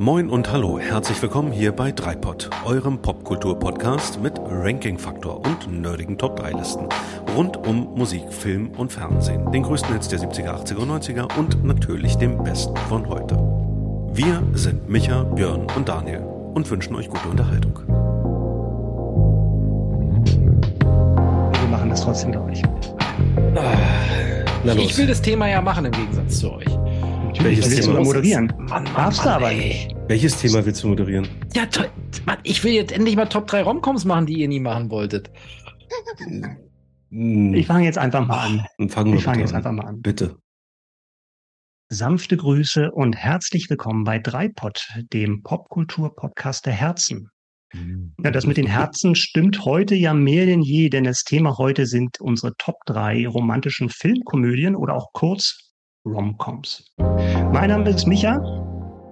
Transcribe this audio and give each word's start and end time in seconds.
Moin 0.00 0.30
und 0.30 0.52
hallo, 0.52 0.78
herzlich 0.78 1.20
willkommen 1.20 1.50
hier 1.50 1.72
bei 1.72 1.90
Dreipod, 1.90 2.48
eurem 2.64 3.02
Popkultur-Podcast 3.02 4.22
mit 4.22 4.34
Ranking-Faktor 4.38 5.44
und 5.44 5.82
nerdigen 5.82 6.16
Top-3-Listen 6.16 6.88
rund 7.34 7.56
um 7.56 7.96
Musik, 7.96 8.32
Film 8.32 8.70
und 8.76 8.92
Fernsehen, 8.92 9.50
den 9.50 9.64
größten 9.64 9.92
Hits 9.92 10.06
der 10.06 10.20
70er, 10.20 10.50
80er 10.50 10.76
und 10.76 11.02
90er 11.02 11.36
und 11.36 11.64
natürlich 11.64 12.14
dem 12.14 12.40
besten 12.44 12.76
von 12.88 13.08
heute. 13.08 13.34
Wir 14.12 14.40
sind 14.52 14.88
Micha, 14.88 15.24
Björn 15.24 15.66
und 15.74 15.88
Daniel 15.88 16.20
und 16.54 16.70
wünschen 16.70 16.94
euch 16.94 17.08
gute 17.08 17.28
Unterhaltung. 17.28 17.80
Wir 21.60 21.68
machen 21.68 21.90
das 21.90 22.02
trotzdem, 22.02 22.30
glaube 22.30 22.52
ich. 22.52 22.62
Ich 24.76 24.96
will 24.96 25.08
das 25.08 25.20
Thema 25.20 25.48
ja 25.48 25.60
machen 25.60 25.86
im 25.86 25.92
Gegensatz 25.92 26.38
zu 26.38 26.52
euch. 26.52 26.77
Welches 27.40 27.70
willst 27.70 27.82
Thema? 27.84 27.98
du 27.98 28.04
moderieren? 28.04 28.46
Mann, 28.58 28.66
Mann, 28.66 28.84
Darfst 28.94 29.24
du 29.24 29.28
aber 29.30 29.52
nicht. 29.52 29.94
Welches 30.08 30.38
Thema 30.38 30.64
willst 30.66 30.82
du 30.82 30.88
moderieren? 30.88 31.28
Ja, 31.54 31.66
toll. 31.66 31.88
Ich 32.42 32.64
will 32.64 32.72
jetzt 32.72 32.92
endlich 32.92 33.14
mal 33.16 33.26
Top 33.26 33.46
3 33.46 33.62
Romcoms 33.62 34.04
machen, 34.04 34.26
die 34.26 34.40
ihr 34.40 34.48
nie 34.48 34.60
machen 34.60 34.90
wolltet. 34.90 35.30
Ich 37.10 37.66
fange 37.66 37.84
jetzt 37.84 37.98
einfach 37.98 38.26
mal 38.26 38.38
an. 38.78 38.88
Fangen 38.88 39.12
wir 39.12 39.18
ich 39.18 39.24
fange 39.24 39.40
jetzt 39.40 39.54
einfach 39.54 39.72
mal 39.72 39.86
an. 39.86 40.00
Bitte. 40.02 40.36
Sanfte 41.90 42.36
Grüße 42.36 42.90
und 42.90 43.16
herzlich 43.16 43.70
willkommen 43.70 44.04
bei 44.04 44.18
Dreipod, 44.18 44.86
dem 45.12 45.42
Popkultur-Podcast 45.42 46.66
der 46.66 46.74
Herzen. 46.74 47.30
Mhm. 47.72 48.14
Ja, 48.22 48.30
das 48.30 48.46
mit 48.46 48.56
den 48.56 48.66
Herzen 48.66 49.14
stimmt 49.14 49.64
heute 49.64 49.94
ja 49.94 50.12
mehr 50.12 50.44
denn 50.44 50.60
je, 50.60 50.88
denn 50.90 51.04
das 51.04 51.22
Thema 51.22 51.56
heute 51.56 51.86
sind 51.86 52.20
unsere 52.20 52.54
Top 52.58 52.76
3 52.86 53.28
romantischen 53.28 53.88
Filmkomödien 53.88 54.74
oder 54.74 54.94
auch 54.96 55.12
kurz 55.12 55.67
Romcoms. 56.12 56.92
Mein 56.96 57.70
Name 57.70 57.90
ist 57.90 58.06
Micha 58.06 58.36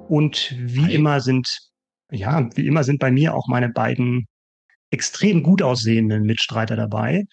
und 0.09 0.55
wie 0.59 0.85
Hi. 0.85 0.95
immer 0.95 1.21
sind, 1.21 1.49
ja, 2.11 2.49
wie 2.55 2.67
immer 2.67 2.85
sind 2.85 2.99
bei 2.99 3.11
mir 3.11 3.35
auch 3.35 3.49
meine 3.49 3.69
beiden 3.69 4.27
extrem 4.91 5.43
gut 5.43 5.63
aussehenden 5.63 6.23
Mitstreiter 6.23 6.77
dabei. 6.77 7.25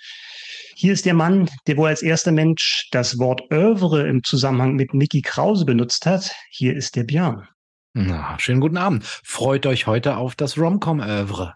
Hier 0.75 0.91
ist 0.91 1.05
der 1.05 1.13
Mann, 1.13 1.49
der 1.67 1.77
wohl 1.77 1.87
als 1.87 2.01
erster 2.01 2.31
Mensch 2.31 2.89
das 2.91 3.19
Wort 3.19 3.41
Övre 3.51 4.07
im 4.07 4.23
Zusammenhang 4.23 4.75
mit 4.75 4.93
Mickey 4.93 5.21
Krause 5.21 5.65
benutzt 5.65 6.05
hat. 6.05 6.31
Hier 6.49 6.75
ist 6.75 6.95
der 6.95 7.03
Björn. 7.03 7.47
Na, 7.93 8.37
schönen 8.39 8.59
guten 8.59 8.77
Abend. 8.77 9.05
Freut 9.05 9.65
euch 9.67 9.85
heute 9.85 10.17
auf 10.17 10.35
das 10.35 10.57
Romcom-Övre. 10.57 11.53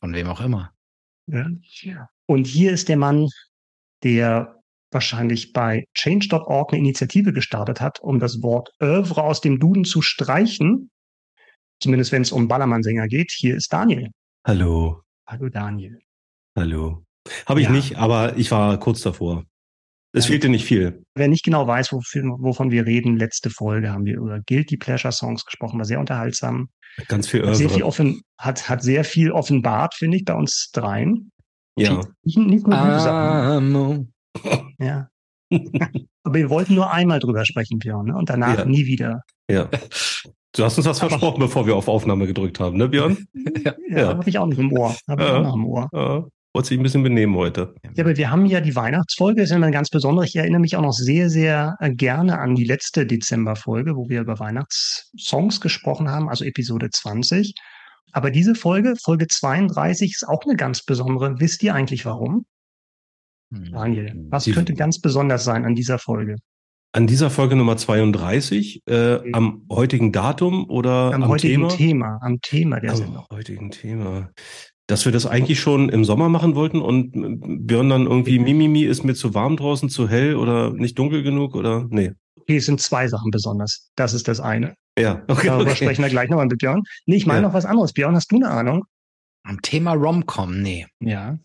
Von 0.00 0.14
wem 0.14 0.28
auch 0.28 0.40
immer. 0.42 0.70
Ja. 1.26 1.48
Und 2.26 2.46
hier 2.46 2.72
ist 2.72 2.88
der 2.88 2.98
Mann, 2.98 3.28
der 4.02 4.55
wahrscheinlich 4.90 5.52
bei 5.52 5.84
Change.org 5.94 6.72
eine 6.72 6.80
Initiative 6.80 7.32
gestartet 7.32 7.80
hat, 7.80 8.00
um 8.00 8.18
das 8.18 8.42
Wort 8.42 8.70
Övre 8.80 9.22
aus 9.22 9.40
dem 9.40 9.58
Duden 9.58 9.84
zu 9.84 10.02
streichen. 10.02 10.90
Zumindest 11.80 12.12
wenn 12.12 12.22
es 12.22 12.32
um 12.32 12.48
Ballermann-Sänger 12.48 13.06
geht. 13.08 13.32
Hier 13.32 13.56
ist 13.56 13.72
Daniel. 13.72 14.10
Hallo. 14.46 15.02
Hallo 15.28 15.48
Daniel. 15.48 15.98
Hallo. 16.56 17.04
Habe 17.46 17.60
ich 17.60 17.66
ja. 17.66 17.72
nicht, 17.72 17.96
aber 17.96 18.36
ich 18.36 18.50
war 18.50 18.78
kurz 18.78 19.02
davor. 19.02 19.44
Es 20.12 20.24
ja. 20.24 20.32
fehlte 20.32 20.48
nicht 20.48 20.64
viel. 20.64 21.02
Wer 21.14 21.28
nicht 21.28 21.44
genau 21.44 21.66
weiß, 21.66 21.92
wovon 21.92 22.70
wir 22.70 22.86
reden, 22.86 23.16
letzte 23.16 23.50
Folge 23.50 23.90
haben 23.90 24.06
wir 24.06 24.16
über 24.16 24.40
Guilty 24.40 24.78
Pleasure 24.78 25.12
Songs 25.12 25.44
gesprochen, 25.44 25.78
war 25.78 25.84
sehr 25.84 26.00
unterhaltsam. 26.00 26.68
Ganz 27.08 27.28
viel 27.28 27.46
Hat 27.46 27.56
sehr 27.56 27.68
viel, 27.68 27.82
offen, 27.82 28.22
hat, 28.38 28.68
hat 28.70 28.82
sehr 28.82 29.04
viel 29.04 29.30
offenbart, 29.30 29.94
finde 29.94 30.16
ich, 30.16 30.24
bei 30.24 30.32
uns 30.32 30.70
dreien. 30.72 31.30
Ja. 31.76 32.00
Nicht, 32.22 32.38
nicht 32.38 32.66
nur 32.66 32.78
gute 32.78 33.00
Sachen. 33.00 34.12
Ja. 34.78 35.08
Aber 36.24 36.34
wir 36.34 36.50
wollten 36.50 36.74
nur 36.74 36.92
einmal 36.92 37.20
drüber 37.20 37.44
sprechen, 37.44 37.78
Björn, 37.78 38.06
ne? 38.06 38.16
und 38.16 38.28
danach 38.28 38.58
ja. 38.58 38.64
nie 38.64 38.86
wieder. 38.86 39.22
Ja. 39.50 39.68
Du 40.52 40.64
hast 40.64 40.76
uns 40.78 40.86
was 40.86 41.00
Aber 41.00 41.10
versprochen, 41.10 41.38
bevor 41.38 41.66
wir 41.66 41.76
auf 41.76 41.86
Aufnahme 41.86 42.26
gedrückt 42.26 42.58
haben, 42.58 42.78
ne, 42.78 42.88
Björn? 42.88 43.26
ja, 43.64 43.74
ja. 43.88 44.08
habe 44.08 44.28
ich 44.28 44.38
auch 44.38 44.46
noch 44.46 44.58
im 44.58 44.72
Ohr. 44.72 44.96
Hab 45.08 45.20
ich 45.20 45.26
auch 45.26 45.42
noch 45.42 45.54
im 45.54 45.66
Ohr. 45.66 45.88
Ja. 45.92 46.24
Wollte 46.54 46.68
sich 46.68 46.78
ein 46.78 46.82
bisschen 46.82 47.02
benehmen 47.02 47.36
heute. 47.36 47.74
Ja, 47.94 48.02
aber 48.02 48.16
wir 48.16 48.30
haben 48.30 48.46
ja 48.46 48.62
die 48.62 48.74
Weihnachtsfolge, 48.74 49.42
ist 49.42 49.52
immer 49.52 49.70
ganz 49.70 49.90
besonders. 49.90 50.28
Ich 50.28 50.36
erinnere 50.36 50.60
mich 50.60 50.74
auch 50.74 50.82
noch 50.82 50.94
sehr, 50.94 51.28
sehr 51.28 51.76
äh, 51.80 51.94
gerne 51.94 52.38
an 52.38 52.54
die 52.54 52.64
letzte 52.64 53.04
Dezemberfolge, 53.04 53.94
wo 53.94 54.08
wir 54.08 54.22
über 54.22 54.38
Weihnachtssongs 54.38 55.60
gesprochen 55.60 56.10
haben, 56.10 56.30
also 56.30 56.46
Episode 56.46 56.88
20. 56.88 57.54
Aber 58.12 58.30
diese 58.30 58.54
Folge, 58.54 58.94
Folge 58.96 59.26
32, 59.28 60.12
ist 60.12 60.26
auch 60.26 60.44
eine 60.46 60.56
ganz 60.56 60.82
besondere. 60.82 61.38
Wisst 61.38 61.62
ihr 61.62 61.74
eigentlich 61.74 62.06
warum? 62.06 62.46
Hm. 63.52 63.72
Daniel, 63.72 64.26
was 64.30 64.44
Die, 64.44 64.52
könnte 64.52 64.74
ganz 64.74 65.00
besonders 65.00 65.44
sein 65.44 65.64
an 65.64 65.74
dieser 65.74 65.98
Folge? 65.98 66.36
An 66.92 67.06
dieser 67.06 67.30
Folge 67.30 67.56
Nummer 67.56 67.76
32, 67.76 68.82
äh, 68.86 69.14
okay. 69.14 69.30
am 69.34 69.66
heutigen 69.70 70.12
Datum 70.12 70.68
oder 70.70 71.12
am, 71.12 71.24
am 71.24 71.28
heutigen 71.28 71.68
Thema? 71.68 71.68
Thema? 71.68 72.18
Am 72.22 72.40
Thema 72.40 72.80
der 72.80 72.92
am 72.92 72.96
Sendung. 72.96 73.26
heutigen 73.30 73.70
Thema. 73.70 74.30
Dass 74.88 75.04
wir 75.04 75.12
das 75.12 75.26
eigentlich 75.26 75.60
schon 75.60 75.88
im 75.88 76.04
Sommer 76.04 76.28
machen 76.28 76.54
wollten 76.54 76.80
und 76.80 77.12
Björn 77.66 77.90
dann 77.90 78.06
irgendwie, 78.06 78.38
Mimimi 78.38 78.84
ist 78.84 79.04
mir 79.04 79.14
zu 79.14 79.34
warm 79.34 79.56
draußen, 79.56 79.88
zu 79.88 80.08
hell 80.08 80.36
oder 80.36 80.72
nicht 80.72 80.98
dunkel 80.98 81.22
genug 81.22 81.54
oder 81.54 81.86
nee. 81.90 82.12
Okay, 82.40 82.58
es 82.58 82.66
sind 82.66 82.80
zwei 82.80 83.08
Sachen 83.08 83.30
besonders. 83.32 83.90
Das 83.96 84.14
ist 84.14 84.28
das 84.28 84.40
eine. 84.40 84.74
Ja, 84.98 85.22
okay. 85.26 85.48
Darüber 85.48 85.72
okay. 85.72 85.84
sprechen 85.84 86.02
wir 86.02 86.08
gleich 86.08 86.30
nochmal 86.30 86.46
mit 86.46 86.58
Björn. 86.58 86.82
Nee, 87.06 87.16
ich 87.16 87.26
meine 87.26 87.42
ja. 87.42 87.48
noch 87.48 87.54
was 87.54 87.66
anderes. 87.66 87.92
Björn, 87.92 88.14
hast 88.14 88.30
du 88.30 88.36
eine 88.36 88.48
Ahnung? 88.48 88.84
Am 89.42 89.60
Thema 89.60 89.92
Romcom, 89.92 90.62
nee. 90.62 90.86
Ja. 91.00 91.38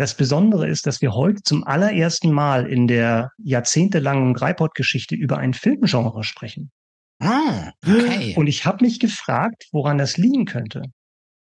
Das 0.00 0.14
Besondere 0.14 0.66
ist, 0.66 0.86
dass 0.86 1.02
wir 1.02 1.12
heute 1.12 1.42
zum 1.42 1.62
allerersten 1.62 2.32
Mal 2.32 2.66
in 2.66 2.86
der 2.86 3.32
jahrzehntelangen 3.36 4.32
Greipod-Geschichte 4.32 5.14
über 5.14 5.36
ein 5.36 5.52
Filmgenre 5.52 6.24
sprechen. 6.24 6.70
Ah, 7.18 7.72
okay. 7.86 8.32
Und 8.34 8.46
ich 8.46 8.64
habe 8.64 8.82
mich 8.82 8.98
gefragt, 8.98 9.66
woran 9.72 9.98
das 9.98 10.16
liegen 10.16 10.46
könnte. 10.46 10.84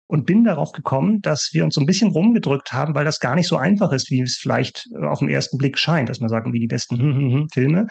Und 0.07 0.25
bin 0.25 0.43
darauf 0.43 0.73
gekommen, 0.73 1.21
dass 1.21 1.51
wir 1.53 1.63
uns 1.63 1.75
so 1.75 1.79
ein 1.79 1.85
bisschen 1.85 2.11
rumgedrückt 2.11 2.73
haben, 2.73 2.93
weil 2.93 3.05
das 3.05 3.21
gar 3.21 3.35
nicht 3.35 3.47
so 3.47 3.55
einfach 3.55 3.93
ist, 3.93 4.11
wie 4.11 4.19
es 4.19 4.35
vielleicht 4.35 4.85
auf 5.01 5.19
den 5.19 5.29
ersten 5.29 5.57
Blick 5.57 5.77
scheint, 5.77 6.09
dass 6.09 6.19
man 6.19 6.27
sagt, 6.27 6.51
wie 6.51 6.59
die 6.59 6.67
besten 6.67 7.47
Filme. 7.53 7.87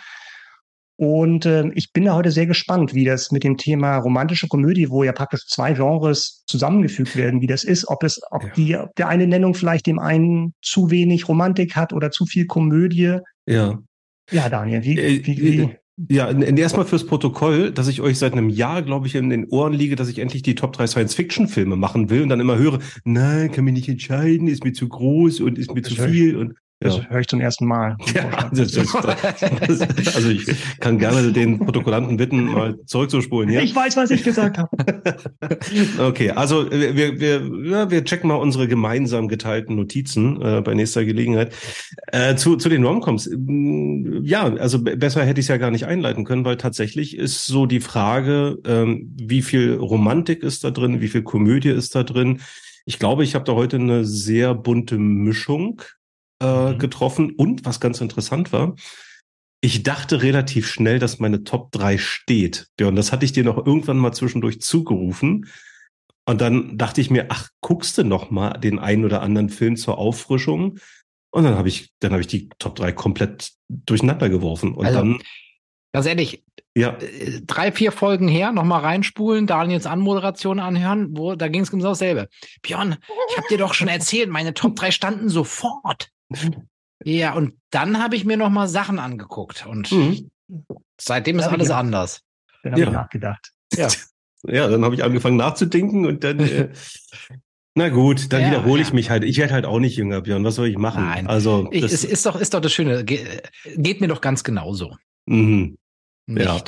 Und 1.00 1.46
äh, 1.46 1.66
ich 1.72 1.94
bin 1.94 2.04
da 2.04 2.14
heute 2.14 2.30
sehr 2.30 2.44
gespannt, 2.44 2.92
wie 2.92 3.06
das 3.06 3.32
mit 3.32 3.42
dem 3.42 3.56
Thema 3.56 3.96
romantische 3.96 4.48
Komödie, 4.48 4.90
wo 4.90 5.02
ja 5.02 5.12
praktisch 5.12 5.46
zwei 5.46 5.72
Genres 5.72 6.44
zusammengefügt 6.46 7.16
werden, 7.16 7.40
wie 7.40 7.46
das 7.46 7.64
ist, 7.64 7.88
ob 7.88 8.04
es, 8.04 8.20
ob 8.30 8.42
ja. 8.42 8.50
die, 8.54 8.76
ob 8.76 8.94
der 8.96 9.08
eine 9.08 9.26
Nennung 9.26 9.54
vielleicht 9.54 9.86
dem 9.86 9.98
einen 9.98 10.52
zu 10.60 10.90
wenig 10.90 11.26
Romantik 11.26 11.74
hat 11.74 11.94
oder 11.94 12.10
zu 12.10 12.26
viel 12.26 12.44
Komödie. 12.44 13.16
Ja. 13.46 13.78
Ja, 14.30 14.50
Daniel, 14.50 14.84
wie, 14.84 14.98
äh, 14.98 15.24
wie, 15.24 15.38
wie, 15.38 15.60
äh, 15.62 15.68
ja, 16.10 16.30
erstmal 16.30 16.84
fürs 16.84 17.06
Protokoll, 17.06 17.72
dass 17.72 17.88
ich 17.88 18.02
euch 18.02 18.18
seit 18.18 18.34
einem 18.34 18.50
Jahr, 18.50 18.82
glaube 18.82 19.06
ich, 19.06 19.14
in 19.14 19.30
den 19.30 19.46
Ohren 19.48 19.72
liege, 19.72 19.96
dass 19.96 20.10
ich 20.10 20.18
endlich 20.18 20.42
die 20.42 20.54
Top 20.54 20.74
3 20.74 20.86
Science-Fiction-Filme 20.86 21.76
machen 21.76 22.10
will 22.10 22.24
und 22.24 22.28
dann 22.28 22.40
immer 22.40 22.58
höre, 22.58 22.78
nein, 23.04 23.50
kann 23.50 23.64
mich 23.64 23.72
nicht 23.72 23.88
entscheiden, 23.88 24.48
ist 24.48 24.64
mir 24.64 24.74
zu 24.74 24.86
groß 24.86 25.40
und 25.40 25.58
ist 25.58 25.74
mir 25.74 25.80
zu 25.80 25.94
viel 25.94 26.36
und 26.36 26.58
das 26.82 26.96
ja. 26.96 27.10
höre 27.10 27.20
ich 27.20 27.28
zum 27.28 27.40
ersten 27.40 27.66
Mal. 27.66 27.96
Ja, 28.14 28.50
das, 28.52 28.72
das, 28.72 28.92
das, 29.66 30.16
also 30.16 30.30
ich 30.30 30.46
kann 30.80 30.98
gerne 30.98 31.30
den 31.30 31.58
Protokollanten 31.58 32.16
bitten, 32.16 32.46
mal 32.46 32.78
zurückzuspulen. 32.86 33.50
Ja? 33.50 33.60
Ich 33.60 33.74
weiß, 33.74 33.96
was 33.96 34.10
ich 34.10 34.24
gesagt 34.24 34.58
habe. 34.58 34.70
okay, 35.98 36.30
also 36.30 36.68
wir, 36.70 37.20
wir, 37.20 37.50
ja, 37.64 37.90
wir 37.90 38.04
checken 38.04 38.28
mal 38.28 38.34
unsere 38.34 38.66
gemeinsam 38.66 39.28
geteilten 39.28 39.76
Notizen 39.76 40.40
äh, 40.42 40.60
bei 40.62 40.74
nächster 40.74 41.04
Gelegenheit. 41.04 41.52
Äh, 42.08 42.34
zu, 42.34 42.56
zu 42.56 42.68
den 42.68 42.84
Romcoms. 42.84 43.30
Ja, 44.22 44.44
also 44.54 44.82
besser 44.82 45.24
hätte 45.24 45.40
ich 45.40 45.44
es 45.44 45.48
ja 45.48 45.58
gar 45.58 45.70
nicht 45.70 45.86
einleiten 45.86 46.24
können, 46.24 46.44
weil 46.44 46.56
tatsächlich 46.56 47.16
ist 47.16 47.46
so 47.46 47.66
die 47.66 47.80
Frage, 47.80 48.58
ähm, 48.66 49.14
wie 49.16 49.42
viel 49.42 49.74
Romantik 49.74 50.42
ist 50.42 50.64
da 50.64 50.70
drin, 50.70 51.00
wie 51.00 51.08
viel 51.08 51.22
Komödie 51.22 51.70
ist 51.70 51.94
da 51.94 52.02
drin. 52.02 52.40
Ich 52.86 52.98
glaube, 52.98 53.22
ich 53.22 53.34
habe 53.34 53.44
da 53.44 53.52
heute 53.52 53.76
eine 53.76 54.04
sehr 54.04 54.54
bunte 54.54 54.98
Mischung 54.98 55.82
äh, 56.40 56.72
mhm. 56.72 56.78
getroffen. 56.78 57.30
Und 57.30 57.64
was 57.64 57.80
ganz 57.80 58.00
interessant 58.00 58.52
war, 58.52 58.74
ich 59.62 59.82
dachte 59.82 60.22
relativ 60.22 60.66
schnell, 60.66 60.98
dass 60.98 61.18
meine 61.18 61.44
Top 61.44 61.70
3 61.72 61.98
steht. 61.98 62.68
Und 62.80 62.96
das 62.96 63.12
hatte 63.12 63.24
ich 63.24 63.32
dir 63.32 63.44
noch 63.44 63.58
irgendwann 63.58 63.98
mal 63.98 64.12
zwischendurch 64.12 64.60
zugerufen. 64.60 65.48
Und 66.26 66.40
dann 66.40 66.78
dachte 66.78 67.00
ich 67.00 67.10
mir, 67.10 67.26
ach, 67.28 67.48
guckst 67.60 67.98
du 67.98 68.04
noch 68.04 68.30
mal 68.30 68.52
den 68.52 68.78
einen 68.78 69.04
oder 69.04 69.20
anderen 69.20 69.50
Film 69.50 69.76
zur 69.76 69.98
Auffrischung? 69.98 70.78
Und 71.30 71.44
dann 71.44 71.56
habe 71.56 71.68
ich, 71.68 71.92
dann 72.00 72.12
habe 72.12 72.22
ich 72.22 72.26
die 72.26 72.48
Top 72.58 72.76
3 72.76 72.92
komplett 72.92 73.52
durcheinander 73.68 74.28
geworfen. 74.28 74.74
Und 74.74 74.86
also, 74.86 74.98
dann. 74.98 75.22
Ganz 75.92 76.06
ehrlich, 76.06 76.44
ja. 76.76 76.96
Äh, 76.98 77.40
drei, 77.46 77.72
vier 77.72 77.92
Folgen 77.92 78.28
her, 78.28 78.52
nochmal 78.52 78.80
reinspulen, 78.80 79.46
Daniels 79.46 79.86
Anmoderation 79.86 80.60
anhören, 80.60 81.08
wo, 81.16 81.34
da 81.34 81.48
ging 81.48 81.62
es 81.62 81.70
genau 81.70 81.88
dasselbe. 81.88 82.28
Björn, 82.62 82.96
ich 83.30 83.36
habe 83.36 83.48
dir 83.48 83.58
doch 83.58 83.74
schon 83.74 83.88
erzählt, 83.88 84.30
meine 84.30 84.54
Top 84.54 84.76
3 84.76 84.90
standen 84.90 85.28
sofort. 85.28 86.10
Ja, 87.04 87.32
und 87.34 87.54
dann 87.70 88.02
habe 88.02 88.16
ich 88.16 88.24
mir 88.24 88.36
noch 88.36 88.50
mal 88.50 88.68
Sachen 88.68 88.98
angeguckt 88.98 89.66
und 89.66 89.90
mhm. 89.90 90.30
seitdem 91.00 91.38
ist 91.38 91.46
alles 91.46 91.70
anders. 91.70 92.22
Dann 92.62 92.72
habe 92.72 92.82
ja. 92.82 92.88
ich 92.88 92.92
nachgedacht. 92.92 93.52
Ja. 93.74 93.88
ja, 94.44 94.68
dann 94.68 94.84
habe 94.84 94.94
ich 94.94 95.02
angefangen 95.02 95.36
nachzudenken 95.36 96.06
und 96.06 96.24
dann 96.24 96.40
äh, 96.40 96.68
Na 97.74 97.88
gut, 97.88 98.32
dann 98.32 98.42
ja, 98.42 98.48
wiederhole 98.48 98.82
ich 98.82 98.88
ja. 98.88 98.94
mich 98.94 99.10
halt. 99.10 99.22
Ich 99.22 99.38
werde 99.38 99.54
halt 99.54 99.64
auch 99.64 99.78
nicht 99.78 99.96
jünger, 99.96 100.22
Björn. 100.22 100.44
Was 100.44 100.56
soll 100.56 100.66
ich 100.66 100.76
machen? 100.76 101.04
Nein. 101.04 101.28
Also 101.28 101.68
ich, 101.70 101.84
es 101.84 102.04
ist 102.04 102.26
doch, 102.26 102.38
ist 102.38 102.52
doch 102.52 102.60
das 102.60 102.72
Schöne. 102.72 103.04
Ge 103.04 103.42
geht 103.76 104.00
mir 104.00 104.08
doch 104.08 104.20
ganz 104.20 104.42
genauso. 104.42 104.96
Mhm. 105.26 105.78
Nicht. 106.26 106.46
Ja. 106.46 106.60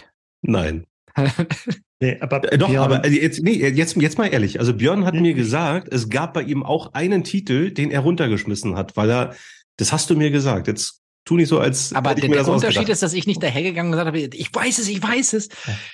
Nein. 0.42 0.86
nee, 2.00 2.18
aber 2.20 2.52
äh, 2.52 2.58
doch, 2.58 2.68
Björn, 2.68 2.92
aber 2.92 3.08
jetzt, 3.08 3.42
nee, 3.42 3.52
jetzt, 3.54 3.96
jetzt 3.96 4.18
mal 4.18 4.26
ehrlich. 4.26 4.60
Also 4.60 4.74
Björn 4.74 5.04
hat 5.04 5.14
mir 5.14 5.34
gesagt, 5.34 5.92
es 5.92 6.08
gab 6.08 6.34
bei 6.34 6.42
ihm 6.42 6.62
auch 6.62 6.94
einen 6.94 7.24
Titel, 7.24 7.70
den 7.70 7.90
er 7.90 8.00
runtergeschmissen 8.00 8.76
hat, 8.76 8.96
weil 8.96 9.10
er, 9.10 9.34
das 9.76 9.92
hast 9.92 10.10
du 10.10 10.16
mir 10.16 10.30
gesagt. 10.30 10.68
Jetzt 10.68 11.02
tu 11.24 11.36
nicht 11.36 11.48
so, 11.48 11.60
als. 11.60 11.92
Aber 11.92 12.14
der, 12.14 12.28
der 12.28 12.48
Unterschied 12.48 12.88
ist, 12.88 13.02
dass 13.02 13.12
ich 13.12 13.26
nicht 13.26 13.42
dahergegangen 13.42 13.92
und 13.92 13.98
gesagt 13.98 14.08
habe, 14.08 14.18
ich 14.18 14.54
weiß 14.54 14.78
es, 14.78 14.88
ich 14.88 15.02
weiß 15.02 15.34
es. 15.34 15.48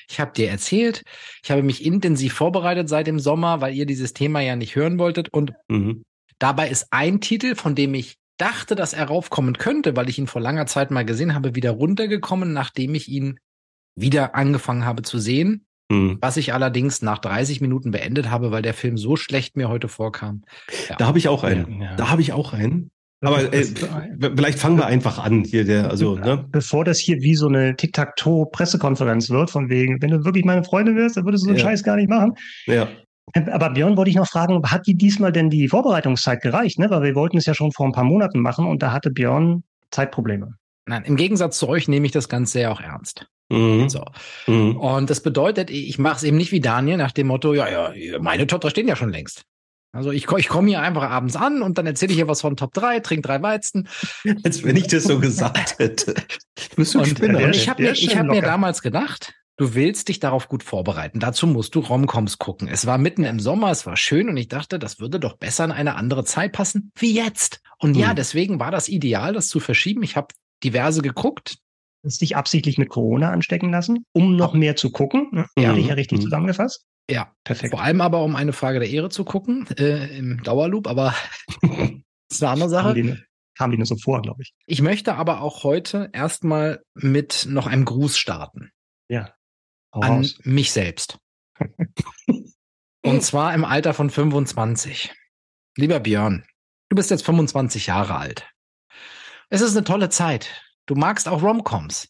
Ich 0.08 0.20
habe 0.20 0.32
dir 0.32 0.48
erzählt, 0.48 1.02
ich 1.42 1.50
habe 1.50 1.62
mich 1.62 1.84
intensiv 1.84 2.34
vorbereitet 2.34 2.88
seit 2.88 3.06
dem 3.06 3.18
Sommer, 3.18 3.60
weil 3.60 3.74
ihr 3.74 3.86
dieses 3.86 4.12
Thema 4.12 4.40
ja 4.40 4.56
nicht 4.56 4.76
hören 4.76 4.98
wolltet. 4.98 5.28
Und 5.32 5.52
mhm. 5.68 6.04
dabei 6.38 6.68
ist 6.68 6.86
ein 6.90 7.20
Titel, 7.20 7.54
von 7.54 7.74
dem 7.74 7.94
ich 7.94 8.16
dachte, 8.38 8.76
dass 8.76 8.92
er 8.92 9.06
raufkommen 9.06 9.58
könnte, 9.58 9.96
weil 9.96 10.08
ich 10.08 10.18
ihn 10.18 10.28
vor 10.28 10.40
langer 10.40 10.66
Zeit 10.66 10.90
mal 10.90 11.04
gesehen 11.04 11.34
habe, 11.34 11.54
wieder 11.54 11.72
runtergekommen, 11.72 12.52
nachdem 12.52 12.94
ich 12.94 13.08
ihn 13.08 13.38
wieder 14.00 14.34
angefangen 14.34 14.84
habe 14.84 15.02
zu 15.02 15.18
sehen. 15.18 15.64
Mhm. 15.90 16.18
Was 16.20 16.36
ich 16.36 16.52
allerdings 16.52 17.00
nach 17.00 17.18
30 17.18 17.60
Minuten 17.60 17.90
beendet 17.90 18.30
habe, 18.30 18.50
weil 18.50 18.62
der 18.62 18.74
Film 18.74 18.98
so 18.98 19.16
schlecht 19.16 19.56
mir 19.56 19.68
heute 19.68 19.88
vorkam. 19.88 20.42
Ja. 20.88 20.96
Da 20.96 21.06
habe 21.06 21.18
ich 21.18 21.28
auch 21.28 21.44
einen. 21.44 21.80
Ja. 21.80 21.96
Da 21.96 22.10
habe 22.10 22.20
ich 22.20 22.32
auch 22.32 22.52
einen. 22.52 22.90
Aber 23.20 23.52
äh, 23.52 23.64
vielleicht 23.64 24.60
fangen 24.60 24.76
wir 24.76 24.86
einfach 24.86 25.18
an 25.18 25.42
hier, 25.42 25.64
der, 25.64 25.90
also, 25.90 26.14
ne? 26.14 26.46
Bevor 26.52 26.84
das 26.84 26.98
hier 26.98 27.20
wie 27.20 27.34
so 27.34 27.48
eine 27.48 27.74
Tic-Tac-Toe-Pressekonferenz 27.74 29.28
wird, 29.30 29.50
von 29.50 29.68
wegen, 29.68 30.00
wenn 30.00 30.10
du 30.10 30.24
wirklich 30.24 30.44
meine 30.44 30.62
Freundin 30.62 30.94
wärst, 30.94 31.16
dann 31.16 31.24
würdest 31.24 31.42
du 31.42 31.46
so 31.46 31.50
einen 31.50 31.58
ja. 31.58 31.64
Scheiß 31.64 31.82
gar 31.82 31.96
nicht 31.96 32.08
machen. 32.08 32.34
Ja. 32.66 32.88
Aber 33.50 33.70
Björn 33.70 33.96
wollte 33.96 34.10
ich 34.10 34.16
noch 34.16 34.28
fragen, 34.28 34.62
hat 34.64 34.86
die 34.86 34.94
diesmal 34.94 35.32
denn 35.32 35.50
die 35.50 35.68
Vorbereitungszeit 35.68 36.40
gereicht? 36.40 36.78
Ne? 36.78 36.90
Weil 36.90 37.02
wir 37.02 37.14
wollten 37.14 37.38
es 37.38 37.46
ja 37.46 37.54
schon 37.54 37.72
vor 37.72 37.86
ein 37.86 37.92
paar 37.92 38.04
Monaten 38.04 38.40
machen 38.40 38.66
und 38.66 38.82
da 38.82 38.92
hatte 38.92 39.10
Björn 39.10 39.64
Zeitprobleme. 39.90 40.54
Nein, 40.86 41.04
im 41.04 41.16
Gegensatz 41.16 41.58
zu 41.58 41.68
euch 41.68 41.88
nehme 41.88 42.06
ich 42.06 42.12
das 42.12 42.28
Ganze 42.28 42.52
sehr 42.52 42.72
auch 42.72 42.80
ernst. 42.80 43.26
Mhm. 43.48 43.88
So. 43.88 44.04
Mhm. 44.46 44.76
Und 44.76 45.10
das 45.10 45.22
bedeutet, 45.22 45.70
ich 45.70 45.98
mache 45.98 46.16
es 46.16 46.22
eben 46.22 46.36
nicht 46.36 46.52
wie 46.52 46.60
Daniel 46.60 46.96
nach 46.96 47.12
dem 47.12 47.28
Motto, 47.28 47.54
ja, 47.54 47.68
ja, 47.68 48.18
meine 48.18 48.46
Top 48.46 48.60
3 48.60 48.70
stehen 48.70 48.88
ja 48.88 48.96
schon 48.96 49.10
längst. 49.10 49.44
Also 49.92 50.12
ich, 50.12 50.30
ich 50.30 50.48
komme 50.48 50.68
hier 50.68 50.82
einfach 50.82 51.02
abends 51.02 51.34
an 51.34 51.62
und 51.62 51.78
dann 51.78 51.86
erzähle 51.86 52.10
ich 52.10 52.16
hier 52.16 52.28
was 52.28 52.42
von 52.42 52.56
Top 52.56 52.74
3, 52.74 53.00
trinke 53.00 53.26
drei 53.26 53.42
Weizen. 53.42 53.88
Als 54.44 54.62
wenn 54.62 54.76
ich 54.76 54.86
das 54.86 55.04
so 55.04 55.18
gesagt 55.18 55.78
hätte. 55.78 56.14
Bist 56.76 56.94
du 56.94 57.00
und, 57.00 57.20
und 57.20 57.54
ich 57.54 57.68
habe 57.68 57.82
mir, 57.82 57.92
ich 57.92 58.16
hab 58.16 58.26
mir 58.26 58.42
damals 58.42 58.82
gedacht, 58.82 59.32
du 59.56 59.74
willst 59.74 60.08
dich 60.08 60.20
darauf 60.20 60.48
gut 60.48 60.62
vorbereiten. 60.62 61.20
Dazu 61.20 61.46
musst 61.46 61.74
du 61.74 61.80
Romcoms 61.80 62.36
gucken. 62.36 62.68
Es 62.68 62.86
war 62.86 62.98
mitten 62.98 63.24
im 63.24 63.40
Sommer, 63.40 63.70
es 63.70 63.86
war 63.86 63.96
schön 63.96 64.28
und 64.28 64.36
ich 64.36 64.48
dachte, 64.48 64.78
das 64.78 65.00
würde 65.00 65.18
doch 65.18 65.38
besser 65.38 65.64
in 65.64 65.72
eine 65.72 65.96
andere 65.96 66.24
Zeit 66.24 66.52
passen 66.52 66.92
wie 66.98 67.14
jetzt. 67.14 67.60
Und 67.78 67.94
hm. 67.94 68.00
ja, 68.00 68.14
deswegen 68.14 68.60
war 68.60 68.70
das 68.70 68.88
ideal, 68.88 69.32
das 69.32 69.48
zu 69.48 69.58
verschieben. 69.58 70.02
Ich 70.02 70.16
habe 70.16 70.28
diverse 70.62 71.00
geguckt. 71.00 71.58
Hast 72.04 72.20
dich 72.20 72.36
absichtlich 72.36 72.78
mit 72.78 72.88
Corona 72.88 73.30
anstecken 73.30 73.70
lassen, 73.70 74.04
um 74.12 74.36
noch 74.36 74.54
mehr 74.54 74.76
zu 74.76 74.90
gucken? 74.90 75.46
Ja, 75.58 75.72
mhm. 75.72 75.78
ich 75.78 75.86
ja 75.88 75.94
richtig 75.94 76.18
mhm. 76.18 76.22
zusammengefasst. 76.22 76.86
Ja, 77.10 77.32
perfekt. 77.44 77.70
Vor 77.70 77.82
allem 77.82 78.00
aber, 78.00 78.22
um 78.22 78.36
eine 78.36 78.52
Frage 78.52 78.80
der 78.80 78.88
Ehre 78.88 79.08
zu 79.08 79.24
gucken, 79.24 79.66
äh, 79.78 80.16
im 80.18 80.42
Dauerloop, 80.42 80.86
aber 80.86 81.14
das 81.62 81.70
ist 82.30 82.42
eine 82.42 82.52
andere 82.52 82.68
Sache. 82.68 82.94
Kam 82.94 82.94
die, 82.94 83.16
kam 83.56 83.70
die 83.70 83.76
nur 83.78 83.86
so 83.86 83.96
vor, 83.96 84.22
glaube 84.22 84.42
ich. 84.42 84.54
Ich 84.66 84.82
möchte 84.82 85.14
aber 85.14 85.40
auch 85.40 85.64
heute 85.64 86.10
erstmal 86.12 86.82
mit 86.94 87.46
noch 87.48 87.66
einem 87.66 87.84
Gruß 87.84 88.18
starten. 88.18 88.70
Ja. 89.08 89.32
An 89.90 90.18
raus. 90.18 90.38
mich 90.44 90.70
selbst. 90.70 91.18
Und 93.02 93.22
zwar 93.22 93.54
im 93.54 93.64
Alter 93.64 93.94
von 93.94 94.10
25. 94.10 95.12
Lieber 95.76 96.00
Björn, 96.00 96.44
du 96.90 96.96
bist 96.96 97.10
jetzt 97.10 97.24
25 97.24 97.86
Jahre 97.86 98.16
alt. 98.16 98.48
Es 99.48 99.62
ist 99.62 99.76
eine 99.76 99.84
tolle 99.84 100.10
Zeit. 100.10 100.67
Du 100.88 100.94
magst 100.94 101.28
auch 101.28 101.42
Romcoms 101.42 102.08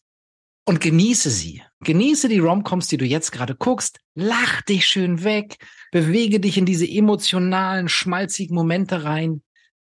und 0.64 0.80
genieße 0.80 1.30
sie. 1.30 1.64
Genieße 1.80 2.28
die 2.28 2.38
Romcoms, 2.38 2.86
die 2.86 2.96
du 2.96 3.04
jetzt 3.04 3.32
gerade 3.32 3.56
guckst. 3.56 3.98
Lach 4.14 4.62
dich 4.62 4.86
schön 4.86 5.24
weg. 5.24 5.56
Bewege 5.90 6.38
dich 6.38 6.56
in 6.56 6.64
diese 6.64 6.88
emotionalen, 6.88 7.88
schmalzigen 7.88 8.54
Momente 8.54 9.02
rein. 9.02 9.42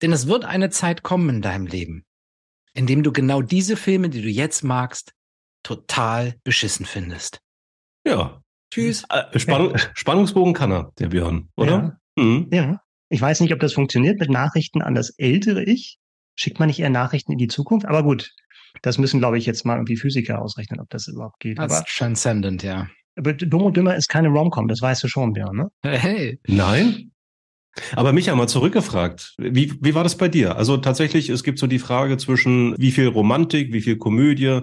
Denn 0.01 0.13
es 0.13 0.27
wird 0.27 0.45
eine 0.45 0.69
Zeit 0.69 1.03
kommen 1.03 1.27
in 1.29 1.41
deinem 1.41 1.65
Leben, 1.65 2.05
in 2.73 2.87
dem 2.87 3.03
du 3.03 3.11
genau 3.11 3.41
diese 3.41 3.75
Filme, 3.75 4.07
die 4.09 4.21
du 4.21 4.29
jetzt 4.29 4.63
magst, 4.63 5.11
total 5.63 6.35
beschissen 6.45 6.85
findest. 6.85 7.41
Ja. 8.05 8.41
Tschüss. 8.71 9.03
Äh, 9.09 9.37
Spannung, 9.37 9.75
Spannungsbogen 9.95 10.53
kann 10.53 10.71
er, 10.71 10.93
der 10.97 11.09
Björn, 11.09 11.49
oder? 11.57 11.99
Ja. 12.15 12.23
Mhm. 12.23 12.47
ja. 12.53 12.81
Ich 13.09 13.19
weiß 13.19 13.41
nicht, 13.41 13.53
ob 13.53 13.59
das 13.59 13.73
funktioniert 13.73 14.17
mit 14.19 14.29
Nachrichten 14.29 14.81
an 14.81 14.95
das 14.95 15.09
ältere 15.17 15.63
Ich. 15.65 15.99
Schickt 16.35 16.59
man 16.59 16.67
nicht 16.67 16.79
eher 16.79 16.89
Nachrichten 16.89 17.31
in 17.31 17.37
die 17.39 17.47
Zukunft? 17.47 17.87
Aber 17.87 18.03
gut, 18.03 18.31
das 18.81 18.97
müssen, 18.97 19.19
glaube 19.19 19.37
ich, 19.37 19.45
jetzt 19.45 19.65
mal 19.65 19.75
irgendwie 19.75 19.97
Physiker 19.97 20.41
ausrechnen, 20.41 20.79
ob 20.79 20.89
das 20.89 21.07
überhaupt 21.07 21.39
geht. 21.39 21.57
Das 21.57 21.71
aber, 21.71 21.85
ist 21.85 21.97
transcendent, 21.97 22.63
ja. 22.63 22.87
Aber 23.15 23.33
Dumm 23.33 23.63
und 23.63 23.77
Dümmer 23.77 23.95
ist 23.95 24.09
keine 24.09 24.29
Romcom, 24.29 24.67
das 24.67 24.81
weißt 24.81 25.03
du 25.03 25.07
schon, 25.07 25.33
Björn, 25.33 25.55
ne? 25.55 25.71
Hey. 25.83 26.39
Nein? 26.47 27.11
Aber 27.95 28.13
Micha, 28.13 28.35
mal 28.35 28.47
zurückgefragt. 28.47 29.35
Wie, 29.37 29.73
wie 29.81 29.95
war 29.95 30.03
das 30.03 30.17
bei 30.17 30.27
dir? 30.27 30.55
Also 30.55 30.77
tatsächlich, 30.77 31.29
es 31.29 31.43
gibt 31.43 31.59
so 31.59 31.67
die 31.67 31.79
Frage 31.79 32.17
zwischen 32.17 32.75
wie 32.77 32.91
viel 32.91 33.07
Romantik, 33.07 33.73
wie 33.73 33.81
viel 33.81 33.97
Komödie. 33.97 34.61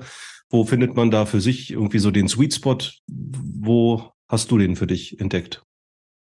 Wo 0.51 0.65
findet 0.65 0.95
man 0.95 1.11
da 1.11 1.27
für 1.27 1.41
sich 1.41 1.73
irgendwie 1.73 1.99
so 1.99 2.11
den 2.11 2.29
Sweet 2.29 2.55
Spot? 2.55 2.79
Wo 3.07 4.13
hast 4.29 4.51
du 4.51 4.59
den 4.59 4.77
für 4.77 4.87
dich 4.87 5.21
entdeckt? 5.21 5.63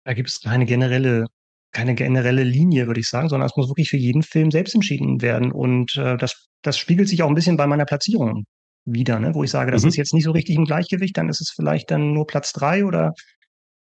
Da 0.06 0.13
gibt 0.13 0.30
es 0.30 0.42
keine 0.42 0.66
generelle 0.66 1.28
keine 1.73 1.95
generelle 1.95 2.43
Linie, 2.43 2.87
würde 2.87 2.99
ich 2.99 3.09
sagen, 3.09 3.29
sondern 3.29 3.47
es 3.47 3.57
muss 3.57 3.69
wirklich 3.69 3.89
für 3.89 3.97
jeden 3.97 4.23
Film 4.23 4.51
selbst 4.51 4.75
entschieden 4.75 5.21
werden. 5.21 5.51
Und 5.51 5.97
äh, 5.97 6.17
das, 6.17 6.47
das 6.61 6.77
spiegelt 6.77 7.09
sich 7.09 7.23
auch 7.23 7.27
ein 7.27 7.35
bisschen 7.35 7.57
bei 7.57 7.67
meiner 7.67 7.85
Platzierung 7.85 8.45
wieder, 8.85 9.19
ne? 9.19 9.33
wo 9.33 9.43
ich 9.43 9.51
sage, 9.51 9.71
das 9.71 9.83
mhm. 9.83 9.89
ist 9.89 9.97
jetzt 9.97 10.13
nicht 10.13 10.25
so 10.25 10.31
richtig 10.31 10.55
im 10.55 10.65
Gleichgewicht, 10.65 11.17
dann 11.17 11.29
ist 11.29 11.41
es 11.41 11.51
vielleicht 11.55 11.91
dann 11.91 12.13
nur 12.13 12.27
Platz 12.27 12.51
drei 12.53 12.85
oder 12.85 13.13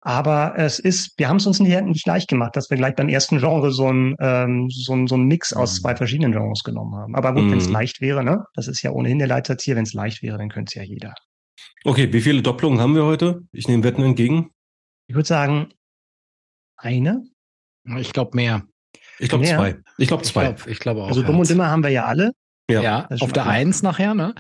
aber 0.02 0.54
es 0.58 0.80
ist, 0.80 1.14
wir 1.18 1.28
haben 1.28 1.38
es 1.38 1.48
uns 1.48 1.60
nicht, 1.60 1.82
nicht 1.82 2.08
leicht 2.08 2.30
gemacht, 2.30 2.56
dass 2.56 2.70
wir 2.70 2.78
gleich 2.78 2.96
beim 2.96 3.10
ersten 3.10 3.40
Genre 3.40 3.72
so 3.72 3.92
ein 3.92 4.16
ähm, 4.22 4.70
so 4.70 4.94
ein, 4.94 5.08
so 5.08 5.16
ein 5.16 5.24
Mix 5.24 5.52
aus 5.52 5.74
mhm. 5.74 5.82
zwei 5.82 5.96
verschiedenen 5.96 6.32
Genres 6.32 6.64
genommen 6.64 6.96
haben. 6.96 7.16
Aber 7.16 7.34
gut, 7.34 7.44
mhm. 7.44 7.52
wenn 7.52 7.58
es 7.58 7.68
leicht 7.68 8.00
wäre, 8.00 8.24
ne? 8.24 8.44
Das 8.54 8.68
ist 8.68 8.82
ja 8.84 8.92
ohnehin 8.92 9.20
der 9.20 9.28
Leitsatz 9.28 9.64
hier, 9.64 9.76
wenn 9.76 9.84
es 9.84 9.94
leicht 9.94 10.22
wäre, 10.22 10.38
dann 10.38 10.50
könnte 10.50 10.70
es 10.70 10.76
ja 10.76 10.84
jeder. 10.84 11.14
Okay, 11.84 12.14
wie 12.14 12.22
viele 12.22 12.42
Doppelungen 12.42 12.80
haben 12.80 12.96
wir 12.96 13.04
heute? 13.04 13.42
Ich 13.52 13.68
nehme 13.68 13.84
Wetten 13.84 14.04
entgegen. 14.04 14.52
Ich 15.08 15.16
würde 15.16 15.28
sagen, 15.28 15.70
eine. 16.78 17.24
Ich 18.00 18.14
glaube 18.14 18.36
mehr. 18.36 18.64
Ich 19.20 19.30
glaube 19.30 19.46
zwei. 19.46 19.78
Ich 19.98 20.08
glaube 20.08 20.24
zwei. 20.24 20.56
Ich 20.68 20.80
glaube 20.80 20.80
glaub 20.80 20.98
auch. 20.98 21.08
Also 21.08 21.24
dumm 21.24 21.40
und 21.40 21.50
immer 21.50 21.70
haben 21.70 21.84
wir 21.84 21.90
ja 21.90 22.06
alle. 22.06 22.32
Ja, 22.70 22.82
ja 22.82 23.08
auf 23.20 23.34
der 23.34 23.48
Eins 23.48 23.82
nachher, 23.82 24.14
ne? 24.14 24.36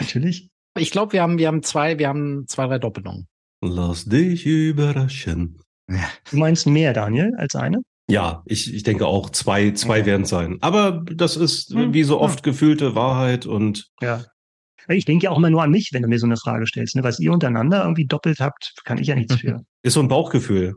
Natürlich. 0.00 0.48
Ich 0.76 0.90
glaube, 0.90 1.12
wir 1.12 1.22
haben, 1.22 1.38
wir 1.38 1.48
haben 1.48 1.62
zwei, 1.62 1.98
wir 1.98 2.08
haben 2.08 2.46
zwei, 2.46 2.66
drei 2.66 2.78
Doppelungen. 2.78 3.26
Lass 3.60 4.04
dich 4.04 4.46
überraschen. 4.46 5.58
Du 5.86 6.36
meinst 6.36 6.66
mehr, 6.66 6.92
Daniel, 6.92 7.34
als 7.36 7.54
eine? 7.54 7.82
Ja, 8.10 8.42
ich, 8.46 8.72
ich 8.72 8.82
denke 8.84 9.06
auch 9.06 9.30
zwei, 9.30 9.72
zwei 9.72 9.98
okay. 9.98 10.06
werden 10.06 10.24
sein. 10.24 10.58
Aber 10.60 11.04
das 11.12 11.36
ist 11.36 11.74
hm, 11.74 11.92
wie 11.92 12.04
so 12.04 12.20
oft 12.20 12.40
hm. 12.40 12.42
gefühlte 12.42 12.94
Wahrheit 12.94 13.46
und. 13.46 13.88
Ja. 14.00 14.24
Ich 14.88 15.04
denke 15.04 15.24
ja 15.24 15.30
auch 15.30 15.36
immer 15.36 15.50
nur 15.50 15.62
an 15.62 15.70
mich, 15.70 15.90
wenn 15.92 16.02
du 16.02 16.08
mir 16.08 16.18
so 16.18 16.26
eine 16.26 16.38
Frage 16.38 16.66
stellst. 16.66 16.96
Ne? 16.96 17.04
Was 17.04 17.20
ihr 17.20 17.30
untereinander 17.30 17.82
irgendwie 17.82 18.06
doppelt 18.06 18.40
habt, 18.40 18.72
kann 18.84 18.96
ich 18.96 19.08
ja 19.08 19.14
nichts 19.14 19.34
für. 19.40 19.62
Ist 19.82 19.94
so 19.94 20.00
ein 20.00 20.08
Bauchgefühl. 20.08 20.76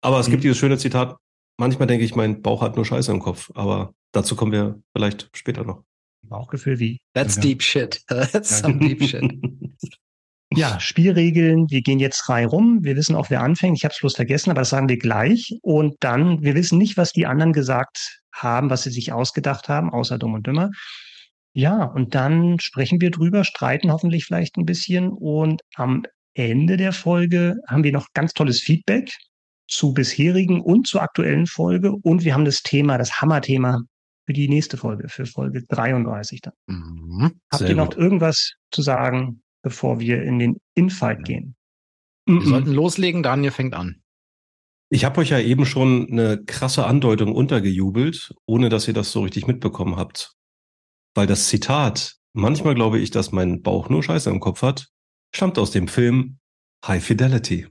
Aber 0.00 0.18
es 0.18 0.26
hm. 0.26 0.32
gibt 0.32 0.44
dieses 0.44 0.56
schöne 0.56 0.78
Zitat, 0.78 1.16
manchmal 1.60 1.86
denke 1.86 2.04
ich, 2.04 2.16
mein 2.16 2.42
Bauch 2.42 2.62
hat 2.62 2.74
nur 2.74 2.84
Scheiße 2.84 3.12
im 3.12 3.20
Kopf, 3.20 3.52
aber 3.54 3.94
dazu 4.12 4.34
kommen 4.34 4.50
wir 4.50 4.82
vielleicht 4.96 5.30
später 5.36 5.62
noch. 5.62 5.84
Bauchgefühl 6.22 6.78
wie? 6.80 6.98
That's 7.14 7.36
ja. 7.36 7.42
deep 7.42 7.62
shit. 7.62 8.02
That's 8.08 8.58
some 8.58 8.78
deep 8.78 9.04
shit. 9.04 9.22
Ja, 10.52 10.80
Spielregeln, 10.80 11.70
wir 11.70 11.80
gehen 11.80 12.00
jetzt 12.00 12.20
frei 12.22 12.44
rum. 12.44 12.80
Wir 12.82 12.96
wissen 12.96 13.14
auch, 13.14 13.30
wer 13.30 13.42
anfängt. 13.42 13.76
Ich 13.78 13.84
habe 13.84 13.92
es 13.92 14.00
bloß 14.00 14.16
vergessen, 14.16 14.50
aber 14.50 14.62
das 14.62 14.70
sagen 14.70 14.88
wir 14.88 14.98
gleich. 14.98 15.56
Und 15.62 15.94
dann, 16.00 16.42
wir 16.42 16.56
wissen 16.56 16.76
nicht, 16.76 16.96
was 16.96 17.12
die 17.12 17.26
anderen 17.26 17.52
gesagt 17.52 18.20
haben, 18.34 18.68
was 18.68 18.82
sie 18.82 18.90
sich 18.90 19.12
ausgedacht 19.12 19.68
haben, 19.68 19.90
außer 19.90 20.18
dumm 20.18 20.34
und 20.34 20.46
dümmer. 20.46 20.70
Ja, 21.52 21.84
und 21.84 22.14
dann 22.16 22.58
sprechen 22.58 23.00
wir 23.00 23.10
drüber, 23.10 23.44
streiten 23.44 23.92
hoffentlich 23.92 24.24
vielleicht 24.24 24.56
ein 24.56 24.66
bisschen. 24.66 25.10
Und 25.10 25.62
am 25.76 26.02
Ende 26.34 26.76
der 26.76 26.92
Folge 26.92 27.56
haben 27.68 27.84
wir 27.84 27.92
noch 27.92 28.08
ganz 28.12 28.32
tolles 28.32 28.60
Feedback 28.60 29.12
zu 29.70 29.94
bisherigen 29.94 30.60
und 30.60 30.86
zur 30.86 31.02
aktuellen 31.02 31.46
Folge. 31.46 31.92
Und 31.92 32.24
wir 32.24 32.34
haben 32.34 32.44
das 32.44 32.62
Thema, 32.62 32.98
das 32.98 33.20
Hammerthema 33.20 33.80
für 34.26 34.32
die 34.32 34.48
nächste 34.48 34.76
Folge, 34.76 35.08
für 35.08 35.26
Folge 35.26 35.64
33 35.68 36.40
dann. 36.42 36.52
Mhm, 36.66 37.40
Habt 37.50 37.68
ihr 37.68 37.74
noch 37.74 37.90
gut. 37.90 37.96
irgendwas 37.96 38.54
zu 38.70 38.82
sagen, 38.82 39.42
bevor 39.62 40.00
wir 40.00 40.22
in 40.22 40.38
den 40.38 40.56
Infight 40.74 41.24
gehen? 41.24 41.56
Wir 42.26 42.34
mhm. 42.34 42.46
sollten 42.46 42.72
loslegen, 42.72 43.22
Daniel 43.22 43.52
fängt 43.52 43.74
an. 43.74 44.02
Ich 44.92 45.04
habe 45.04 45.20
euch 45.20 45.30
ja 45.30 45.38
eben 45.38 45.66
schon 45.66 46.08
eine 46.10 46.42
krasse 46.44 46.84
Andeutung 46.84 47.32
untergejubelt, 47.32 48.34
ohne 48.46 48.68
dass 48.68 48.88
ihr 48.88 48.94
das 48.94 49.12
so 49.12 49.22
richtig 49.22 49.46
mitbekommen 49.46 49.96
habt. 49.96 50.34
Weil 51.14 51.28
das 51.28 51.48
Zitat, 51.48 52.16
manchmal 52.32 52.74
glaube 52.74 52.98
ich, 52.98 53.10
dass 53.10 53.30
mein 53.30 53.62
Bauch 53.62 53.88
nur 53.88 54.02
Scheiße 54.02 54.28
im 54.30 54.40
Kopf 54.40 54.62
hat, 54.62 54.88
stammt 55.34 55.58
aus 55.58 55.70
dem 55.70 55.86
Film 55.86 56.38
High 56.84 57.04
Fidelity. 57.04 57.68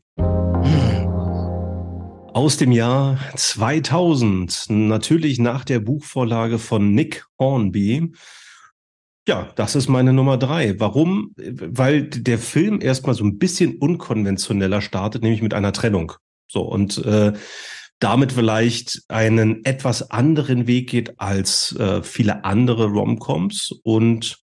Aus 2.39 2.55
dem 2.55 2.71
Jahr 2.71 3.19
2000, 3.35 4.67
natürlich 4.69 5.39
nach 5.39 5.65
der 5.65 5.81
Buchvorlage 5.81 6.57
von 6.57 6.93
Nick 6.93 7.25
Hornby. 7.37 8.13
Ja, 9.27 9.51
das 9.57 9.75
ist 9.75 9.89
meine 9.89 10.13
Nummer 10.13 10.37
drei. 10.37 10.79
Warum? 10.79 11.33
Weil 11.35 12.03
der 12.03 12.39
Film 12.39 12.79
erstmal 12.79 13.13
so 13.13 13.25
ein 13.25 13.39
bisschen 13.39 13.75
unkonventioneller 13.75 14.79
startet, 14.79 15.21
nämlich 15.21 15.41
mit 15.41 15.53
einer 15.53 15.73
Trennung. 15.73 16.13
So, 16.47 16.61
und 16.61 17.05
äh, 17.05 17.33
damit 17.99 18.31
vielleicht 18.31 19.01
einen 19.09 19.65
etwas 19.65 20.09
anderen 20.09 20.65
Weg 20.65 20.89
geht 20.91 21.19
als 21.19 21.75
äh, 21.75 22.03
viele 22.03 22.45
andere 22.45 22.85
Romcoms. 22.85 23.73
Und 23.83 24.37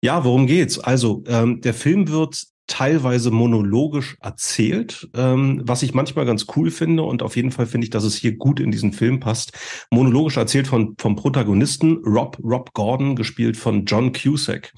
ja, 0.00 0.24
worum 0.24 0.48
geht's? 0.48 0.80
Also, 0.80 1.22
ähm, 1.28 1.60
der 1.60 1.74
Film 1.74 2.08
wird 2.08 2.51
teilweise 2.72 3.30
monologisch 3.30 4.16
erzählt, 4.22 5.10
ähm, 5.14 5.60
was 5.66 5.82
ich 5.82 5.92
manchmal 5.92 6.24
ganz 6.24 6.46
cool 6.56 6.70
finde 6.70 7.02
und 7.02 7.22
auf 7.22 7.36
jeden 7.36 7.50
Fall 7.50 7.66
finde 7.66 7.84
ich, 7.84 7.90
dass 7.90 8.02
es 8.02 8.16
hier 8.16 8.34
gut 8.34 8.60
in 8.60 8.70
diesen 8.70 8.94
Film 8.94 9.20
passt. 9.20 9.52
Monologisch 9.90 10.38
erzählt 10.38 10.68
von 10.68 10.94
vom 10.98 11.14
Protagonisten 11.14 11.98
Rob 11.98 12.38
Rob 12.42 12.72
Gordon, 12.72 13.14
gespielt 13.14 13.58
von 13.58 13.84
John 13.84 14.12
Cusack. 14.12 14.72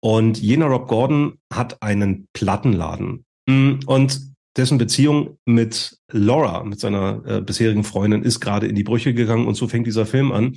Und 0.00 0.38
jener 0.38 0.66
Rob 0.66 0.88
Gordon 0.88 1.38
hat 1.52 1.80
einen 1.80 2.26
Plattenladen 2.32 3.24
mm, 3.46 3.80
und 3.86 4.20
dessen 4.56 4.78
Beziehung 4.78 5.38
mit 5.44 5.96
Laura, 6.10 6.64
mit 6.64 6.80
seiner 6.80 7.22
äh, 7.24 7.40
bisherigen 7.40 7.84
Freundin, 7.84 8.24
ist 8.24 8.40
gerade 8.40 8.66
in 8.66 8.74
die 8.74 8.82
Brüche 8.82 9.14
gegangen 9.14 9.46
und 9.46 9.54
so 9.54 9.68
fängt 9.68 9.86
dieser 9.86 10.06
Film 10.06 10.32
an. 10.32 10.56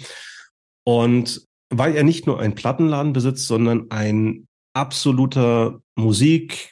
Und 0.83 1.45
weil 1.69 1.95
er 1.95 2.03
nicht 2.03 2.25
nur 2.25 2.39
einen 2.39 2.55
Plattenladen 2.55 3.13
besitzt, 3.13 3.45
sondern 3.45 3.91
ein 3.91 4.47
absoluter 4.73 5.79
Musik, 5.95 6.70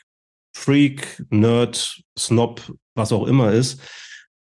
Freak, 0.60 1.24
Nerd, 1.30 2.02
Snob, 2.18 2.62
was 2.94 3.14
auch 3.14 3.26
immer 3.26 3.54
ist, 3.54 3.80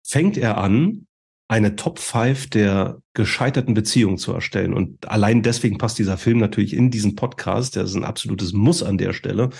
fängt 0.05 0.37
er 0.37 0.59
an, 0.59 1.07
eine 1.47 1.76
Top 1.76 2.00
5 2.00 2.50
der 2.50 2.99
gescheiterten 3.14 3.75
Beziehungen 3.75 4.19
zu 4.19 4.33
erstellen. 4.33 4.75
Und 4.75 5.09
allein 5.09 5.43
deswegen 5.43 5.79
passt 5.79 5.99
dieser 5.99 6.19
Film 6.19 6.38
natürlich 6.38 6.75
in 6.75 6.90
diesen 6.90 7.14
Podcast. 7.14 7.76
Der 7.76 7.85
ist 7.85 7.95
ein 7.95 8.05
absolutes 8.05 8.52
Muss 8.52 8.83
an 8.83 8.99
der 8.99 9.12
Stelle. 9.12 9.50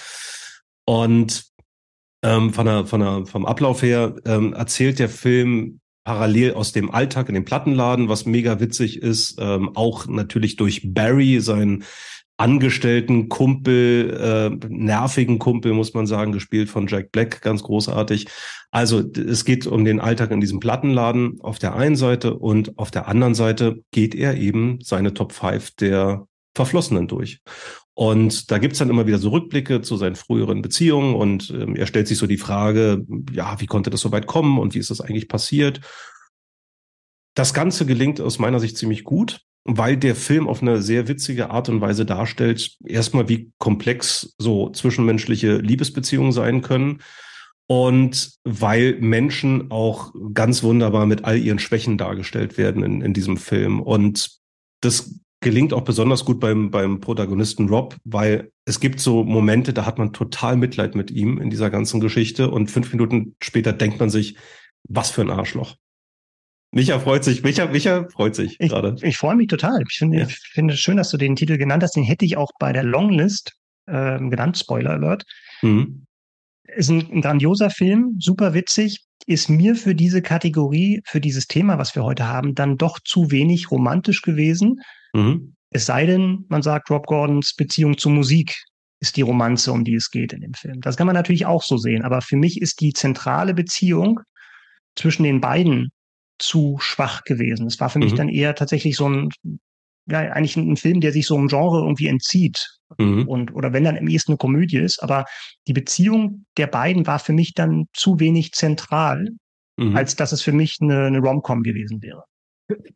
Und 0.85 1.45
ähm, 2.23 2.53
von 2.53 2.67
der, 2.67 2.87
von 2.87 3.01
der, 3.01 3.27
vom 3.27 3.47
Ablauf 3.47 3.83
her 3.83 4.17
ähm, 4.25 4.53
erzählt 4.53 4.99
der 4.99 5.09
Film 5.09 5.81
parallel 6.05 6.55
aus 6.55 6.73
dem 6.73 6.91
Alltag 6.91 7.29
in 7.29 7.35
dem 7.35 7.45
Plattenladen, 7.45 8.09
was 8.09 8.27
mega 8.27 8.59
witzig 8.59 9.01
ist, 9.03 9.37
ähm, 9.39 9.77
auch 9.77 10.07
natürlich 10.07 10.57
durch 10.57 10.83
Barry, 10.93 11.41
sein 11.41 11.85
Angestellten 12.41 13.29
Kumpel, 13.29 14.17
äh, 14.19 14.67
nervigen 14.69 15.39
Kumpel, 15.39 15.75
muss 15.75 15.93
man 15.93 16.07
sagen, 16.07 16.33
gespielt 16.33 16.71
von 16.71 16.87
Jack 16.87 17.13
Black, 17.13 17.43
ganz 17.43 17.63
großartig. 17.63 18.29
Also 18.71 19.01
es 19.01 19.45
geht 19.45 19.67
um 19.67 19.85
den 19.85 20.01
Alltag 20.01 20.31
in 20.31 20.41
diesem 20.41 20.59
Plattenladen 20.59 21.39
auf 21.43 21.59
der 21.59 21.77
einen 21.77 21.97
Seite 21.97 22.39
und 22.39 22.79
auf 22.79 22.91
der 22.91 23.09
anderen 23.09 23.35
Seite 23.35 23.85
geht 23.91 24.15
er 24.15 24.39
eben 24.39 24.79
seine 24.81 25.13
Top 25.13 25.33
5 25.33 25.73
der 25.73 26.27
Verflossenen 26.55 27.09
durch. 27.09 27.43
Und 27.93 28.51
da 28.51 28.57
gibt's 28.57 28.79
dann 28.79 28.89
immer 28.89 29.07
wieder 29.07 29.19
so 29.19 29.29
Rückblicke 29.29 29.83
zu 29.83 29.99
seinen 29.99 30.17
früheren 30.17 30.63
Beziehungen 30.63 31.17
und 31.17 31.51
ähm, 31.51 31.77
er 31.77 31.87
stellt 31.87 32.09
sich 32.09 32.17
so 32.17 32.27
die 32.27 32.39
Frage, 32.39 33.05
ja, 33.33 33.61
wie 33.61 33.67
konnte 33.67 33.91
das 33.91 34.01
so 34.01 34.13
weit 34.13 34.27
kommen 34.27 34.59
und 34.59 34.75
wie 34.75 34.79
ist 34.79 34.91
das 34.91 35.03
eigentlich 35.03 35.29
passiert? 35.29 35.83
Das 37.35 37.53
Ganze 37.53 37.85
gelingt 37.85 38.19
aus 38.19 38.39
meiner 38.39 38.61
Sicht 38.61 38.79
ziemlich 38.79 39.05
gut 39.05 39.43
weil 39.65 39.97
der 39.97 40.15
Film 40.15 40.49
auf 40.49 40.63
eine 40.63 40.81
sehr 40.81 41.09
witzige 41.09 41.51
Art 41.51 41.69
und 41.69 41.81
Weise 41.81 42.07
darstellt, 42.07 42.77
erstmal 42.85 43.29
wie 43.29 43.53
komplex 43.59 44.35
so 44.39 44.71
zwischenmenschliche 44.71 45.57
Liebesbeziehungen 45.57 46.33
sein 46.33 46.63
können 46.63 47.03
und 47.67 48.33
weil 48.45 48.97
Menschen 49.01 49.71
auch 49.71 50.13
ganz 50.35 50.63
wunderbar 50.63 51.07
mit 51.07 51.25
all 51.25 51.39
ihren 51.39 51.59
Schwächen 51.59 51.99
dargestellt 51.99 52.59
werden 52.59 52.83
in, 52.83 53.01
in 53.01 53.13
diesem 53.13 53.37
Film. 53.37 53.81
Und 53.81 54.39
das 54.81 55.21
gelingt 55.41 55.73
auch 55.73 55.83
besonders 55.83 56.25
gut 56.25 56.41
beim, 56.41 56.71
beim 56.71 57.01
Protagonisten 57.01 57.69
Rob, 57.69 57.97
weil 58.05 58.51
es 58.65 58.81
gibt 58.81 59.01
so 59.01 59.25
Momente, 59.25 59.73
da 59.73 59.87
hat 59.87 59.99
man 59.99 60.13
total 60.13 60.57
Mitleid 60.57 60.95
mit 60.95 61.11
ihm 61.11 61.41
in 61.41 61.51
dieser 61.51 61.71
ganzen 61.71 62.01
Geschichte 62.01 62.51
und 62.51 62.71
fünf 62.71 62.93
Minuten 62.93 63.37
später 63.41 63.73
denkt 63.73 64.01
man 64.01 64.11
sich, 64.11 64.37
was 64.89 65.11
für 65.11 65.23
ein 65.23 65.31
Arschloch. 65.31 65.77
Micha 66.73 66.99
freut 67.01 67.25
sich. 67.25 67.43
Micha, 67.43 67.67
Micha 67.67 68.09
freut 68.09 68.35
sich 68.35 68.57
ich, 68.61 68.71
gerade. 68.71 68.97
Ich 69.03 69.17
freue 69.17 69.35
mich 69.35 69.49
total. 69.49 69.83
Ich 69.89 69.97
finde, 69.97 70.19
ja. 70.19 70.27
ich 70.27 70.39
finde 70.53 70.75
es 70.75 70.81
schön, 70.81 70.97
dass 70.97 71.11
du 71.11 71.17
den 71.17 71.37
Titel 71.37 71.59
genannt 71.59 71.83
hast. 71.83 71.97
Den 71.97 72.05
hätte 72.05 72.25
ich 72.25 72.37
auch 72.37 72.51
bei 72.59 72.73
der 72.73 72.85
Longlist 72.85 73.53
äh, 73.87 74.19
genannt. 74.19 74.59
Spoiler 74.59 74.91
Alert. 74.91 75.25
Mhm. 75.63 76.07
Ist 76.65 76.91
ein, 76.91 77.11
ein 77.11 77.21
grandioser 77.23 77.71
Film, 77.71 78.17
super 78.21 78.55
witzig. 78.55 79.05
Ist 79.27 79.51
mir 79.51 79.75
für 79.75 79.95
diese 79.95 80.23
Kategorie, 80.23 81.03
für 81.05 81.21
dieses 81.21 81.47
Thema, 81.47 81.79
was 81.79 81.95
wir 81.97 82.05
heute 82.05 82.29
haben, 82.29 82.55
dann 82.55 82.77
doch 82.77 83.01
zu 83.05 83.31
wenig 83.31 83.71
romantisch 83.71 84.23
gewesen. 84.23 84.81
Mhm. 85.13 85.55
Es 85.71 85.87
sei 85.87 86.07
denn, 86.07 86.45
man 86.49 86.63
sagt, 86.63 86.91
Rob 86.91 87.07
Gordons 87.07 87.55
Beziehung 87.55 87.99
zur 87.99 88.13
Musik 88.13 88.57
ist 89.01 89.17
die 89.17 89.23
Romanze, 89.23 89.73
um 89.73 89.83
die 89.85 89.95
es 89.95 90.11
geht 90.11 90.33
in 90.33 90.43
dem 90.43 90.55
Film. 90.55 90.81
Das 90.81 90.97
kann 90.97 91.07
man 91.07 91.15
natürlich 91.15 91.47
auch 91.47 91.63
so 91.63 91.79
sehen. 91.79 92.03
Aber 92.03 92.21
für 92.21 92.37
mich 92.37 92.61
ist 92.61 92.81
die 92.81 92.93
zentrale 92.93 93.55
Beziehung 93.55 94.21
zwischen 94.95 95.23
den 95.23 95.41
beiden 95.41 95.91
zu 96.41 96.79
schwach 96.81 97.23
gewesen. 97.25 97.67
Es 97.67 97.81
war 97.81 97.91
für 97.91 97.99
mhm. 97.99 98.05
mich 98.05 98.15
dann 98.15 98.29
eher 98.29 98.55
tatsächlich 98.55 98.97
so 98.97 99.09
ein, 99.09 99.29
ja, 100.07 100.19
eigentlich 100.19 100.57
ein, 100.57 100.77
Film, 100.77 101.01
der 101.01 101.13
sich 101.13 101.27
so 101.27 101.37
einem 101.37 101.49
Genre 101.49 101.81
irgendwie 101.81 102.09
entzieht. 102.09 102.67
Mhm. 102.99 103.29
Und, 103.29 103.55
oder 103.55 103.73
wenn 103.73 103.85
dann 103.85 103.97
im 103.97 104.09
ehesten 104.09 104.33
eine 104.33 104.39
Komödie 104.39 104.79
ist. 104.79 105.03
Aber 105.03 105.25
die 105.69 105.73
Beziehung 105.73 106.47
der 106.57 106.67
beiden 106.67 107.07
war 107.07 107.19
für 107.19 107.33
mich 107.33 107.55
dann 107.55 107.87
zu 107.93 108.19
wenig 108.19 108.53
zentral, 108.53 109.29
mhm. 109.77 109.97
als 109.97 110.17
dass 110.17 110.33
es 110.33 110.43
für 110.43 110.53
mich 110.53 110.79
eine, 110.81 111.07
eine 111.07 111.21
Rom-Com 111.21 111.63
gewesen 111.63 112.03
wäre. 112.03 112.25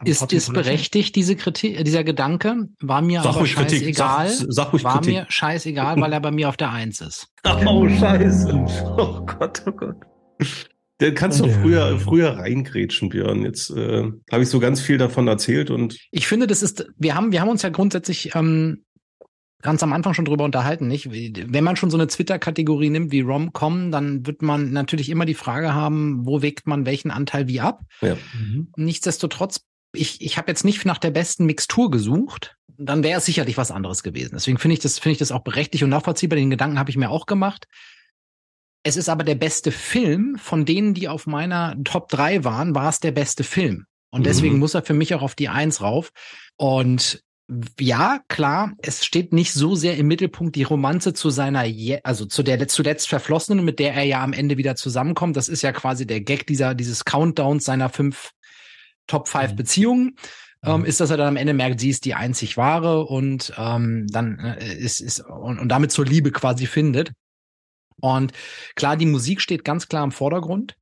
ist, 0.05 0.33
ist 0.33 0.53
berechtigt, 0.53 1.15
diese 1.17 1.37
Kritik, 1.37 1.85
dieser 1.85 2.05
Gedanke? 2.05 2.69
War 2.81 3.03
mir 3.03 3.23
sag 3.23 3.37
aber 3.37 3.47
scheißegal. 3.47 4.29
Sag, 4.29 4.47
sag 4.51 4.85
war 4.85 4.95
Kritik. 4.95 5.15
mir 5.15 5.27
scheißegal, 5.29 6.01
weil 6.01 6.13
er 6.13 6.21
bei 6.21 6.31
mir 6.31 6.49
auf 6.49 6.57
der 6.57 6.71
Eins 6.71 7.01
ist. 7.01 7.29
Oh, 7.67 7.89
scheiße. 7.89 8.53
Oh 8.97 9.25
Gott, 9.27 9.63
oh 9.67 9.73
Gott. 9.73 9.97
Der 11.01 11.13
kannst 11.13 11.41
du 11.41 11.49
früher, 11.49 11.99
früher 11.99 12.37
reingrätschen, 12.37 13.09
Björn. 13.09 13.43
Jetzt 13.43 13.71
äh, 13.71 14.05
habe 14.31 14.43
ich 14.43 14.49
so 14.49 14.61
ganz 14.61 14.81
viel 14.81 14.97
davon 14.97 15.27
erzählt 15.27 15.71
und. 15.71 15.99
Ich 16.11 16.27
finde, 16.27 16.47
das 16.47 16.63
ist, 16.63 16.87
wir 16.97 17.15
haben, 17.15 17.33
wir 17.33 17.41
haben 17.41 17.49
uns 17.49 17.63
ja 17.63 17.69
grundsätzlich 17.71 18.35
ähm, 18.35 18.85
ganz 19.65 19.83
am 19.83 19.93
Anfang 19.93 20.15
schon 20.15 20.27
drüber 20.27 20.45
unterhalten, 20.45 20.87
nicht? 20.87 21.11
Wenn 21.11 21.65
man 21.65 21.77
schon 21.77 21.91
so 21.91 21.97
eine 21.97 22.07
Twitter-Kategorie 22.07 22.91
nimmt 22.91 23.11
wie 23.13 23.23
Rom-Com, 23.23 23.91
dann 23.91 24.27
wird 24.27 24.43
man 24.43 24.73
natürlich 24.73 25.09
immer 25.09 25.25
die 25.25 25.35
Frage 25.35 25.75
haben, 25.75 26.27
wo 26.27 26.43
wägt 26.43 26.67
man 26.67 26.87
welchen 26.87 27.11
Anteil 27.11 27.49
wie 27.49 27.61
ab? 27.61 27.81
Ja. 28.03 28.17
Mhm. 28.39 28.69
Nichtsdestotrotz, 28.77 29.63
ich, 29.93 30.21
ich 30.21 30.37
habe 30.37 30.51
jetzt 30.51 30.65
nicht 30.65 30.85
nach 30.85 30.99
der 30.99 31.11
besten 31.11 31.47
Mixtur 31.47 31.91
gesucht, 31.91 32.57
dann 32.77 33.03
wäre 33.03 33.19
es 33.19 33.25
sicherlich 33.25 33.57
was 33.57 33.71
anderes 33.71 34.03
gewesen. 34.03 34.33
Deswegen 34.35 34.59
finde 34.59 34.75
ich 34.75 34.81
das, 34.81 34.99
finde 34.99 35.13
ich 35.13 35.19
das 35.19 35.33
auch 35.33 35.45
berechtigt 35.45 35.83
und 35.83 35.91
nachvollziehbar. 35.91 36.37
Den 36.37 36.51
Gedanken 36.51 36.79
habe 36.79 36.91
ich 36.91 36.97
mir 36.97 37.11
auch 37.11 37.27
gemacht. 37.27 37.67
Es 38.85 38.97
ist 38.97 39.09
aber 39.09 39.25
der 39.25 39.35
beste 39.35 39.73
Film. 39.73 40.37
Von 40.39 40.65
denen, 40.65 40.95
die 40.95 41.09
auf 41.09 41.27
meiner 41.27 41.75
Top 41.85 42.09
3 42.11 42.45
waren, 42.45 42.75
war 42.75 42.91
es 42.91 43.01
der 43.01 43.13
beste 43.13 43.43
Film. 43.43 43.87
Und 44.11 44.21
mhm. 44.21 44.25
deswegen 44.25 44.55
mhm. 44.55 44.61
muss 44.61 44.75
er 44.75 44.83
für 44.83 44.95
mich 44.95 45.15
auch 45.15 45.23
auf 45.23 45.35
die 45.35 45.49
Eins 45.49 45.81
rauf. 45.81 46.13
Und 46.57 47.25
ja, 47.81 48.21
klar, 48.29 48.73
es 48.79 49.05
steht 49.05 49.33
nicht 49.33 49.53
so 49.53 49.75
sehr 49.75 49.97
im 49.97 50.07
Mittelpunkt 50.07 50.55
die 50.55 50.63
Romanze 50.63 51.13
zu 51.13 51.31
seiner, 51.31 51.65
Je 51.65 52.01
also 52.05 52.25
zu 52.27 52.43
der 52.43 52.69
zuletzt 52.69 53.09
Verflossenen, 53.09 53.65
mit 53.65 53.79
der 53.79 53.95
er 53.95 54.05
ja 54.05 54.23
am 54.23 54.33
Ende 54.33 54.57
wieder 54.57 54.77
zusammenkommt. 54.77 55.37
Das 55.37 55.49
ist 55.49 55.63
ja 55.63 55.73
quasi 55.73 56.07
der 56.07 56.21
Gag 56.21 56.47
dieser, 56.47 56.75
dieses 56.75 57.05
Countdowns 57.05 57.65
seiner 57.65 57.89
fünf 57.89 58.31
Top 59.07 59.29
5 59.29 59.53
mhm. 59.53 59.57
Beziehungen. 59.57 60.17
Ähm, 60.63 60.81
mhm. 60.81 60.87
ist, 60.87 61.01
dass 61.01 61.11
er 61.11 61.19
dann 61.19 61.29
am 61.29 61.37
Ende 61.37 61.53
merkt, 61.53 61.81
sie 61.81 61.91
ist 61.91 62.05
die 62.07 62.15
einzig 62.15 62.57
wahre 62.57 63.05
und 63.05 63.53
ähm, 63.59 64.07
dann 64.09 64.39
äh, 64.39 64.75
ist, 64.75 65.01
ist 65.01 65.21
und, 65.21 65.59
und 65.59 65.69
damit 65.69 65.93
zur 65.93 66.07
Liebe 66.07 66.33
quasi 66.33 66.67
findet. 66.67 67.13
Und 68.01 68.33
klar, 68.75 68.97
die 68.97 69.07
Musik 69.07 69.41
steht 69.41 69.65
ganz 69.65 69.89
klar 69.89 70.05
im 70.05 70.13
Vordergrund. 70.13 70.77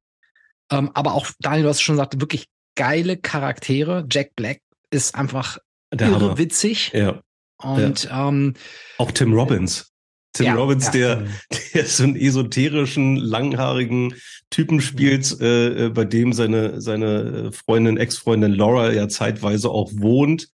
Ähm, 0.70 0.90
aber 0.94 1.14
auch, 1.14 1.26
Daniel, 1.40 1.64
du 1.64 1.68
hast 1.68 1.82
schon 1.82 1.96
gesagt, 1.96 2.20
wirklich 2.20 2.46
geile 2.74 3.16
Charaktere. 3.16 4.06
Jack 4.10 4.34
Black 4.34 4.60
ist 4.90 5.14
einfach 5.14 5.58
Der 5.92 6.08
irre 6.08 6.20
Hammer. 6.20 6.38
witzig. 6.38 6.92
Ja. 6.94 7.20
Und 7.58 8.04
ja. 8.04 8.28
Ähm, 8.28 8.54
auch 8.98 9.10
Tim 9.10 9.32
Robbins. 9.32 9.92
Tim 10.32 10.46
ja, 10.46 10.54
Robbins, 10.54 10.86
ja. 10.86 10.92
der, 10.92 11.26
der 11.74 11.86
so 11.86 12.04
einen 12.04 12.16
esoterischen, 12.16 13.16
langhaarigen 13.16 14.14
Typen 14.50 14.80
spielt, 14.80 15.38
mhm. 15.38 15.46
äh, 15.46 15.88
bei 15.90 16.04
dem 16.04 16.32
seine, 16.32 16.80
seine 16.80 17.52
Freundin, 17.52 17.98
Ex-Freundin 17.98 18.52
Laura 18.52 18.92
ja 18.92 19.08
zeitweise 19.08 19.70
auch 19.70 19.90
wohnt. 19.94 20.48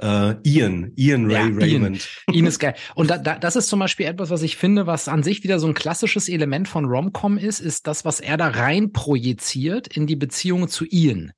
Uh, 0.00 0.34
Ian, 0.42 0.92
Ian 0.96 1.26
Ray 1.26 1.34
ja, 1.34 1.56
Raymond. 1.56 2.08
Ian, 2.28 2.32
Ian 2.36 2.46
ist 2.46 2.58
geil. 2.58 2.74
Und 2.94 3.10
da, 3.10 3.18
da, 3.18 3.38
das 3.38 3.56
ist 3.56 3.68
zum 3.68 3.78
Beispiel 3.78 4.06
etwas, 4.06 4.30
was 4.30 4.42
ich 4.42 4.56
finde, 4.56 4.86
was 4.86 5.06
an 5.06 5.22
sich 5.22 5.44
wieder 5.44 5.58
so 5.58 5.66
ein 5.66 5.74
klassisches 5.74 6.28
Element 6.28 6.66
von 6.66 6.86
Romcom 6.86 7.38
ist, 7.38 7.60
ist 7.60 7.86
das, 7.86 8.04
was 8.04 8.18
er 8.18 8.36
da 8.36 8.48
rein 8.48 8.92
projiziert 8.92 9.88
in 9.88 10.06
die 10.06 10.16
Beziehung 10.16 10.68
zu 10.68 10.86
Ian. 10.88 11.32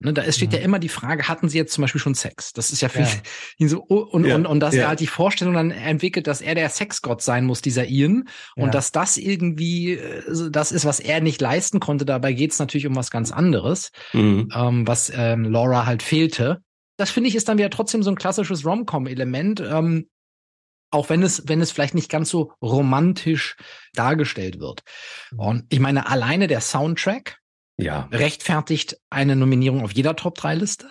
Ne, 0.00 0.12
da 0.12 0.30
steht 0.30 0.52
ja. 0.52 0.60
ja 0.60 0.64
immer 0.64 0.78
die 0.78 0.88
Frage, 0.88 1.26
hatten 1.26 1.48
sie 1.48 1.58
jetzt 1.58 1.72
zum 1.72 1.82
Beispiel 1.82 2.00
schon 2.00 2.14
Sex? 2.14 2.52
Das 2.52 2.70
ist 2.70 2.80
ja 2.80 2.88
für 2.88 3.00
ja. 3.00 3.08
ihn 3.58 3.68
so, 3.68 3.84
oh, 3.88 3.96
und, 3.96 4.24
ja. 4.24 4.36
und, 4.36 4.46
und 4.46 4.60
dass 4.60 4.74
er 4.74 4.86
halt 4.86 5.00
die 5.00 5.08
Vorstellung 5.08 5.54
dann 5.54 5.72
entwickelt, 5.72 6.28
dass 6.28 6.40
er 6.40 6.54
der 6.54 6.68
Sexgott 6.68 7.20
sein 7.20 7.44
muss, 7.44 7.62
dieser 7.62 7.88
Ian, 7.88 8.28
und 8.54 8.74
dass 8.74 8.92
das 8.92 9.16
irgendwie 9.16 9.94
äh, 9.94 10.50
das 10.50 10.70
ist, 10.70 10.84
was 10.84 11.00
er 11.00 11.20
nicht 11.20 11.40
leisten 11.40 11.80
konnte. 11.80 12.04
Dabei 12.04 12.32
geht's 12.32 12.60
natürlich 12.60 12.86
um 12.86 12.94
was 12.94 13.10
ganz 13.10 13.32
anderes, 13.32 13.90
mhm. 14.12 14.48
ähm, 14.54 14.86
was 14.86 15.12
ähm, 15.12 15.44
Laura 15.44 15.84
halt 15.84 16.04
fehlte 16.04 16.62
das 16.98 17.10
finde 17.10 17.28
ich 17.28 17.36
ist 17.36 17.48
dann 17.48 17.58
wieder 17.58 17.70
trotzdem 17.70 18.02
so 18.02 18.10
ein 18.10 18.16
klassisches 18.16 18.66
Rom-Com-Element. 18.66 19.60
Ähm, 19.60 20.08
Auch 20.90 21.08
wenn 21.08 21.22
es, 21.22 21.46
wenn 21.46 21.60
es 21.60 21.70
vielleicht 21.70 21.94
nicht 21.94 22.10
ganz 22.10 22.28
so 22.28 22.52
romantisch 22.60 23.56
dargestellt 23.94 24.58
wird. 24.58 24.82
Mhm. 25.30 25.38
Und 25.38 25.64
ich 25.70 25.80
meine, 25.80 26.08
alleine 26.08 26.48
der 26.48 26.60
Soundtrack 26.60 27.38
ja. 27.76 28.08
rechtfertigt 28.12 28.98
eine 29.08 29.36
Nominierung 29.36 29.82
auf 29.82 29.92
jeder 29.92 30.16
Top 30.16 30.34
3 30.36 30.56
Liste. 30.56 30.88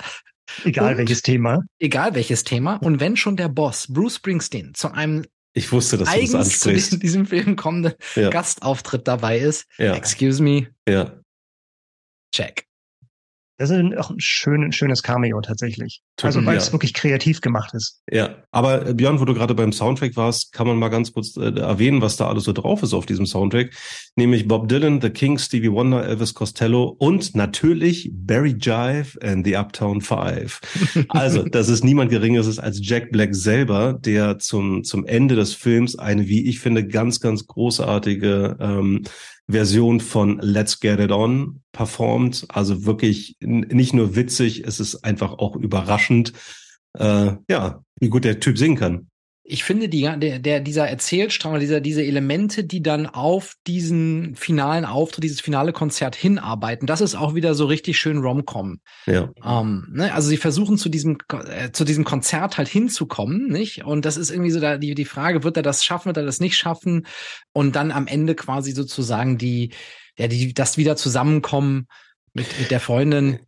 Egal 0.63 0.93
und, 0.93 0.97
welches 0.99 1.21
Thema. 1.21 1.63
Egal 1.77 2.15
welches 2.15 2.45
Thema. 2.45 2.75
Und 2.77 3.01
wenn 3.01 3.17
schon 3.17 3.35
der 3.35 3.49
Boss, 3.49 3.87
Bruce 3.89 4.15
Springsteen, 4.15 4.73
zu 4.73 4.91
einem 4.91 5.25
ich 5.53 5.71
wusste, 5.71 5.97
dass 5.97 6.07
eigens 6.07 6.31
du 6.31 6.37
das 6.37 6.59
zu 6.59 6.71
diesem, 6.71 6.99
diesem 7.01 7.25
Film 7.25 7.55
kommenden 7.55 7.95
ja. 8.15 8.29
Gastauftritt 8.29 9.07
dabei 9.07 9.39
ist, 9.39 9.65
ja. 9.77 9.95
excuse 9.95 10.41
me. 10.41 10.69
Ja. 10.87 11.19
Check. 12.31 12.67
Das 13.57 13.71
ist 13.71 13.97
auch 13.97 14.11
ein, 14.11 14.19
schön, 14.19 14.71
schönes 14.71 15.01
Cameo 15.01 15.41
tatsächlich. 15.41 16.01
Also 16.21 16.45
weil 16.45 16.55
ja. 16.55 16.61
es 16.61 16.71
wirklich 16.71 16.93
kreativ 16.93 17.41
gemacht 17.41 17.73
ist. 17.73 18.01
Ja, 18.11 18.43
aber 18.51 18.85
äh, 18.85 18.93
Björn, 18.93 19.19
wo 19.19 19.25
du 19.25 19.33
gerade 19.33 19.55
beim 19.55 19.71
Soundtrack 19.71 20.15
warst, 20.15 20.53
kann 20.53 20.67
man 20.67 20.77
mal 20.77 20.89
ganz 20.89 21.11
kurz 21.11 21.35
äh, 21.37 21.59
erwähnen, 21.59 22.01
was 22.01 22.17
da 22.17 22.27
alles 22.27 22.43
so 22.43 22.53
drauf 22.53 22.83
ist 22.83 22.93
auf 22.93 23.07
diesem 23.07 23.25
Soundtrack. 23.25 23.73
Nämlich 24.15 24.47
Bob 24.47 24.69
Dylan, 24.69 25.01
The 25.01 25.09
King, 25.09 25.39
Stevie 25.39 25.71
Wonder, 25.71 26.05
Elvis 26.05 26.35
Costello 26.35 26.95
und 26.99 27.35
natürlich 27.35 28.11
Barry 28.13 28.55
Jive 28.59 29.17
and 29.23 29.45
the 29.45 29.55
Uptown 29.57 30.01
Five. 30.01 30.61
Also, 31.09 31.43
das 31.43 31.69
ist 31.69 31.83
niemand 31.83 32.11
Geringeres 32.11 32.59
als 32.59 32.79
Jack 32.81 33.11
Black 33.11 33.33
selber, 33.33 33.93
der 33.93 34.39
zum, 34.39 34.83
zum 34.83 35.05
Ende 35.05 35.35
des 35.35 35.53
Films 35.53 35.97
eine, 35.97 36.27
wie 36.27 36.47
ich 36.47 36.59
finde, 36.59 36.85
ganz, 36.85 37.19
ganz 37.19 37.47
großartige 37.47 38.57
ähm, 38.59 39.03
Version 39.49 39.99
von 39.99 40.39
Let's 40.39 40.79
Get 40.79 40.99
It 40.99 41.11
On 41.11 41.61
performt. 41.71 42.45
Also 42.49 42.85
wirklich 42.85 43.37
nicht 43.39 43.93
nur 43.93 44.15
witzig, 44.15 44.65
es 44.65 44.79
ist 44.79 45.03
einfach 45.03 45.33
auch 45.33 45.55
überraschend, 45.55 46.33
äh, 46.97 47.33
ja, 47.49 47.83
wie 47.99 48.09
gut 48.09 48.25
der 48.25 48.39
Typ 48.39 48.57
singen 48.57 48.77
kann 48.77 49.07
ich 49.49 49.63
finde, 49.63 49.87
die, 49.87 50.01
der, 50.01 50.39
der, 50.39 50.59
dieser 50.59 50.89
Erzählstrang, 50.89 51.57
dieser, 51.57 51.79
diese 51.79 52.03
Elemente, 52.03 52.65
die 52.65 52.83
dann 52.83 53.07
auf 53.07 53.53
diesen 53.65 54.35
finalen 54.35 54.83
Auftritt, 54.83 55.23
dieses 55.23 55.39
finale 55.39 55.71
Konzert 55.71 56.17
hinarbeiten, 56.17 56.85
das 56.85 56.99
ist 56.99 57.15
auch 57.15 57.33
wieder 57.33 57.55
so 57.55 57.65
richtig 57.65 57.97
schön 57.97 58.17
Rom-Com. 58.17 58.81
Ja. 59.05 59.31
Ähm, 59.45 59.87
ne? 59.89 60.13
Also 60.13 60.27
sie 60.27 60.35
versuchen 60.35 60.77
zu 60.77 60.89
diesem, 60.89 61.17
äh, 61.49 61.71
zu 61.71 61.85
diesem 61.85 62.03
Konzert 62.03 62.57
halt 62.57 62.67
hinzukommen, 62.67 63.47
nicht? 63.47 63.85
Und 63.85 64.03
das 64.03 64.17
ist 64.17 64.31
irgendwie 64.31 64.51
so 64.51 64.59
da, 64.59 64.77
die, 64.77 64.95
die 64.95 65.05
Frage, 65.05 65.45
wird 65.45 65.55
er 65.55 65.63
das 65.63 65.85
schaffen, 65.85 66.07
wird 66.07 66.17
er 66.17 66.25
das 66.25 66.41
nicht 66.41 66.57
schaffen? 66.57 67.07
Und 67.53 67.77
dann 67.77 67.91
am 67.91 68.07
Ende 68.07 68.35
quasi 68.35 68.73
sozusagen 68.73 69.37
die, 69.37 69.71
ja, 70.17 70.27
die, 70.27 70.53
das 70.53 70.75
wieder 70.75 70.97
zusammenkommen 70.97 71.87
mit, 72.33 72.47
mit 72.59 72.69
der 72.69 72.81
Freundin. 72.81 73.39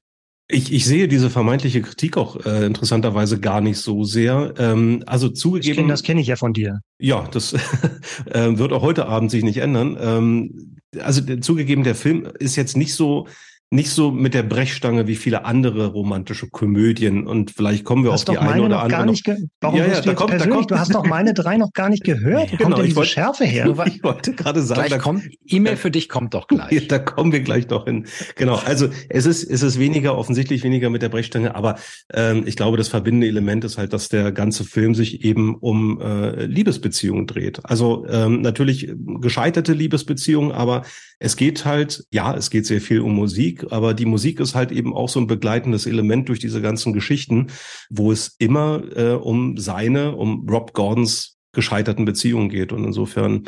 Ich, 0.51 0.74
ich 0.74 0.86
sehe 0.86 1.08
diese 1.08 1.29
vermeintliche 1.29 1.84
Kritik 1.84 2.18
auch 2.18 2.44
äh, 2.44 2.65
interessanterweise 2.65 3.39
gar 3.39 3.62
nicht 3.62 3.77
so 3.77 4.03
sehr. 4.03 4.56
Ähm, 4.58 5.03
also 5.06 5.29
zugegeben. 5.29 5.75
Kenn, 5.75 5.88
das 5.88 6.01
kenne 6.01 6.22
ich 6.22 6.27
ja 6.27 6.38
von 6.38 6.53
dir. 6.53 6.79
Ja, 6.98 7.27
das 7.32 7.53
äh, 8.25 8.58
wird 8.58 8.74
auch 8.74 8.82
heute 8.82 9.06
Abend 9.06 9.29
sich 9.29 9.44
nicht 9.44 9.58
ändern. 9.58 9.96
Ähm, 10.01 10.77
also 11.00 11.22
zugegeben, 11.38 11.84
der 11.84 11.94
Film 11.94 12.27
ist 12.39 12.56
jetzt 12.56 12.75
nicht 12.75 12.96
so 12.96 13.27
nicht 13.72 13.92
so 13.92 14.10
mit 14.10 14.34
der 14.34 14.42
Brechstange 14.42 15.06
wie 15.06 15.16
viele 15.16 15.46
andere 15.46 15.88
romantische 15.88 16.50
Komödien 16.50 17.28
und 17.28 17.52
vielleicht 17.52 17.84
kommen 17.84 18.04
wir 18.04 18.12
auf 18.12 18.26
die 18.26 18.38
eine 18.40 18.64
oder 18.64 18.82
andere. 18.82 19.00
Gar 19.00 19.06
nicht 19.06 19.28
noch. 19.28 19.36
Warum 19.62 19.78
ja, 19.78 19.86
ja, 19.86 20.02
da 20.02 20.14
kommt, 20.16 20.34
da 20.34 20.48
kommt, 20.48 20.72
du 20.72 20.80
hast 20.80 20.96
doch 20.96 21.06
meine 21.06 21.36
drei 21.36 21.58
noch 21.58 21.72
gar 21.74 21.90
nicht 21.90 22.04
gehört. 22.04 22.52
Wo 22.52 22.58
genau, 22.58 22.64
kommt 22.64 22.78
denn 22.80 22.86
diese 22.86 22.98
wollt, 22.98 23.08
Schärfe 23.10 23.46
her? 23.46 23.68
Ich 23.90 24.04
wollte 24.04 24.34
gerade 24.34 24.62
sagen, 24.62 24.82
gleich 24.82 24.92
da 24.92 24.98
kommt 24.98 25.24
E-Mail 25.46 25.78
für 25.78 25.92
dich 25.92 26.10
kommt 26.10 26.34
doch 26.34 26.48
gleich. 26.48 26.88
da 26.88 27.00
kommen 27.00 27.32
wir 27.32 27.42
gleich 27.42 27.70
noch 27.70 27.86
hin. 27.86 28.08
Genau, 28.36 28.56
also 28.56 28.90
es 29.08 29.26
ist 29.26 29.44
es 29.44 29.62
ist 29.62 29.80
weniger 29.80 30.18
offensichtlich 30.18 30.64
weniger 30.64 30.90
mit 30.90 31.02
der 31.02 31.10
Brechstange, 31.10 31.56
aber 31.56 31.78
ähm, 32.14 32.44
ich 32.48 32.56
glaube, 32.56 32.78
das 32.78 32.88
verbindende 32.88 33.28
Element 33.28 33.64
ist 33.64 33.78
halt, 33.78 33.94
dass 33.94 34.10
der 34.10 34.32
ganze 34.32 34.64
Film 34.64 34.96
sich 34.96 35.24
eben 35.24 35.56
um 35.56 36.02
äh, 36.02 36.46
Liebesbeziehungen 36.46 37.28
dreht. 37.28 37.60
Also 37.64 38.06
ähm, 38.10 38.42
natürlich 38.42 38.92
gescheiterte 39.22 39.74
Liebesbeziehungen, 39.74 40.52
aber 40.52 40.84
es 41.20 41.36
geht 41.36 41.66
halt, 41.66 42.06
ja, 42.12 42.34
es 42.34 42.50
geht 42.50 42.66
sehr 42.66 42.80
viel 42.80 43.02
um 43.02 43.14
Musik, 43.14 43.59
aber 43.70 43.94
die 43.94 44.06
Musik 44.06 44.39
ist 44.39 44.55
halt 44.55 44.72
eben 44.72 44.94
auch 44.94 45.10
so 45.10 45.20
ein 45.20 45.27
begleitendes 45.27 45.86
Element 45.86 46.29
durch 46.29 46.40
diese 46.40 46.62
ganzen 46.62 46.94
Geschichten, 46.94 47.48
wo 47.90 48.12
es 48.12 48.36
immer 48.40 48.83
äh, 48.96 49.14
um 49.14 49.57
seine, 49.57 50.16
um 50.16 50.48
Rob 50.50 50.74
Gordons 50.74 51.38
gescheiterten 51.51 52.05
Beziehungen 52.05 52.50
geht. 52.50 52.72
Und 52.72 52.83
insofern 52.83 53.46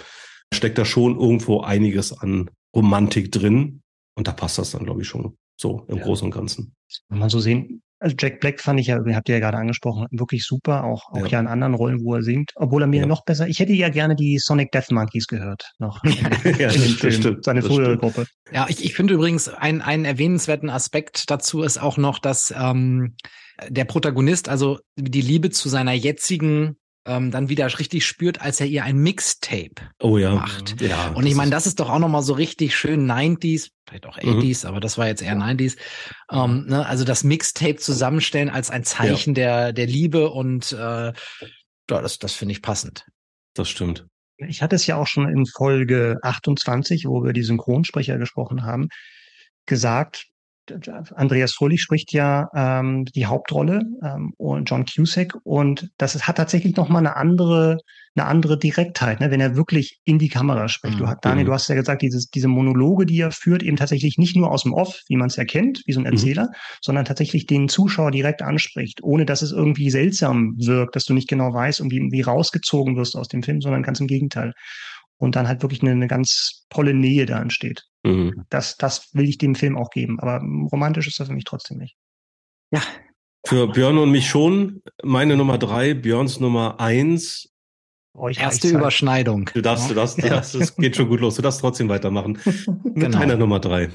steckt 0.54 0.78
da 0.78 0.86
schon 0.86 1.20
irgendwo 1.20 1.62
einiges 1.62 2.18
an 2.18 2.50
Romantik 2.76 3.32
drin. 3.32 3.82
Und 4.16 4.28
da 4.28 4.32
passt 4.32 4.58
das 4.58 4.72
dann, 4.72 4.84
glaube 4.86 5.02
ich, 5.02 5.08
schon 5.08 5.38
so 5.56 5.86
im 5.88 5.98
ja. 5.98 6.04
Großen 6.04 6.26
und 6.26 6.32
Ganzen. 6.32 6.76
Wenn 7.10 7.20
man 7.20 7.30
so 7.30 7.40
sehen, 7.40 7.82
also 8.02 8.16
Jack 8.18 8.40
Black 8.40 8.60
fand 8.60 8.80
ich 8.80 8.88
ja, 8.88 9.00
habt 9.14 9.30
ihr 9.30 9.36
ja 9.36 9.40
gerade 9.40 9.58
angesprochen, 9.58 10.08
wirklich 10.12 10.44
super, 10.44 10.84
auch, 10.84 11.12
auch 11.12 11.20
ja. 11.20 11.28
ja 11.28 11.40
in 11.40 11.48
anderen 11.48 11.76
Rollen, 11.76 12.04
wo 12.04 12.16
er 12.16 12.24
singt, 12.24 12.52
obwohl 12.56 12.82
er 12.82 12.88
mir 12.88 13.02
ja. 13.02 13.06
noch 13.06 13.24
besser, 13.24 13.48
ich 13.48 13.60
hätte 13.60 13.74
ja 13.74 13.90
gerne 13.90 14.16
die 14.16 14.40
Sonic 14.40 14.72
Death 14.72 14.92
Monkeys 14.92 15.28
gehört, 15.28 15.72
noch. 15.78 16.04
ja, 16.44 16.68
das, 16.68 16.98
das 16.98 17.16
stimmt. 17.16 17.46
Seine 17.46 17.62
frühere 17.62 17.98
Gruppe. 17.98 18.26
Ja, 18.52 18.66
ich, 18.68 18.84
ich 18.84 18.96
finde 18.96 19.14
übrigens, 19.14 19.50
ein, 19.50 19.82
einen 19.82 20.06
erwähnenswerten 20.06 20.72
Aspekt 20.72 21.30
dazu 21.30 21.62
ist 21.62 21.78
auch 21.78 21.98
noch, 21.98 22.18
dass 22.18 22.52
ähm, 22.58 23.16
der 23.70 23.86
Protagonist, 23.86 24.50
also 24.50 24.80
die 24.98 25.22
Liebe 25.22 25.52
zu 25.52 25.70
seiner 25.70 25.94
jetzigen 25.94 26.78
ähm, 27.06 27.32
dann 27.32 27.50
wieder 27.50 27.68
richtig 27.80 28.06
spürt, 28.06 28.42
als 28.42 28.60
er 28.60 28.68
ihr 28.68 28.84
ein 28.84 28.98
Mixtape 28.98 29.76
oh, 30.02 30.18
ja. 30.18 30.36
macht. 30.36 30.80
Ja, 30.82 31.10
und 31.10 31.26
ich 31.26 31.36
meine, 31.36 31.52
das 31.52 31.66
ist 31.66 31.80
doch 31.80 31.90
auch 31.90 32.00
nochmal 32.00 32.22
so 32.22 32.34
richtig 32.34 32.76
schön 32.76 33.10
90s, 33.10 33.70
vielleicht 33.88 34.06
auch 34.06 34.18
80s, 34.18 34.64
mhm. 34.64 34.70
aber 34.70 34.80
das 34.80 34.98
war 34.98 35.08
jetzt 35.08 35.22
eher 35.22 35.36
90s. 35.36 35.78
Ähm, 36.32 36.66
ne? 36.68 36.86
Also 36.86 37.04
das 37.04 37.24
Mixtape 37.24 37.78
zusammenstellen 37.78 38.50
als 38.50 38.70
ein 38.70 38.84
Zeichen 38.84 39.32
ja. 39.32 39.72
der, 39.72 39.74
der 39.74 39.88
Liebe 39.88 40.30
und 40.30 40.72
äh, 40.74 40.76
ja, 40.78 41.14
das, 41.88 42.20
das 42.20 42.34
finde 42.34 42.54
ich 42.54 42.62
passend. 42.62 43.06
Das 43.56 43.68
stimmt. 43.68 44.06
Ich 44.38 44.62
hatte 44.62 44.76
es 44.76 44.88
ja 44.88 44.96
auch 44.96 45.08
schon 45.08 45.30
in 45.30 45.46
Folge 45.46 46.18
28, 46.24 47.06
wo 47.06 47.24
wir 47.24 47.34
die 47.34 47.44
Synchronsprecher 47.44 48.18
gesprochen 48.18 48.64
haben, 48.64 48.88
gesagt, 49.66 50.28
Andreas 51.16 51.54
Fröhlich 51.54 51.82
spricht 51.82 52.14
ja 52.14 52.50
ähm, 52.54 53.06
die 53.06 53.26
Hauptrolle 53.26 53.82
ähm, 54.04 54.34
und 54.38 54.70
John 54.70 54.86
Cusack 54.86 55.38
und 55.44 55.90
das 55.98 56.28
hat 56.28 56.38
tatsächlich 56.38 56.76
noch 56.76 56.90
mal 56.90 57.00
eine 57.00 57.16
andere 57.16 57.78
eine 58.16 58.28
andere 58.28 58.58
Direktheit, 58.58 59.22
ne, 59.22 59.32
wenn 59.32 59.40
er 59.40 59.56
wirklich 59.56 60.00
in 60.04 60.20
die 60.20 60.28
Kamera 60.28 60.68
spricht. 60.68 61.00
Du, 61.00 61.06
mhm. 61.06 61.16
Daniel, 61.22 61.46
du 61.46 61.54
hast 61.54 61.70
ja 61.70 61.76
gesagt, 61.76 62.02
dieses, 62.02 62.30
diese 62.30 62.50
Monologe, 62.50 63.06
die 63.06 63.22
er 63.22 63.32
führt, 63.32 63.64
eben 63.64 63.78
tatsächlich 63.78 64.18
nicht 64.18 64.36
nur 64.36 64.52
aus 64.52 64.64
dem 64.64 64.74
Off, 64.74 65.02
wie 65.08 65.16
man 65.16 65.28
es 65.28 65.38
erkennt, 65.38 65.82
wie 65.86 65.94
so 65.94 66.02
ein 66.02 66.06
mhm. 66.06 66.12
Erzähler, 66.12 66.44
mhm. 66.44 66.56
sondern 66.82 67.06
tatsächlich 67.06 67.46
den 67.46 67.70
Zuschauer 67.70 68.12
direkt 68.12 68.42
anspricht, 68.42 69.02
ohne 69.02 69.26
dass 69.26 69.42
es 69.42 69.54
irgendwie 69.54 69.90
seltsam 69.90 70.56
wirkt, 70.58 70.96
dass 70.96 71.06
du 71.06 71.14
nicht 71.14 71.30
genau 71.30 71.54
weißt 71.54 71.80
und 71.80 71.92
wie, 71.92 72.02
wie 72.12 72.22
rausgezogen 72.22 72.98
wirst 72.98 73.16
aus 73.16 73.30
dem 73.30 73.44
Film, 73.44 73.62
sondern 73.62 73.84
ganz 73.84 74.00
im 74.02 74.08
Gegenteil. 74.08 74.54
Und 75.22 75.36
dann 75.36 75.48
halt 75.48 75.62
wirklich 75.62 75.84
eine, 75.84 75.92
eine 75.92 76.08
ganz 76.08 76.66
tolle 76.70 76.96
Nähe 76.96 77.28
da 77.28 77.40
entsteht. 77.40 77.84
Mhm. 78.04 78.44
Das, 78.50 78.76
das 78.78 79.14
will 79.14 79.30
ich 79.30 79.38
dem 79.38 79.54
Film 79.54 79.78
auch 79.78 79.92
geben. 79.92 80.20
Aber 80.20 80.42
romantisch 80.72 81.08
ist 81.08 81.20
das 81.20 81.28
für 81.28 81.34
mich 81.36 81.44
trotzdem 81.44 81.78
nicht. 81.78 81.96
Ja. 82.72 82.82
Für 83.46 83.68
Björn 83.68 84.00
und 84.00 84.10
mich 84.10 84.28
schon. 84.28 84.82
Meine 85.04 85.38
Nummer 85.38 85.60
drei, 85.60 85.94
Björns 85.94 86.40
Nummer 86.40 86.80
eins. 86.80 87.50
Oh, 88.14 88.30
Erste 88.30 88.70
Überschneidung. 88.70 89.50
Du 89.54 89.62
darfst, 89.62 89.92
du 89.92 89.94
darfst, 89.94 90.18
du 90.18 90.28
darfst, 90.28 90.56
es 90.56 90.76
geht 90.76 90.96
schon 90.96 91.08
gut 91.08 91.22
los. 91.22 91.36
Du 91.36 91.44
darfst 91.44 91.62
trotzdem 91.62 91.88
weitermachen. 91.88 92.40
Mit 92.46 92.96
genau. 92.96 93.20
deiner 93.20 93.38
Nummer 93.38 93.60
drei. 93.60 93.90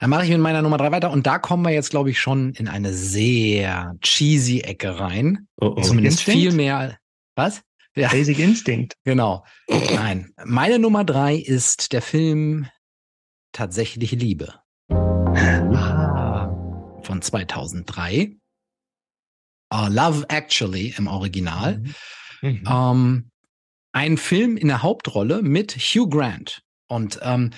Dann 0.00 0.10
mache 0.10 0.24
ich 0.24 0.30
mit 0.30 0.38
meiner 0.38 0.62
Nummer 0.62 0.76
drei 0.76 0.92
weiter 0.92 1.10
und 1.10 1.26
da 1.26 1.38
kommen 1.38 1.64
wir 1.64 1.72
jetzt, 1.72 1.90
glaube 1.90 2.10
ich, 2.10 2.20
schon 2.20 2.52
in 2.52 2.68
eine 2.68 2.92
sehr 2.92 3.96
cheesy 4.00 4.60
Ecke 4.60 5.00
rein. 5.00 5.48
Oh, 5.60 5.74
oh. 5.76 5.80
Zumindest 5.80 6.18
Instinct? 6.20 6.40
viel 6.40 6.52
mehr. 6.52 6.98
Was? 7.34 7.62
Ja. 7.98 8.08
Basic 8.08 8.38
Instinct. 8.38 8.96
Genau. 9.04 9.44
Nein. 9.68 10.32
Meine 10.44 10.78
Nummer 10.78 11.04
drei 11.04 11.36
ist 11.36 11.92
der 11.92 12.02
Film 12.02 12.68
Tatsächliche 13.52 14.16
Liebe. 14.16 14.54
Von 17.02 17.22
2003. 17.22 18.36
Uh, 19.72 19.86
Love 19.88 20.24
Actually 20.28 20.94
im 20.96 21.08
Original. 21.08 21.78
Mhm. 21.78 21.94
Mhm. 22.40 22.64
Ähm, 22.68 23.30
ein 23.92 24.16
Film 24.16 24.56
in 24.56 24.68
der 24.68 24.82
Hauptrolle 24.82 25.42
mit 25.42 25.76
Hugh 25.76 26.08
Grant. 26.08 26.62
Und 26.86 27.18
ähm, 27.22 27.50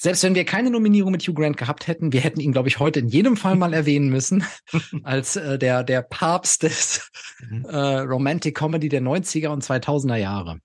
selbst 0.00 0.22
wenn 0.22 0.36
wir 0.36 0.44
keine 0.44 0.70
Nominierung 0.70 1.10
mit 1.10 1.22
Hugh 1.22 1.34
Grant 1.34 1.56
gehabt 1.56 1.88
hätten, 1.88 2.12
wir 2.12 2.20
hätten 2.20 2.40
ihn, 2.40 2.52
glaube 2.52 2.68
ich, 2.68 2.78
heute 2.78 3.00
in 3.00 3.08
jedem 3.08 3.36
Fall 3.36 3.56
mal 3.56 3.74
erwähnen 3.74 4.08
müssen, 4.08 4.44
als 5.02 5.36
äh, 5.36 5.58
der, 5.58 5.82
der 5.82 6.02
Papst 6.02 6.62
des 6.62 7.10
mhm. 7.40 7.64
äh, 7.64 7.98
Romantic 8.00 8.56
Comedy 8.56 8.88
der 8.88 9.02
90er 9.02 9.48
und 9.48 9.64
2000er 9.64 10.16
Jahre. 10.16 10.60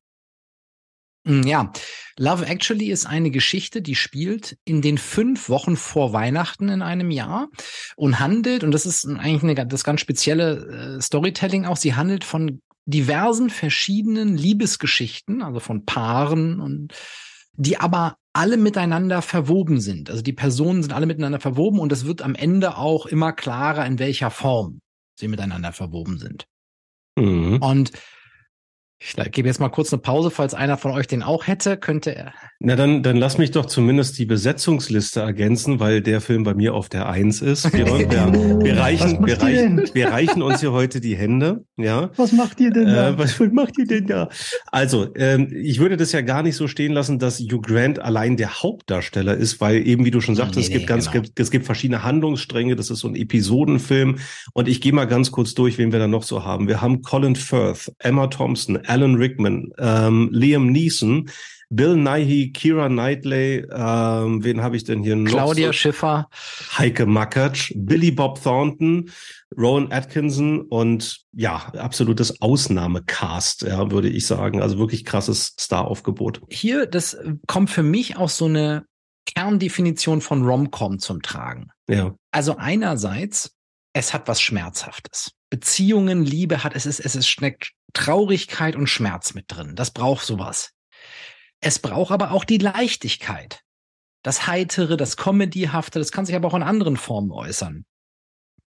Hm, 1.26 1.43
ja, 1.43 1.72
Love 2.17 2.46
Actually 2.46 2.91
ist 2.91 3.06
eine 3.08 3.32
Geschichte, 3.32 3.82
die 3.82 3.96
spielt 3.96 4.58
in 4.65 4.82
den 4.82 5.00
fünf 5.00 5.50
Wochen 5.50 5.78
vor 5.78 6.13
Weihnachten 6.13 6.69
in 6.69 6.82
einem 6.82 7.10
Jahr 7.10 7.50
und 7.96 8.19
handelt, 8.19 8.63
und 8.63 8.72
das 8.72 8.86
ist 8.86 9.08
eigentlich 9.08 9.43
eine, 9.43 9.67
das 9.67 9.84
ganz 9.84 10.02
spezielle 10.02 10.98
äh, 10.98 11.02
Storytelling 11.02 11.65
auch, 11.65 11.78
sie 11.78 11.96
handelt 11.96 12.24
von 12.24 12.62
diversen 12.86 13.50
verschiedenen 13.50 14.38
Liebesgeschichten, 14.38 15.41
also 15.41 15.60
von 15.60 15.86
Paaren 15.86 16.60
und 16.60 16.93
die 17.56 17.78
aber 17.78 18.17
alle 18.34 18.58
miteinander 18.58 19.22
verwoben 19.22 19.80
sind. 19.80 20.10
Also 20.10 20.24
die 20.24 20.34
Personen 20.34 20.82
sind 20.82 20.91
alle 20.91 21.06
miteinander 21.06 21.39
verwoben 21.39 21.80
und 21.80 21.91
es 21.91 22.06
wird 22.06 22.22
am 22.22 22.36
Ende 22.36 22.78
auch 22.78 23.06
immer 23.06 23.32
klarer, 23.32 23.86
in 23.86 24.00
welcher 24.00 24.32
Form 24.32 24.80
sie 25.15 25.28
miteinander 25.28 25.72
verwoben 25.72 26.17
sind. 26.17 26.48
Mhm. 27.15 27.62
Und 27.62 27.91
Ich 29.06 29.32
gebe 29.32 29.50
jetzt 29.50 29.60
mal 29.60 29.68
kurz 29.68 29.92
eine 29.92 30.02
Pause, 30.02 30.32
falls 30.32 30.54
einer 30.54 30.78
von 30.78 30.92
euch 30.92 31.08
den 31.08 31.24
auch 31.24 31.46
hätte, 31.46 31.76
könnte 31.76 32.16
er. 32.16 32.34
Na 32.60 32.78
dann, 32.78 33.04
dann 33.04 33.18
lass 33.18 33.38
mich 33.38 33.52
doch 33.52 33.66
zumindest 33.66 34.18
die 34.18 34.26
Besetzungsliste 34.26 35.20
ergänzen, 35.20 35.82
weil 35.82 36.00
der 36.00 36.22
Film 36.22 36.44
bei 36.44 36.54
mir 36.54 36.74
auf 36.74 36.88
der 36.88 37.10
Eins 37.10 37.42
ist. 37.42 37.74
Wir, 37.74 37.86
wir, 38.10 38.10
wir 38.10 38.78
reichen, 38.78 39.26
wir 39.26 39.42
reichen, 39.42 39.89
wir 39.94 40.08
reichen 40.08 40.42
uns 40.42 40.62
hier 40.62 40.72
heute 40.72 41.02
die 41.02 41.18
Hände. 41.18 41.66
Ja. 41.76 42.12
Was 42.16 42.32
macht 42.32 42.62
ihr 42.62 42.72
denn 42.72 42.86
da? 42.86 43.10
Äh, 43.10 43.18
was, 43.18 43.38
was 43.42 43.52
macht 43.52 43.78
ihr 43.78 43.86
denn 43.86 44.08
da? 44.08 44.30
Also, 44.72 45.13
ähm, 45.16 45.52
ich 45.54 45.80
würde 45.80 45.98
das 45.98 46.13
ja 46.13 46.22
gar 46.22 46.42
nicht 46.42 46.56
so 46.56 46.70
stehen 46.70 46.94
lassen, 46.94 47.20
dass 47.20 47.39
Hugh 47.39 47.60
Grant 47.62 48.00
allein 48.00 48.38
der 48.38 48.63
Hauptdarsteller 48.63 49.36
ist, 49.36 49.60
weil 49.60 49.86
eben, 49.86 50.06
wie 50.06 50.12
du 50.12 50.22
schon 50.22 50.36
sagtest, 50.36 50.58
nee, 50.58 50.63
es 50.63 50.70
gibt 50.70 50.84
nee, 50.84 50.88
ganz, 50.88 51.12
genau. 51.12 51.26
es 51.36 51.52
gibt 51.52 51.66
verschiedene 51.66 52.04
Handlungsstränge. 52.04 52.78
Das 52.78 52.89
ist 52.89 53.00
so 53.00 53.10
ein 53.10 53.16
Episodenfilm. 53.16 54.20
Und 54.54 54.70
ich 54.70 54.80
gehe 54.80 54.94
mal 54.94 55.06
ganz 55.06 55.32
kurz 55.32 55.54
durch, 55.54 55.78
wen 55.78 55.92
wir 55.92 56.00
da 56.00 56.08
noch 56.08 56.24
so 56.24 56.46
haben. 56.46 56.70
Wir 56.70 56.82
haben 56.82 57.02
Colin 57.02 57.36
Firth, 57.36 57.92
Emma 58.00 58.28
Thompson, 58.28 58.78
Alan 58.93 59.15
Rickman, 59.15 59.73
ähm, 59.79 60.29
Liam 60.32 60.67
Neeson, 60.67 61.27
Bill 61.71 61.95
Nighy, 61.95 62.51
Kira 62.51 62.88
Knightley, 62.88 63.65
ähm, 63.71 64.43
wen 64.43 64.62
habe 64.62 64.77
ich 64.77 64.84
denn 64.84 65.01
hier 65.01 65.15
noch? 65.15 65.32
Claudia 65.32 65.67
so? 65.67 65.73
Schiffer, 65.73 66.29
Heike 66.77 67.08
Makatsch, 67.08 67.73
Billy 67.75 68.12
Bob 68.12 68.39
Thornton, 68.43 69.10
Rowan 69.58 69.91
Atkinson 69.91 70.62
und 70.62 71.21
ja, 71.32 71.56
absolutes 71.75 72.39
Ausnahmecast, 72.39 73.63
ja, 73.63 73.89
würde 73.89 74.10
ich 74.10 74.27
sagen. 74.27 74.62
Also 74.62 74.77
wirklich 74.77 75.06
krasses 75.06 75.56
Star-Aufgebot. 75.60 76.41
Hier, 76.49 76.86
das 76.86 77.17
kommt 77.47 77.71
für 77.71 77.84
mich 77.84 78.15
auch 78.17 78.29
so 78.29 78.45
eine 78.45 78.86
Kerndefinition 79.25 80.21
von 80.21 80.45
Rom-Com 80.45 80.99
zum 80.99 81.23
Tragen. 81.23 81.71
Ja. 81.89 82.13
Also 82.32 82.58
einerseits, 82.58 83.56
es 83.93 84.13
hat 84.13 84.27
was 84.27 84.39
Schmerzhaftes. 84.39 85.32
Beziehungen, 85.49 86.23
Liebe 86.23 86.63
hat, 86.63 86.75
es 86.75 86.86
ist, 86.86 86.99
es 86.99 87.15
ist 87.15 87.27
steckt 87.27 87.71
Traurigkeit 87.93 88.75
und 88.75 88.88
Schmerz 88.88 89.34
mit 89.34 89.45
drin. 89.47 89.75
Das 89.75 89.91
braucht 89.91 90.25
sowas. 90.25 90.71
Es 91.60 91.79
braucht 91.79 92.12
aber 92.12 92.32
auch 92.32 92.43
die 92.43 92.58
Leichtigkeit. 92.58 93.62
Das 94.23 94.47
Heitere, 94.47 94.97
das 94.97 95.17
Comedyhafte, 95.17 95.99
das 95.99 96.12
kann 96.12 96.25
sich 96.25 96.36
aber 96.36 96.47
auch 96.47 96.53
in 96.56 96.63
anderen 96.63 96.97
Formen 96.97 97.32
äußern. 97.32 97.86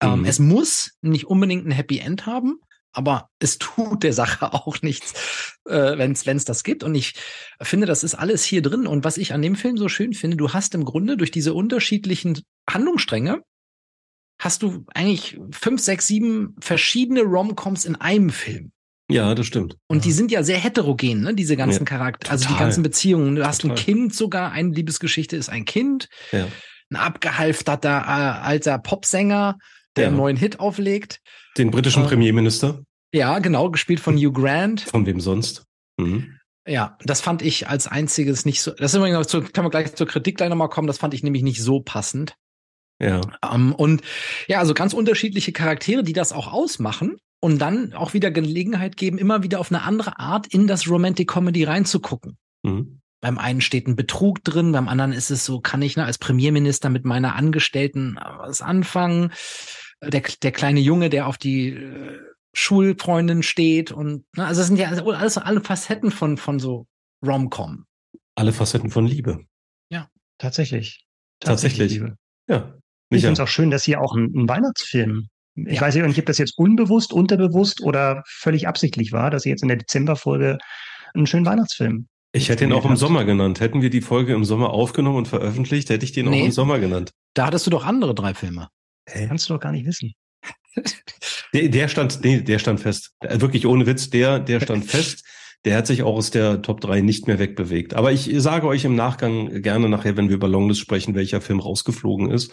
Ähm, 0.01 0.11
mhm. 0.11 0.19
Ähm, 0.19 0.25
es 0.25 0.39
muss 0.39 0.93
nicht 1.01 1.27
unbedingt 1.27 1.67
ein 1.67 1.73
Happy 1.73 1.99
End 1.99 2.27
haben, 2.27 2.61
aber 2.93 3.31
es 3.39 3.59
tut 3.59 4.03
der 4.03 4.13
Sache 4.13 4.53
auch 4.67 4.83
nichts, 4.83 5.59
äh, 5.67 5.97
wenn 5.99 6.13
es 6.13 6.45
das 6.45 6.65
gibt. 6.65 6.83
Und 6.83 6.95
ich 6.95 7.15
finde, 7.61 7.87
das 7.87 8.05
ist 8.05 8.15
alles 8.15 8.45
hier 8.45 8.63
drin. 8.63 8.87
Und 8.87 9.05
was 9.05 9.17
ich 9.17 9.33
an 9.33 9.43
dem 9.43 9.57
Film 9.57 9.77
so 9.77 9.89
schön 9.89 10.13
finde, 10.13 10.37
du 10.37 10.53
hast 10.53 10.75
im 10.75 10.85
Grunde 10.85 11.17
durch 11.17 11.31
diese 11.31 11.55
unterschiedlichen 11.55 12.43
Handlungsstränge 12.69 13.43
hast 14.39 14.63
du 14.63 14.85
eigentlich 14.95 15.39
fünf, 15.53 15.81
sechs, 15.81 16.07
sieben 16.07 16.57
verschiedene 16.61 17.23
Romcoms 17.23 17.85
in 17.85 17.97
einem 17.97 18.31
Film. 18.31 18.73
Ja, 19.15 19.35
das 19.35 19.47
stimmt. 19.47 19.77
Und 19.89 19.99
ja. 19.99 20.03
die 20.03 20.13
sind 20.13 20.31
ja 20.31 20.43
sehr 20.43 20.59
heterogen, 20.59 21.23
ne? 21.23 21.35
diese 21.35 21.57
ganzen 21.57 21.81
ja, 21.81 21.85
Charaktere, 21.85 22.33
also 22.33 22.49
die 22.49 22.59
ganzen 22.59 22.83
Beziehungen. 22.83 23.37
Du 23.37 23.47
hast 23.47 23.63
total. 23.63 23.77
ein 23.77 23.83
Kind 23.83 24.15
sogar, 24.15 24.53
eine 24.53 24.71
Liebesgeschichte 24.71 25.37
ist 25.37 25.49
ein 25.49 25.65
Kind, 25.65 26.09
ja. 26.33 26.47
ein 26.91 26.97
abgehalfterter 26.97 28.03
äh, 28.07 28.47
alter 28.47 28.79
Popsänger, 28.79 29.59
der 29.97 30.09
einen 30.09 30.17
neuen 30.17 30.37
Hit 30.37 30.61
auflegt. 30.61 31.21
Den 31.57 31.71
britischen 31.71 32.05
äh, 32.05 32.09
Premierminister. 32.09 32.83
Ja, 33.13 33.39
genau, 33.41 33.71
gespielt 33.71 34.01
von 34.01 34.17
Hugh 34.17 34.33
Grant. 34.33 34.83
Von 34.83 35.05
wem 35.07 35.21
sonst? 35.21 35.65
Mhm. 35.99 36.39
Ja, 36.67 36.97
das 37.05 37.21
fand 37.21 37.43
ich 37.43 37.69
als 37.69 37.89
einziges 37.89 38.45
nicht 38.45 38.63
so. 38.63 38.71
Das 38.71 38.95
ist 38.95 39.31
zu, 39.31 39.43
kann 39.43 39.65
man 39.65 39.71
gleich 39.71 39.95
zur 39.95 40.07
Kritik 40.07 40.37
gleich 40.37 40.49
nochmal 40.49 40.69
kommen. 40.69 40.87
Das 40.87 40.99
fand 40.99 41.13
ich 41.13 41.23
nämlich 41.23 41.43
nicht 41.43 41.61
so 41.61 41.81
passend. 41.81 42.35
Ja. 43.01 43.21
Um, 43.45 43.53
ähm, 43.53 43.75
und 43.75 44.03
ja, 44.47 44.61
also 44.61 44.75
ganz 44.75 44.95
unterschiedliche 44.95 45.53
Charaktere, 45.53 46.05
die 46.05 46.13
das 46.13 46.33
auch 46.33 46.53
ausmachen 46.53 47.17
und 47.43 47.59
dann 47.59 47.93
auch 47.93 48.15
wieder 48.15 48.31
Gelegenheit 48.31 48.97
geben, 48.97 49.19
immer 49.19 49.43
wieder 49.43 49.59
auf 49.59 49.73
eine 49.73 49.83
andere 49.83 50.21
Art 50.21 50.47
in 50.47 50.69
das 50.69 50.89
Romantic 50.89 51.29
Comedy 51.29 51.65
reinzugucken. 51.65 52.39
Mhm. 52.63 53.01
Beim 53.21 53.37
einen 53.37 53.61
steht 53.61 53.89
ein 53.89 53.97
Betrug 53.97 54.45
drin, 54.45 54.71
beim 54.71 54.89
anderen 54.89 55.13
ist 55.13 55.31
es 55.31 55.45
so, 55.45 55.61
kann 55.61 55.83
ich 55.83 55.97
ne, 55.97 56.05
als 56.05 56.19
Premierminister 56.19 56.89
mit 56.89 57.05
meiner 57.05 57.35
Angestellten 57.35 58.17
was 58.39 58.63
anfangen? 58.63 59.33
Der, 60.01 60.23
der 60.43 60.53
kleine 60.53 60.79
Junge, 60.79 61.11
der 61.11 61.27
auf 61.27 61.37
die 61.37 61.71
äh, 61.71 62.21
Schulfreundin 62.53 63.43
steht 63.43 63.91
und 63.91 64.25
ne, 64.37 64.47
also 64.47 64.61
es 64.61 64.69
sind 64.69 64.77
ja 64.77 64.89
alles 64.89 65.37
alle 65.37 65.61
Facetten 65.63 66.13
von 66.13 66.37
von 66.37 66.61
so 66.61 66.87
Romcom. 67.27 67.87
Alle 68.37 68.53
Facetten 68.53 68.91
von 68.91 69.05
Liebe. 69.05 69.45
Ja, 69.91 70.09
tatsächlich. 70.39 71.05
Tatsächlich. 71.41 71.93
Liebe. 71.93 72.17
Ja. 72.49 72.79
Ich 73.11 73.23
finde 73.23 73.35
es 73.35 73.41
auch 73.41 73.49
schön, 73.49 73.71
dass 73.71 73.85
hier 73.85 74.01
auch 74.01 74.15
ein, 74.15 74.33
ein 74.35 74.49
Weihnachtsfilm 74.49 75.29
ich 75.55 75.75
ja. 75.75 75.81
weiß 75.81 75.95
nicht, 75.95 76.19
ob 76.19 76.27
das 76.27 76.39
jetzt 76.39 76.57
unbewusst, 76.57 77.13
unterbewusst 77.13 77.83
oder 77.83 78.23
völlig 78.27 78.69
absichtlich 78.69 79.13
war, 79.13 79.31
dass 79.31 79.45
ihr 79.45 79.51
jetzt 79.51 79.63
in 79.63 79.69
der 79.69 79.77
Dezemberfolge 79.77 80.59
einen 81.15 81.27
schönen 81.27 81.47
Weihnachtsfilm. 81.47 82.07
Ich 82.35 82.49
hätte 82.49 82.65
ihn 82.65 82.73
auch 82.73 82.87
im 82.87 82.97
Sommer 82.97 83.27
genannt. 83.27 83.61
Hätten 83.61 83.83
wir 83.83 83.91
die 83.91 84.01
Folge 84.01 84.33
im 84.33 84.45
Sommer 84.45 84.71
aufgenommen 84.71 85.19
und 85.19 85.29
veröffentlicht, 85.29 85.91
hätte 85.91 86.05
ich 86.05 86.13
den 86.13 86.31
nee, 86.31 86.41
auch 86.41 86.45
im 86.47 86.53
Sommer 86.53 86.79
genannt. 86.79 87.11
Da 87.35 87.47
hattest 87.47 87.67
du 87.67 87.71
doch 87.71 87.85
andere 87.85 88.15
drei 88.15 88.33
Filme. 88.33 88.69
Hey. 89.07 89.29
Kannst 89.29 89.49
du 89.49 89.55
doch 89.55 89.61
gar 89.61 89.73
nicht 89.73 89.85
wissen. 89.85 90.15
der, 91.53 91.69
der 91.69 91.89
stand, 91.89 92.25
nee, 92.25 92.41
der 92.41 92.59
stand 92.59 92.81
fest. 92.81 93.13
Äh, 93.21 93.41
wirklich 93.43 93.67
ohne 93.67 93.87
Witz, 93.87 94.09
der, 94.09 94.39
der 94.39 94.61
stand 94.61 94.85
fest. 94.91 95.25
Der 95.67 95.77
hat 95.77 95.87
sich 95.87 96.03
auch 96.03 96.17
aus 96.17 96.31
der 96.31 96.63
Top 96.63 96.81
3 96.81 97.03
nicht 97.03 97.27
mehr 97.27 97.39
wegbewegt. 97.39 97.95
Aber 97.95 98.11
ich 98.11 98.31
sage 98.39 98.67
euch 98.67 98.85
im 98.85 98.97
Nachgang 98.97 99.61
gerne 99.61 99.89
nachher, 99.91 100.17
wenn 100.17 100.29
wir 100.29 100.37
über 100.37 100.49
Longlist 100.49 100.81
sprechen, 100.81 101.15
welcher 101.15 101.41
Film 101.43 101.61
rausgeflogen 101.61 102.31
ist. 102.31 102.51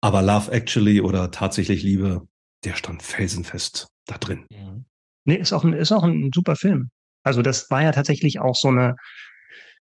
Aber 0.00 0.22
Love 0.22 0.52
Actually 0.52 1.00
oder 1.00 1.30
tatsächlich 1.30 1.82
Liebe, 1.82 2.26
der 2.64 2.74
stand 2.74 3.02
felsenfest 3.02 3.88
da 4.06 4.18
drin. 4.18 4.46
Mhm. 4.50 4.84
Nee, 5.24 5.36
ist 5.36 5.52
auch 5.52 5.64
ein, 5.64 5.72
ist 5.72 5.92
auch 5.92 6.04
ein 6.04 6.30
super 6.34 6.56
Film. 6.56 6.90
Also 7.22 7.42
das 7.42 7.70
war 7.70 7.82
ja 7.82 7.92
tatsächlich 7.92 8.40
auch 8.40 8.54
so 8.54 8.68
eine, 8.68 8.96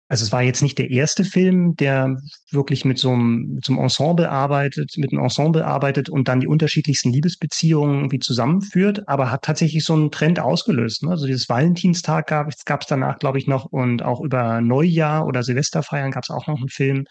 also 0.08 0.24
es 0.24 0.32
war 0.32 0.42
jetzt 0.42 0.62
nicht 0.62 0.78
der 0.78 0.90
erste 0.90 1.24
Film, 1.24 1.76
der 1.76 2.16
wirklich 2.50 2.84
mit 2.84 2.98
so 2.98 3.10
einem, 3.10 3.54
mit 3.54 3.64
so 3.64 3.72
einem 3.72 3.82
Ensemble 3.82 4.30
arbeitet, 4.30 4.92
mit 4.96 5.12
einem 5.12 5.22
Ensemble 5.22 5.64
arbeitet 5.64 6.08
und 6.08 6.28
dann 6.28 6.40
die 6.40 6.46
unterschiedlichsten 6.46 7.12
Liebesbeziehungen 7.12 7.96
irgendwie 7.96 8.18
zusammenführt, 8.18 9.08
aber 9.08 9.30
hat 9.30 9.42
tatsächlich 9.42 9.84
so 9.84 9.94
einen 9.94 10.10
Trend 10.10 10.40
ausgelöst. 10.40 11.02
Ne? 11.02 11.10
Also 11.10 11.26
dieses 11.26 11.48
Valentinstag 11.48 12.28
gab 12.28 12.48
es 12.48 12.64
gab 12.64 12.82
es 12.82 12.86
danach, 12.86 13.18
glaube 13.18 13.38
ich, 13.38 13.46
noch 13.46 13.66
und 13.66 14.02
auch 14.02 14.20
über 14.20 14.60
Neujahr 14.60 15.26
oder 15.26 15.42
Silvesterfeiern 15.42 16.10
gab 16.10 16.24
es 16.24 16.30
auch 16.30 16.46
noch 16.46 16.58
einen 16.58 16.68
Film. 16.68 17.04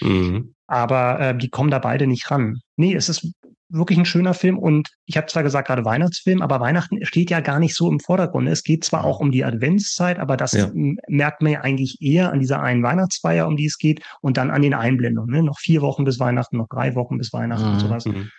Mhm. 0.00 0.54
Aber 0.66 1.20
äh, 1.20 1.36
die 1.36 1.50
kommen 1.50 1.70
da 1.70 1.78
beide 1.78 2.06
nicht 2.06 2.30
ran. 2.30 2.60
Nee, 2.76 2.94
es 2.94 3.08
ist 3.08 3.30
wirklich 3.68 3.98
ein 3.98 4.04
schöner 4.04 4.34
Film 4.34 4.58
und 4.58 4.88
ich 5.04 5.16
habe 5.16 5.26
zwar 5.26 5.42
gesagt 5.42 5.66
gerade 5.66 5.84
Weihnachtsfilm, 5.84 6.42
aber 6.42 6.60
Weihnachten 6.60 7.04
steht 7.04 7.30
ja 7.30 7.40
gar 7.40 7.58
nicht 7.58 7.74
so 7.74 7.90
im 7.90 7.98
Vordergrund. 7.98 8.48
Es 8.48 8.62
geht 8.62 8.84
zwar 8.84 9.04
auch 9.04 9.20
um 9.20 9.32
die 9.32 9.44
Adventszeit, 9.44 10.18
aber 10.18 10.36
das 10.36 10.52
ja. 10.52 10.70
merkt 10.72 11.42
man 11.42 11.52
ja 11.52 11.60
eigentlich 11.62 11.98
eher 12.00 12.32
an 12.32 12.40
dieser 12.40 12.62
einen 12.62 12.82
Weihnachtsfeier, 12.82 13.46
um 13.46 13.56
die 13.56 13.66
es 13.66 13.78
geht 13.78 14.02
und 14.20 14.36
dann 14.36 14.50
an 14.50 14.62
den 14.62 14.74
Einblendungen. 14.74 15.34
Ne? 15.34 15.42
Noch 15.42 15.58
vier 15.58 15.82
Wochen 15.82 16.04
bis 16.04 16.20
Weihnachten, 16.20 16.56
noch 16.58 16.68
drei 16.68 16.94
Wochen 16.94 17.18
bis 17.18 17.32
Weihnachten 17.32 17.66
mhm. 17.66 17.72
und 17.72 17.80
sowas. 17.80 18.06
Mhm. 18.06 18.30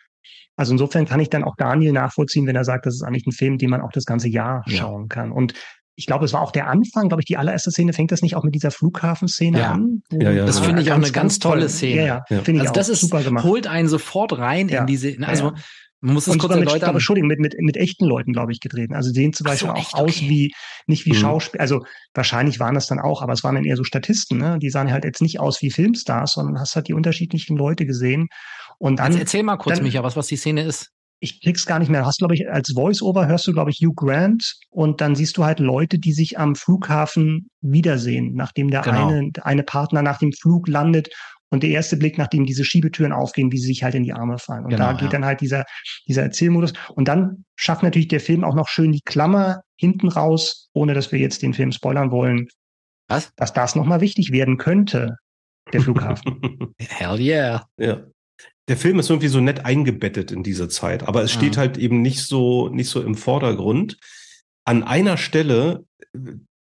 Also 0.55 0.71
insofern 0.71 1.05
kann 1.05 1.19
ich 1.19 1.29
dann 1.29 1.43
auch 1.43 1.55
Daniel 1.57 1.91
nachvollziehen, 1.91 2.47
wenn 2.47 2.55
er 2.55 2.63
sagt, 2.63 2.85
das 2.85 2.95
ist 2.95 3.03
eigentlich 3.03 3.27
ein 3.27 3.33
Film, 3.33 3.57
den 3.57 3.69
man 3.69 3.81
auch 3.81 3.91
das 3.91 4.05
ganze 4.05 4.29
Jahr 4.29 4.63
ja. 4.67 4.77
schauen 4.77 5.09
kann. 5.09 5.31
Und 5.31 5.53
ich 5.95 6.05
glaube, 6.05 6.25
es 6.25 6.33
war 6.33 6.41
auch 6.41 6.51
der 6.51 6.67
Anfang, 6.67 7.07
glaube 7.07 7.21
ich, 7.21 7.25
die 7.25 7.37
allererste 7.37 7.71
Szene, 7.71 7.93
fängt 7.93 8.11
das 8.11 8.21
nicht 8.21 8.35
auch 8.35 8.43
mit 8.43 8.53
dieser 8.53 8.71
Flughafenszene 8.71 9.59
ja. 9.59 9.71
an? 9.71 10.01
Ja, 10.11 10.31
ja. 10.31 10.45
Das 10.45 10.59
finde 10.59 10.81
ich 10.81 10.91
auch 10.91 10.97
eine 10.97 11.11
ganz, 11.11 11.39
tolle 11.39 11.69
Szene. 11.69 12.05
Ja, 12.05 12.25
ja. 12.29 12.41
Finde 12.41 12.61
also 12.61 12.71
ich 12.71 12.75
das 12.75 12.89
ist 12.89 13.01
super 13.01 13.23
gemacht. 13.23 13.45
Holt 13.45 13.67
einen 13.67 13.87
sofort 13.87 14.37
rein 14.37 14.69
in 14.69 14.85
diese, 14.85 15.15
also 15.21 15.53
man 16.01 16.13
muss 16.13 16.27
es 16.27 16.37
kurz 16.37 16.55
mit, 16.55 16.65
Leute 16.65 16.85
aber, 16.87 16.97
Entschuldigung, 16.97 17.29
mit, 17.29 17.39
mit, 17.39 17.55
mit 17.57 17.77
echten 17.77 18.05
Leuten, 18.05 18.31
glaube 18.31 18.51
ich, 18.51 18.59
gedreht. 18.59 18.91
Also 18.93 19.11
sehen 19.11 19.33
zum 19.33 19.45
Beispiel 19.45 19.69
so, 19.69 19.73
auch 19.73 19.77
echt? 19.77 19.95
aus 19.95 20.17
okay. 20.17 20.29
wie, 20.29 20.53
nicht 20.85 21.05
wie 21.05 21.13
mhm. 21.13 21.15
Schauspieler, 21.15 21.61
also 21.61 21.83
wahrscheinlich 22.13 22.59
waren 22.59 22.75
das 22.75 22.85
dann 22.87 22.99
auch, 22.99 23.21
aber 23.21 23.33
es 23.33 23.43
waren 23.43 23.55
dann 23.55 23.63
eher 23.63 23.77
so 23.77 23.83
Statisten, 23.83 24.37
ne? 24.37 24.59
Die 24.59 24.69
sahen 24.69 24.91
halt 24.91 25.03
jetzt 25.03 25.21
nicht 25.21 25.39
aus 25.39 25.61
wie 25.61 25.71
Filmstars, 25.71 26.33
sondern 26.33 26.59
hast 26.59 26.75
halt 26.75 26.89
die 26.89 26.93
unterschiedlichen 26.93 27.57
Leute 27.57 27.85
gesehen. 27.85 28.27
Und 28.77 28.99
dann. 28.99 29.07
Also 29.07 29.19
erzähl 29.19 29.41
mal 29.41 29.57
kurz, 29.57 29.77
dann, 29.77 29.85
Micha, 29.85 30.03
was, 30.03 30.15
was 30.15 30.27
die 30.27 30.35
Szene 30.35 30.63
ist 30.63 30.91
ich 31.25 31.41
krieg's 31.41 31.65
gar 31.65 31.79
nicht 31.79 31.89
mehr. 31.89 32.01
Du 32.01 32.07
hast, 32.07 32.19
glaube 32.19 32.35
ich, 32.35 32.47
als 32.49 32.71
Voice-Over 32.73 33.27
hörst 33.27 33.47
du, 33.47 33.53
glaube 33.53 33.71
ich, 33.71 33.79
Hugh 33.79 33.93
Grant 33.95 34.55
und 34.69 35.01
dann 35.01 35.15
siehst 35.15 35.37
du 35.37 35.43
halt 35.43 35.59
Leute, 35.59 35.97
die 35.97 36.13
sich 36.13 36.37
am 36.37 36.55
Flughafen 36.55 37.49
wiedersehen, 37.61 38.33
nachdem 38.35 38.69
der 38.69 38.81
genau. 38.81 39.07
eine, 39.09 39.31
eine 39.41 39.63
Partner 39.63 40.01
nach 40.01 40.19
dem 40.19 40.31
Flug 40.31 40.67
landet 40.67 41.09
und 41.49 41.63
der 41.63 41.71
erste 41.71 41.97
Blick, 41.97 42.17
nachdem 42.17 42.45
diese 42.45 42.63
Schiebetüren 42.63 43.11
aufgehen, 43.11 43.51
wie 43.51 43.57
sie 43.57 43.67
sich 43.67 43.83
halt 43.83 43.95
in 43.95 44.03
die 44.03 44.13
Arme 44.13 44.37
fallen. 44.37 44.65
Und 44.65 44.69
genau, 44.71 44.85
da 44.85 44.93
geht 44.93 45.03
ja. 45.03 45.09
dann 45.09 45.25
halt 45.25 45.41
dieser, 45.41 45.65
dieser 46.07 46.23
Erzählmodus. 46.23 46.73
Und 46.93 47.07
dann 47.07 47.45
schafft 47.55 47.81
natürlich 47.81 48.07
der 48.07 48.19
Film 48.19 48.43
auch 48.43 48.55
noch 48.55 48.67
schön 48.67 48.91
die 48.91 49.01
Klammer 49.03 49.61
hinten 49.77 50.07
raus, 50.07 50.69
ohne 50.73 50.93
dass 50.93 51.11
wir 51.11 51.19
jetzt 51.19 51.41
den 51.41 51.53
Film 51.53 51.71
spoilern 51.71 52.11
wollen. 52.11 52.47
Was? 53.07 53.31
Dass 53.35 53.53
das 53.53 53.75
nochmal 53.75 54.01
wichtig 54.01 54.31
werden 54.31 54.57
könnte, 54.57 55.15
der 55.73 55.81
Flughafen. 55.81 56.73
Hell 56.79 57.19
yeah. 57.19 57.65
Ja 57.77 58.03
der 58.67 58.77
Film 58.77 58.99
ist 58.99 59.09
irgendwie 59.09 59.27
so 59.27 59.39
nett 59.39 59.65
eingebettet 59.65 60.31
in 60.31 60.43
diese 60.43 60.67
Zeit, 60.69 61.07
aber 61.07 61.23
es 61.23 61.31
steht 61.31 61.55
mhm. 61.55 61.59
halt 61.59 61.77
eben 61.77 62.01
nicht 62.01 62.21
so, 62.21 62.69
nicht 62.69 62.89
so 62.89 63.01
im 63.01 63.15
Vordergrund. 63.15 63.97
An 64.63 64.83
einer 64.83 65.17
Stelle, 65.17 65.85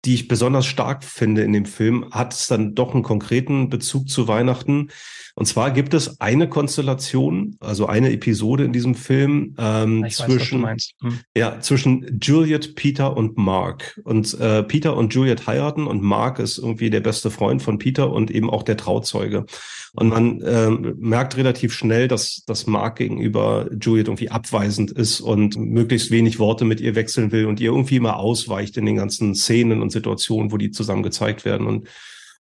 die 0.05 0.13
ich 0.13 0.27
besonders 0.27 0.67
stark 0.67 1.03
finde 1.03 1.41
in 1.41 1.51
dem 1.51 1.65
Film, 1.65 2.05
hat 2.11 2.33
es 2.33 2.47
dann 2.47 2.75
doch 2.75 2.93
einen 2.93 3.01
konkreten 3.01 3.69
Bezug 3.69 4.07
zu 4.07 4.27
Weihnachten. 4.27 4.89
Und 5.33 5.47
zwar 5.47 5.71
gibt 5.71 5.95
es 5.95 6.21
eine 6.21 6.47
Konstellation, 6.47 7.57
also 7.59 7.87
eine 7.87 8.11
Episode 8.11 8.63
in 8.63 8.71
diesem 8.71 8.93
Film 8.93 9.55
ähm, 9.57 10.05
zwischen, 10.09 10.61
weiß, 10.61 10.91
hm. 11.01 11.19
ja, 11.35 11.59
zwischen 11.59 12.19
Juliet, 12.21 12.75
Peter 12.75 13.17
und 13.17 13.37
Mark. 13.37 13.99
Und 14.03 14.39
äh, 14.39 14.61
Peter 14.63 14.95
und 14.95 15.13
Juliet 15.13 15.47
heiraten 15.47 15.87
und 15.87 16.03
Mark 16.03 16.37
ist 16.37 16.59
irgendwie 16.59 16.91
der 16.91 17.01
beste 17.01 17.31
Freund 17.31 17.63
von 17.63 17.79
Peter 17.79 18.11
und 18.11 18.29
eben 18.29 18.49
auch 18.51 18.63
der 18.63 18.77
Trauzeuge. 18.77 19.45
Und 19.95 20.09
man 20.09 20.41
äh, 20.41 20.69
merkt 20.69 21.37
relativ 21.37 21.73
schnell, 21.73 22.09
dass, 22.09 22.43
dass 22.45 22.67
Mark 22.67 22.97
gegenüber 22.97 23.69
Juliet 23.79 24.07
irgendwie 24.07 24.29
abweisend 24.29 24.91
ist 24.91 25.21
und 25.21 25.55
möglichst 25.57 26.11
wenig 26.11 26.37
Worte 26.37 26.65
mit 26.65 26.81
ihr 26.81 26.95
wechseln 26.95 27.31
will 27.31 27.45
und 27.45 27.61
ihr 27.61 27.71
irgendwie 27.71 27.95
immer 27.95 28.17
ausweicht 28.17 28.75
in 28.75 28.85
den 28.85 28.97
ganzen 28.97 29.35
Szenen 29.35 29.81
und 29.81 29.91
Situationen, 29.91 30.51
wo 30.51 30.57
die 30.57 30.71
zusammen 30.71 31.03
gezeigt 31.03 31.45
werden. 31.45 31.65
Und 31.65 31.87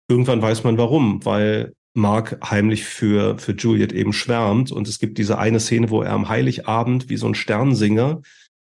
irgendwann 0.09 0.41
weiß 0.41 0.63
man 0.63 0.79
warum, 0.79 1.25
weil 1.25 1.73
Mark 1.95 2.39
heimlich 2.49 2.85
für, 2.85 3.39
für 3.39 3.53
Juliet 3.53 3.93
eben 3.93 4.13
schwärmt. 4.13 4.71
Und 4.71 4.87
es 4.87 5.01
gibt 5.01 5.19
diese 5.19 5.39
eine 5.39 5.59
Szene, 5.59 5.91
wo 5.91 6.03
er 6.03 6.13
am 6.13 6.29
Heiligabend 6.29 7.09
wie 7.09 7.17
so 7.17 7.27
ein 7.27 7.35
Sternsinger 7.35 8.23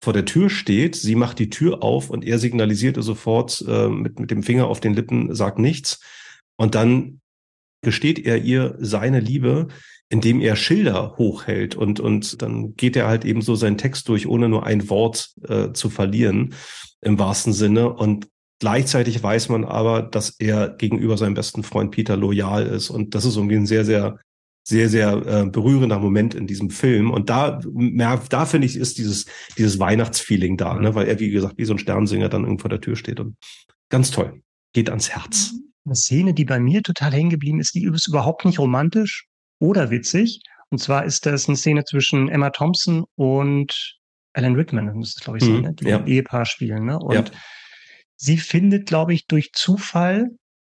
vor 0.02 0.12
der 0.12 0.24
Tür 0.24 0.50
steht. 0.50 0.96
Sie 0.96 1.14
macht 1.14 1.38
die 1.38 1.50
Tür 1.50 1.84
auf 1.84 2.10
und 2.10 2.24
er 2.24 2.38
signalisiert 2.40 2.96
ihr 2.96 3.02
sofort 3.02 3.64
äh, 3.66 3.88
mit, 3.88 4.18
mit 4.18 4.32
dem 4.32 4.42
Finger 4.42 4.66
auf 4.66 4.80
den 4.80 4.94
Lippen, 4.94 5.34
sagt 5.34 5.60
nichts. 5.60 6.00
Und 6.56 6.74
dann 6.74 7.20
gesteht 7.82 8.24
er 8.24 8.42
ihr 8.42 8.76
seine 8.78 9.20
Liebe, 9.20 9.68
indem 10.08 10.40
er 10.40 10.56
Schilder 10.56 11.16
hochhält 11.18 11.74
und, 11.74 11.98
und 12.00 12.40
dann 12.42 12.76
geht 12.76 12.96
er 12.96 13.08
halt 13.08 13.24
eben 13.24 13.42
so 13.42 13.56
seinen 13.56 13.78
Text 13.78 14.08
durch, 14.08 14.26
ohne 14.26 14.48
nur 14.48 14.64
ein 14.64 14.88
Wort 14.88 15.30
äh, 15.48 15.72
zu 15.72 15.90
verlieren 15.90 16.54
im 17.00 17.18
wahrsten 17.18 17.52
Sinne. 17.52 17.92
Und 17.92 18.28
Gleichzeitig 18.58 19.22
weiß 19.22 19.50
man 19.50 19.64
aber, 19.64 20.02
dass 20.02 20.30
er 20.30 20.70
gegenüber 20.70 21.18
seinem 21.18 21.34
besten 21.34 21.62
Freund 21.62 21.90
Peter 21.90 22.16
loyal 22.16 22.66
ist. 22.66 22.88
Und 22.88 23.14
das 23.14 23.26
ist 23.26 23.36
irgendwie 23.36 23.56
ein 23.56 23.66
sehr, 23.66 23.84
sehr, 23.84 24.18
sehr, 24.66 24.88
sehr 24.88 25.12
äh, 25.26 25.46
berührender 25.46 25.98
Moment 25.98 26.34
in 26.34 26.46
diesem 26.46 26.70
Film. 26.70 27.10
Und 27.10 27.28
da, 27.28 27.60
mehr, 27.70 28.22
da 28.30 28.46
finde 28.46 28.66
ich, 28.66 28.76
ist 28.76 28.96
dieses, 28.96 29.26
dieses 29.58 29.78
Weihnachtsfeeling 29.78 30.56
da, 30.56 30.74
ne? 30.74 30.94
weil 30.94 31.06
er, 31.06 31.20
wie 31.20 31.30
gesagt, 31.30 31.58
wie 31.58 31.66
so 31.66 31.74
ein 31.74 31.78
Sternsinger 31.78 32.30
dann 32.30 32.44
irgendwo 32.44 32.62
vor 32.62 32.70
der 32.70 32.80
Tür 32.80 32.96
steht. 32.96 33.20
Und 33.20 33.36
ganz 33.90 34.10
toll. 34.10 34.40
Geht 34.72 34.88
ans 34.88 35.10
Herz. 35.10 35.52
Eine 35.86 35.94
Szene, 35.94 36.34
die 36.34 36.44
bei 36.44 36.58
mir 36.58 36.82
total 36.82 37.12
hängen 37.12 37.30
geblieben 37.30 37.60
ist, 37.60 37.74
die 37.74 37.84
ist 37.84 38.08
überhaupt 38.08 38.44
nicht 38.44 38.58
romantisch 38.58 39.26
oder 39.60 39.90
witzig. 39.90 40.40
Und 40.68 40.78
zwar 40.78 41.04
ist 41.04 41.24
das 41.24 41.48
eine 41.48 41.56
Szene 41.56 41.84
zwischen 41.84 42.28
Emma 42.28 42.50
Thompson 42.50 43.04
und 43.14 43.96
Alan 44.32 44.56
Rickman, 44.56 44.86
das 44.86 44.94
müsste 44.96 45.18
es, 45.18 45.24
glaube 45.24 45.38
ich, 45.38 45.44
sein, 45.44 45.54
mhm, 45.54 45.62
ne? 45.62 45.74
die 45.74 45.84
ja. 45.86 46.04
Ehepaar 46.04 46.44
spielen. 46.44 46.84
Ne? 46.84 46.98
Und 46.98 47.14
ja 47.14 47.24
Sie 48.16 48.38
findet, 48.38 48.86
glaube 48.86 49.12
ich, 49.12 49.26
durch 49.26 49.52
Zufall 49.52 50.30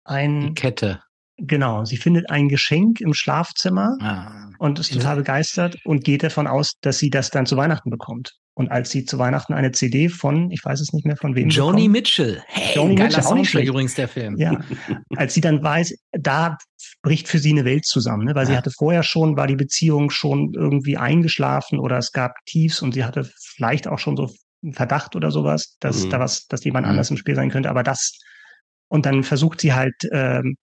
ein 0.05 0.41
Die 0.41 0.55
Kette. 0.55 1.03
Genau, 1.39 1.85
sie 1.85 1.99
findet 1.99 2.31
ein 2.31 2.49
Geschenk 2.49 3.03
im 3.03 3.13
Schlafzimmer 3.13 3.95
ah, 4.01 4.51
und 4.59 4.79
ist 4.79 4.95
total 4.95 5.17
begeistert 5.17 5.77
und 5.85 6.03
geht 6.03 6.23
davon 6.23 6.47
aus, 6.47 6.73
dass 6.81 6.99
sie 6.99 7.11
das 7.11 7.29
dann 7.29 7.45
zu 7.45 7.59
Weihnachten 7.59 7.91
bekommt. 7.91 8.33
Und 8.59 8.71
als 8.71 8.91
sie 8.91 9.05
zu 9.05 9.19
Weihnachten 9.19 9.53
eine 9.53 9.71
CD 9.73 10.09
von, 10.09 10.51
ich 10.51 10.65
weiß 10.65 10.81
es 10.81 10.95
nicht 10.95 11.05
mehr 11.05 11.19
von 11.19 11.37
wem. 11.37 11.51
Joni 11.51 11.83
bekommt, 11.83 11.93
Mitchell. 11.93 12.43
Hey, 12.47 12.75
Joni 12.75 12.95
geiler 12.95 13.09
Mitchell, 13.09 13.23
Soundtrack 13.23 13.65
übrigens 13.65 13.95
der 13.95 14.09
Film. 14.09 14.37
Ja, 14.39 14.59
als 15.17 15.35
sie 15.35 15.43
dann 15.43 15.63
weiß, 15.63 15.95
da 16.13 16.57
bricht 17.03 17.29
für 17.29 17.39
sie 17.39 17.51
eine 17.51 17.67
Welt 17.67 17.85
zusammen, 17.85 18.25
ne? 18.25 18.35
weil 18.35 18.45
ja. 18.45 18.53
sie 18.53 18.57
hatte 18.57 18.71
vorher 18.71 19.03
schon, 19.03 19.37
war 19.37 19.47
die 19.47 19.57
Beziehung 19.57 20.09
schon 20.09 20.55
irgendwie 20.55 20.97
eingeschlafen 20.97 21.79
oder 21.79 21.99
es 21.99 22.13
gab 22.13 22.33
Tiefs 22.47 22.81
und 22.81 22.95
sie 22.95 23.05
hatte 23.05 23.31
vielleicht 23.39 23.89
auch 23.89 23.99
schon 23.99 24.17
so 24.17 24.31
Verdacht 24.73 25.15
oder 25.15 25.31
sowas, 25.31 25.77
dass 25.81 26.05
mhm. 26.05 26.11
da 26.11 26.21
was, 26.21 26.47
dass 26.47 26.65
jemand 26.65 26.87
mhm. 26.87 26.93
anders 26.93 27.11
im 27.11 27.19
Spiel 27.19 27.35
sein 27.35 27.51
könnte. 27.51 27.69
Aber 27.69 27.83
das 27.83 28.19
und 28.89 29.05
dann 29.05 29.23
versucht 29.23 29.61
sie 29.61 29.75
halt 29.75 29.97
ähm, 30.13 30.57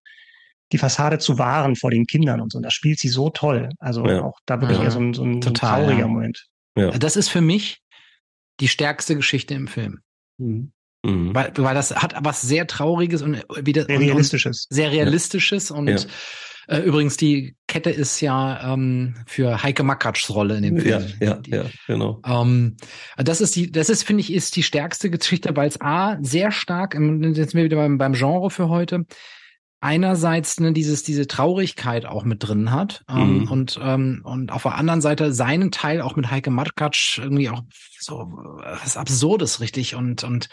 die 0.72 0.78
Fassade 0.80 1.20
zu 1.20 1.38
wahren 1.38 1.76
vor 1.76 1.92
den 1.92 2.06
Kindern 2.06 2.42
und 2.42 2.52
so. 2.52 2.58
Und 2.58 2.64
das 2.64 2.74
spielt 2.74 3.00
sie 3.00 3.10
so 3.10 3.30
toll. 3.30 3.70
Also 3.78 4.06
ja. 4.08 4.24
auch 4.24 4.40
da 4.48 4.60
wirklich 4.60 4.80
ja. 4.80 4.86
eher 4.86 4.92
so 4.92 5.00
ein, 5.00 5.14
so 5.14 5.24
ein, 5.24 5.42
Total, 5.42 5.82
trauriger 5.82 6.00
ja. 6.00 6.08
Moment. 6.08 6.48
Ja. 6.76 6.90
Das 6.90 7.16
ist 7.16 7.30
für 7.30 7.42
mich 7.42 7.83
die 8.60 8.68
stärkste 8.68 9.16
Geschichte 9.16 9.54
im 9.54 9.68
Film. 9.68 10.00
Mhm. 10.38 10.72
Mhm. 11.06 11.36
Weil, 11.36 11.52
weil 11.58 11.76
das 11.76 11.96
hat 11.96 12.16
was 12.22 12.42
sehr 12.42 12.66
Trauriges 12.68 13.22
und 13.22 13.44
wieder 13.62 13.86
sehr 13.86 14.00
Realistisches. 14.00 14.68
sehr 14.70 14.92
Realistisches 14.92 15.70
und 15.70 16.08
äh, 16.68 16.80
übrigens, 16.80 17.18
die 17.18 17.56
Kette 17.68 17.90
ist 17.90 18.22
ja 18.22 18.74
ähm, 18.74 19.16
für 19.26 19.64
Heike 19.64 19.84
Makatschs 19.84 20.30
Rolle 20.30 20.56
in 20.58 20.64
dem 20.64 20.78
Film. 20.78 21.06
Ja, 21.20 21.42
ja, 21.46 21.64
ja 21.64 21.66
genau. 21.88 22.22
Ähm, 22.26 22.78
das 23.18 23.42
ist 23.42 23.56
die, 23.56 23.72
das 23.72 23.90
ist, 23.90 24.04
finde 24.04 24.22
ich, 24.22 24.32
ist 24.32 24.56
die 24.56 24.64
stärkste 24.64 25.10
Geschichte, 25.10 25.56
weil 25.56 25.68
es 25.68 25.82
A, 25.82 26.18
sehr 26.22 26.52
stark, 26.52 26.94
jetzt 26.94 27.02
sind 27.02 27.56
wir 27.56 27.66
wieder 27.66 27.78
beim, 27.78 27.98
beim 27.98 28.14
Genre 28.14 28.50
für 28.50 28.70
heute, 28.70 29.06
einerseits 29.84 30.60
ne, 30.60 30.72
dieses 30.72 31.04
diese 31.04 31.28
Traurigkeit 31.28 32.06
auch 32.06 32.24
mit 32.24 32.48
drin 32.48 32.72
hat 32.72 33.04
ähm, 33.10 33.40
mhm. 33.40 33.52
und 33.52 33.80
ähm, 33.84 34.22
und 34.24 34.52
auf 34.52 34.64
der 34.64 34.76
anderen 34.76 35.02
Seite 35.02 35.34
seinen 35.34 35.72
Teil 35.72 36.02
auch 36.02 36.16
mit 36.16 36.32
Heike 36.32 36.52
Matkatsch 36.52 37.20
irgendwie 37.20 37.50
auch 37.50 37.64
so 38.00 38.32
was 38.64 38.96
Absurdes 38.96 39.60
richtig 39.60 39.96
und 39.96 40.24
und 40.24 40.50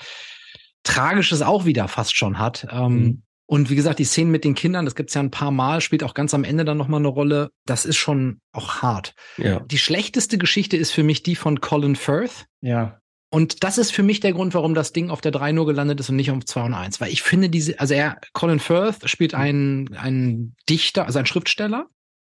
Tragisches 0.83 1.43
auch 1.43 1.67
wieder 1.67 1.89
fast 1.89 2.17
schon 2.17 2.39
hat. 2.39 2.67
Ähm, 2.71 2.93
mhm. 2.93 3.23
Und 3.47 3.69
wie 3.69 3.75
gesagt, 3.75 3.99
die 3.99 4.05
Szenen 4.05 4.31
mit 4.31 4.45
den 4.45 4.55
Kindern, 4.55 4.85
das 4.85 4.95
gibt's 4.95 5.15
ja 5.15 5.21
ein 5.21 5.33
paar 5.33 5.51
Mal, 5.51 5.81
spielt 5.81 6.05
auch 6.05 6.15
ganz 6.15 6.33
am 6.35 6.45
Ende 6.45 6.65
dann 6.65 6.79
nochmal 6.79 7.01
eine 7.01 7.09
Rolle. 7.09 7.51
Das 7.67 7.85
ist 7.85 7.97
schon 7.97 8.41
auch 8.53 8.77
hart. 8.77 9.15
Ja. 9.39 9.61
Die 9.61 9.79
schlechteste 9.79 10.39
Geschichte 10.39 10.77
ist 10.77 10.93
für 10.93 11.03
mich 11.03 11.25
die 11.25 11.35
von 11.35 11.61
Colin 11.61 11.97
Firth. 11.97 12.47
Ja. 12.61 13.00
Und 13.31 13.63
das 13.63 13.79
ist 13.79 13.93
für 13.93 14.03
mich 14.03 14.21
der 14.21 14.33
Grund, 14.33 14.55
warum 14.55 14.75
das 14.75 14.93
Ding 14.93 15.09
auf 15.09 15.21
der 15.21 15.31
3 15.31 15.53
nur 15.53 15.67
gelandet 15.67 16.01
ist 16.01 16.11
und 16.11 16.17
nicht 16.17 16.31
auf 16.31 16.45
2 16.45 16.63
und 16.63 16.75
1. 16.75 17.01
Weil 17.01 17.13
ich 17.13 17.23
finde 17.23 17.49
diese, 17.49 17.79
also 17.79 17.95
er, 17.95 18.21
Colin 18.33 18.59
Firth 18.59 19.09
spielt 19.09 19.35
einen, 19.35 19.97
einen 19.97 20.57
Dichter, 20.69 21.07
also 21.07 21.19
einen 21.19 21.27
Schriftsteller. 21.27 21.87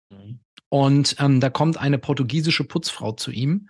Mhm. 0.10 0.40
Und 0.70 1.16
ähm, 1.20 1.40
da 1.40 1.50
kommt 1.50 1.78
eine 1.78 1.98
portugiesische 1.98 2.64
Putzfrau 2.64 3.14
zu 3.14 3.32
ihm. 3.32 3.68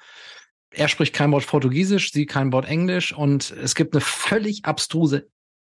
Er 0.72 0.88
spricht 0.88 1.13
kein 1.13 1.32
Wort 1.32 1.48
Portugiesisch, 1.48 2.12
sie 2.12 2.26
kein 2.26 2.54
Wort 2.54 2.65
Englisch 2.65 3.13
und 3.13 3.52
es 3.52 3.76
gibt 3.76 3.94
eine 3.94 4.02
völlig 4.02 4.65
abstruse 4.65 5.28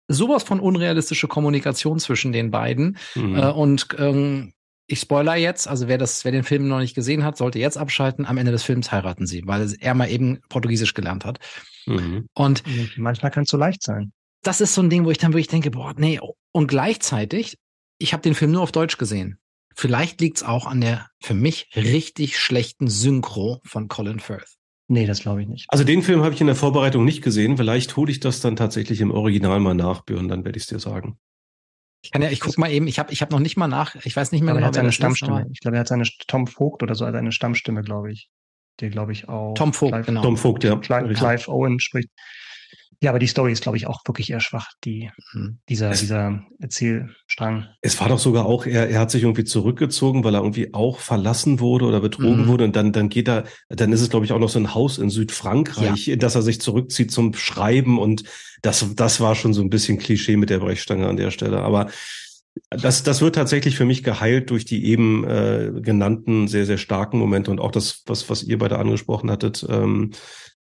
sowas 0.08 0.44
von 0.44 0.60
unrealistische 0.60 1.28
Kommunikation 1.28 2.00
zwischen 2.00 2.32
den 2.32 2.52
beiden. 2.52 2.98
Mhm. 3.16 3.36
Äh, 3.36 3.50
und 3.50 3.88
ähm, 3.98 4.54
ich 4.88 5.00
spoiler 5.00 5.36
jetzt, 5.36 5.68
also 5.68 5.88
wer 5.88 5.98
das, 5.98 6.24
wer 6.26 6.32
den 6.32 6.44
Film 6.44 6.68
noch 6.68 6.80
nicht 6.80 6.96
gesehen 6.96 7.24
hat, 7.24 7.38
sollte 7.38 7.60
jetzt 7.60 7.78
abschalten. 7.78 8.26
Am 8.26 8.38
Ende 8.38 8.52
des 8.52 8.64
Films 8.64 8.92
heiraten 8.92 9.28
sie, 9.28 9.44
weil 9.46 9.76
er 9.80 9.94
mal 9.94 10.10
eben 10.10 10.40
Portugiesisch 10.50 10.94
gelernt 10.94 11.26
hat. 11.26 11.40
Mhm. 11.86 12.28
Und 12.34 12.64
manchmal 12.98 13.32
kann 13.32 13.44
es 13.44 13.50
so 13.50 13.58
leicht 13.58 13.84
sein. 13.84 14.14
Das 14.44 14.62
ist 14.62 14.74
so 14.74 14.82
ein 14.82 14.90
Ding, 14.90 15.04
wo 15.04 15.12
ich 15.12 15.18
dann 15.18 15.34
wirklich 15.34 15.48
denke, 15.48 15.72
boah, 15.72 15.94
nee. 15.98 16.20
Und 16.54 16.68
gleichzeitig, 16.68 17.58
ich 18.00 18.14
habe 18.14 18.24
den 18.24 18.36
Film 18.36 18.52
nur 18.52 18.62
auf 18.62 18.72
Deutsch 18.72 18.98
gesehen. 18.98 19.38
Vielleicht 19.76 20.22
liegt's 20.22 20.42
auch 20.42 20.66
an 20.66 20.82
der 20.82 21.08
für 21.22 21.34
mich 21.34 21.70
richtig 21.76 22.40
schlechten 22.40 22.88
Synchro 22.88 23.62
von 23.64 23.88
Colin 23.90 24.20
Firth. 24.20 24.56
Nee, 24.88 25.06
das 25.06 25.20
glaube 25.20 25.42
ich 25.42 25.48
nicht. 25.50 25.66
Also 25.68 25.84
den 25.84 26.02
Film 26.02 26.24
habe 26.24 26.34
ich 26.34 26.40
in 26.42 26.48
der 26.48 26.56
Vorbereitung 26.56 27.04
nicht 27.04 27.22
gesehen. 27.22 27.58
Vielleicht 27.58 27.98
hole 27.98 28.10
ich 28.10 28.22
das 28.22 28.40
dann 28.40 28.56
tatsächlich 28.56 29.02
im 29.02 29.12
Original 29.12 29.60
mal 29.60 29.76
nach, 29.76 30.02
Björn, 30.02 30.30
dann 30.30 30.46
werde 30.46 30.58
ich 30.58 30.64
es 30.64 30.70
dir 30.70 30.80
sagen. 30.80 31.20
Ich 32.08 32.12
kann 32.12 32.22
ja, 32.22 32.30
ich 32.30 32.40
guck 32.40 32.58
mal 32.58 32.72
eben, 32.72 32.88
ich 32.88 33.00
habe 33.00 33.12
ich 33.12 33.22
hab 33.22 33.32
noch 33.32 33.40
nicht 33.40 33.58
mal 33.58 33.68
nach, 33.68 33.96
ich 33.96 34.16
weiß 34.16 34.32
nicht 34.32 34.42
mehr 34.42 34.52
aber 34.52 34.60
genau, 34.60 34.68
er 34.68 34.70
hat 34.70 34.76
seine 34.76 34.94
Stammstimme. 34.94 35.42
Ist, 35.42 35.52
ich 35.52 35.60
glaube, 35.60 35.76
er 35.76 35.82
hat 35.82 35.90
seine 35.90 36.06
Tom 36.28 36.48
Vogt 36.48 36.82
oder 36.82 36.96
so 36.96 37.04
als 37.04 37.14
eine 37.16 37.34
Stammstimme, 37.34 37.82
glaube 37.82 38.14
ich. 38.14 38.30
Der 38.80 38.90
glaube 38.90 39.12
ich 39.12 39.28
auch. 39.28 39.56
Tom 39.56 39.74
Vogt, 39.74 39.92
Clive, 39.92 40.06
genau. 40.06 40.22
Tom 40.22 40.38
Vogt, 40.38 40.64
ja. 40.64 40.78
Clive, 40.78 41.14
Clive 41.14 41.50
Owen 41.50 41.82
spricht. 41.82 42.08
Ja, 43.02 43.12
aber 43.12 43.20
die 43.20 43.28
Story 43.28 43.52
ist, 43.52 43.62
glaube 43.62 43.78
ich, 43.78 43.86
auch 43.86 44.02
wirklich 44.08 44.32
eher 44.32 44.40
schwach, 44.40 44.72
die, 44.84 45.12
mhm. 45.34 45.60
dieser, 45.70 45.92
es, 45.92 46.00
dieser 46.00 46.44
Erzählstrang. 46.60 47.68
Es 47.82 48.00
war 48.00 48.10
doch 48.10 48.18
sogar 48.18 48.46
auch, 48.46 48.66
er, 48.66 48.90
er 48.90 49.00
hat 49.00 49.12
sich 49.12 49.22
irgendwie 49.22 49.44
zurückgezogen, 49.44 50.24
weil 50.24 50.34
er 50.34 50.42
irgendwie 50.42 50.74
auch 50.74 51.00
verlassen 51.00 51.60
wurde 51.60 51.86
oder 51.86 52.02
betrogen 52.02 52.46
mhm. 52.46 52.48
wurde. 52.48 52.64
Und 52.64 52.76
dann, 52.76 52.94
dann 52.94 53.10
geht 53.10 53.28
er, 53.28 53.44
dann 53.70 53.94
ist 53.94 54.02
es, 54.02 54.10
glaube 54.10 54.26
ich, 54.26 54.32
auch 54.32 54.40
noch 54.40 54.50
so 54.50 54.58
ein 54.58 54.74
Haus 54.74 54.98
in 54.98 55.12
Südfrankreich, 55.12 56.08
ja. 56.08 56.16
dass 56.16 56.34
er 56.34 56.42
sich 56.42 56.60
zurückzieht 56.60 57.12
zum 57.12 57.36
Schreiben. 57.36 58.00
Und 58.00 58.24
das, 58.64 58.96
das 58.96 59.20
war 59.20 59.36
schon 59.36 59.54
so 59.54 59.62
ein 59.62 59.70
bisschen 59.70 60.00
Klischee 60.00 60.38
mit 60.38 60.50
der 60.50 60.60
Brechstange 60.60 61.08
an 61.08 61.18
der 61.18 61.30
Stelle. 61.30 61.62
Aber 61.62 61.88
das, 62.70 63.04
das 63.04 63.22
wird 63.22 63.36
tatsächlich 63.36 63.78
für 63.78 63.86
mich 63.86 64.04
geheilt 64.04 64.50
durch 64.50 64.66
die 64.66 64.86
eben 64.86 65.24
äh, 65.24 65.72
genannten 65.82 66.48
sehr, 66.48 66.66
sehr 66.66 66.78
starken 66.78 67.20
Momente 67.20 67.52
und 67.52 67.60
auch 67.60 67.72
das, 67.72 68.04
was, 68.08 68.30
was 68.30 68.44
ihr 68.44 68.58
beide 68.58 68.80
angesprochen 68.80 69.30
hattet, 69.30 69.66
ähm, 69.70 70.12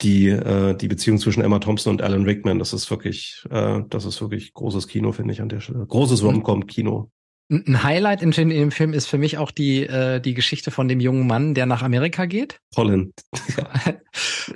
die, 0.02 0.28
äh, 0.28 0.76
die 0.76 0.88
Beziehung 0.88 1.18
zwischen 1.18 1.42
Emma 1.42 1.58
Thompson 1.58 1.92
und 1.92 2.02
Alan 2.02 2.24
Rickman, 2.24 2.58
das 2.58 2.72
ist 2.72 2.90
wirklich, 2.90 3.44
äh, 3.50 3.80
das 3.88 4.04
ist 4.04 4.20
wirklich 4.20 4.52
großes 4.52 4.88
Kino, 4.88 5.12
finde 5.12 5.32
ich 5.32 5.40
an 5.40 5.48
der 5.48 5.60
Stelle. 5.60 5.86
Großes 5.86 6.22
mhm. 6.22 6.28
Rom-Com-Kino. 6.28 7.10
Ein 7.48 7.84
Highlight 7.84 8.22
in, 8.22 8.32
dem 8.32 8.72
Film 8.72 8.92
ist 8.92 9.06
für 9.06 9.18
mich 9.18 9.38
auch 9.38 9.52
die, 9.52 9.84
äh, 9.84 10.20
die 10.20 10.34
Geschichte 10.34 10.72
von 10.72 10.88
dem 10.88 10.98
jungen 10.98 11.28
Mann, 11.28 11.54
der 11.54 11.66
nach 11.66 11.82
Amerika 11.82 12.26
geht. 12.26 12.60
Colin. 12.74 13.12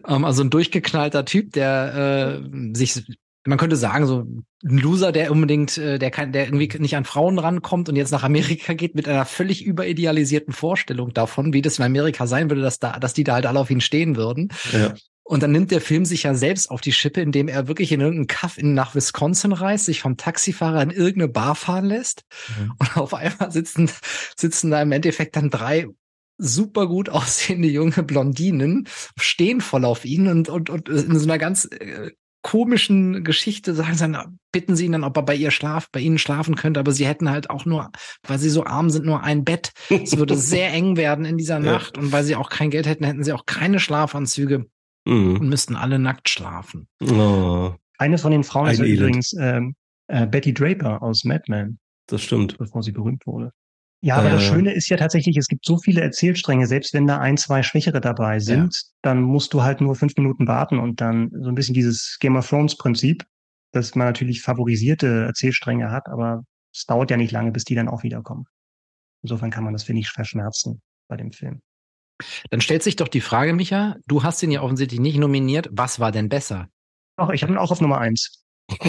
um, 0.02 0.24
also 0.24 0.42
ein 0.42 0.50
durchgeknallter 0.50 1.24
Typ, 1.24 1.52
der 1.52 2.42
äh, 2.42 2.76
sich, 2.76 3.04
man 3.46 3.58
könnte 3.58 3.76
sagen, 3.76 4.06
so 4.06 4.24
ein 4.64 4.78
Loser, 4.78 5.12
der 5.12 5.30
unbedingt, 5.30 5.78
äh, 5.78 6.00
der 6.00 6.10
kann, 6.10 6.32
der 6.32 6.46
irgendwie 6.46 6.68
nicht 6.78 6.96
an 6.96 7.04
Frauen 7.04 7.38
rankommt 7.38 7.88
und 7.88 7.94
jetzt 7.94 8.10
nach 8.10 8.24
Amerika 8.24 8.72
geht 8.74 8.96
mit 8.96 9.08
einer 9.08 9.24
völlig 9.24 9.64
überidealisierten 9.64 10.52
Vorstellung 10.52 11.14
davon, 11.14 11.52
wie 11.52 11.62
das 11.62 11.78
in 11.78 11.84
Amerika 11.84 12.26
sein 12.26 12.50
würde, 12.50 12.62
dass 12.62 12.80
da, 12.80 12.98
dass 12.98 13.14
die 13.14 13.22
da 13.22 13.34
halt 13.34 13.46
alle 13.46 13.60
auf 13.60 13.70
ihn 13.70 13.80
stehen 13.80 14.16
würden. 14.16 14.48
Ja. 14.72 14.94
Und 15.30 15.44
dann 15.44 15.52
nimmt 15.52 15.70
der 15.70 15.80
Film 15.80 16.04
sich 16.04 16.24
ja 16.24 16.34
selbst 16.34 16.72
auf 16.72 16.80
die 16.80 16.90
Schippe, 16.90 17.20
indem 17.20 17.46
er 17.46 17.68
wirklich 17.68 17.92
in 17.92 18.00
irgendeinen 18.00 18.26
Kaff 18.26 18.58
in, 18.58 18.74
nach 18.74 18.96
Wisconsin 18.96 19.52
reist, 19.52 19.84
sich 19.84 20.00
vom 20.00 20.16
Taxifahrer 20.16 20.82
in 20.82 20.90
irgendeine 20.90 21.28
Bar 21.28 21.54
fahren 21.54 21.84
lässt. 21.84 22.24
Mhm. 22.48 22.72
Und 22.76 22.96
auf 22.96 23.14
einmal 23.14 23.52
sitzen, 23.52 23.88
sitzen 24.36 24.72
da 24.72 24.82
im 24.82 24.90
Endeffekt 24.90 25.36
dann 25.36 25.48
drei 25.48 25.86
super 26.36 26.88
gut 26.88 27.10
aussehende 27.10 27.68
junge 27.68 28.02
Blondinen, 28.02 28.88
stehen 29.20 29.60
voll 29.60 29.84
auf 29.84 30.04
ihn 30.04 30.26
und, 30.26 30.48
und, 30.48 30.68
und 30.68 30.88
in 30.88 31.16
so 31.16 31.26
einer 31.26 31.38
ganz 31.38 31.66
äh, 31.66 32.10
komischen 32.42 33.22
Geschichte 33.22 33.72
sagen 33.72 33.94
sie 33.94 34.10
dann, 34.10 34.40
bitten 34.50 34.74
sie 34.74 34.86
ihn 34.86 34.92
dann, 34.92 35.04
ob 35.04 35.16
er 35.16 35.22
bei 35.22 35.36
ihr 35.36 35.52
schlaf, 35.52 35.88
bei 35.92 36.00
ihnen 36.00 36.18
schlafen 36.18 36.56
könnte, 36.56 36.80
aber 36.80 36.90
sie 36.90 37.06
hätten 37.06 37.30
halt 37.30 37.50
auch 37.50 37.66
nur, 37.66 37.92
weil 38.26 38.40
sie 38.40 38.50
so 38.50 38.64
arm 38.64 38.90
sind, 38.90 39.06
nur 39.06 39.22
ein 39.22 39.44
Bett. 39.44 39.70
Es 39.90 40.16
würde 40.16 40.36
sehr 40.36 40.72
eng 40.72 40.96
werden 40.96 41.24
in 41.24 41.38
dieser 41.38 41.60
Nacht 41.60 41.98
und 41.98 42.10
weil 42.10 42.24
sie 42.24 42.34
auch 42.34 42.48
kein 42.48 42.70
Geld 42.70 42.88
hätten, 42.88 43.04
hätten 43.04 43.22
sie 43.22 43.32
auch 43.32 43.46
keine 43.46 43.78
Schlafanzüge 43.78 44.66
mhm. 45.04 45.38
und 45.40 45.48
müssten 45.48 45.76
alle 45.76 45.98
nackt 45.98 46.28
schlafen. 46.28 46.88
Oh. 47.02 47.74
Eine 47.98 48.18
von 48.18 48.32
den 48.32 48.44
Frauen 48.44 48.70
ist 48.70 48.78
übrigens 48.80 49.34
ähm, 49.38 49.74
äh, 50.06 50.26
Betty 50.26 50.54
Draper 50.54 51.02
aus 51.02 51.24
Mad 51.24 51.44
Men. 51.48 51.78
Das 52.06 52.22
stimmt. 52.22 52.58
Bevor 52.58 52.82
sie 52.82 52.92
berühmt 52.92 53.26
wurde. 53.26 53.52
Ja, 54.02 54.16
aber 54.16 54.28
äh, 54.28 54.32
das 54.32 54.44
Schöne 54.44 54.72
ist 54.72 54.88
ja 54.88 54.96
tatsächlich, 54.96 55.36
es 55.36 55.48
gibt 55.48 55.64
so 55.64 55.78
viele 55.78 56.00
Erzählstränge, 56.00 56.66
selbst 56.66 56.94
wenn 56.94 57.06
da 57.06 57.18
ein, 57.18 57.36
zwei 57.36 57.62
Schwächere 57.62 58.00
dabei 58.00 58.40
sind, 58.40 58.74
ja. 58.74 58.90
dann 59.02 59.20
musst 59.20 59.52
du 59.52 59.62
halt 59.62 59.80
nur 59.80 59.94
fünf 59.94 60.16
Minuten 60.16 60.46
warten 60.48 60.78
und 60.78 61.00
dann 61.00 61.30
so 61.40 61.48
ein 61.48 61.54
bisschen 61.54 61.74
dieses 61.74 62.16
Game 62.20 62.36
of 62.36 62.48
Thrones 62.48 62.76
Prinzip, 62.76 63.24
dass 63.72 63.94
man 63.94 64.06
natürlich 64.06 64.42
favorisierte 64.42 65.24
Erzählstränge 65.26 65.90
hat, 65.90 66.08
aber 66.08 66.44
es 66.72 66.86
dauert 66.86 67.10
ja 67.10 67.16
nicht 67.16 67.32
lange, 67.32 67.52
bis 67.52 67.64
die 67.64 67.74
dann 67.74 67.88
auch 67.88 68.02
wiederkommen. 68.02 68.46
Insofern 69.22 69.50
kann 69.50 69.64
man 69.64 69.74
das, 69.74 69.82
finde 69.82 70.00
ich, 70.00 70.08
verschmerzen 70.08 70.80
bei 71.08 71.16
dem 71.16 71.32
Film. 71.32 71.60
Dann 72.50 72.60
stellt 72.60 72.82
sich 72.82 72.96
doch 72.96 73.08
die 73.08 73.20
Frage, 73.20 73.52
Micha, 73.52 73.96
du 74.06 74.22
hast 74.22 74.42
ihn 74.42 74.50
ja 74.50 74.62
offensichtlich 74.62 75.00
nicht 75.00 75.18
nominiert. 75.18 75.68
Was 75.72 76.00
war 76.00 76.12
denn 76.12 76.28
besser? 76.28 76.68
Ach, 77.16 77.30
ich 77.30 77.42
habe 77.42 77.52
ihn 77.52 77.58
auch 77.58 77.70
auf 77.70 77.80
Nummer 77.80 77.98
eins. 77.98 78.44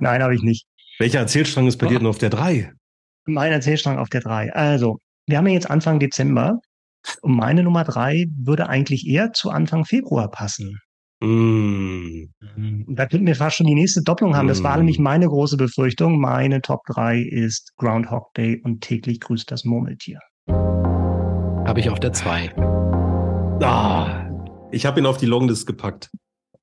Nein, 0.00 0.22
habe 0.22 0.34
ich 0.34 0.42
nicht. 0.42 0.66
Welcher 0.98 1.20
Erzählstrang 1.20 1.66
ist 1.66 1.78
bei 1.78 1.86
oh. 1.86 1.88
dir 1.90 1.98
denn 1.98 2.06
auf 2.06 2.18
der 2.18 2.30
drei? 2.30 2.72
Mein 3.26 3.52
Erzählstrang 3.52 3.98
auf 3.98 4.08
der 4.08 4.20
drei. 4.20 4.52
Also, 4.52 4.98
wir 5.26 5.38
haben 5.38 5.46
ja 5.46 5.54
jetzt 5.54 5.70
Anfang 5.70 5.98
Dezember 5.98 6.58
und 7.22 7.34
meine 7.34 7.62
Nummer 7.62 7.84
drei 7.84 8.26
würde 8.36 8.68
eigentlich 8.68 9.06
eher 9.06 9.32
zu 9.32 9.50
Anfang 9.50 9.84
Februar 9.84 10.30
passen. 10.30 10.78
Mm. 11.22 12.24
Da 12.88 13.06
könnten 13.06 13.26
wir 13.26 13.36
fast 13.36 13.56
schon 13.56 13.66
die 13.66 13.74
nächste 13.74 14.02
Doppelung 14.02 14.36
haben. 14.36 14.48
Das 14.48 14.62
war 14.62 14.76
nämlich 14.76 14.98
mm. 14.98 15.02
meine 15.02 15.26
große 15.26 15.56
Befürchtung. 15.56 16.18
Meine 16.18 16.62
Top 16.62 16.80
3 16.86 17.20
ist 17.20 17.72
Groundhog 17.76 18.32
Day 18.34 18.60
und 18.64 18.80
täglich 18.80 19.20
grüßt 19.20 19.50
das 19.50 19.64
Murmeltier. 19.64 20.20
Habe 21.70 21.78
ich 21.78 21.88
auf 21.88 22.00
der 22.00 22.12
2. 22.12 22.52
Ah, 23.62 24.28
ich 24.72 24.86
habe 24.86 24.98
ihn 24.98 25.06
auf 25.06 25.18
die 25.18 25.26
Longlist 25.26 25.68
gepackt. 25.68 26.10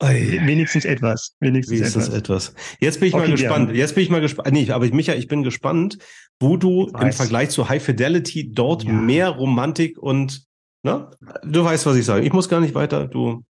Wenigstens 0.02 0.84
etwas. 0.84 1.34
Wenigstens, 1.40 1.80
Wenigstens 1.80 2.10
etwas. 2.10 2.50
etwas. 2.50 2.78
Jetzt 2.82 3.00
bin 3.00 3.08
ich 3.08 3.14
okay, 3.14 3.24
mal 3.24 3.32
gespannt. 3.32 3.70
Ja. 3.70 3.76
Jetzt 3.78 3.96
bin 3.96 4.04
ich 4.04 4.10
mal 4.10 4.20
gespannt. 4.20 4.52
Nee, 4.52 4.70
aber 4.70 4.86
Micha, 4.88 5.14
ich 5.14 5.30
bin 5.30 5.44
gespannt, 5.44 5.98
wo 6.42 6.58
du 6.58 6.88
im 6.88 7.14
Vergleich 7.14 7.52
zu 7.52 7.70
High 7.70 7.82
Fidelity 7.82 8.52
dort 8.52 8.84
ja. 8.84 8.92
mehr 8.92 9.30
Romantik 9.30 9.98
und 9.98 10.44
na, 10.84 11.10
du 11.42 11.64
weißt, 11.64 11.86
was 11.86 11.96
ich 11.96 12.04
sage. 12.04 12.26
Ich 12.26 12.34
muss 12.34 12.50
gar 12.50 12.60
nicht 12.60 12.76
weiter. 12.76 13.08
Du. 13.08 13.46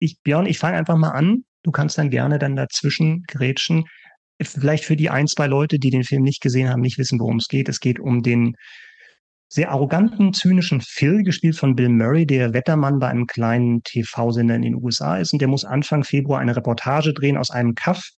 Ich, 0.00 0.20
Björn, 0.24 0.46
ich 0.46 0.58
fange 0.58 0.78
einfach 0.78 0.96
mal 0.96 1.10
an. 1.10 1.44
Du 1.62 1.70
kannst 1.70 1.96
dann 1.96 2.10
gerne 2.10 2.40
dann 2.40 2.56
dazwischen 2.56 3.22
grätschen. 3.28 3.84
Vielleicht 4.42 4.84
für 4.84 4.96
die 4.96 5.10
ein, 5.10 5.28
zwei 5.28 5.46
Leute, 5.46 5.78
die 5.78 5.90
den 5.90 6.02
Film 6.02 6.24
nicht 6.24 6.40
gesehen 6.40 6.68
haben, 6.68 6.80
nicht 6.80 6.98
wissen, 6.98 7.20
worum 7.20 7.36
es 7.36 7.46
geht. 7.46 7.68
Es 7.68 7.78
geht 7.78 8.00
um 8.00 8.24
den 8.24 8.56
sehr 9.48 9.70
arroganten, 9.70 10.34
zynischen 10.34 10.80
Phil, 10.80 11.22
gespielt 11.22 11.56
von 11.56 11.74
Bill 11.74 11.88
Murray, 11.88 12.26
der 12.26 12.52
Wettermann 12.52 12.98
bei 12.98 13.08
einem 13.08 13.26
kleinen 13.26 13.82
TV-Sender 13.82 14.54
in 14.54 14.62
den 14.62 14.74
USA 14.74 15.16
ist. 15.16 15.32
Und 15.32 15.40
der 15.40 15.48
muss 15.48 15.64
Anfang 15.64 16.04
Februar 16.04 16.40
eine 16.40 16.54
Reportage 16.54 17.14
drehen 17.14 17.38
aus 17.38 17.50
einem 17.50 17.74
Kaff, 17.74 18.10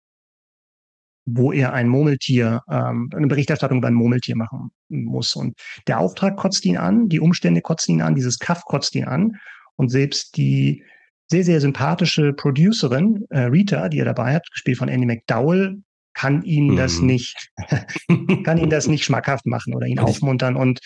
wo 1.26 1.52
er 1.52 1.74
ein 1.74 1.88
Murmeltier, 1.88 2.62
ähm, 2.70 3.10
eine 3.16 3.28
Berichterstattung 3.28 3.78
über 3.78 3.88
ein 3.88 3.94
Murmeltier 3.94 4.36
machen 4.36 4.72
muss. 4.90 5.36
Und 5.36 5.54
der 5.88 6.00
Auftrag 6.00 6.36
kotzt 6.36 6.66
ihn 6.66 6.78
an, 6.78 7.10
die 7.10 7.20
Umstände 7.20 7.62
kotzen 7.62 7.96
ihn 7.96 8.02
an, 8.02 8.16
dieses 8.16 8.40
Kaff 8.40 8.64
kotzt 8.66 8.96
ihn 8.96 9.06
an. 9.06 9.34
Und 9.76 9.90
selbst 9.90 10.36
die 10.36 10.84
sehr, 11.28 11.44
sehr 11.44 11.62
sympathische 11.62 12.34
Producerin, 12.34 13.26
äh, 13.30 13.42
Rita, 13.42 13.88
die 13.90 14.00
er 14.00 14.06
dabei 14.06 14.34
hat, 14.34 14.50
gespielt 14.52 14.80
von 14.80 14.90
Andy 14.90 15.06
McDowell, 15.06 15.78
kann 16.14 16.42
ihn 16.42 16.76
das 16.76 17.00
mhm. 17.00 17.06
nicht, 17.06 17.52
kann 18.44 18.58
ihn 18.58 18.70
das 18.72 18.88
nicht 18.88 19.06
schmackhaft 19.06 19.46
machen 19.46 19.76
oder 19.76 19.86
ihn 19.86 20.00
aufmuntern. 20.00 20.56
Und 20.56 20.80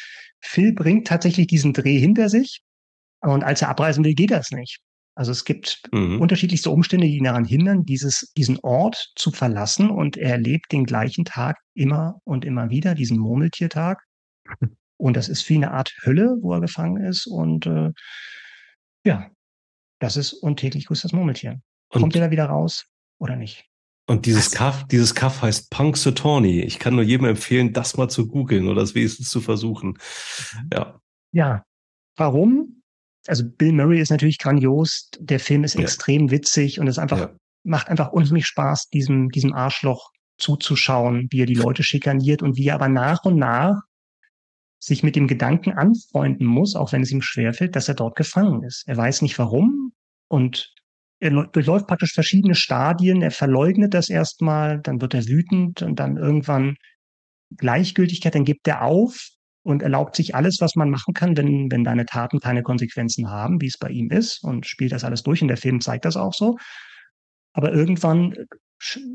Phil 0.44 0.74
bringt 0.74 1.08
tatsächlich 1.08 1.48
diesen 1.48 1.74
Dreh 1.74 1.98
hinter 1.98 2.30
sich. 2.30 2.62
Und 3.22 3.44
als 3.44 3.62
er 3.62 3.70
abreisen 3.70 4.04
will, 4.04 4.14
geht 4.14 4.32
das 4.32 4.52
nicht. 4.52 4.80
Also 5.16 5.32
es 5.32 5.46
gibt 5.46 5.82
mhm. 5.92 6.20
unterschiedlichste 6.20 6.70
Umstände, 6.70 7.08
die 7.08 7.18
ihn 7.18 7.24
daran 7.24 7.46
hindern, 7.46 7.84
dieses, 7.86 8.32
diesen 8.36 8.60
Ort 8.60 9.12
zu 9.16 9.32
verlassen. 9.32 9.90
Und 9.90 10.18
er 10.18 10.32
erlebt 10.32 10.72
den 10.72 10.86
gleichen 10.86 11.24
Tag 11.24 11.58
immer 11.74 12.20
und 12.26 12.46
immer 12.46 12.70
wieder, 12.70 12.96
diesen 12.96 13.18
Murmeltiertag. 13.18 14.04
Und 14.98 15.16
das 15.16 15.30
ist 15.30 15.48
wie 15.50 15.56
eine 15.56 15.72
Art 15.72 15.94
Hölle, 16.06 16.38
wo 16.42 16.54
er 16.54 16.62
gefangen 16.62 17.04
ist. 17.04 17.26
Und 17.26 17.66
äh, 17.66 17.92
ja, 19.06 19.30
das 20.00 20.18
ist 20.18 20.34
untäglich 20.34 20.88
grüßt 20.88 21.04
das 21.04 21.14
Murmeltier. 21.14 21.62
Kommt 21.90 22.16
er 22.16 22.22
da 22.22 22.32
wieder 22.32 22.46
raus 22.46 22.86
oder 23.20 23.36
nicht? 23.36 23.66
Und 24.06 24.26
dieses 24.26 24.52
Kaff, 24.52 24.86
dieses 24.88 25.16
Kaff 25.16 25.42
heißt 25.42 25.70
Punxsutawney. 25.70 26.62
Ich 26.62 26.80
kann 26.80 26.96
nur 26.96 27.04
jedem 27.04 27.26
empfehlen, 27.26 27.72
das 27.72 27.96
mal 27.96 28.10
zu 28.10 28.28
googeln 28.28 28.68
oder 28.68 28.82
es 28.82 28.96
wenigstens 28.96 29.30
zu 29.30 29.40
versuchen. 29.40 29.90
Mhm. 29.90 30.70
Ja. 30.74 31.00
Ja. 31.32 31.64
Warum? 32.18 32.82
Also 33.28 33.46
Bill 33.48 33.72
Murray 33.72 34.02
ist 34.02 34.12
natürlich 34.12 34.38
grandios. 34.38 35.10
Der 35.20 35.40
Film 35.40 35.64
ist 35.64 35.76
ja. 35.76 35.82
extrem 35.82 36.32
witzig 36.32 36.80
und 36.80 36.88
es 36.88 37.00
einfach 37.00 37.20
ja. 37.20 37.36
macht 37.64 37.88
einfach 37.88 38.12
unheimlich 38.12 38.46
Spaß, 38.46 38.90
diesem 38.90 39.30
diesem 39.30 39.54
Arschloch 39.54 40.12
zuzuschauen, 40.38 41.28
wie 41.32 41.42
er 41.42 41.46
die 41.46 41.54
Leute 41.54 41.84
schikaniert 41.84 42.42
und 42.42 42.58
wie 42.58 42.68
er 42.68 42.76
aber 42.76 42.90
nach 42.90 43.24
und 43.24 43.38
nach 43.38 43.82
sich 44.80 45.02
mit 45.02 45.16
dem 45.16 45.28
Gedanken 45.28 45.72
anfreunden 45.72 46.46
muss, 46.46 46.76
auch 46.76 46.92
wenn 46.92 47.04
es 47.04 47.12
ihm 47.12 47.22
schwerfällt, 47.22 47.76
dass 47.78 47.88
er 47.88 47.96
dort 47.96 48.18
gefangen 48.18 48.64
ist. 48.64 48.84
Er 48.86 48.98
weiß 48.98 49.22
nicht 49.22 49.40
warum 49.40 49.94
und 50.28 50.74
er 51.24 51.48
durchläuft 51.48 51.88
praktisch 51.88 52.14
verschiedene 52.14 52.54
Stadien. 52.54 53.22
Er 53.22 53.32
verleugnet 53.32 53.94
das 53.94 54.10
erstmal, 54.10 54.82
dann 54.82 55.00
wird 55.02 55.14
er 55.14 55.26
wütend 55.26 55.82
und 55.82 55.98
dann 55.98 56.18
irgendwann 56.18 56.76
Gleichgültigkeit, 57.56 58.36
dann 58.36 58.44
gibt 58.44 58.68
er 58.68 58.82
auf 58.82 59.30
und 59.64 59.82
erlaubt 59.82 60.18
sich 60.18 60.36
alles, 60.36 60.58
was 60.60 60.76
man 60.76 60.90
machen 60.90 61.14
kann, 61.14 61.38
wenn, 61.38 61.72
wenn 61.72 61.86
deine 61.86 62.06
Taten 62.06 62.40
keine 62.40 62.62
Konsequenzen 62.62 63.30
haben, 63.30 63.62
wie 63.62 63.68
es 63.68 63.78
bei 63.78 63.90
ihm 63.90 64.10
ist 64.12 64.44
und 64.44 64.66
spielt 64.68 64.92
das 64.92 65.06
alles 65.06 65.24
durch 65.24 65.42
und 65.42 65.48
der 65.48 65.58
Film 65.58 65.80
zeigt 65.80 66.04
das 66.04 66.18
auch 66.18 66.34
so. 66.34 66.58
Aber 67.54 67.72
irgendwann, 67.72 68.36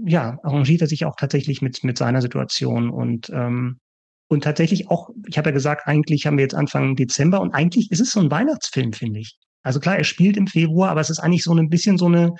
ja, 0.07 0.38
arrangiert 0.42 0.81
er 0.81 0.87
sich 0.87 1.05
auch 1.05 1.16
tatsächlich 1.16 1.61
mit, 1.61 1.85
mit 1.85 1.99
seiner 1.99 2.23
Situation 2.23 2.88
und, 2.88 3.29
ähm, 3.35 3.81
und 4.29 4.44
tatsächlich 4.44 4.88
auch, 4.88 5.11
ich 5.27 5.37
habe 5.37 5.51
ja 5.51 5.55
gesagt, 5.55 5.87
eigentlich 5.87 6.27
haben 6.27 6.38
wir 6.38 6.44
jetzt 6.44 6.55
Anfang 6.55 6.97
Dezember 6.97 7.42
und 7.42 7.53
eigentlich 7.53 7.90
ist 7.90 8.01
es 8.01 8.12
so 8.12 8.21
ein 8.21 8.31
Weihnachtsfilm, 8.31 8.94
finde 8.94 9.21
ich. 9.21 9.37
Also 9.62 9.81
klar, 9.81 9.97
er 9.97 10.05
spielt 10.05 10.37
im 10.37 10.47
Februar, 10.47 10.90
aber 10.90 11.01
es 11.01 11.11
ist 11.11 11.18
eigentlich 11.18 11.42
so 11.42 11.55
ein 11.55 11.68
bisschen 11.68 11.99
so 11.99 12.07
eine 12.07 12.33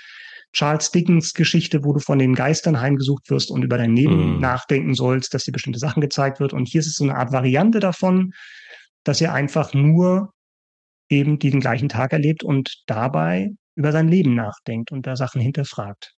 Charles 0.53 0.91
Dickens 0.91 1.35
Geschichte, 1.35 1.85
wo 1.85 1.93
du 1.93 2.01
von 2.01 2.19
den 2.19 2.35
Geistern 2.35 2.81
heimgesucht 2.81 3.29
wirst 3.31 3.51
und 3.51 3.63
über 3.63 3.77
dein 3.77 3.95
Leben 3.95 4.37
mm. 4.37 4.41
nachdenken 4.41 4.95
sollst, 4.95 5.35
dass 5.35 5.45
dir 5.45 5.53
bestimmte 5.53 5.79
Sachen 5.79 6.01
gezeigt 6.01 6.41
wird. 6.41 6.53
Und 6.53 6.69
hier 6.69 6.81
ist 6.81 6.87
es 6.87 6.95
so 6.95 7.05
eine 7.05 7.17
Art 7.17 7.33
Variante 7.33 7.81
davon, 7.81 8.33
dass 9.05 9.21
er 9.21 9.35
einfach 9.35 9.75
nur 9.75 10.33
eben 11.11 11.39
den 11.39 11.61
gleichen 11.61 11.89
Tag 11.89 12.13
erlebt 12.13 12.45
und 12.45 12.83
dabei 12.87 13.51
über 13.75 13.93
sein 13.93 14.09
Leben 14.09 14.35
nachdenkt 14.35 14.91
und 14.91 15.07
da 15.07 15.17
Sachen 15.17 15.41
hinterfragt. 15.41 16.15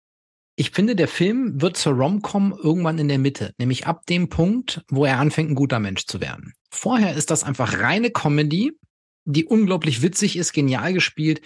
Ich 0.55 0.71
finde, 0.71 0.95
der 0.95 1.07
Film 1.07 1.62
wird 1.62 1.77
zur 1.77 1.93
Rom-Com 1.93 2.53
irgendwann 2.62 2.99
in 2.99 3.07
der 3.07 3.19
Mitte, 3.19 3.53
nämlich 3.57 3.88
ab 3.88 4.05
dem 4.07 4.27
Punkt, 4.29 4.81
wo 4.89 5.05
er 5.05 5.17
anfängt, 5.17 5.51
ein 5.51 5.55
guter 5.55 5.79
Mensch 5.79 6.05
zu 6.05 6.19
werden. 6.19 6.53
Vorher 6.69 7.15
ist 7.15 7.31
das 7.31 7.43
einfach 7.43 7.79
reine 7.79 8.12
Comedy, 8.12 8.73
die 9.29 9.45
unglaublich 9.45 10.01
witzig 10.01 10.37
ist, 10.37 10.53
genial 10.53 10.93
gespielt, 10.93 11.41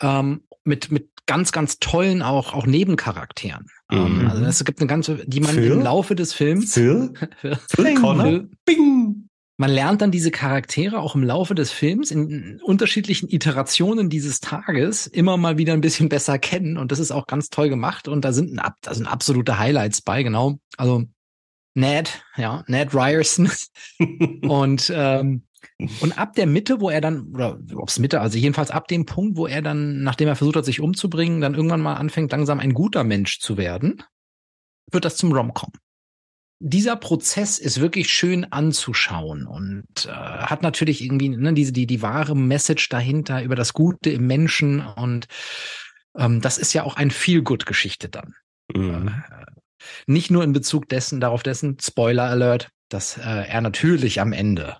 ähm, 0.00 0.42
mit, 0.64 0.90
mit 0.90 1.10
ganz, 1.26 1.52
ganz 1.52 1.78
tollen 1.78 2.22
auch, 2.22 2.54
auch 2.54 2.66
Nebencharakteren. 2.66 3.66
Ähm, 3.90 4.22
mhm. 4.22 4.26
also 4.28 4.44
es 4.44 4.64
gibt 4.64 4.80
eine 4.80 4.88
ganze, 4.88 5.24
die 5.26 5.40
man 5.40 5.54
Phil? 5.54 5.72
im 5.72 5.80
Laufe 5.80 6.14
des 6.14 6.32
Films. 6.32 6.74
Phil? 6.74 7.12
Phil, 7.40 7.56
Phil 7.68 8.48
Bing. 8.64 9.28
Man 9.56 9.70
lernt 9.70 10.00
dann 10.00 10.10
diese 10.10 10.30
Charaktere 10.30 10.98
auch 10.98 11.14
im 11.14 11.22
Laufe 11.22 11.54
des 11.54 11.70
Films 11.70 12.10
in 12.10 12.60
unterschiedlichen 12.62 13.28
Iterationen 13.28 14.08
dieses 14.08 14.40
Tages 14.40 15.06
immer 15.06 15.36
mal 15.36 15.58
wieder 15.58 15.74
ein 15.74 15.82
bisschen 15.82 16.08
besser 16.08 16.38
kennen. 16.38 16.78
Und 16.78 16.92
das 16.92 16.98
ist 16.98 17.10
auch 17.10 17.26
ganz 17.26 17.50
toll 17.50 17.68
gemacht. 17.68 18.08
Und 18.08 18.24
da 18.24 18.32
sind, 18.32 18.58
ein, 18.58 18.72
da 18.80 18.94
sind 18.94 19.06
absolute 19.06 19.58
Highlights 19.58 20.00
bei, 20.00 20.22
genau. 20.22 20.58
Also 20.78 21.04
Ned, 21.74 22.24
ja, 22.36 22.64
Ned 22.68 22.94
Ryerson. 22.94 23.50
und 24.48 24.90
ähm, 24.94 25.42
und 26.00 26.18
ab 26.18 26.34
der 26.34 26.46
Mitte, 26.46 26.80
wo 26.80 26.90
er 26.90 27.00
dann, 27.00 27.32
oder 27.34 27.58
ob's 27.74 27.98
Mitte, 27.98 28.20
also 28.20 28.38
jedenfalls 28.38 28.70
ab 28.70 28.88
dem 28.88 29.06
Punkt, 29.06 29.36
wo 29.36 29.46
er 29.46 29.62
dann, 29.62 30.02
nachdem 30.02 30.28
er 30.28 30.36
versucht 30.36 30.56
hat, 30.56 30.64
sich 30.64 30.80
umzubringen, 30.80 31.40
dann 31.40 31.54
irgendwann 31.54 31.80
mal 31.80 31.94
anfängt, 31.94 32.32
langsam 32.32 32.60
ein 32.60 32.74
guter 32.74 33.04
Mensch 33.04 33.40
zu 33.40 33.56
werden, 33.56 34.02
wird 34.90 35.04
das 35.04 35.16
zum 35.16 35.32
Rom-Com. 35.32 35.72
dieser 36.60 36.96
Prozess 36.96 37.58
ist 37.58 37.80
wirklich 37.80 38.08
schön 38.12 38.52
anzuschauen 38.52 39.46
und 39.46 40.06
äh, 40.06 40.10
hat 40.10 40.62
natürlich 40.62 41.02
irgendwie 41.02 41.30
ne, 41.30 41.54
diese 41.54 41.72
die 41.72 41.86
die 41.86 42.02
wahre 42.02 42.36
Message 42.36 42.88
dahinter 42.90 43.42
über 43.42 43.56
das 43.56 43.72
Gute 43.72 44.10
im 44.10 44.26
Menschen 44.26 44.80
und 44.80 45.26
ähm, 46.16 46.40
das 46.40 46.58
ist 46.58 46.74
ja 46.74 46.84
auch 46.84 46.96
ein 46.96 47.10
feel 47.10 47.42
good 47.42 47.64
Geschichte 47.64 48.08
dann. 48.10 48.34
Mhm. 48.74 49.08
Äh, 49.08 49.44
nicht 50.06 50.30
nur 50.30 50.44
in 50.44 50.52
Bezug 50.52 50.88
dessen 50.88 51.20
darauf 51.20 51.42
dessen 51.42 51.78
Spoiler 51.80 52.24
Alert, 52.24 52.68
dass 52.90 53.16
äh, 53.16 53.22
er 53.22 53.62
natürlich 53.62 54.20
am 54.20 54.32
Ende 54.34 54.76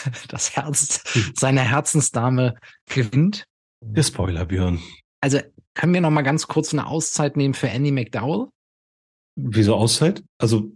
das 0.28 0.56
Herz 0.56 1.02
seiner 1.34 1.62
Herzensdame 1.62 2.54
gewinnt. 2.86 3.44
Der 3.84 4.02
Spoiler 4.02 4.44
Björn. 4.44 4.80
Also 5.20 5.40
können 5.74 5.94
wir 5.94 6.00
noch 6.00 6.10
mal 6.10 6.22
ganz 6.22 6.46
kurz 6.48 6.72
eine 6.72 6.86
Auszeit 6.86 7.36
nehmen 7.36 7.54
für 7.54 7.68
Andy 7.68 7.90
McDowell? 7.90 8.48
Wieso 9.36 9.74
Auszeit? 9.74 10.22
Also 10.38 10.72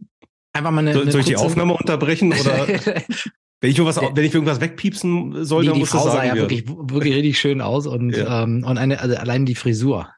einfach 0.53 0.71
mal 0.71 0.81
eine. 0.81 0.95
Soll, 0.95 1.11
soll 1.11 1.21
ich 1.21 1.27
die 1.27 1.37
Aufnahme 1.37 1.75
unterbrechen 1.75 2.33
oder? 2.33 2.67
wenn 3.61 3.71
ich 3.71 3.79
irgendwas, 3.79 4.01
wenn 4.01 4.25
ich 4.25 4.35
irgendwas 4.35 4.61
wegpiepsen 4.61 5.45
soll, 5.45 5.63
die, 5.63 5.67
dann 5.69 5.75
die 5.75 5.81
muss 5.81 5.91
Frau 5.91 6.05
das 6.05 6.07
sah 6.07 6.13
sagen 6.13 6.29
ja 6.29 6.35
werden. 6.35 6.51
wirklich, 6.51 6.69
wirklich 6.69 7.15
richtig 7.15 7.39
schön 7.39 7.61
aus 7.61 7.87
und 7.87 8.17
Ja. 8.17 8.43
ähm, 8.45 8.65
und 8.65 8.79
eine 8.79 9.01
also 9.01 9.17
allein 9.17 9.47
die 9.47 9.55
Frisur 9.55 10.11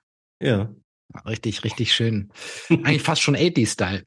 Ja, 0.42 0.70
richtig 1.26 1.64
richtig 1.64 1.92
schön, 1.94 2.30
eigentlich 2.68 3.02
fast 3.02 3.22
schon 3.22 3.36
80 3.36 3.68
Style. 3.68 4.04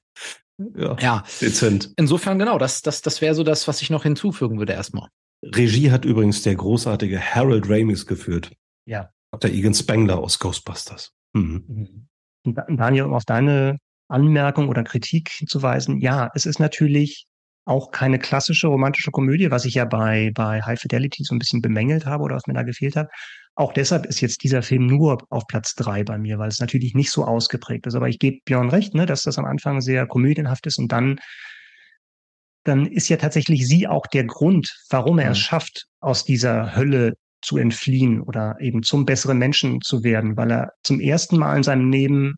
Ja, 0.76 0.95
Ja, 0.99 1.24
dezent. 1.41 1.91
insofern 1.97 2.39
genau, 2.39 2.57
das 2.57 2.82
das 2.82 3.01
das 3.01 3.22
wäre 3.22 3.36
so 3.36 3.43
das, 3.43 3.68
was 3.68 3.82
ich 3.82 3.89
noch 3.89 4.03
hinzufügen 4.03 4.57
würde 4.59 4.74
erstmal. 4.74 5.07
Regie 5.43 5.91
hat 5.91 6.05
übrigens 6.05 6.43
der 6.43 6.55
großartige 6.55 7.20
Harold 7.20 7.68
Ramis 7.70 8.05
geführt. 8.05 8.51
Ja. 8.86 9.09
Der 9.41 9.51
Egan 9.53 9.74
Spengler 9.74 10.18
aus 10.20 10.38
Ghostbusters. 10.39 11.12
Mhm. 11.34 12.07
Da- 12.43 12.66
Daniel, 12.70 13.05
um 13.05 13.14
auf 13.14 13.26
deine 13.26 13.78
Anmerkung 14.09 14.68
oder 14.70 14.84
Kritik 14.84 15.30
hinzuweisen, 15.30 15.99
ja, 15.99 16.30
es 16.36 16.45
ist 16.45 16.59
natürlich 16.59 17.26
auch 17.66 17.91
keine 17.91 18.20
klassische 18.20 18.68
romantische 18.68 19.12
Komödie, 19.12 19.51
was 19.51 19.66
ich 19.66 19.76
ja 19.76 19.86
bei, 19.86 20.32
bei 20.34 20.62
High 20.62 20.80
Fidelity 20.80 21.24
so 21.24 21.34
ein 21.36 21.39
bisschen 21.39 21.62
bemängelt 21.62 22.05
habe 22.05 22.24
oder 22.24 22.36
was 22.36 22.47
mir 22.47 22.53
da 22.55 22.64
gefehlt 22.64 22.95
hat. 22.95 23.07
Auch 23.56 23.74
deshalb 23.74 24.06
ist 24.06 24.22
jetzt 24.22 24.43
dieser 24.43 24.62
Film 24.62 24.88
nur 24.88 25.24
auf 25.30 25.45
Platz 25.47 25.76
drei 25.76 26.04
bei 26.04 26.18
mir, 26.18 26.39
weil 26.39 26.47
es 26.47 26.60
natürlich 26.60 26.93
nicht 26.95 27.12
so 27.12 27.26
ausgeprägt 27.26 27.86
ist. 27.86 27.95
Aber 27.95 28.08
ich 28.08 28.18
gebe 28.18 28.39
Björn 28.45 28.70
recht, 28.70 28.95
ne, 28.95 29.06
dass 29.06 29.24
das 29.24 29.38
am 29.38 29.45
Anfang 29.45 29.82
sehr 29.82 30.08
komödienhaft 30.08 30.66
ist 30.68 30.80
und 30.80 30.91
dann, 30.91 31.20
dann 32.64 32.86
ist 32.86 33.10
ja 33.10 33.18
tatsächlich 33.18 33.68
sie 33.68 33.88
auch 33.88 34.08
der 34.08 34.24
Grund, 34.24 34.74
warum 34.89 35.20
er 35.20 35.32
es 35.32 35.38
Mhm. 35.39 35.41
schafft, 35.41 35.88
aus 35.99 36.24
dieser 36.24 36.76
Hölle 36.76 37.14
zu 37.41 37.58
entfliehen 37.58 38.22
oder 38.22 38.56
eben 38.60 38.84
zum 38.84 39.06
besseren 39.06 39.38
Menschen 39.38 39.82
zu 39.82 40.04
werden, 40.04 40.38
weil 40.38 40.52
er 40.52 40.72
zum 40.84 40.99
ersten 40.99 41.38
Mal 41.38 41.58
in 41.58 41.64
seinem 41.64 41.91
Leben 41.91 42.36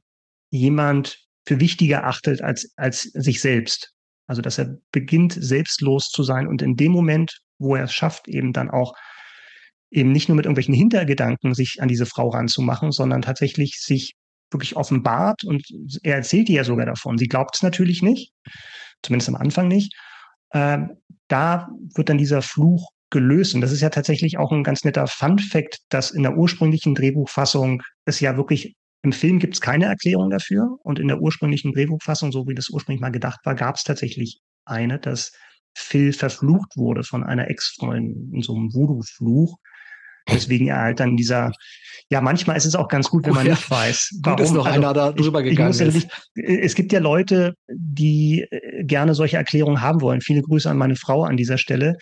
jemand 0.50 1.20
für 1.46 1.60
wichtiger 1.60 2.06
achtet 2.06 2.42
als, 2.42 2.72
als 2.78 3.04
sich 3.04 3.42
selbst. 3.42 3.92
Also, 4.28 4.42
dass 4.42 4.58
er 4.58 4.78
beginnt, 4.92 5.34
selbstlos 5.34 6.08
zu 6.10 6.24
sein 6.24 6.48
und 6.48 6.62
in 6.62 6.78
dem 6.78 6.94
Moment, 6.94 7.42
wo 7.60 7.76
er 7.76 7.84
es 7.84 7.94
schafft, 7.94 8.30
eben 8.30 8.54
dann 8.54 8.72
auch 8.72 8.94
eben 9.94 10.12
nicht 10.12 10.28
nur 10.28 10.36
mit 10.36 10.46
irgendwelchen 10.46 10.74
Hintergedanken 10.74 11.54
sich 11.54 11.78
an 11.80 11.88
diese 11.88 12.06
Frau 12.06 12.30
ranzumachen, 12.30 12.92
sondern 12.92 13.22
tatsächlich 13.22 13.80
sich 13.80 14.14
wirklich 14.52 14.76
offenbart 14.76 15.44
und 15.44 15.66
er 16.04 16.16
erzählt 16.16 16.50
ihr 16.50 16.58
ja 16.58 16.64
sogar 16.64 16.86
davon. 16.86 17.18
Sie 17.18 17.28
glaubt 17.28 17.56
es 17.56 17.64
natürlich 17.64 18.02
nicht, 18.02 18.32
zumindest 19.02 19.30
am 19.30 19.36
Anfang 19.36 19.68
nicht. 19.68 19.96
Ähm, 20.54 20.92
da 21.28 21.70
wird 21.96 22.10
dann 22.10 22.18
dieser 22.18 22.42
Fluch 22.42 22.90
gelöst. 23.10 23.56
Und 23.56 23.62
das 23.62 23.72
ist 23.72 23.82
ja 23.82 23.90
tatsächlich 23.90 24.38
auch 24.38 24.52
ein 24.52 24.64
ganz 24.64 24.84
netter 24.84 25.08
Fun-Fact, 25.08 25.78
dass 25.90 26.12
in 26.12 26.24
der 26.24 26.36
ursprünglichen 26.36 26.96
Drehbuchfassung 26.96 27.82
es 28.06 28.20
ja 28.20 28.38
wirklich 28.38 28.76
im 29.04 29.12
Film 29.12 29.40
gibt 29.40 29.56
es 29.56 29.62
keine 29.62 29.86
Erklärung 29.86 30.30
dafür. 30.30 30.78
Und 30.84 31.00
in 31.00 31.08
der 31.08 31.22
ursprünglichen 31.22 31.74
Drehbuchfassung, 31.74 32.32
so 32.32 32.48
wie 32.48 32.56
das 32.56 32.70
ursprünglich 32.70 33.02
mal 33.02 33.12
gedacht 33.12 33.40
war, 33.44 33.56
gab 33.56 33.76
es 33.76 33.84
tatsächlich 33.84 34.40
eine, 34.66 35.00
dass 35.00 35.32
Phil 35.76 36.14
verflucht 36.14 36.78
wurde 36.78 37.04
von 37.04 37.24
einer 37.24 37.50
Ex-Freundin 37.50 38.32
in 38.34 38.42
so 38.42 38.56
einem 38.56 38.74
Voodoo-Fluch. 38.74 39.58
Deswegen 40.32 40.68
er 40.68 40.80
halt 40.80 41.00
dann 41.00 41.18
dieser, 41.18 41.52
ja, 42.10 42.22
manchmal 42.22 42.56
ist 42.58 42.66
es 42.66 42.76
auch 42.76 42.88
ganz 42.88 43.10
gut, 43.10 43.26
wenn 43.26 43.34
man 43.34 43.46
Ja. 43.46 43.54
nicht 43.54 43.70
weiß, 43.70 44.10
Gut, 44.14 44.26
warum. 44.26 44.38
dass 44.38 44.52
noch 44.52 44.66
Also, 44.66 44.78
einer 44.80 44.94
da 44.94 45.10
ich- 45.10 45.16
drüber 45.16 45.42
ich 45.44 45.50
gegangen 45.52 45.70
muss 45.70 45.80
ja 45.80 45.88
ist. 45.88 45.94
nicht, 45.96 46.10
es 46.36 46.76
gibt 46.76 46.92
ja 46.94 47.00
Leute, 47.00 47.56
die 47.70 48.46
äh, 48.52 48.84
gerne 48.84 49.16
solche 49.16 49.38
Erklärungen 49.38 49.82
haben 49.82 50.02
wollen. 50.02 50.22
Viele 50.22 50.42
Grüße 50.42 50.70
an 50.70 50.78
meine 50.78 50.96
Frau 50.96 51.24
an 51.24 51.38
dieser 51.38 51.58
Stelle, 51.58 51.98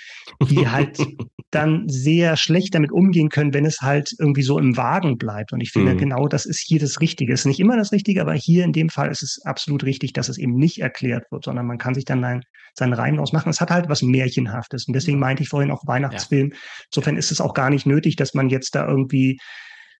die 0.49 0.67
halt 0.67 0.97
dann 1.51 1.87
sehr 1.87 2.37
schlecht 2.37 2.73
damit 2.73 2.91
umgehen 2.91 3.29
können, 3.29 3.53
wenn 3.53 3.65
es 3.65 3.81
halt 3.81 4.15
irgendwie 4.17 4.41
so 4.41 4.57
im 4.57 4.77
Wagen 4.77 5.17
bleibt. 5.17 5.51
Und 5.53 5.61
ich 5.61 5.71
finde 5.71 5.93
Mhm. 5.93 5.97
genau, 5.97 6.27
das 6.27 6.45
ist 6.45 6.59
hier 6.59 6.79
das 6.79 7.01
Richtige. 7.01 7.33
Es 7.33 7.41
ist 7.41 7.45
nicht 7.45 7.59
immer 7.59 7.77
das 7.77 7.91
Richtige, 7.91 8.21
aber 8.21 8.33
hier 8.33 8.63
in 8.63 8.71
dem 8.71 8.89
Fall 8.89 9.11
ist 9.11 9.21
es 9.21 9.41
absolut 9.45 9.83
richtig, 9.83 10.13
dass 10.13 10.29
es 10.29 10.37
eben 10.37 10.55
nicht 10.55 10.79
erklärt 10.81 11.29
wird, 11.31 11.43
sondern 11.43 11.67
man 11.67 11.77
kann 11.77 11.93
sich 11.93 12.05
dann 12.05 12.23
ein, 12.23 12.41
seinen 12.73 12.93
Reim 12.93 13.17
draus 13.17 13.33
machen. 13.33 13.49
Es 13.49 13.59
hat 13.59 13.69
halt 13.69 13.89
was 13.89 14.01
Märchenhaftes. 14.01 14.87
Und 14.87 14.93
deswegen 14.93 15.19
meinte 15.19 15.43
ich 15.43 15.49
vorhin 15.49 15.71
auch 15.71 15.85
Weihnachtsfilm. 15.85 16.53
Insofern 16.85 17.17
ist 17.17 17.31
es 17.31 17.41
auch 17.41 17.53
gar 17.53 17.69
nicht 17.69 17.85
nötig, 17.85 18.15
dass 18.15 18.33
man 18.33 18.49
jetzt 18.49 18.73
da 18.73 18.87
irgendwie 18.87 19.37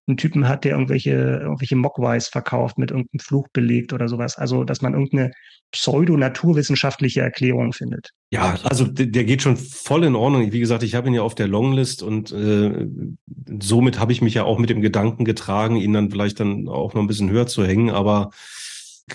einen 0.06 0.16
Typen 0.16 0.48
hat, 0.48 0.64
der 0.64 0.72
irgendwelche, 0.72 1.12
irgendwelche 1.12 1.76
Mogwais 1.76 2.28
verkauft, 2.28 2.76
mit 2.78 2.90
irgendeinem 2.90 3.20
Fluch 3.20 3.48
belegt 3.52 3.92
oder 3.92 4.08
sowas. 4.08 4.36
Also, 4.36 4.64
dass 4.64 4.82
man 4.82 4.94
irgendeine 4.94 5.30
pseudo-naturwissenschaftliche 5.70 7.20
Erklärung 7.20 7.72
findet. 7.72 8.10
Ja, 8.30 8.58
also 8.64 8.84
der, 8.84 9.06
der 9.06 9.24
geht 9.24 9.42
schon 9.42 9.56
voll 9.56 10.04
in 10.04 10.16
Ordnung. 10.16 10.52
Wie 10.52 10.60
gesagt, 10.60 10.82
ich 10.82 10.94
habe 10.94 11.08
ihn 11.08 11.14
ja 11.14 11.22
auf 11.22 11.34
der 11.34 11.48
Longlist 11.48 12.02
und 12.02 12.32
äh, 12.32 12.86
somit 13.60 13.98
habe 13.98 14.12
ich 14.12 14.22
mich 14.22 14.34
ja 14.34 14.44
auch 14.44 14.58
mit 14.58 14.70
dem 14.70 14.80
Gedanken 14.80 15.24
getragen, 15.24 15.76
ihn 15.76 15.92
dann 15.92 16.10
vielleicht 16.10 16.40
dann 16.40 16.68
auch 16.68 16.94
noch 16.94 17.00
ein 17.00 17.06
bisschen 17.08 17.30
höher 17.30 17.46
zu 17.46 17.64
hängen, 17.64 17.90
aber 17.90 18.30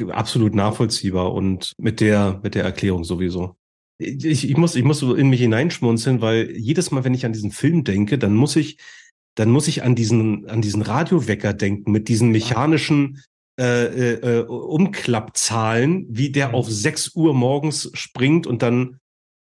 absolut 0.10 0.56
nachvollziehbar 0.56 1.34
und 1.34 1.74
mit 1.78 2.00
der 2.00 2.40
mit 2.44 2.56
der 2.56 2.64
Erklärung 2.64 3.04
sowieso. 3.04 3.56
Ich, 4.00 4.50
ich 4.50 4.58
muss 4.58 4.76
ich 4.76 4.84
muss 4.84 5.00
so 5.00 5.16
in 5.16 5.30
mich 5.30 5.42
hineinschmunzeln, 5.42 6.22
weil 6.22 6.52
jedes 6.56 6.92
Mal, 6.92 7.04
wenn 7.04 7.14
ich 7.14 7.26
an 7.26 7.34
diesen 7.34 7.52
Film 7.52 7.84
denke, 7.84 8.18
dann 8.18 8.36
muss 8.36 8.56
ich 8.56 8.78
dann 9.38 9.52
muss 9.52 9.68
ich 9.68 9.84
an 9.84 9.96
diesen 9.96 10.50
an 10.50 10.62
diesen 10.62 10.82
Radiowecker 10.82 11.54
denken 11.54 11.92
mit 11.92 12.08
diesen 12.08 12.30
mechanischen 12.30 13.22
äh, 13.60 14.14
äh, 14.14 14.44
Umklappzahlen, 14.44 16.06
wie 16.10 16.32
der 16.32 16.54
auf 16.54 16.70
6 16.70 17.16
Uhr 17.16 17.34
morgens 17.34 17.90
springt 17.94 18.46
und 18.46 18.62
dann 18.62 19.00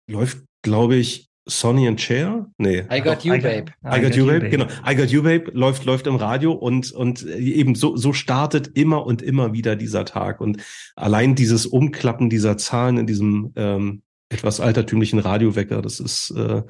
läuft, 0.08 0.38
glaube 0.62 0.96
ich, 0.96 1.28
Sonny 1.46 1.88
and 1.88 2.00
Cher? 2.00 2.50
Nee. 2.58 2.84
I 2.92 3.00
got 3.00 3.24
you, 3.24 3.32
babe. 3.40 3.72
I 3.84 4.00
got 4.00 4.14
you, 4.14 4.26
babe, 4.26 4.48
genau. 4.48 4.66
I 4.88 4.94
got 4.94 5.10
you, 5.10 5.22
babe 5.22 5.50
läuft, 5.52 5.84
läuft 5.84 6.06
im 6.06 6.16
Radio 6.16 6.52
und, 6.52 6.92
und 6.92 7.24
eben 7.26 7.74
so, 7.74 7.96
so 7.96 8.12
startet 8.12 8.76
immer 8.76 9.04
und 9.06 9.22
immer 9.22 9.52
wieder 9.52 9.74
dieser 9.74 10.04
Tag. 10.04 10.40
Und 10.40 10.62
allein 10.94 11.34
dieses 11.34 11.66
Umklappen 11.66 12.30
dieser 12.30 12.56
Zahlen 12.56 12.98
in 12.98 13.06
diesem 13.06 13.52
ähm, 13.56 14.02
etwas 14.28 14.60
altertümlichen 14.60 15.18
Radiowecker, 15.18 15.82
das 15.82 16.00
ist, 16.00 16.30
äh, 16.30 16.62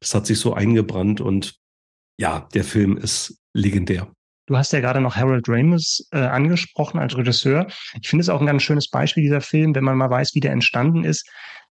das 0.00 0.14
hat 0.14 0.26
sich 0.26 0.38
so 0.38 0.52
eingebrannt 0.52 1.20
und 1.20 1.58
ja, 2.18 2.48
der 2.54 2.64
Film 2.64 2.96
ist 2.96 3.38
legendär. 3.54 4.08
Du 4.46 4.56
hast 4.56 4.72
ja 4.72 4.80
gerade 4.80 5.00
noch 5.00 5.16
Harold 5.16 5.46
Ramis 5.48 6.08
äh, 6.10 6.18
angesprochen 6.20 6.98
als 6.98 7.16
Regisseur. 7.16 7.66
Ich 8.00 8.08
finde 8.08 8.22
es 8.22 8.28
auch 8.30 8.40
ein 8.40 8.46
ganz 8.46 8.62
schönes 8.62 8.88
Beispiel 8.88 9.22
dieser 9.22 9.42
Film, 9.42 9.74
wenn 9.74 9.84
man 9.84 9.96
mal 9.98 10.08
weiß, 10.10 10.34
wie 10.34 10.40
der 10.40 10.52
entstanden 10.52 11.04
ist, 11.04 11.28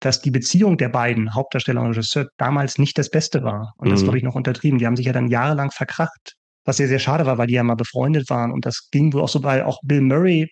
dass 0.01 0.21
die 0.21 0.31
Beziehung 0.31 0.77
der 0.77 0.91
beiden 0.91 1.35
Hauptdarsteller 1.35 1.81
und 1.81 1.89
Regisseur 1.89 2.27
damals 2.37 2.79
nicht 2.79 2.99
das 2.99 3.11
Beste 3.11 3.43
war. 3.43 3.73
Und 3.79 3.91
das 3.91 4.01
Mhm. 4.01 4.05
glaube 4.05 4.19
ich 4.19 4.25
noch 4.25 4.35
untertrieben. 4.35 4.79
Die 4.79 4.87
haben 4.87 4.97
sich 4.97 5.07
ja 5.07 5.13
dann 5.13 5.29
jahrelang 5.29 5.71
verkracht, 5.71 6.35
was 6.67 6.77
sehr, 6.77 6.89
sehr 6.89 6.99
schade 6.99 7.25
war, 7.27 7.39
weil 7.39 7.47
die 7.47 7.55
ja 7.55 7.63
mal 7.63 7.75
befreundet 7.75 8.29
waren. 8.29 8.53
Und 8.53 8.67
das 8.67 8.91
ging 8.91 9.13
wohl 9.15 9.23
auch 9.23 9.29
so, 9.29 9.43
weil 9.43 9.63
auch 9.63 9.81
Bill 9.83 10.03
Murray 10.03 10.49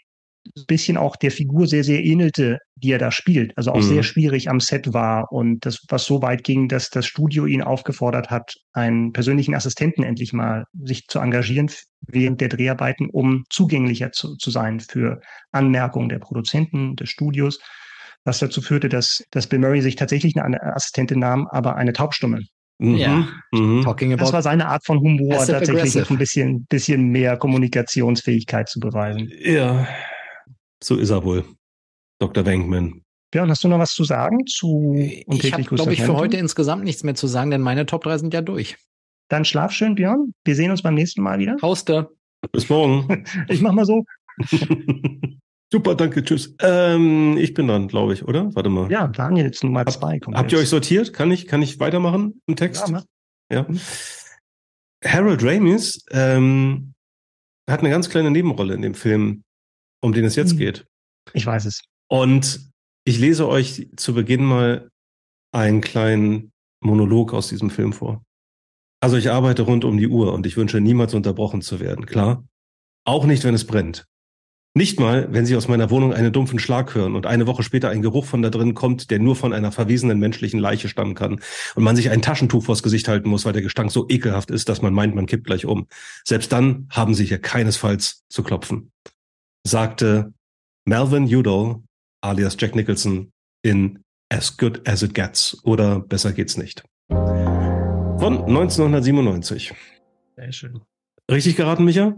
bisschen 0.67 0.97
auch 0.97 1.17
der 1.17 1.31
Figur 1.31 1.67
sehr, 1.67 1.85
sehr 1.85 2.05
ähnelte, 2.05 2.59
die 2.77 2.93
er 2.93 2.99
da 2.99 3.11
spielt. 3.11 3.57
Also 3.57 3.73
auch 3.73 3.77
Mhm. 3.77 3.83
sehr 3.83 4.03
schwierig 4.03 4.49
am 4.51 4.61
Set 4.61 4.93
war 4.93 5.31
und 5.33 5.65
das, 5.65 5.81
was 5.89 6.05
so 6.05 6.23
weit 6.23 6.45
ging, 6.45 6.69
dass 6.69 6.91
das 6.91 7.07
Studio 7.07 7.47
ihn 7.47 7.63
aufgefordert 7.63 8.31
hat, 8.31 8.55
einen 8.73 9.13
persönlichen 9.13 9.55
Assistenten 9.55 10.03
endlich 10.03 10.33
mal 10.33 10.65
sich 10.83 11.07
zu 11.09 11.19
engagieren 11.21 11.71
während 12.07 12.41
der 12.41 12.49
Dreharbeiten, 12.49 13.09
um 13.11 13.45
zugänglicher 13.51 14.13
zu, 14.13 14.37
zu 14.37 14.51
sein 14.51 14.81
für 14.81 15.21
Anmerkungen 15.53 16.09
der 16.09 16.19
Produzenten, 16.19 16.97
des 16.97 17.11
Studios, 17.11 17.59
was 18.25 18.39
dazu 18.39 18.61
führte, 18.61 18.89
dass, 18.89 19.23
dass 19.31 19.47
Bill 19.47 19.61
Murray 19.61 19.81
sich 19.81 19.97
tatsächlich 19.97 20.37
eine 20.37 20.63
Assistentin 20.63 21.21
nahm, 21.21 21.47
aber 21.51 21.77
eine 21.77 21.93
Taubstumme. 21.93 22.41
Mhm. 22.79 22.97
Ja. 22.97 23.29
Mhm. 23.53 23.85
Das 24.19 24.33
war 24.33 24.43
seine 24.43 24.69
Art 24.69 24.85
von 24.85 24.99
Humor, 24.99 25.37
tatsächlich 25.37 25.71
aggressive. 25.71 26.03
noch 26.03 26.11
ein 26.11 26.19
bisschen, 26.19 26.67
bisschen 26.69 27.09
mehr 27.09 27.37
Kommunikationsfähigkeit 27.37 28.69
zu 28.69 28.81
beweisen. 28.81 29.31
Ja, 29.43 29.87
so 30.83 30.97
ist 30.97 31.11
er 31.11 31.25
wohl. 31.25 31.45
Dr. 32.19 32.45
Wenkman. 32.47 33.03
Björn, 33.31 33.51
hast 33.51 33.65
du 33.65 33.69
noch 33.69 33.79
was 33.79 33.93
zu 33.93 34.05
sagen 34.05 34.47
zu 34.47 34.95
Ich 34.97 35.53
habe, 35.53 35.63
glaube 35.65 35.93
ich, 35.93 36.03
für 36.03 36.17
heute 36.17 36.37
insgesamt 36.37 36.85
nichts 36.85 37.03
mehr 37.03 37.15
zu 37.15 37.27
sagen, 37.27 37.51
denn 37.51 37.61
meine 37.61 37.85
Top 37.87 38.05
3 38.05 38.19
sind 38.19 38.35
ja 38.35 38.41
durch. 38.41 38.77
Dann 39.29 39.45
schlaf 39.45 39.73
schön, 39.73 39.97
Björn. 39.97 40.33
Wir 40.45 40.55
sehen 40.55 40.71
uns 40.71 40.83
beim 40.83 40.95
nächsten 40.95 41.23
Mal 41.23 41.39
wieder. 41.39 41.57
Hauste. 41.61 42.11
Bis 42.53 42.69
morgen. 42.69 43.25
Ich 43.49 43.61
mach 43.61 43.73
mal 43.73 43.85
so. 43.85 44.05
Super, 45.73 45.97
danke, 45.97 46.23
tschüss. 46.23 46.55
Ähm, 46.61 47.37
ich 47.39 47.53
bin 47.53 47.67
dran, 47.67 47.89
glaube 47.89 48.13
ich, 48.13 48.25
oder? 48.25 48.55
Warte 48.55 48.71
mal. 48.71 48.91
Ja, 48.91 49.09
Daniel 49.09 49.47
jetzt 49.47 49.65
Nummer 49.65 49.85
zwei. 49.87 50.21
kommt 50.21 50.37
Habt 50.37 50.53
ihr 50.53 50.59
euch 50.59 50.69
sortiert? 50.69 51.13
Kann 51.13 51.33
ich, 51.33 51.49
kann 51.49 51.61
ich 51.61 51.81
weitermachen 51.81 52.41
im 52.47 52.55
Text? 52.55 52.89
Ja. 52.89 53.03
Ja. 53.51 53.67
Harold 55.05 55.43
Ramis 55.43 56.05
ähm, 56.11 56.95
hat 57.69 57.81
eine 57.81 57.91
ganz 57.91 58.09
kleine 58.09 58.31
Nebenrolle 58.31 58.75
in 58.75 58.83
dem 58.83 58.95
Film, 58.95 59.43
um 60.07 60.13
den 60.13 60.25
es 60.25 60.37
jetzt 60.37 60.55
Mhm. 60.55 60.59
geht. 60.59 60.87
Ich 61.35 61.45
weiß 61.45 61.67
es. 61.67 61.83
Und 62.09 62.61
Ich 63.09 63.21
lese 63.21 63.47
euch 63.47 63.89
zu 63.97 64.15
Beginn 64.15 64.45
mal 64.45 64.89
einen 65.53 65.81
kleinen 65.81 66.51
Monolog 66.81 67.33
aus 67.35 67.47
diesem 67.49 67.71
Film 67.71 67.93
vor. 67.93 68.25
Also 69.01 69.17
ich 69.17 69.31
arbeite 69.31 69.63
rund 69.63 69.85
um 69.85 69.97
die 69.97 70.09
Uhr 70.09 70.33
und 70.33 70.45
ich 70.45 70.57
wünsche 70.57 70.81
niemals 70.81 71.15
unterbrochen 71.15 71.63
zu 71.63 71.79
werden, 71.79 72.07
klar? 72.07 72.45
Auch 73.05 73.25
nicht, 73.27 73.45
wenn 73.45 73.55
es 73.55 73.65
brennt. 73.65 74.07
Nicht 74.75 74.99
mal, 74.99 75.33
wenn 75.33 75.47
Sie 75.47 75.55
aus 75.57 75.69
meiner 75.69 75.89
Wohnung 75.91 76.13
einen 76.13 76.33
dumpfen 76.33 76.59
Schlag 76.59 76.97
hören 76.97 77.15
und 77.15 77.27
eine 77.27 77.47
Woche 77.47 77.63
später 77.63 77.91
ein 77.91 78.03
Geruch 78.03 78.25
von 78.25 78.43
da 78.43 78.51
drin 78.51 78.75
kommt, 78.75 79.11
der 79.13 79.21
nur 79.21 79.37
von 79.37 79.53
einer 79.53 79.71
verwesenen 79.71 80.19
menschlichen 80.19 80.59
Leiche 80.59 80.89
stammen 80.89 81.15
kann 81.15 81.41
und 81.77 81.85
man 81.85 81.95
sich 81.95 82.11
ein 82.11 82.23
Taschentuch 82.23 82.65
vors 82.65 82.83
Gesicht 82.83 83.07
halten 83.07 83.29
muss, 83.29 83.45
weil 83.45 83.53
der 83.53 83.63
Gestank 83.63 83.93
so 83.93 84.07
ekelhaft 84.09 84.51
ist, 84.51 84.69
dass 84.69 84.83
man 84.83 84.93
meint, 84.93 85.15
man 85.15 85.27
kippt 85.27 85.47
gleich 85.47 85.65
um. 85.65 85.87
Selbst 86.25 86.51
dann 86.51 86.89
haben 86.91 87.15
Sie 87.15 87.25
hier 87.25 87.39
keinesfalls 87.39 88.25
zu 88.29 88.43
klopfen, 88.43 88.91
sagte 89.67 90.33
Melvin 90.87 91.25
Udall 91.25 91.83
alias 92.23 92.57
Jack 92.59 92.75
Nicholson 92.75 93.33
in 93.63 93.99
As 94.33 94.57
Good 94.57 94.87
as 94.89 95.03
It 95.03 95.15
Gets 95.15 95.61
oder 95.65 96.01
Besser 96.01 96.33
geht's 96.33 96.57
nicht. 96.57 96.85
Von 97.09 98.45
1997. 98.45 99.75
Sehr 100.37 100.53
schön. 100.53 100.81
Richtig 101.31 101.57
geraten, 101.57 101.85
Micha? 101.85 102.17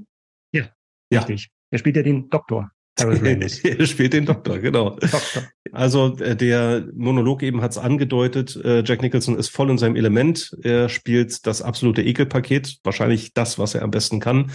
Ja, 0.52 0.70
ja. 1.10 1.20
richtig. 1.20 1.48
Er 1.70 1.78
spielt 1.78 1.96
ja 1.96 2.02
den 2.02 2.28
Doktor. 2.30 2.70
er 2.98 3.86
spielt 3.86 4.12
den 4.12 4.26
Doktor, 4.26 4.58
genau. 4.58 4.90
Doktor. 4.90 5.44
Also 5.72 6.16
äh, 6.18 6.34
der 6.34 6.88
Monolog 6.94 7.42
eben 7.42 7.60
hat 7.62 7.70
es 7.70 7.78
angedeutet, 7.78 8.56
äh, 8.56 8.82
Jack 8.84 9.02
Nicholson 9.02 9.38
ist 9.38 9.50
voll 9.50 9.70
in 9.70 9.78
seinem 9.78 9.94
Element. 9.96 10.56
Er 10.62 10.88
spielt 10.88 11.46
das 11.46 11.62
absolute 11.62 12.02
Ekelpaket, 12.02 12.78
wahrscheinlich 12.82 13.34
das, 13.34 13.58
was 13.58 13.74
er 13.74 13.82
am 13.82 13.92
besten 13.92 14.18
kann, 14.18 14.50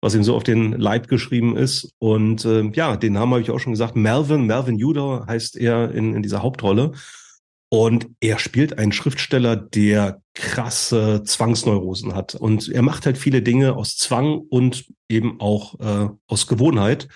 was 0.00 0.14
ihm 0.14 0.24
so 0.24 0.34
auf 0.34 0.44
den 0.44 0.72
Leib 0.72 1.08
geschrieben 1.08 1.56
ist. 1.56 1.92
Und 1.98 2.44
äh, 2.44 2.70
ja, 2.72 2.96
den 2.96 3.12
Namen 3.12 3.32
habe 3.32 3.42
ich 3.42 3.50
auch 3.50 3.58
schon 3.58 3.72
gesagt. 3.72 3.96
Melvin, 3.96 4.46
Melvin 4.46 4.78
Judah 4.78 5.26
heißt 5.26 5.56
er 5.56 5.90
in, 5.92 6.14
in 6.14 6.22
dieser 6.22 6.42
Hauptrolle. 6.42 6.92
Und 7.72 8.08
er 8.18 8.40
spielt 8.40 8.78
einen 8.78 8.90
Schriftsteller, 8.90 9.54
der 9.54 10.22
krasse 10.34 11.22
Zwangsneurosen 11.24 12.14
hat. 12.16 12.34
Und 12.34 12.68
er 12.68 12.82
macht 12.82 13.06
halt 13.06 13.16
viele 13.16 13.42
Dinge 13.42 13.76
aus 13.76 13.96
Zwang 13.96 14.38
und 14.38 14.86
eben 15.08 15.40
auch 15.40 15.78
äh, 15.78 16.08
aus 16.26 16.48
Gewohnheit. 16.48 17.08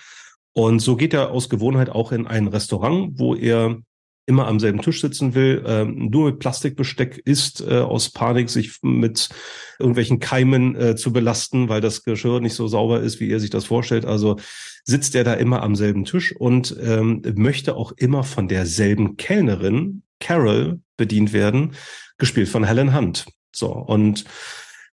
Und 0.53 0.79
so 0.79 0.95
geht 0.95 1.13
er 1.13 1.31
aus 1.31 1.49
Gewohnheit 1.49 1.89
auch 1.89 2.13
in 2.13 2.25
ein 2.25 2.47
Restaurant, 2.47 3.19
wo 3.19 3.35
er 3.35 3.77
immer 4.25 4.47
am 4.47 4.59
selben 4.59 4.81
Tisch 4.81 5.01
sitzen 5.01 5.35
will, 5.35 5.63
äh, 5.65 5.85
nur 5.85 6.31
mit 6.31 6.39
Plastikbesteck 6.39 7.21
isst, 7.25 7.61
äh, 7.61 7.79
aus 7.79 8.09
Panik, 8.09 8.49
sich 8.49 8.79
mit 8.81 9.29
irgendwelchen 9.77 10.19
Keimen 10.19 10.75
äh, 10.75 10.95
zu 10.95 11.13
belasten, 11.13 11.69
weil 11.69 11.81
das 11.81 12.03
Geschirr 12.03 12.39
nicht 12.39 12.55
so 12.55 12.67
sauber 12.67 13.01
ist, 13.01 13.19
wie 13.19 13.29
er 13.29 13.39
sich 13.39 13.49
das 13.49 13.65
vorstellt. 13.65 14.05
Also 14.05 14.37
sitzt 14.83 15.15
er 15.15 15.23
da 15.23 15.33
immer 15.33 15.61
am 15.61 15.75
selben 15.75 16.05
Tisch 16.05 16.35
und 16.35 16.75
ähm, 16.81 17.21
möchte 17.35 17.75
auch 17.75 17.91
immer 17.97 18.23
von 18.23 18.47
derselben 18.47 19.17
Kellnerin 19.17 20.01
Carol 20.19 20.79
bedient 20.97 21.33
werden, 21.33 21.73
gespielt 22.17 22.49
von 22.49 22.63
Helen 22.63 22.95
Hunt. 22.95 23.25
So, 23.51 23.71
und 23.71 24.25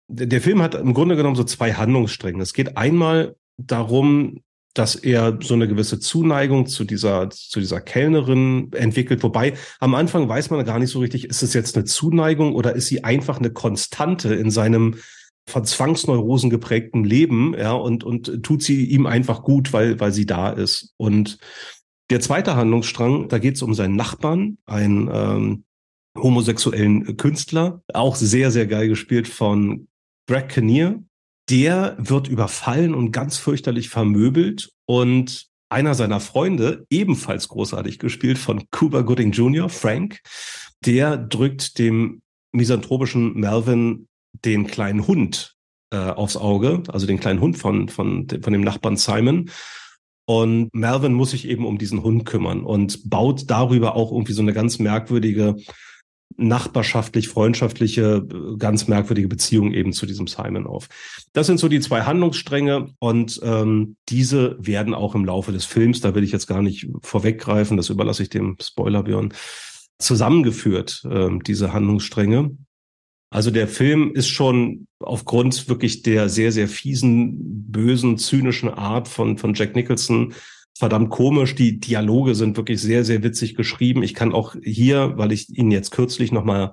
der 0.07 0.41
Film 0.41 0.61
hat 0.61 0.75
im 0.75 0.93
Grunde 0.93 1.15
genommen 1.15 1.35
so 1.35 1.43
zwei 1.43 1.73
Handlungsstränge. 1.73 2.43
Es 2.43 2.53
geht 2.53 2.75
einmal 2.75 3.35
darum, 3.57 4.41
dass 4.73 4.95
er 4.95 5.37
so 5.41 5.53
eine 5.53 5.67
gewisse 5.67 5.99
Zuneigung 5.99 6.65
zu 6.65 6.85
dieser, 6.85 7.29
zu 7.29 7.59
dieser 7.59 7.81
Kellnerin 7.81 8.71
entwickelt. 8.73 9.21
Wobei 9.23 9.53
am 9.79 9.95
Anfang 9.95 10.29
weiß 10.29 10.49
man 10.49 10.65
gar 10.65 10.79
nicht 10.79 10.91
so 10.91 10.99
richtig, 10.99 11.25
ist 11.25 11.43
es 11.43 11.53
jetzt 11.53 11.75
eine 11.75 11.85
Zuneigung 11.85 12.55
oder 12.55 12.75
ist 12.75 12.87
sie 12.87 13.03
einfach 13.03 13.39
eine 13.39 13.51
Konstante 13.51 14.33
in 14.33 14.49
seinem 14.49 14.95
von 15.47 15.65
Zwangsneurosen 15.65 16.49
geprägten 16.49 17.03
Leben, 17.03 17.55
ja, 17.57 17.73
und, 17.73 18.03
und 18.03 18.43
tut 18.43 18.61
sie 18.61 18.85
ihm 18.85 19.05
einfach 19.05 19.43
gut, 19.43 19.73
weil, 19.73 19.99
weil 19.99 20.11
sie 20.11 20.25
da 20.25 20.49
ist. 20.51 20.93
Und 20.97 21.39
der 22.09 22.19
zweite 22.19 22.55
Handlungsstrang, 22.55 23.27
da 23.27 23.39
geht 23.39 23.55
es 23.55 23.61
um 23.61 23.73
seinen 23.73 23.95
Nachbarn, 23.95 24.57
einen 24.65 25.09
ähm, 25.11 25.63
homosexuellen 26.15 27.17
Künstler, 27.17 27.81
auch 27.93 28.15
sehr, 28.15 28.51
sehr 28.51 28.67
geil 28.67 28.87
gespielt 28.87 29.27
von 29.27 29.87
Greg 30.27 30.49
Kinnear. 30.49 31.01
Der 31.51 31.97
wird 31.99 32.29
überfallen 32.29 32.95
und 32.95 33.11
ganz 33.11 33.37
fürchterlich 33.37 33.89
vermöbelt 33.89 34.71
und 34.85 35.47
einer 35.69 35.95
seiner 35.95 36.21
Freunde, 36.21 36.85
ebenfalls 36.89 37.49
großartig 37.49 37.99
gespielt 37.99 38.37
von 38.37 38.63
Cuba 38.71 39.01
Gooding 39.01 39.31
Jr., 39.31 39.67
Frank, 39.67 40.21
der 40.85 41.17
drückt 41.17 41.77
dem 41.77 42.21
misanthropischen 42.53 43.33
Melvin 43.33 44.07
den 44.45 44.67
kleinen 44.67 45.07
Hund 45.07 45.55
äh, 45.91 45.97
aufs 45.97 46.37
Auge, 46.37 46.83
also 46.87 47.05
den 47.05 47.19
kleinen 47.19 47.41
Hund 47.41 47.57
von, 47.57 47.89
von, 47.89 48.27
von 48.29 48.53
dem 48.53 48.61
Nachbarn 48.61 48.95
Simon. 48.95 49.49
Und 50.25 50.73
Melvin 50.73 51.13
muss 51.13 51.31
sich 51.31 51.49
eben 51.49 51.65
um 51.65 51.77
diesen 51.77 52.01
Hund 52.01 52.25
kümmern 52.25 52.63
und 52.63 53.09
baut 53.09 53.49
darüber 53.49 53.97
auch 53.97 54.13
irgendwie 54.13 54.33
so 54.33 54.41
eine 54.41 54.53
ganz 54.53 54.79
merkwürdige 54.79 55.57
nachbarschaftlich, 56.37 57.27
freundschaftliche, 57.27 58.25
ganz 58.57 58.87
merkwürdige 58.87 59.27
Beziehung 59.27 59.73
eben 59.73 59.93
zu 59.93 60.05
diesem 60.05 60.27
Simon 60.27 60.67
auf. 60.67 60.87
Das 61.33 61.47
sind 61.47 61.59
so 61.59 61.67
die 61.67 61.79
zwei 61.79 62.01
Handlungsstränge 62.01 62.89
und 62.99 63.39
ähm, 63.43 63.95
diese 64.09 64.57
werden 64.59 64.93
auch 64.93 65.15
im 65.15 65.25
Laufe 65.25 65.51
des 65.51 65.65
Films, 65.65 66.01
da 66.01 66.15
will 66.15 66.23
ich 66.23 66.31
jetzt 66.31 66.47
gar 66.47 66.61
nicht 66.61 66.87
vorweggreifen, 67.01 67.77
das 67.77 67.89
überlasse 67.89 68.23
ich 68.23 68.29
dem 68.29 68.57
Spoiler 68.61 69.03
Björn, 69.03 69.33
zusammengeführt, 69.99 71.03
ähm, 71.09 71.43
diese 71.43 71.73
Handlungsstränge. 71.73 72.57
Also 73.33 73.49
der 73.49 73.67
Film 73.67 74.11
ist 74.13 74.27
schon 74.27 74.87
aufgrund 74.99 75.69
wirklich 75.69 76.01
der 76.01 76.27
sehr, 76.27 76.51
sehr 76.51 76.67
fiesen, 76.67 77.37
bösen, 77.71 78.17
zynischen 78.17 78.69
Art 78.69 79.07
von, 79.07 79.37
von 79.37 79.53
Jack 79.53 79.75
Nicholson 79.75 80.33
verdammt 80.77 81.09
komisch. 81.09 81.55
Die 81.55 81.79
Dialoge 81.79 82.35
sind 82.35 82.57
wirklich 82.57 82.81
sehr, 82.81 83.03
sehr 83.03 83.23
witzig 83.23 83.55
geschrieben. 83.55 84.03
Ich 84.03 84.13
kann 84.13 84.33
auch 84.33 84.55
hier, 84.63 85.13
weil 85.17 85.31
ich 85.31 85.49
ihn 85.49 85.71
jetzt 85.71 85.91
kürzlich 85.91 86.31
nochmal 86.31 86.71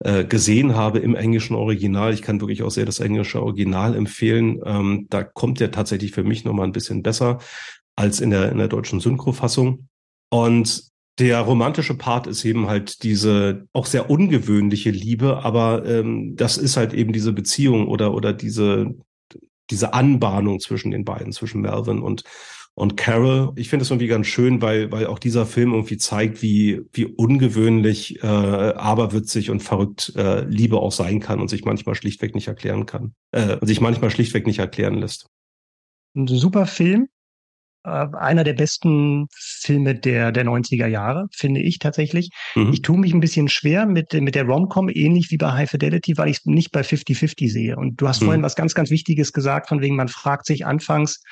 äh, 0.00 0.24
gesehen 0.24 0.76
habe 0.76 0.98
im 0.98 1.14
englischen 1.14 1.56
Original, 1.56 2.12
ich 2.12 2.20
kann 2.20 2.40
wirklich 2.40 2.62
auch 2.62 2.70
sehr 2.70 2.84
das 2.84 3.00
englische 3.00 3.42
Original 3.42 3.94
empfehlen. 3.94 4.60
Ähm, 4.64 5.06
da 5.08 5.24
kommt 5.24 5.60
er 5.60 5.70
tatsächlich 5.70 6.12
für 6.12 6.24
mich 6.24 6.44
nochmal 6.44 6.66
ein 6.66 6.72
bisschen 6.72 7.02
besser 7.02 7.38
als 7.96 8.20
in 8.20 8.28
der, 8.28 8.52
in 8.52 8.58
der 8.58 8.68
deutschen 8.68 9.00
Synchrofassung. 9.00 9.88
Und 10.28 10.90
der 11.18 11.40
romantische 11.40 11.94
Part 11.94 12.26
ist 12.26 12.44
eben 12.44 12.66
halt 12.66 13.02
diese 13.02 13.66
auch 13.72 13.86
sehr 13.86 14.10
ungewöhnliche 14.10 14.90
Liebe, 14.90 15.42
aber 15.44 15.86
ähm, 15.86 16.36
das 16.36 16.58
ist 16.58 16.76
halt 16.76 16.92
eben 16.92 17.14
diese 17.14 17.32
Beziehung 17.32 17.88
oder 17.88 18.12
oder 18.12 18.34
diese 18.34 18.94
diese 19.70 19.94
Anbahnung 19.94 20.60
zwischen 20.60 20.90
den 20.90 21.04
beiden, 21.04 21.32
zwischen 21.32 21.62
Melvin 21.62 22.00
und 22.00 22.22
und 22.76 22.98
Carol. 22.98 23.52
Ich 23.56 23.70
finde 23.70 23.84
es 23.84 23.90
irgendwie 23.90 24.06
ganz 24.06 24.26
schön, 24.26 24.60
weil 24.60 24.92
weil 24.92 25.06
auch 25.06 25.18
dieser 25.18 25.46
Film 25.46 25.72
irgendwie 25.72 25.96
zeigt, 25.96 26.42
wie 26.42 26.82
wie 26.92 27.06
ungewöhnlich, 27.06 28.22
äh, 28.22 28.26
aberwitzig 28.26 29.50
und 29.50 29.62
verrückt 29.62 30.12
äh, 30.14 30.44
Liebe 30.44 30.76
auch 30.76 30.92
sein 30.92 31.20
kann 31.20 31.40
und 31.40 31.48
sich 31.48 31.64
manchmal 31.64 31.94
schlichtweg 31.94 32.34
nicht 32.34 32.48
erklären 32.48 32.84
kann, 32.84 33.14
äh, 33.32 33.56
sich 33.62 33.80
manchmal 33.80 34.10
schlichtweg 34.10 34.46
nicht 34.46 34.58
erklären 34.58 34.94
lässt. 34.98 35.26
Ein 36.14 36.26
super 36.26 36.66
Film, 36.66 37.08
äh, 37.84 38.08
einer 38.18 38.44
der 38.44 38.52
besten 38.52 39.26
Filme 39.32 39.94
der, 39.94 40.30
der 40.30 40.44
90er 40.44 40.86
Jahre, 40.86 41.28
finde 41.34 41.62
ich 41.62 41.78
tatsächlich. 41.78 42.28
Mhm. 42.56 42.72
Ich 42.74 42.82
tue 42.82 42.98
mich 42.98 43.14
ein 43.14 43.20
bisschen 43.20 43.48
schwer 43.48 43.86
mit, 43.86 44.12
mit 44.12 44.34
der 44.34 44.44
Romcom, 44.44 44.90
ähnlich 44.90 45.30
wie 45.30 45.38
bei 45.38 45.50
High 45.50 45.70
Fidelity, 45.70 46.18
weil 46.18 46.28
ich 46.28 46.38
es 46.38 46.44
nicht 46.44 46.72
bei 46.72 46.82
50-50 46.82 47.50
sehe. 47.50 47.76
Und 47.76 48.02
du 48.02 48.06
hast 48.06 48.20
mhm. 48.20 48.26
vorhin 48.26 48.42
was 48.42 48.54
ganz, 48.54 48.74
ganz 48.74 48.90
Wichtiges 48.90 49.32
gesagt, 49.32 49.70
von 49.70 49.80
wegen, 49.80 49.96
man 49.96 50.08
fragt 50.08 50.44
sich 50.44 50.66
anfangs, 50.66 51.22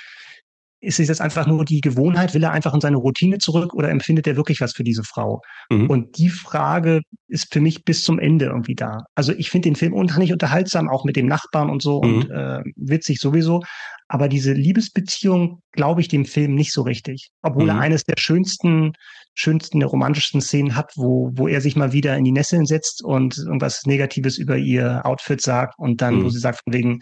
ist 0.85 1.01
es 1.01 1.09
jetzt 1.09 1.20
einfach 1.20 1.47
nur 1.47 1.64
die 1.64 1.80
Gewohnheit? 1.80 2.35
Will 2.35 2.43
er 2.43 2.53
einfach 2.53 2.74
in 2.74 2.80
seine 2.80 2.99
Routine 2.99 3.39
zurück 3.39 3.74
oder 3.74 3.91
empfindet 3.91 4.26
er 4.26 4.37
wirklich 4.37 4.61
was 4.61 4.74
für 4.74 4.85
diese 4.85 5.03
Frau? 5.03 5.41
Mhm. 5.70 5.91
Und 5.91 6.18
die 6.18 6.28
Frage 6.28 7.01
ist 7.28 7.53
für 7.53 7.61
mich 7.61 7.85
bis 7.85 8.03
zum 8.03 8.18
Ende 8.18 8.47
irgendwie 8.47 8.74
da. 8.74 9.05
Also 9.14 9.32
ich 9.32 9.51
finde 9.51 9.68
den 9.68 9.76
Film 9.76 9.93
unheimlich 9.93 10.32
unterhaltsam, 10.32 10.89
auch 10.89 11.05
mit 11.05 11.16
dem 11.16 11.26
Nachbarn 11.26 11.70
und 11.70 11.82
so 11.82 12.03
mhm. 12.03 12.14
und 12.14 12.30
äh, 12.30 12.62
witzig 12.76 13.18
sowieso. 13.18 13.62
Aber 14.09 14.28
diese 14.28 14.53
Liebesbeziehung 14.53 15.61
glaube 15.72 16.01
ich 16.01 16.09
dem 16.09 16.26
Film 16.26 16.55
nicht 16.55 16.72
so 16.72 16.82
richtig. 16.82 17.30
Obwohl 17.43 17.64
mhm. 17.64 17.70
er 17.70 17.78
eines 17.78 18.05
der 18.05 18.16
schönsten, 18.18 18.93
schönsten, 19.35 19.80
der 19.80 19.89
romantischsten 19.89 20.41
Szenen 20.41 20.76
hat, 20.76 20.93
wo, 20.97 21.30
wo 21.35 21.49
er 21.49 21.61
sich 21.61 21.74
mal 21.76 21.93
wieder 21.93 22.16
in 22.16 22.24
die 22.24 22.32
Nesseln 22.32 22.66
setzt 22.66 23.03
und 23.03 23.39
irgendwas 23.39 23.82
Negatives 23.87 24.39
über 24.39 24.57
ihr 24.57 25.05
Outfit 25.05 25.41
sagt 25.41 25.74
und 25.78 26.03
dann, 26.03 26.20
wo 26.20 26.26
mhm. 26.26 26.30
sie 26.30 26.39
sagt 26.39 26.61
von 26.64 26.72
wegen, 26.72 27.01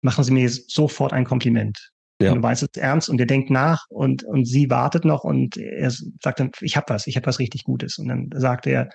machen 0.00 0.24
Sie 0.24 0.32
mir 0.32 0.48
sofort 0.48 1.12
ein 1.12 1.24
Kompliment. 1.24 1.90
Ja. 2.24 2.32
Und 2.32 2.38
du 2.38 2.42
weißt 2.42 2.62
es 2.62 2.80
ernst 2.80 3.08
und 3.08 3.20
er 3.20 3.26
denkt 3.26 3.50
nach 3.50 3.84
und, 3.88 4.24
und 4.24 4.46
sie 4.46 4.70
wartet 4.70 5.04
noch 5.04 5.24
und 5.24 5.56
er 5.56 5.90
sagt 5.90 6.40
dann, 6.40 6.50
ich 6.60 6.76
habe 6.76 6.86
was, 6.88 7.06
ich 7.06 7.16
habe 7.16 7.26
was 7.26 7.38
richtig 7.38 7.64
Gutes. 7.64 7.98
Und 7.98 8.08
dann 8.08 8.30
sagt 8.34 8.66
er, 8.66 8.90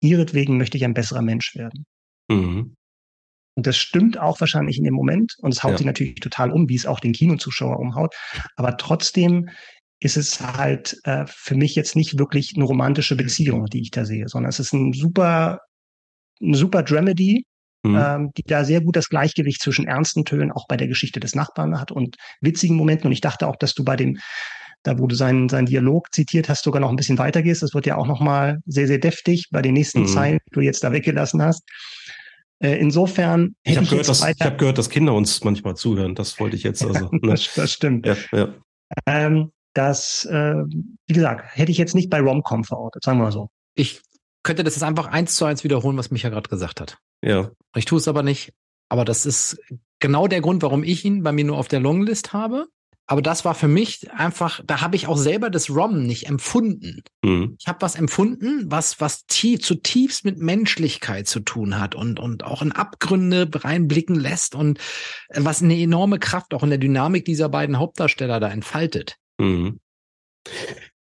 ihretwegen 0.00 0.56
möchte 0.58 0.76
ich 0.76 0.84
ein 0.84 0.94
besserer 0.94 1.22
Mensch 1.22 1.54
werden. 1.54 1.86
Mhm. 2.28 2.76
Und 3.56 3.66
das 3.66 3.76
stimmt 3.76 4.18
auch 4.18 4.40
wahrscheinlich 4.40 4.78
in 4.78 4.84
dem 4.84 4.94
Moment 4.94 5.34
und 5.40 5.52
es 5.52 5.62
haut 5.62 5.72
ja. 5.72 5.78
sie 5.78 5.84
natürlich 5.84 6.14
total 6.16 6.50
um, 6.50 6.68
wie 6.68 6.76
es 6.76 6.86
auch 6.86 7.00
den 7.00 7.12
Kinozuschauer 7.12 7.78
umhaut. 7.78 8.14
Aber 8.56 8.76
trotzdem 8.76 9.50
ist 10.00 10.16
es 10.16 10.40
halt 10.40 10.98
äh, 11.04 11.24
für 11.26 11.54
mich 11.54 11.74
jetzt 11.74 11.94
nicht 11.94 12.18
wirklich 12.18 12.54
eine 12.56 12.64
romantische 12.64 13.16
Beziehung, 13.16 13.66
die 13.66 13.82
ich 13.82 13.90
da 13.90 14.04
sehe, 14.04 14.28
sondern 14.28 14.48
es 14.48 14.60
ist 14.60 14.72
ein 14.72 14.92
super, 14.92 15.60
eine 16.40 16.56
super 16.56 16.82
Dramedy, 16.82 17.44
mhm. 17.82 17.98
ähm, 17.98 18.30
die 18.36 18.42
da 18.42 18.64
sehr 18.64 18.80
gut 18.80 18.96
das 18.96 19.08
Gleichgewicht 19.08 19.62
zwischen 19.62 19.86
ernsten 19.86 20.24
Tönen 20.24 20.52
auch 20.52 20.66
bei 20.68 20.76
der 20.76 20.88
Geschichte 20.88 21.20
des 21.20 21.34
Nachbarn 21.34 21.80
hat 21.80 21.92
und 21.92 22.16
witzigen 22.40 22.76
Momenten. 22.76 23.06
Und 23.06 23.12
ich 23.12 23.20
dachte 23.20 23.48
auch, 23.48 23.56
dass 23.56 23.74
du 23.74 23.84
bei 23.84 23.96
dem 23.96 24.18
da 24.82 24.98
wo 24.98 25.06
du 25.06 25.14
seinen, 25.14 25.48
seinen 25.48 25.66
Dialog 25.66 26.12
zitiert 26.12 26.48
hast, 26.48 26.64
sogar 26.64 26.80
noch 26.80 26.90
ein 26.90 26.96
bisschen 26.96 27.18
weitergehst. 27.18 27.62
Das 27.62 27.74
wird 27.74 27.86
ja 27.86 27.96
auch 27.96 28.06
nochmal 28.06 28.60
sehr, 28.64 28.86
sehr 28.86 28.98
deftig 28.98 29.48
bei 29.50 29.62
den 29.62 29.74
nächsten 29.74 30.00
mhm. 30.00 30.06
Zeilen, 30.06 30.38
die 30.46 30.54
du 30.54 30.60
jetzt 30.60 30.82
da 30.82 30.92
weggelassen 30.92 31.42
hast. 31.42 31.62
Äh, 32.62 32.78
insofern 32.78 33.54
ich 33.62 33.76
habe 33.76 33.86
gehört, 33.86 34.08
dass, 34.08 34.24
ich 34.24 34.40
hab 34.40 34.58
gehört, 34.58 34.78
dass 34.78 34.90
Kinder 34.90 35.14
uns 35.14 35.42
manchmal 35.44 35.76
zuhören. 35.76 36.14
Das 36.14 36.38
wollte 36.40 36.56
ich 36.56 36.62
jetzt 36.62 36.84
also. 36.84 37.10
Ne? 37.12 37.20
das, 37.22 37.52
das, 37.54 37.72
stimmt. 37.72 38.06
Ja, 38.06 38.16
ja. 38.32 38.54
Ähm, 39.06 39.52
das, 39.74 40.24
äh, 40.26 40.54
wie 41.06 41.12
gesagt, 41.12 41.56
hätte 41.56 41.70
ich 41.70 41.78
jetzt 41.78 41.94
nicht 41.94 42.10
bei 42.10 42.20
Romcom 42.20 42.64
verortet, 42.64 43.04
sagen 43.04 43.18
wir 43.18 43.24
mal 43.24 43.32
so. 43.32 43.48
Ich 43.74 44.00
könnte 44.42 44.64
das 44.64 44.74
jetzt 44.74 44.82
einfach 44.82 45.06
eins 45.06 45.34
zu 45.34 45.44
eins 45.44 45.64
wiederholen, 45.64 45.96
was 45.96 46.10
Micha 46.10 46.28
gerade 46.28 46.48
gesagt 46.48 46.80
hat. 46.80 46.98
Ja. 47.22 47.50
Ich 47.76 47.84
tue 47.84 47.98
es 47.98 48.08
aber 48.08 48.22
nicht. 48.22 48.52
Aber 48.88 49.04
das 49.04 49.26
ist 49.26 49.60
genau 50.00 50.26
der 50.26 50.40
Grund, 50.40 50.62
warum 50.62 50.82
ich 50.82 51.04
ihn 51.04 51.22
bei 51.22 51.32
mir 51.32 51.44
nur 51.44 51.58
auf 51.58 51.68
der 51.68 51.80
Longlist 51.80 52.32
habe. 52.32 52.66
Aber 53.10 53.22
das 53.22 53.44
war 53.44 53.56
für 53.56 53.66
mich 53.66 54.08
einfach, 54.12 54.60
da 54.64 54.82
habe 54.82 54.94
ich 54.94 55.08
auch 55.08 55.16
selber 55.16 55.50
das 55.50 55.68
ROM 55.68 56.06
nicht 56.06 56.28
empfunden. 56.28 57.02
Mhm. 57.24 57.56
Ich 57.58 57.66
habe 57.66 57.82
was 57.82 57.96
empfunden, 57.96 58.70
was, 58.70 59.00
was 59.00 59.26
tief, 59.26 59.62
zutiefst 59.62 60.24
mit 60.24 60.38
Menschlichkeit 60.38 61.26
zu 61.26 61.40
tun 61.40 61.80
hat 61.80 61.96
und, 61.96 62.20
und 62.20 62.44
auch 62.44 62.62
in 62.62 62.70
Abgründe 62.70 63.50
reinblicken 63.52 64.14
lässt 64.14 64.54
und 64.54 64.78
äh, 65.28 65.40
was 65.42 65.60
eine 65.60 65.76
enorme 65.76 66.20
Kraft 66.20 66.54
auch 66.54 66.62
in 66.62 66.70
der 66.70 66.78
Dynamik 66.78 67.24
dieser 67.24 67.48
beiden 67.48 67.80
Hauptdarsteller 67.80 68.38
da 68.38 68.48
entfaltet. 68.48 69.16
Mhm. 69.40 69.80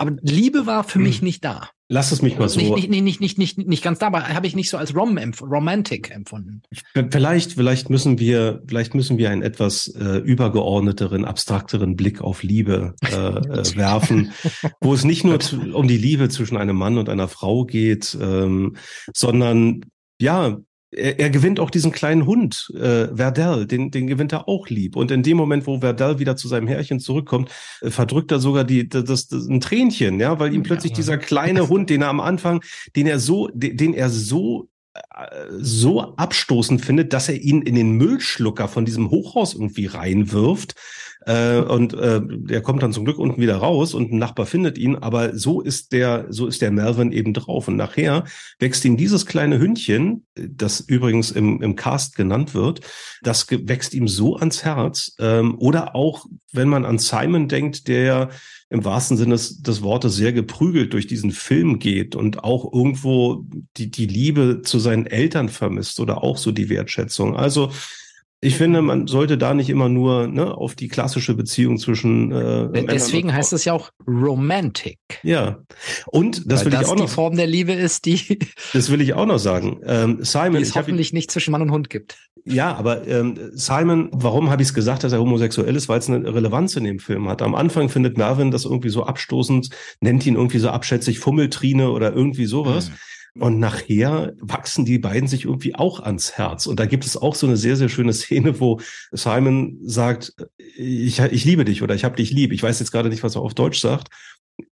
Aber 0.03 0.17
Liebe 0.21 0.65
war 0.65 0.83
für 0.83 0.99
mich 0.99 1.21
nicht 1.21 1.45
da. 1.45 1.69
Lass 1.87 2.11
es 2.11 2.21
mich 2.21 2.37
mal 2.37 2.49
so. 2.49 2.59
Nicht, 2.59 2.89
nicht, 2.89 3.03
nicht, 3.03 3.21
nicht, 3.21 3.37
nicht, 3.37 3.57
nicht 3.57 3.83
ganz 3.83 3.99
da, 3.99 4.07
aber 4.07 4.27
habe 4.27 4.47
ich 4.47 4.55
nicht 4.55 4.69
so 4.69 4.77
als 4.77 4.93
Rom 4.93 5.15
empf 5.17 5.41
Romantic 5.41 6.11
empfunden. 6.11 6.61
Vielleicht, 7.09 7.53
vielleicht 7.53 7.89
müssen 7.89 8.19
wir, 8.19 8.61
vielleicht 8.67 8.95
müssen 8.95 9.17
wir 9.17 9.29
einen 9.29 9.43
etwas 9.43 9.87
äh, 9.87 10.17
übergeordneteren, 10.17 11.23
abstrakteren 11.23 11.95
Blick 11.95 12.19
auf 12.19 12.43
Liebe 12.43 12.95
äh, 13.01 13.15
äh, 13.15 13.75
werfen, 13.77 14.33
wo 14.81 14.93
es 14.93 15.05
nicht 15.05 15.23
nur 15.23 15.39
um 15.73 15.87
die 15.87 15.97
Liebe 15.97 16.27
zwischen 16.27 16.57
einem 16.57 16.75
Mann 16.75 16.97
und 16.97 17.07
einer 17.07 17.29
Frau 17.29 17.63
geht, 17.63 18.17
ähm, 18.19 18.75
sondern 19.13 19.85
ja, 20.19 20.57
er, 20.95 21.19
er 21.19 21.29
gewinnt 21.29 21.59
auch 21.59 21.69
diesen 21.69 21.91
kleinen 21.91 22.25
Hund, 22.25 22.71
äh, 22.75 23.07
Verdell, 23.15 23.65
den, 23.65 23.91
den 23.91 24.07
gewinnt 24.07 24.33
er 24.33 24.47
auch 24.47 24.67
lieb. 24.69 24.95
Und 24.95 25.11
in 25.11 25.23
dem 25.23 25.37
Moment, 25.37 25.67
wo 25.67 25.79
Verdell 25.79 26.19
wieder 26.19 26.35
zu 26.35 26.47
seinem 26.47 26.67
Herrchen 26.67 26.99
zurückkommt, 26.99 27.49
äh, 27.81 27.89
verdrückt 27.89 28.31
er 28.31 28.39
sogar 28.39 28.63
die, 28.63 28.87
das, 28.87 29.03
das, 29.05 29.27
das, 29.27 29.47
ein 29.47 29.61
Tränchen, 29.61 30.19
ja, 30.19 30.39
weil 30.39 30.53
ihm 30.53 30.63
plötzlich 30.63 30.91
ja. 30.91 30.97
dieser 30.97 31.17
kleine 31.17 31.69
Hund, 31.69 31.89
den 31.89 32.01
er 32.01 32.09
am 32.09 32.19
Anfang, 32.19 32.63
den 32.95 33.07
er 33.07 33.19
so, 33.19 33.49
den, 33.53 33.77
den 33.77 33.93
er 33.93 34.09
so 34.09 34.69
so 35.57 36.15
abstoßend 36.17 36.85
findet, 36.85 37.13
dass 37.13 37.27
er 37.27 37.35
ihn 37.35 37.63
in 37.63 37.73
den 37.75 37.93
Müllschlucker 37.93 38.67
von 38.67 38.85
diesem 38.85 39.09
Hochhaus 39.09 39.55
irgendwie 39.55 39.87
reinwirft. 39.87 40.75
Äh, 41.25 41.59
und 41.59 41.93
äh, 41.93 42.21
der 42.23 42.61
kommt 42.61 42.83
dann 42.83 42.93
zum 42.93 43.05
Glück 43.05 43.17
unten 43.17 43.41
wieder 43.41 43.57
raus 43.57 43.93
und 43.93 44.11
ein 44.11 44.17
Nachbar 44.17 44.45
findet 44.45 44.77
ihn. 44.77 44.95
Aber 44.95 45.37
so 45.37 45.61
ist 45.61 45.91
der, 45.91 46.25
so 46.29 46.47
ist 46.47 46.61
der 46.61 46.71
Melvin 46.71 47.11
eben 47.11 47.33
drauf. 47.33 47.67
Und 47.67 47.75
nachher 47.75 48.25
wächst 48.59 48.83
ihm 48.85 48.97
dieses 48.97 49.25
kleine 49.25 49.59
Hündchen, 49.59 50.25
das 50.35 50.79
übrigens 50.81 51.31
im, 51.31 51.61
im 51.61 51.75
Cast 51.75 52.15
genannt 52.15 52.53
wird, 52.53 52.81
das 53.21 53.47
wächst 53.49 53.93
ihm 53.93 54.07
so 54.07 54.35
ans 54.37 54.63
Herz. 54.63 55.15
Ähm, 55.19 55.55
oder 55.57 55.95
auch, 55.95 56.25
wenn 56.51 56.69
man 56.69 56.85
an 56.85 56.97
Simon 56.97 57.47
denkt, 57.47 57.87
der 57.87 58.29
im 58.69 58.83
wahrsten 58.83 59.17
Sinne 59.17 59.35
des, 59.35 59.61
des 59.61 59.83
Wortes 59.83 60.15
sehr 60.15 60.33
geprügelt 60.33 60.93
durch 60.93 61.05
diesen 61.05 61.31
Film 61.31 61.77
geht 61.77 62.15
und 62.15 62.43
auch 62.43 62.73
irgendwo 62.73 63.45
die, 63.77 63.91
die 63.91 64.07
Liebe 64.07 64.61
zu 64.63 64.79
seinen 64.79 65.05
Eltern 65.05 65.49
vermisst 65.49 65.99
oder 65.99 66.23
auch 66.23 66.37
so 66.37 66.51
die 66.51 66.69
Wertschätzung. 66.69 67.35
Also 67.35 67.71
ich 68.43 68.55
finde, 68.55 68.81
man 68.81 69.07
sollte 69.07 69.37
da 69.37 69.53
nicht 69.53 69.69
immer 69.69 69.89
nur 69.89 70.27
ne, 70.27 70.55
auf 70.55 70.75
die 70.75 70.87
klassische 70.87 71.33
Beziehung 71.33 71.77
zwischen. 71.77 72.31
Äh, 72.31 72.85
Deswegen 72.85 73.33
heißt 73.33 73.53
es 73.53 73.65
ja 73.65 73.73
auch 73.73 73.91
Romantic. 74.07 74.99
Ja, 75.23 75.59
und 76.07 76.51
das 76.51 76.59
Weil 76.59 76.65
will 76.65 76.71
das 76.73 76.81
ich 76.81 76.87
auch 76.87 76.95
noch. 76.95 77.05
die 77.05 77.11
Form 77.11 77.35
der 77.35 77.47
Liebe 77.47 77.73
ist, 77.73 78.05
die. 78.05 78.39
Das 78.73 78.91
will 78.91 79.01
ich 79.01 79.13
auch 79.13 79.25
noch 79.25 79.37
sagen. 79.37 79.79
Ähm, 79.85 80.19
Simon, 80.21 80.57
die 80.57 80.63
es 80.63 80.75
hoffentlich 80.75 81.09
hab, 81.09 81.13
nicht 81.13 81.31
zwischen 81.31 81.51
Mann 81.51 81.61
und 81.61 81.71
Hund 81.71 81.89
gibt. 81.89 82.17
Ja, 82.45 82.75
aber 82.75 83.07
ähm, 83.07 83.37
Simon, 83.53 84.09
warum 84.11 84.49
habe 84.49 84.61
ich 84.61 84.69
es 84.69 84.73
gesagt, 84.73 85.03
dass 85.03 85.13
er 85.13 85.19
homosexuell 85.19 85.75
ist? 85.75 85.87
Weil 85.87 85.99
es 85.99 86.09
eine 86.09 86.33
Relevanz 86.33 86.75
in 86.75 86.83
dem 86.83 86.99
Film 86.99 87.29
hat. 87.29 87.41
Am 87.41 87.55
Anfang 87.55 87.89
findet 87.89 88.17
Mervyn 88.17 88.51
das 88.51 88.65
irgendwie 88.65 88.89
so 88.89 89.03
abstoßend, 89.03 89.69
nennt 90.01 90.25
ihn 90.25 90.35
irgendwie 90.35 90.59
so 90.59 90.69
abschätzig 90.69 91.19
Fummeltrine 91.19 91.91
oder 91.91 92.13
irgendwie 92.13 92.45
sowas. 92.45 92.89
Mhm. 92.89 92.93
Und 93.39 93.59
nachher 93.59 94.33
wachsen 94.39 94.85
die 94.85 94.99
beiden 94.99 95.27
sich 95.27 95.45
irgendwie 95.45 95.73
auch 95.73 95.99
ans 95.99 96.33
Herz. 96.33 96.67
Und 96.67 96.79
da 96.79 96.85
gibt 96.85 97.03
es 97.03 97.17
auch 97.17 97.33
so 97.33 97.47
eine 97.47 97.57
sehr, 97.57 97.75
sehr 97.75 97.89
schöne 97.89 98.13
Szene, 98.13 98.59
wo 98.59 98.79
Simon 99.11 99.79
sagt, 99.81 100.35
ich, 100.57 101.19
ich 101.19 101.43
liebe 101.43 101.65
dich 101.65 101.81
oder 101.81 101.95
ich 101.95 102.03
habe 102.03 102.15
dich 102.15 102.31
lieb. 102.31 102.51
Ich 102.53 102.61
weiß 102.61 102.79
jetzt 102.79 102.91
gerade 102.91 103.09
nicht, 103.09 103.23
was 103.23 103.35
er 103.35 103.41
auf 103.41 103.55
Deutsch 103.55 103.79
sagt. 103.79 104.09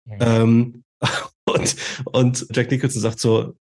Ja. 0.06 0.42
Ähm, 0.42 0.84
und, 1.44 1.76
und 2.04 2.46
Jack 2.52 2.70
Nicholson 2.70 3.02
sagt 3.02 3.18
so, 3.18 3.54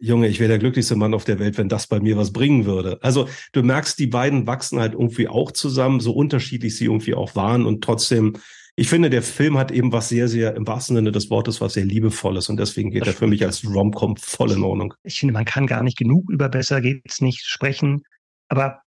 Junge, 0.00 0.28
ich 0.28 0.40
wäre 0.40 0.48
der 0.48 0.58
glücklichste 0.58 0.96
Mann 0.96 1.14
auf 1.14 1.24
der 1.24 1.38
Welt, 1.38 1.58
wenn 1.58 1.68
das 1.68 1.86
bei 1.86 2.00
mir 2.00 2.16
was 2.16 2.32
bringen 2.32 2.64
würde. 2.64 2.98
Also 3.02 3.28
du 3.52 3.62
merkst, 3.62 3.98
die 3.98 4.06
beiden 4.06 4.46
wachsen 4.46 4.80
halt 4.80 4.94
irgendwie 4.94 5.28
auch 5.28 5.52
zusammen, 5.52 6.00
so 6.00 6.12
unterschiedlich 6.12 6.76
sie 6.76 6.86
irgendwie 6.86 7.14
auch 7.14 7.36
waren 7.36 7.66
und 7.66 7.82
trotzdem 7.82 8.34
ich 8.80 8.88
finde, 8.88 9.10
der 9.10 9.22
Film 9.22 9.58
hat 9.58 9.70
eben 9.70 9.92
was 9.92 10.08
sehr, 10.08 10.26
sehr, 10.26 10.54
im 10.54 10.66
wahrsten 10.66 10.96
Sinne 10.96 11.12
des 11.12 11.28
Wortes, 11.28 11.60
was 11.60 11.74
sehr 11.74 11.84
liebevolles 11.84 12.48
und 12.48 12.56
deswegen 12.56 12.90
geht 12.90 13.02
das 13.02 13.08
er 13.08 13.14
für 13.14 13.26
mich 13.26 13.44
als 13.44 13.62
Rom-Com 13.62 14.16
voll 14.16 14.52
in 14.52 14.62
Ordnung. 14.62 14.94
Ich 15.02 15.20
finde, 15.20 15.34
man 15.34 15.44
kann 15.44 15.66
gar 15.66 15.82
nicht 15.82 15.98
genug 15.98 16.30
über 16.30 16.48
besser 16.48 16.80
geht's 16.80 17.20
nicht 17.20 17.44
sprechen, 17.44 18.04
aber 18.48 18.80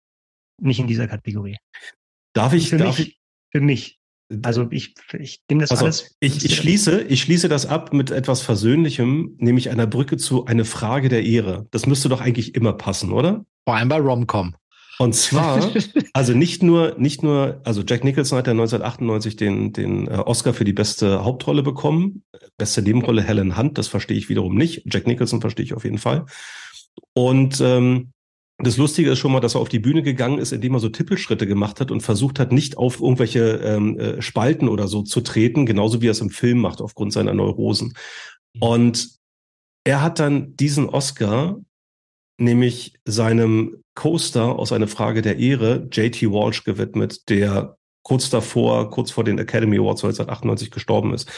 nicht 0.60 0.80
in 0.80 0.88
dieser 0.88 1.08
Kategorie. 1.08 1.58
Darf 2.34 2.54
ich, 2.54 2.70
für 2.70 2.78
darf 2.78 2.98
mich, 2.98 3.10
ich? 3.10 3.20
Für 3.52 3.62
mich. 3.62 4.00
Also 4.42 4.68
ich, 4.72 4.96
ich 5.20 5.44
nehme 5.48 5.62
das 5.62 5.70
also, 5.70 5.86
alles. 5.86 6.16
Ich, 6.20 6.44
ich 6.44 6.56
schließe, 6.56 7.04
ich 7.04 7.22
schließe 7.22 7.48
das 7.48 7.68
ab 7.68 7.94
mit 7.94 8.10
etwas 8.10 8.42
Versöhnlichem, 8.42 9.36
nämlich 9.38 9.70
einer 9.70 9.86
Brücke 9.86 10.18
zu 10.18 10.46
eine 10.46 10.66
Frage 10.66 11.08
der 11.08 11.24
Ehre. 11.24 11.68
Das 11.70 11.86
müsste 11.86 12.10
doch 12.10 12.20
eigentlich 12.20 12.56
immer 12.56 12.74
passen, 12.74 13.12
oder? 13.12 13.46
Vor 13.68 13.76
allem 13.76 13.90
bei 13.90 14.00
Rom-Com. 14.00 14.56
Und 15.00 15.16
zwar, 15.16 15.72
also 16.14 16.34
nicht 16.34 16.64
nur, 16.64 16.96
nicht 16.98 17.24
nur, 17.24 17.62
also 17.64 17.82
Jack 17.88 18.04
Nicholson 18.04 18.38
hat 18.38 18.48
ja 18.48 18.52
1998 18.52 19.36
den, 19.36 19.74
den 19.74 20.08
äh, 20.08 20.12
Oscar 20.12 20.54
für 20.54 20.66
die 20.66 20.74
beste 20.74 21.24
Hauptrolle 21.24 21.64
bekommen. 21.64 22.24
Beste 22.58 22.82
Nebenrolle 22.82 23.24
Helen 23.24 23.58
Hunt, 23.58 23.78
das 23.78 23.88
verstehe 23.88 24.18
ich 24.18 24.30
wiederum 24.30 24.56
nicht. 24.56 24.84
Jack 24.86 25.08
Nicholson 25.08 25.42
verstehe 25.42 25.66
ich 25.66 25.74
auf 25.74 25.84
jeden 25.84 25.98
Fall. 25.98 26.26
Und 27.14 27.60
ähm, 27.62 28.12
das 28.60 28.78
Lustige 28.78 29.12
ist 29.12 29.20
schon 29.20 29.32
mal, 29.32 29.40
dass 29.40 29.56
er 29.56 29.62
auf 29.62 29.70
die 29.70 29.80
Bühne 29.80 30.04
gegangen 30.04 30.38
ist, 30.38 30.52
indem 30.52 30.76
er 30.76 30.80
so 30.80 30.90
Tippelschritte 30.90 31.48
gemacht 31.48 31.80
hat 31.80 31.90
und 31.90 32.02
versucht 32.02 32.40
hat, 32.40 32.52
nicht 32.52 32.78
auf 32.78 33.02
irgendwelche 33.02 33.56
ähm, 33.64 34.00
äh, 34.00 34.22
Spalten 34.22 34.70
oder 34.70 34.88
so 34.88 35.02
zu 35.02 35.22
treten, 35.22 35.66
genauso 35.66 36.02
wie 36.02 36.08
er 36.08 36.12
es 36.12 36.22
im 36.22 36.30
Film 36.30 36.60
macht, 36.60 36.82
aufgrund 36.82 37.14
seiner 37.14 37.34
Neurosen. 37.34 37.94
Und 38.60 39.10
er 39.84 40.02
hat 40.02 40.20
dann 40.20 40.56
diesen 40.56 40.88
Oscar 40.88 41.58
nämlich 42.38 42.94
seinem 43.06 43.84
Co-Star 43.96 44.58
aus 44.58 44.72
Eine 44.72 44.88
Frage 44.88 45.22
der 45.22 45.38
Ehre, 45.38 45.88
JT 45.92 46.24
Walsh, 46.24 46.64
gewidmet, 46.64 47.30
der 47.30 47.78
kurz 48.04 48.30
davor, 48.30 48.90
kurz 48.92 49.12
vor 49.12 49.24
den 49.24 49.40
Academy 49.40 49.78
Awards 49.78 50.04
1998 50.04 50.72
gestorben 50.72 51.14
ist. 51.14 51.32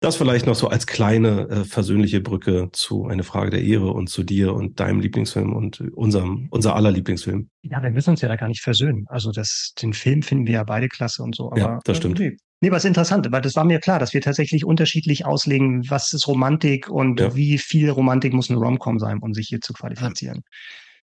Das 0.00 0.16
vielleicht 0.16 0.46
noch 0.46 0.54
so 0.54 0.68
als 0.68 0.86
kleine 0.86 1.48
äh, 1.48 1.64
versöhnliche 1.64 2.20
Brücke 2.20 2.68
zu 2.72 3.06
Eine 3.06 3.24
Frage 3.24 3.50
der 3.50 3.62
Ehre 3.62 3.92
und 3.92 4.08
zu 4.08 4.22
dir 4.22 4.54
und 4.54 4.80
deinem 4.80 5.00
Lieblingsfilm 5.00 5.52
und 5.52 5.80
unserem, 5.94 6.46
unser 6.50 6.76
aller 6.76 6.92
Lieblingsfilm. 6.92 7.48
Ja, 7.62 7.82
wir 7.82 7.90
müssen 7.90 8.10
uns 8.10 8.20
ja 8.20 8.28
da 8.28 8.36
gar 8.36 8.48
nicht 8.48 8.62
versöhnen. 8.62 9.04
Also 9.08 9.32
das, 9.32 9.74
den 9.80 9.92
Film 9.92 10.22
finden 10.22 10.46
wir 10.46 10.54
ja 10.54 10.64
beide 10.64 10.88
klasse 10.88 11.22
und 11.22 11.34
so. 11.34 11.50
Aber, 11.50 11.58
ja, 11.58 11.80
das 11.84 11.96
stimmt. 11.96 12.20
Nee. 12.62 12.70
Was 12.70 12.84
interessant, 12.84 13.26
weil 13.30 13.40
das 13.40 13.56
war 13.56 13.64
mir 13.64 13.80
klar, 13.80 13.98
dass 13.98 14.14
wir 14.14 14.20
tatsächlich 14.20 14.64
unterschiedlich 14.64 15.26
auslegen, 15.26 15.90
was 15.90 16.12
ist 16.12 16.28
Romantik 16.28 16.88
und 16.88 17.18
ja. 17.18 17.34
wie 17.34 17.58
viel 17.58 17.90
Romantik 17.90 18.32
muss 18.32 18.50
eine 18.50 18.60
Romcom 18.60 19.00
sein, 19.00 19.18
um 19.18 19.34
sich 19.34 19.48
hier 19.48 19.60
zu 19.60 19.72
qualifizieren. 19.72 20.42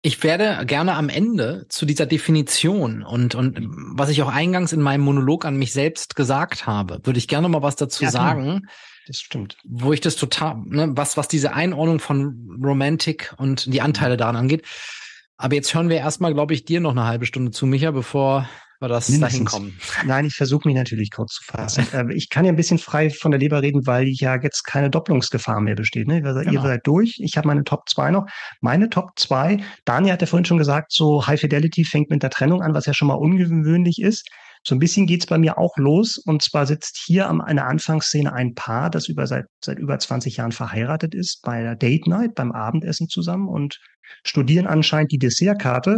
Ich 0.02 0.22
werde 0.22 0.66
gerne 0.66 0.94
am 0.94 1.08
Ende 1.08 1.66
zu 1.70 1.86
dieser 1.86 2.06
Definition 2.06 3.04
und, 3.04 3.36
und 3.36 3.58
was 3.96 4.10
ich 4.10 4.22
auch 4.22 4.32
eingangs 4.32 4.74
in 4.74 4.82
meinem 4.82 5.02
Monolog 5.02 5.46
an 5.46 5.56
mich 5.56 5.72
selbst 5.72 6.18
gesagt 6.18 6.68
habe, 6.68 7.00
würde 7.04 7.18
ich 7.18 7.30
gerne 7.30 7.48
mal 7.48 7.62
was 7.62 7.78
dazu 7.78 8.04
ja, 8.04 8.12
sagen. 8.12 8.68
Das 9.08 9.18
stimmt. 9.18 9.58
Wo 9.64 9.94
ich 9.94 10.02
das 10.02 10.18
total, 10.18 10.58
ne, 10.66 10.90
was, 10.92 11.16
was 11.16 11.30
diese 11.30 11.54
Einordnung 11.54 12.00
von 12.00 12.60
Romantik 12.62 13.34
und 13.38 13.74
die 13.74 13.82
Anteile 13.82 14.18
daran 14.18 14.36
angeht. 14.36 14.66
Aber 15.38 15.56
jetzt 15.56 15.74
hören 15.74 15.90
wir 15.90 15.98
erstmal, 15.98 16.34
glaube 16.34 16.54
ich, 16.54 16.66
dir 16.66 16.82
noch 16.82 16.92
eine 16.92 17.06
halbe 17.06 17.26
Stunde 17.26 17.52
zu, 17.52 17.66
Micha, 17.66 17.92
bevor 17.92 18.50
wir 18.80 18.88
das 18.88 19.08
dahin 19.20 19.46
kommen. 19.46 19.80
Nein, 20.06 20.26
ich 20.26 20.36
versuche 20.36 20.68
mich 20.68 20.76
natürlich 20.76 21.12
kurz 21.12 21.36
zu 21.36 21.44
fassen. 21.44 21.88
Äh, 21.94 22.14
ich 22.14 22.30
kann 22.30 22.46
ja 22.46 22.52
ein 22.52 22.56
bisschen 22.56 22.78
frei 22.78 23.10
von 23.10 23.32
der 23.32 23.40
Leber 23.40 23.62
reden, 23.62 23.86
weil 23.86 24.08
ja 24.08 24.36
jetzt 24.42 24.64
keine 24.64 24.90
Doppelungsgefahr 24.90 25.62
mehr 25.62 25.76
besteht. 25.76 26.08
Ne? 26.08 26.22
Genau. 26.22 26.52
Ihr 26.52 26.62
seid 26.62 26.86
durch. 26.86 27.18
Ich 27.20 27.38
habe 27.38 27.48
meine 27.48 27.64
Top 27.64 27.88
2 27.90 28.12
noch. 28.12 28.26
Meine 28.62 28.90
Top 28.90 29.12
2, 29.16 29.58
Daniel 29.86 30.14
hat 30.14 30.22
ja 30.22 30.28
vorhin 30.28 30.46
schon 30.46 30.58
gesagt, 30.58 30.92
so 30.92 31.26
High 31.26 31.40
Fidelity 31.40 31.86
fängt 31.86 32.10
mit 32.10 32.24
der 32.24 32.30
Trennung 32.30 32.62
an, 32.62 32.74
was 32.74 32.86
ja 32.86 32.94
schon 32.94 33.08
mal 33.08 33.16
ungewöhnlich 33.16 34.02
ist. 34.02 34.28
So 34.68 34.74
ein 34.74 34.80
bisschen 34.80 35.06
geht's 35.06 35.28
bei 35.28 35.38
mir 35.38 35.60
auch 35.60 35.78
los. 35.78 36.18
Und 36.18 36.42
zwar 36.42 36.66
sitzt 36.66 36.98
hier 37.06 37.30
an 37.30 37.40
einer 37.40 37.66
Anfangsszene 37.66 38.34
ein 38.34 38.56
Paar, 38.56 38.90
das 38.90 39.08
über 39.08 39.28
seit, 39.28 39.46
seit 39.64 39.78
über 39.78 39.98
20 39.98 40.38
Jahren 40.38 40.52
verheiratet 40.52 41.14
ist, 41.14 41.42
bei 41.44 41.62
der 41.62 41.76
Date 41.76 42.08
Night, 42.08 42.34
beim 42.34 42.52
Abendessen 42.52 43.08
zusammen 43.08 43.48
und 43.48 43.80
studieren 44.24 44.66
anscheinend 44.66 45.12
die 45.12 45.20
Dessertkarte. 45.20 45.98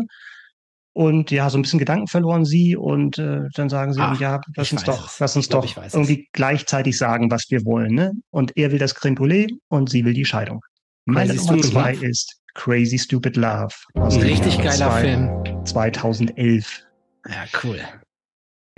Und 0.98 1.30
ja, 1.30 1.48
so 1.52 1.60
ein 1.60 1.62
bisschen 1.62 1.78
Gedanken 1.78 2.08
verloren 2.08 2.44
sie 2.44 2.76
und 2.76 3.20
äh, 3.20 3.42
dann 3.54 3.70
sagen 3.70 3.94
sie, 3.94 4.02
Ach, 4.02 4.20
ja, 4.20 4.42
lass 4.56 4.72
uns 4.72 4.84
doch, 4.84 5.20
lass 5.20 5.36
uns 5.36 5.48
glaub, 5.48 5.64
doch 5.64 5.94
irgendwie 5.94 6.22
es. 6.22 6.28
gleichzeitig 6.34 6.98
sagen, 6.98 7.30
was 7.30 7.46
wir 7.52 7.64
wollen. 7.66 7.94
Ne? 7.94 8.14
Und 8.32 8.58
er 8.58 8.72
will 8.72 8.80
das 8.80 8.96
Creme 8.96 9.14
Brûlée 9.14 9.48
und 9.68 9.92
sie 9.92 10.04
will 10.06 10.16
die 10.16 10.26
Scheidung. 10.26 10.62
Meine 11.06 11.36
Nummer 11.36 11.62
zwei 11.62 11.94
Love. 11.94 12.08
ist 12.08 12.42
Crazy 12.56 12.98
Stupid 12.98 13.38
Love. 13.38 13.76
Aus 13.94 14.20
Richtig 14.20 14.58
geiler 14.58 14.90
zwei, 14.90 15.02
Film. 15.02 15.66
2011. 15.66 16.82
Ja, 17.28 17.46
cool. 17.64 17.80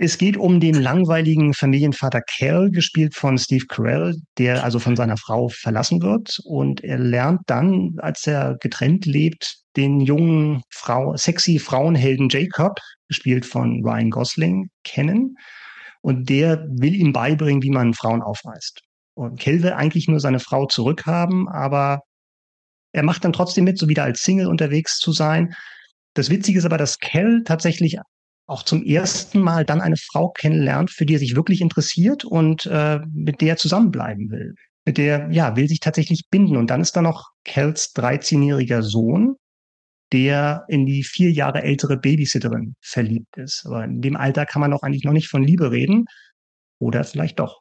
Es 0.02 0.16
geht 0.16 0.38
um 0.38 0.60
den 0.60 0.74
langweiligen 0.82 1.52
Familienvater 1.52 2.22
Cal, 2.22 2.70
gespielt 2.70 3.14
von 3.14 3.36
Steve 3.36 3.66
Carell, 3.66 4.16
der 4.38 4.64
also 4.64 4.78
von 4.78 4.96
seiner 4.96 5.18
Frau 5.18 5.48
verlassen 5.50 6.00
wird. 6.00 6.38
Und 6.44 6.82
er 6.82 6.98
lernt 6.98 7.42
dann, 7.46 7.96
als 7.98 8.26
er 8.26 8.56
getrennt 8.60 9.04
lebt, 9.04 9.58
den 9.76 10.00
jungen 10.00 10.62
Frau, 10.70 11.14
sexy 11.16 11.58
Frauenhelden 11.58 12.30
Jacob, 12.30 12.78
gespielt 13.08 13.44
von 13.44 13.84
Ryan 13.84 14.08
Gosling, 14.08 14.70
kennen. 14.84 15.36
Und 16.00 16.30
der 16.30 16.66
will 16.70 16.94
ihm 16.94 17.12
beibringen, 17.12 17.62
wie 17.62 17.70
man 17.70 17.92
Frauen 17.92 18.22
aufweist. 18.22 18.80
Und 19.12 19.38
Cal 19.38 19.62
will 19.62 19.74
eigentlich 19.74 20.08
nur 20.08 20.18
seine 20.18 20.40
Frau 20.40 20.64
zurückhaben, 20.64 21.46
aber 21.46 22.00
er 22.92 23.02
macht 23.02 23.22
dann 23.22 23.34
trotzdem 23.34 23.64
mit, 23.64 23.76
so 23.76 23.86
wieder 23.86 24.04
als 24.04 24.22
Single 24.22 24.46
unterwegs 24.46 24.98
zu 24.98 25.12
sein. 25.12 25.54
Das 26.14 26.30
Witzige 26.30 26.58
ist 26.58 26.64
aber, 26.64 26.78
dass 26.78 26.98
Cal 27.00 27.42
tatsächlich 27.44 27.98
auch 28.50 28.62
zum 28.64 28.84
ersten 28.84 29.40
Mal 29.40 29.64
dann 29.64 29.80
eine 29.80 29.96
Frau 29.96 30.30
kennenlernt, 30.30 30.90
für 30.90 31.06
die 31.06 31.14
er 31.14 31.18
sich 31.20 31.36
wirklich 31.36 31.60
interessiert 31.60 32.24
und 32.24 32.66
äh, 32.66 32.98
mit 33.12 33.40
der 33.40 33.50
er 33.50 33.56
zusammenbleiben 33.56 34.30
will. 34.30 34.54
Mit 34.84 34.98
der, 34.98 35.30
ja, 35.30 35.56
will 35.56 35.68
sich 35.68 35.80
tatsächlich 35.80 36.28
binden. 36.30 36.56
Und 36.56 36.68
dann 36.68 36.80
ist 36.80 36.96
da 36.96 37.02
noch 37.02 37.30
Kells 37.44 37.94
13-jähriger 37.94 38.82
Sohn, 38.82 39.36
der 40.12 40.64
in 40.68 40.84
die 40.84 41.04
vier 41.04 41.30
Jahre 41.30 41.62
ältere 41.62 41.96
Babysitterin 41.96 42.74
verliebt 42.80 43.36
ist. 43.36 43.64
Aber 43.66 43.84
in 43.84 44.00
dem 44.00 44.16
Alter 44.16 44.46
kann 44.46 44.60
man 44.60 44.72
auch 44.72 44.82
eigentlich 44.82 45.04
noch 45.04 45.12
nicht 45.12 45.28
von 45.28 45.44
Liebe 45.44 45.70
reden. 45.70 46.06
Oder 46.80 47.04
vielleicht 47.04 47.38
doch. 47.38 47.59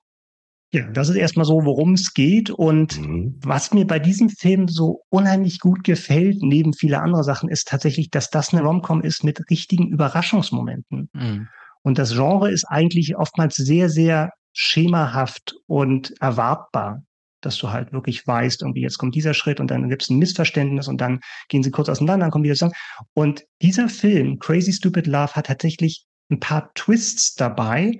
Ja, 0.72 0.84
das 0.92 1.10
ist 1.10 1.16
erstmal 1.16 1.46
so, 1.46 1.66
worum 1.66 1.94
es 1.94 2.14
geht. 2.14 2.52
Und 2.52 3.00
mhm. 3.00 3.40
was 3.42 3.74
mir 3.74 3.88
bei 3.88 3.98
diesem 3.98 4.30
Film 4.30 4.68
so 4.68 5.02
unheimlich 5.10 5.60
gut 5.60 5.84
gefällt, 5.84 6.42
neben 6.42 6.74
vieler 6.74 7.02
anderer 7.02 7.24
Sachen, 7.24 7.50
ist 7.50 7.68
tatsächlich, 7.68 8.12
dass 8.12 8.30
das 8.30 8.54
eine 8.54 8.62
Romcom 8.62 9.02
ist 9.02 9.24
mit 9.24 9.50
richtigen 9.50 9.88
Überraschungsmomenten. 9.88 11.10
Mhm. 11.14 11.48
Und 11.82 11.98
das 11.98 12.14
Genre 12.14 12.52
ist 12.52 12.66
eigentlich 12.66 13.16
oftmals 13.18 13.56
sehr, 13.56 13.90
sehr 13.90 14.32
schemahaft 14.54 15.56
und 15.66 16.14
erwartbar, 16.22 17.04
dass 17.42 17.58
du 17.58 17.70
halt 17.70 17.94
wirklich 17.94 18.28
weißt, 18.28 18.62
irgendwie 18.62 18.82
jetzt 18.82 18.98
kommt 18.98 19.16
dieser 19.16 19.34
Schritt 19.34 19.60
und 19.60 19.72
dann 19.72 19.90
gibt 19.90 20.04
es 20.04 20.10
ein 20.10 20.20
Missverständnis 20.20 20.88
und 20.88 21.00
dann 21.00 21.22
gehen 21.48 21.64
sie 21.64 21.72
kurz 21.72 21.90
auseinander, 21.90 22.26
dann 22.26 22.32
kommt 22.32 22.44
wieder 22.44 22.56
zusammen. 22.56 22.74
Und 23.14 23.46
dieser 23.62 23.90
Film, 23.90 24.38
Crazy 24.40 24.74
Stupid 24.74 25.08
Love, 25.08 25.34
hat 25.34 25.48
tatsächlich 25.48 26.06
ein 26.30 26.40
paar 26.40 26.72
Twists 26.76 27.36
dabei, 27.36 27.94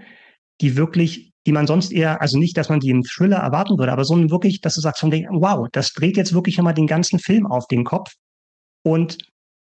die 0.62 0.76
wirklich 0.76 1.32
die 1.50 1.54
man 1.54 1.66
sonst 1.66 1.92
eher, 1.92 2.22
also 2.22 2.38
nicht, 2.38 2.56
dass 2.58 2.70
man 2.70 2.80
die 2.80 2.92
im 2.92 3.02
Thriller 3.02 3.38
erwarten 3.38 3.80
würde, 3.80 3.92
aber 3.92 4.06
so 4.06 4.16
wirklich, 4.30 4.62
dass 4.62 4.76
du 4.76 4.82
sagst 4.82 5.00
von 5.00 5.10
dem, 5.10 5.26
wow, 5.32 5.68
das 5.72 5.94
dreht 5.94 6.16
jetzt 6.16 6.32
wirklich 6.32 6.56
nochmal 6.58 6.76
den 6.76 6.86
ganzen 6.86 7.18
Film 7.18 7.48
auf 7.48 7.66
den 7.66 7.86
Kopf. 7.86 8.14
Und 8.84 9.18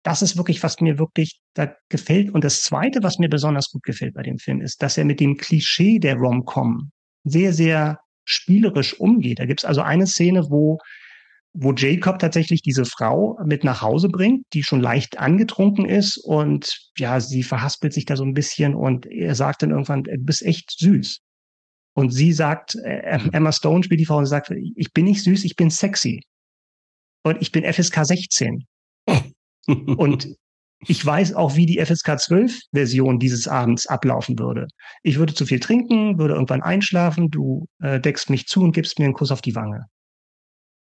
das 0.02 0.22
ist 0.22 0.38
wirklich, 0.38 0.62
was 0.62 0.80
mir 0.80 0.98
wirklich 0.98 1.40
da 1.52 1.74
gefällt. 1.90 2.30
Und 2.30 2.42
das 2.42 2.62
zweite, 2.62 3.02
was 3.02 3.18
mir 3.18 3.28
besonders 3.28 3.70
gut 3.70 3.82
gefällt 3.82 4.14
bei 4.14 4.22
dem 4.22 4.38
Film, 4.38 4.62
ist, 4.62 4.80
dass 4.80 4.96
er 4.96 5.04
mit 5.04 5.20
dem 5.20 5.36
Klischee 5.36 5.98
der 5.98 6.16
Rom-Com 6.16 6.90
sehr, 7.24 7.52
sehr 7.52 8.00
spielerisch 8.24 8.98
umgeht. 8.98 9.40
Da 9.40 9.44
gibt's 9.44 9.66
also 9.66 9.82
eine 9.82 10.06
Szene, 10.06 10.48
wo 10.48 10.78
wo 11.52 11.72
Jacob 11.72 12.18
tatsächlich 12.18 12.62
diese 12.62 12.86
Frau 12.86 13.38
mit 13.44 13.62
nach 13.62 13.82
Hause 13.82 14.08
bringt, 14.08 14.46
die 14.54 14.64
schon 14.64 14.80
leicht 14.80 15.18
angetrunken 15.18 15.84
ist 15.84 16.16
und 16.16 16.90
ja, 16.96 17.20
sie 17.20 17.44
verhaspelt 17.44 17.92
sich 17.92 18.06
da 18.06 18.16
so 18.16 18.24
ein 18.24 18.34
bisschen 18.34 18.74
und 18.74 19.06
er 19.06 19.34
sagt 19.36 19.62
dann 19.62 19.70
irgendwann, 19.70 20.02
du 20.02 20.16
bist 20.18 20.42
echt 20.42 20.72
süß. 20.76 21.20
Und 21.94 22.10
sie 22.10 22.32
sagt, 22.32 22.74
äh, 22.74 23.18
Emma 23.32 23.52
Stone 23.52 23.84
spielt 23.84 24.00
die 24.00 24.06
Frau 24.06 24.18
und 24.18 24.26
sagt, 24.26 24.50
ich 24.50 24.92
bin 24.92 25.04
nicht 25.04 25.22
süß, 25.22 25.44
ich 25.44 25.56
bin 25.56 25.70
sexy. 25.70 26.22
Und 27.22 27.40
ich 27.40 27.52
bin 27.52 27.64
FSK 27.64 28.04
16. 28.04 28.66
und 29.66 30.36
ich 30.86 31.04
weiß 31.04 31.34
auch, 31.34 31.56
wie 31.56 31.66
die 31.66 31.84
FSK 31.84 32.18
12 32.18 32.60
Version 32.72 33.18
dieses 33.18 33.48
Abends 33.48 33.86
ablaufen 33.86 34.38
würde. 34.38 34.68
Ich 35.02 35.18
würde 35.18 35.34
zu 35.34 35.46
viel 35.46 35.60
trinken, 35.60 36.18
würde 36.18 36.34
irgendwann 36.34 36.62
einschlafen, 36.62 37.30
du 37.30 37.66
äh, 37.80 38.00
deckst 38.00 38.28
mich 38.28 38.46
zu 38.46 38.62
und 38.62 38.72
gibst 38.72 38.98
mir 38.98 39.06
einen 39.06 39.14
Kuss 39.14 39.30
auf 39.30 39.40
die 39.40 39.54
Wange. 39.54 39.86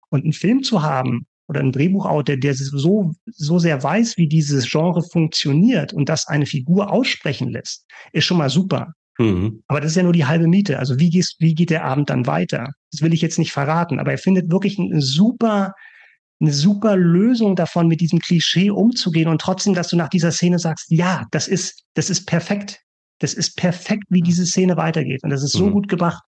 Und 0.10 0.24
einen 0.24 0.34
Film 0.34 0.64
zu 0.64 0.82
haben 0.82 1.26
oder 1.48 1.62
ein 1.62 1.72
Drehbuchautor, 1.72 2.36
der 2.36 2.54
so, 2.54 3.14
so 3.26 3.60
sehr 3.60 3.82
weiß, 3.82 4.18
wie 4.18 4.28
dieses 4.28 4.70
Genre 4.70 5.04
funktioniert 5.04 5.94
und 5.94 6.10
das 6.10 6.28
eine 6.28 6.46
Figur 6.46 6.92
aussprechen 6.92 7.50
lässt, 7.50 7.86
ist 8.12 8.26
schon 8.26 8.38
mal 8.38 8.50
super. 8.50 8.94
Mhm. 9.18 9.64
Aber 9.68 9.82
das 9.82 9.92
ist 9.92 9.98
ja 9.98 10.04
nur 10.04 10.14
die 10.14 10.26
halbe 10.26 10.48
Miete. 10.48 10.80
Also 10.80 11.00
wie, 11.00 11.10
gehst, 11.10 11.36
wie 11.40 11.54
geht 11.54 11.70
der 11.70 11.86
Abend 11.86 12.10
dann 12.10 12.26
weiter? 12.26 12.72
Das 12.92 13.02
will 13.02 13.14
ich 13.14 13.22
jetzt 13.22 13.40
nicht 13.40 13.52
verraten, 13.52 14.00
aber 14.00 14.12
er 14.12 14.18
findet 14.18 14.52
wirklich 14.52 14.80
eine 14.80 15.02
super, 15.02 15.74
eine 16.40 16.54
super 16.54 16.96
Lösung 16.96 17.56
davon, 17.56 17.88
mit 17.88 18.02
diesem 18.02 18.20
Klischee 18.20 18.72
umzugehen 18.72 19.30
und 19.30 19.42
trotzdem, 19.42 19.74
dass 19.74 19.90
du 19.90 19.96
nach 19.96 20.10
dieser 20.10 20.32
Szene 20.32 20.60
sagst, 20.60 20.88
ja, 20.90 21.26
das 21.32 21.48
ist, 21.48 21.84
das 21.94 22.10
ist 22.10 22.26
perfekt. 22.26 22.80
Das 23.20 23.34
ist 23.34 23.56
perfekt, 23.56 24.04
wie 24.10 24.22
diese 24.22 24.46
Szene 24.46 24.76
weitergeht. 24.76 25.24
Und 25.24 25.30
das 25.30 25.44
ist 25.44 25.54
so 25.54 25.68
mhm. 25.68 25.72
gut 25.72 25.88
gemacht. 25.88 26.22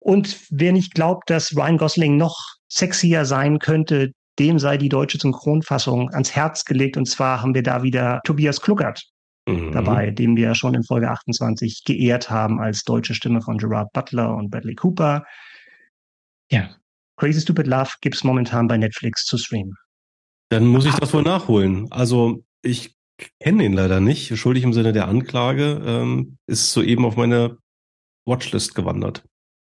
Und 0.00 0.38
wer 0.50 0.72
nicht 0.72 0.94
glaubt, 0.94 1.30
dass 1.30 1.56
Ryan 1.56 1.78
Gosling 1.78 2.16
noch 2.16 2.36
sexier 2.68 3.24
sein 3.24 3.58
könnte, 3.58 4.12
dem 4.38 4.58
sei 4.58 4.76
die 4.76 4.88
deutsche 4.88 5.18
Synchronfassung 5.18 6.10
ans 6.10 6.34
Herz 6.34 6.64
gelegt. 6.64 6.96
Und 6.96 7.06
zwar 7.06 7.42
haben 7.42 7.54
wir 7.54 7.62
da 7.62 7.82
wieder 7.82 8.20
Tobias 8.24 8.60
Kluckert 8.60 9.02
mhm. 9.48 9.72
dabei, 9.72 10.10
den 10.10 10.36
wir 10.36 10.54
schon 10.54 10.74
in 10.74 10.84
Folge 10.84 11.10
28 11.10 11.84
geehrt 11.84 12.30
haben 12.30 12.60
als 12.60 12.84
deutsche 12.84 13.14
Stimme 13.14 13.40
von 13.40 13.58
Gerard 13.58 13.92
Butler 13.92 14.34
und 14.34 14.50
Bradley 14.50 14.74
Cooper. 14.74 15.24
Ja, 16.50 16.70
Crazy 17.16 17.40
Stupid 17.40 17.66
Love 17.66 17.90
gibt's 18.00 18.24
momentan 18.24 18.68
bei 18.68 18.76
Netflix 18.76 19.24
zu 19.24 19.38
streamen. 19.38 19.74
Dann 20.50 20.66
muss 20.66 20.86
ich 20.86 20.94
das 20.94 21.12
wohl 21.12 21.22
nachholen. 21.22 21.90
Also 21.90 22.44
ich 22.62 22.94
kenne 23.40 23.64
ihn 23.64 23.72
leider 23.72 24.00
nicht, 24.00 24.36
schuldig 24.38 24.64
im 24.64 24.72
Sinne 24.72 24.92
der 24.92 25.08
Anklage, 25.08 25.82
ähm, 25.84 26.38
ist 26.46 26.72
soeben 26.72 27.04
auf 27.04 27.16
meine 27.16 27.58
Watchlist 28.24 28.74
gewandert. 28.74 29.24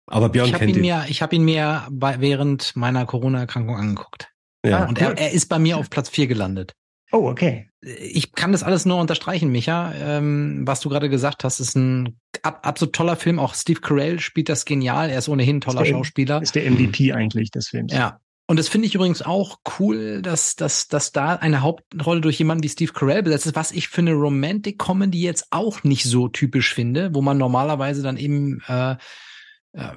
Aber 0.08 0.30
Björn 0.30 0.50
ich 0.50 0.56
kennt 0.56 0.76
ihn. 0.76 0.82
Mir, 0.82 1.06
ich 1.08 1.22
habe 1.22 1.36
ihn 1.36 1.44
mir 1.44 1.88
bei, 1.90 2.20
während 2.20 2.76
meiner 2.76 3.06
Corona-Erkrankung 3.06 3.76
angeguckt. 3.76 4.30
Ja. 4.66 4.86
Und 4.86 5.00
er, 5.00 5.18
er 5.18 5.32
ist 5.32 5.48
bei 5.48 5.58
mir 5.58 5.78
auf 5.78 5.90
Platz 5.90 6.10
vier 6.10 6.28
gelandet. 6.28 6.74
Oh, 7.12 7.30
okay. 7.30 7.71
Ich 7.82 8.34
kann 8.34 8.52
das 8.52 8.62
alles 8.62 8.86
nur 8.86 9.00
unterstreichen, 9.00 9.52
Micha. 9.52 9.94
Ähm, 9.96 10.62
was 10.66 10.82
du 10.82 10.90
gerade 10.90 11.10
gesagt 11.10 11.44
hast, 11.44 11.60
ist 11.60 11.76
ein 11.76 12.20
ab, 12.44 12.60
absolut 12.64 12.94
toller 12.94 13.16
Film. 13.16 13.40
Auch 13.40 13.56
Steve 13.56 13.82
Carell 13.82 14.20
spielt 14.20 14.50
das 14.50 14.66
genial. 14.66 15.10
Er 15.10 15.18
ist 15.20 15.30
ohnehin 15.30 15.58
ein 15.58 15.62
toller 15.62 15.82
ist 15.82 15.88
der, 15.88 15.94
Schauspieler. 15.94 16.42
Ist 16.42 16.56
der 16.56 16.70
MVP 16.70 17.14
eigentlich 17.14 17.50
des 17.50 17.70
Films. 17.70 17.92
Ja. 17.92 18.20
Und 18.48 18.60
das 18.60 18.68
finde 18.68 18.86
ich 18.88 18.96
übrigens 18.96 19.22
auch 19.22 19.60
cool, 19.80 20.22
dass, 20.22 20.56
dass, 20.58 20.90
dass 20.90 21.14
da 21.14 21.36
eine 21.36 21.62
Hauptrolle 21.62 22.20
durch 22.20 22.38
jemanden 22.38 22.64
wie 22.64 22.70
Steve 22.70 22.92
Carell 22.92 23.24
besetzt 23.24 23.46
ist, 23.46 23.56
was 23.56 23.72
ich 23.72 23.88
für 23.88 24.02
eine 24.02 24.14
Romantic 24.14 24.78
Comedy 24.78 25.22
jetzt 25.22 25.48
auch 25.52 25.84
nicht 25.84 26.04
so 26.04 26.28
typisch 26.28 26.74
finde, 26.74 27.16
wo 27.16 27.22
man 27.22 27.38
normalerweise 27.38 28.04
dann 28.04 28.18
eben 28.18 28.62
äh, 28.68 28.98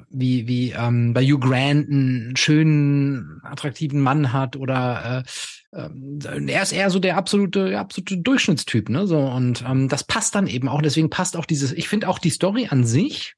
wie 0.09 0.47
wie 0.47 0.71
ähm, 0.71 1.15
bei 1.15 1.25
Hugh 1.25 1.41
Grant 1.41 1.91
einen 1.91 2.37
schönen 2.37 3.41
attraktiven 3.43 4.01
Mann 4.01 4.33
hat 4.33 4.55
oder 4.57 5.25
äh, 5.25 5.31
äh, 5.75 6.53
er 6.53 6.63
ist 6.63 6.73
eher 6.73 6.91
so 6.91 6.99
der 6.99 7.17
absolute 7.17 7.79
absolute 7.79 8.19
Durchschnittstyp 8.19 8.89
ne 8.89 9.07
so 9.07 9.19
und 9.19 9.63
ähm, 9.67 9.89
das 9.89 10.05
passt 10.05 10.35
dann 10.35 10.47
eben 10.47 10.69
auch 10.69 10.83
deswegen 10.83 11.11
passt 11.11 11.37
auch 11.37 11.47
dieses 11.47 11.73
ich 11.73 11.89
finde 11.89 12.09
auch 12.09 12.19
die 12.19 12.31
Story 12.31 12.69
an 12.71 12.85
sich 12.85 13.35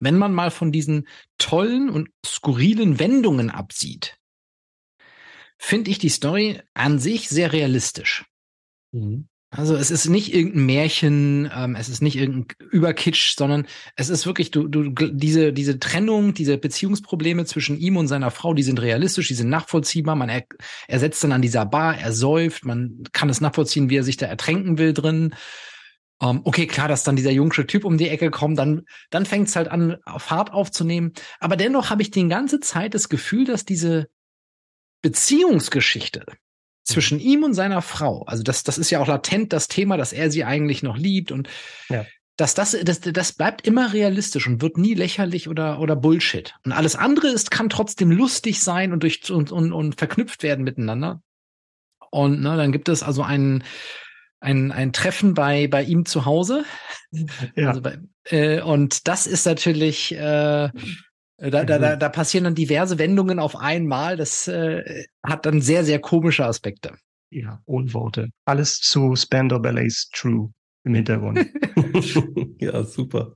wenn 0.00 0.18
man 0.18 0.32
mal 0.32 0.50
von 0.50 0.72
diesen 0.72 1.06
tollen 1.38 1.88
und 1.88 2.10
skurrilen 2.24 2.98
Wendungen 2.98 3.50
absieht 3.50 4.18
finde 5.58 5.90
ich 5.90 5.98
die 5.98 6.08
Story 6.08 6.60
an 6.74 6.98
sich 6.98 7.28
sehr 7.28 7.52
realistisch 7.52 8.24
mhm. 8.92 9.28
Also 9.54 9.76
es 9.76 9.90
ist 9.90 10.08
nicht 10.08 10.34
irgendein 10.34 10.64
Märchen, 10.64 11.50
ähm, 11.54 11.76
es 11.76 11.90
ist 11.90 12.00
nicht 12.00 12.16
irgendein 12.16 12.56
Überkitsch, 12.70 13.36
sondern 13.36 13.66
es 13.96 14.08
ist 14.08 14.24
wirklich 14.24 14.50
du, 14.50 14.66
du 14.66 14.88
diese 15.12 15.52
diese 15.52 15.78
Trennung, 15.78 16.32
diese 16.32 16.56
Beziehungsprobleme 16.56 17.44
zwischen 17.44 17.78
ihm 17.78 17.98
und 17.98 18.08
seiner 18.08 18.30
Frau, 18.30 18.54
die 18.54 18.62
sind 18.62 18.80
realistisch, 18.80 19.28
die 19.28 19.34
sind 19.34 19.50
nachvollziehbar. 19.50 20.16
Man 20.16 20.30
er, 20.30 20.44
er 20.88 20.98
setzt 20.98 21.22
dann 21.22 21.32
an 21.32 21.42
dieser 21.42 21.66
Bar, 21.66 21.98
er 21.98 22.14
säuft, 22.14 22.64
man 22.64 23.02
kann 23.12 23.28
es 23.28 23.42
nachvollziehen, 23.42 23.90
wie 23.90 23.98
er 23.98 24.04
sich 24.04 24.16
da 24.16 24.24
ertränken 24.24 24.78
will 24.78 24.94
drin. 24.94 25.34
Ähm, 26.22 26.40
okay, 26.44 26.66
klar, 26.66 26.88
dass 26.88 27.04
dann 27.04 27.16
dieser 27.16 27.30
jungsche 27.32 27.66
Typ 27.66 27.84
um 27.84 27.98
die 27.98 28.08
Ecke 28.08 28.30
kommt, 28.30 28.58
dann 28.58 28.86
dann 29.10 29.26
fängt 29.26 29.48
es 29.48 29.56
halt 29.56 29.68
an, 29.68 29.98
Fahrt 30.16 30.50
aufzunehmen. 30.54 31.12
Aber 31.40 31.56
dennoch 31.56 31.90
habe 31.90 32.00
ich 32.00 32.10
die 32.10 32.26
ganze 32.26 32.60
Zeit 32.60 32.94
das 32.94 33.10
Gefühl, 33.10 33.44
dass 33.44 33.66
diese 33.66 34.08
Beziehungsgeschichte 35.02 36.24
zwischen 36.84 37.20
ihm 37.20 37.44
und 37.44 37.54
seiner 37.54 37.82
Frau. 37.82 38.22
Also 38.24 38.42
das, 38.42 38.62
das 38.64 38.78
ist 38.78 38.90
ja 38.90 39.00
auch 39.00 39.06
latent 39.06 39.52
das 39.52 39.68
Thema, 39.68 39.96
dass 39.96 40.12
er 40.12 40.30
sie 40.30 40.44
eigentlich 40.44 40.82
noch 40.82 40.96
liebt 40.96 41.32
und 41.32 41.48
ja. 41.88 42.04
dass 42.36 42.54
das, 42.54 42.76
das, 42.82 43.00
das 43.00 43.32
bleibt 43.32 43.66
immer 43.66 43.92
realistisch 43.92 44.46
und 44.46 44.62
wird 44.62 44.78
nie 44.78 44.94
lächerlich 44.94 45.48
oder, 45.48 45.80
oder 45.80 45.96
Bullshit. 45.96 46.54
Und 46.64 46.72
alles 46.72 46.96
andere 46.96 47.28
ist, 47.28 47.50
kann 47.50 47.68
trotzdem 47.68 48.10
lustig 48.10 48.60
sein 48.60 48.92
und 48.92 49.02
durch, 49.02 49.30
und, 49.30 49.52
und, 49.52 49.72
und 49.72 49.98
verknüpft 49.98 50.42
werden 50.42 50.64
miteinander. 50.64 51.22
Und 52.10 52.42
ne, 52.42 52.56
dann 52.56 52.72
gibt 52.72 52.88
es 52.88 53.02
also 53.02 53.22
einen, 53.22 53.64
ein, 54.40 54.72
ein 54.72 54.92
Treffen 54.92 55.34
bei, 55.34 55.68
bei 55.68 55.82
ihm 55.82 56.04
zu 56.04 56.24
Hause. 56.24 56.64
Ja. 57.54 57.68
Also 57.68 57.80
bei, 57.80 57.98
äh, 58.24 58.60
und 58.60 59.06
das 59.08 59.26
ist 59.26 59.46
natürlich, 59.46 60.12
äh, 60.12 60.70
da, 61.50 61.64
da, 61.64 61.78
da, 61.78 61.96
da 61.96 62.08
passieren 62.08 62.44
dann 62.44 62.54
diverse 62.54 62.98
Wendungen 62.98 63.38
auf 63.38 63.56
einmal. 63.56 64.16
Das 64.16 64.48
äh, 64.48 65.04
hat 65.24 65.46
dann 65.46 65.60
sehr, 65.60 65.84
sehr 65.84 65.98
komische 65.98 66.46
Aspekte. 66.46 66.94
Ja, 67.30 67.60
ohne 67.66 67.92
Worte. 67.94 68.28
Alles 68.44 68.78
zu 68.78 69.16
Spandau 69.16 69.58
Ballets 69.58 70.10
True 70.10 70.50
im 70.84 70.94
Hintergrund. 70.94 71.46
ja, 72.60 72.84
super. 72.84 73.34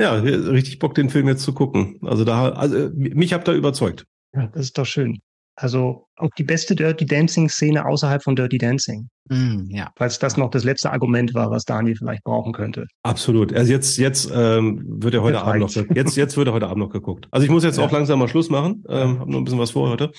Ja, 0.00 0.14
richtig 0.14 0.78
Bock, 0.78 0.94
den 0.94 1.10
Film 1.10 1.28
jetzt 1.28 1.42
zu 1.42 1.52
gucken. 1.52 1.98
Also 2.02 2.24
da, 2.24 2.50
also 2.50 2.90
mich 2.94 3.32
habt 3.32 3.48
ihr 3.48 3.54
überzeugt. 3.54 4.06
Ja, 4.34 4.46
das 4.46 4.66
ist 4.66 4.78
doch 4.78 4.86
schön. 4.86 5.20
Also 5.62 6.06
auch 6.16 6.30
die 6.38 6.42
beste 6.42 6.74
Dirty 6.74 7.04
Dancing-Szene 7.04 7.84
außerhalb 7.84 8.22
von 8.22 8.34
Dirty 8.34 8.56
Dancing. 8.56 9.10
Mm, 9.28 9.66
ja. 9.68 9.90
Falls 9.94 10.18
das 10.18 10.38
noch 10.38 10.48
das 10.48 10.64
letzte 10.64 10.90
Argument 10.90 11.34
war, 11.34 11.50
was 11.50 11.66
Daniel 11.66 11.94
vielleicht 11.96 12.24
brauchen 12.24 12.54
könnte. 12.54 12.86
Absolut. 13.02 13.52
Also 13.52 13.70
jetzt, 13.70 13.98
jetzt 13.98 14.30
ähm, 14.34 14.82
wird 14.86 15.12
er 15.12 15.22
heute 15.22 15.36
jetzt 15.36 15.46
Abend 15.46 15.60
noch 15.60 15.94
jetzt, 15.94 16.16
jetzt 16.16 16.36
wird 16.38 16.48
er 16.48 16.54
heute 16.54 16.66
Abend 16.66 16.78
noch 16.78 16.88
geguckt. 16.88 17.28
Also 17.30 17.44
ich 17.44 17.50
muss 17.50 17.62
jetzt 17.62 17.76
ja. 17.76 17.84
auch 17.84 17.90
langsam 17.90 18.20
mal 18.20 18.28
Schluss 18.28 18.48
machen. 18.48 18.84
Ähm, 18.88 19.20
habe 19.20 19.30
noch 19.30 19.36
ein 19.38 19.44
bisschen 19.44 19.58
was 19.58 19.72
vor 19.72 19.90
heute. 19.90 20.12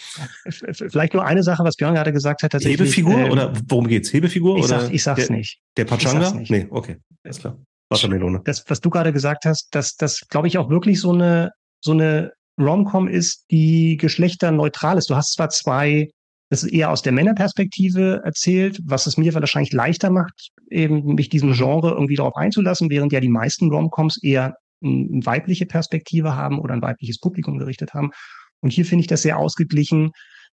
Vielleicht 0.45 1.15
nur 1.15 1.25
eine 1.25 1.41
Sache, 1.41 1.63
was 1.63 1.75
Björn 1.75 1.95
gerade 1.95 2.13
gesagt 2.13 2.43
hat. 2.43 2.53
Hebefigur 2.53 3.17
ähm, 3.17 3.31
oder 3.31 3.51
worum 3.67 3.87
geht's? 3.87 4.13
Hebefigur 4.13 4.57
ich 4.57 4.65
oder? 4.65 4.81
Sag, 4.81 4.93
ich 4.93 5.01
sag's 5.01 5.25
der, 5.25 5.37
nicht. 5.37 5.59
Der 5.75 5.85
Pachanga? 5.85 6.39
Nee, 6.49 6.67
okay. 6.69 6.97
Alles 7.23 7.39
klar. 7.39 7.57
Wassermelone. 7.89 8.41
Das, 8.45 8.63
was 8.67 8.79
du 8.79 8.91
gerade 8.91 9.11
gesagt 9.11 9.45
hast, 9.45 9.69
dass 9.71 9.95
das, 9.95 10.21
glaube 10.29 10.47
ich, 10.47 10.59
auch 10.59 10.69
wirklich 10.69 11.01
so 11.01 11.11
eine 11.11 11.51
so 11.83 11.93
eine 11.93 12.31
Romcom 12.59 13.07
ist, 13.07 13.45
die 13.51 13.97
geschlechterneutral 13.97 14.97
ist. 14.97 15.09
Du 15.09 15.15
hast 15.15 15.33
zwar 15.33 15.49
zwei, 15.49 16.09
das 16.49 16.63
ist 16.63 16.71
eher 16.71 16.91
aus 16.91 17.01
der 17.01 17.13
Männerperspektive 17.13 18.21
erzählt, 18.23 18.79
was 18.85 19.07
es 19.07 19.17
mir 19.17 19.33
wahrscheinlich 19.33 19.73
leichter 19.73 20.09
macht, 20.09 20.49
eben 20.69 21.15
mich 21.15 21.29
diesem 21.29 21.53
Genre 21.53 21.91
irgendwie 21.91 22.15
darauf 22.15 22.35
einzulassen, 22.35 22.89
während 22.89 23.13
ja 23.13 23.19
die 23.19 23.29
meisten 23.29 23.69
Romcoms 23.69 24.21
eher 24.21 24.55
eine 24.83 25.25
weibliche 25.25 25.65
Perspektive 25.65 26.35
haben 26.35 26.59
oder 26.59 26.73
ein 26.73 26.81
weibliches 26.81 27.19
Publikum 27.19 27.57
gerichtet 27.57 27.93
haben. 27.93 28.11
Und 28.61 28.71
hier 28.71 28.85
finde 28.85 29.01
ich 29.01 29.07
das 29.07 29.21
sehr 29.21 29.37
ausgeglichen, 29.37 30.11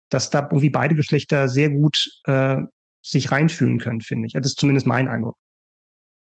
dass 0.09 0.31
da 0.31 0.41
irgendwie 0.41 0.71
beide 0.71 0.95
Geschlechter 0.95 1.49
sehr 1.49 1.71
gut 1.71 1.97
äh, 2.25 2.59
sich 3.03 3.31
reinfühlen 3.31 3.79
können, 3.79 4.01
finde 4.01 4.27
ich. 4.27 4.33
Das 4.33 4.47
ist 4.47 4.59
zumindest 4.59 4.87
mein 4.87 5.09
Eindruck. 5.09 5.37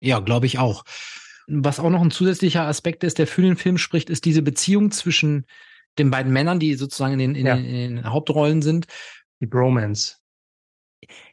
Ja, 0.01 0.21
glaube 0.21 0.47
ich 0.47 0.59
auch. 0.59 0.85
Was 1.49 1.81
auch 1.81 1.91
noch 1.91 2.03
ein 2.03 2.11
zusätzlicher 2.11 2.67
Aspekt 2.67 3.05
ist, 3.05 3.19
der 3.19 3.27
für 3.27 3.43
den 3.43 3.57
Film 3.57 3.79
spricht, 3.79 4.11
ist 4.11 4.25
diese 4.25 4.43
Beziehung 4.43 4.91
zwischen 4.91 5.47
den 5.99 6.11
beiden 6.11 6.33
Männern, 6.33 6.61
die 6.61 6.75
sozusagen 6.75 7.15
in 7.15 7.19
den, 7.19 7.35
in, 7.35 7.47
ja. 7.47 7.57
den, 7.57 7.65
in 7.65 7.97
den 7.97 8.13
Hauptrollen 8.13 8.63
sind. 8.63 8.87
Die 9.41 9.47
Bromance. 9.47 10.17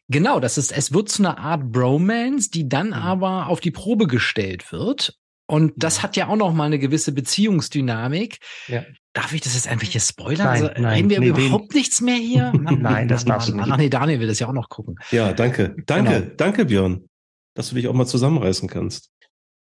Genau, 0.07 0.39
das 0.39 0.57
ist, 0.57 0.71
es 0.71 0.93
wird 0.93 1.09
zu 1.09 1.23
einer 1.23 1.37
Art 1.37 1.71
Bromance, 1.71 2.49
die 2.51 2.69
dann 2.69 2.87
mhm. 2.87 2.93
aber 2.93 3.47
auf 3.47 3.59
die 3.59 3.71
Probe 3.71 4.07
gestellt 4.07 4.71
wird. 4.71 5.17
Und 5.47 5.73
das 5.77 6.01
hat 6.01 6.15
ja 6.15 6.27
auch 6.27 6.35
noch 6.35 6.53
mal 6.53 6.65
eine 6.65 6.79
gewisse 6.79 7.11
Beziehungsdynamik. 7.11 8.39
Ja. 8.67 8.83
Darf 9.13 9.31
ich 9.33 9.41
das 9.41 9.53
jetzt 9.53 9.67
einfach 9.67 9.87
hier 9.87 10.01
spoilern? 10.01 10.45
Nein, 10.45 10.63
also, 10.63 10.81
nein, 10.81 10.93
reden 10.93 11.09
wir 11.09 11.19
nee, 11.19 11.27
überhaupt 11.27 11.73
den... 11.73 11.77
nichts 11.77 12.01
mehr 12.01 12.15
hier? 12.15 12.51
Mann, 12.59 12.81
nein, 12.81 13.07
das 13.07 13.25
darfst 13.25 13.49
du 13.49 13.55
nicht. 13.55 13.67
Ach 13.69 13.77
nee, 13.77 13.89
Daniel 13.89 14.19
will 14.19 14.27
das 14.27 14.39
ja 14.39 14.47
auch 14.47 14.53
noch 14.53 14.69
gucken. 14.69 14.95
Ja, 15.11 15.33
danke. 15.33 15.75
Danke, 15.85 16.21
genau. 16.21 16.35
danke, 16.37 16.65
Björn, 16.65 17.07
dass 17.53 17.69
du 17.69 17.75
dich 17.75 17.87
auch 17.87 17.93
mal 17.93 18.07
zusammenreißen 18.07 18.67
kannst. 18.67 19.11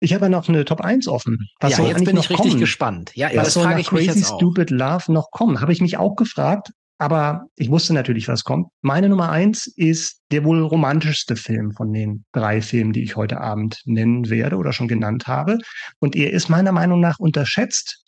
Ich 0.03 0.15
habe 0.15 0.25
ja 0.25 0.29
noch 0.29 0.49
eine 0.49 0.65
Top 0.65 0.81
1 0.81 1.07
offen. 1.07 1.47
Was 1.59 1.77
ja, 1.77 1.85
jetzt 1.85 2.03
bin 2.03 2.17
ich 2.17 2.29
richtig 2.29 2.51
kommen? 2.51 2.59
gespannt. 2.59 3.11
Ja, 3.13 3.29
was 3.35 3.53
soll 3.53 3.65
frage 3.65 3.81
ich 3.81 3.87
Crazy. 3.87 4.23
Stupid 4.23 4.71
Love 4.71 5.11
noch 5.11 5.29
kommen? 5.29 5.61
Habe 5.61 5.71
ich 5.71 5.79
mich 5.79 5.97
auch 5.97 6.15
gefragt, 6.15 6.71
aber 6.97 7.45
ich 7.55 7.69
wusste 7.69 7.93
natürlich, 7.93 8.27
was 8.27 8.43
kommt. 8.43 8.67
Meine 8.81 9.09
Nummer 9.09 9.29
1 9.29 9.67
ist 9.75 10.21
der 10.31 10.43
wohl 10.43 10.63
romantischste 10.63 11.35
Film 11.35 11.71
von 11.71 11.93
den 11.93 12.25
drei 12.31 12.63
Filmen, 12.63 12.93
die 12.93 13.03
ich 13.03 13.15
heute 13.15 13.41
Abend 13.41 13.79
nennen 13.85 14.29
werde 14.31 14.57
oder 14.57 14.73
schon 14.73 14.87
genannt 14.87 15.27
habe. 15.27 15.59
Und 15.99 16.15
er 16.15 16.31
ist 16.31 16.49
meiner 16.49 16.71
Meinung 16.71 16.99
nach 16.99 17.19
unterschätzt. 17.19 18.03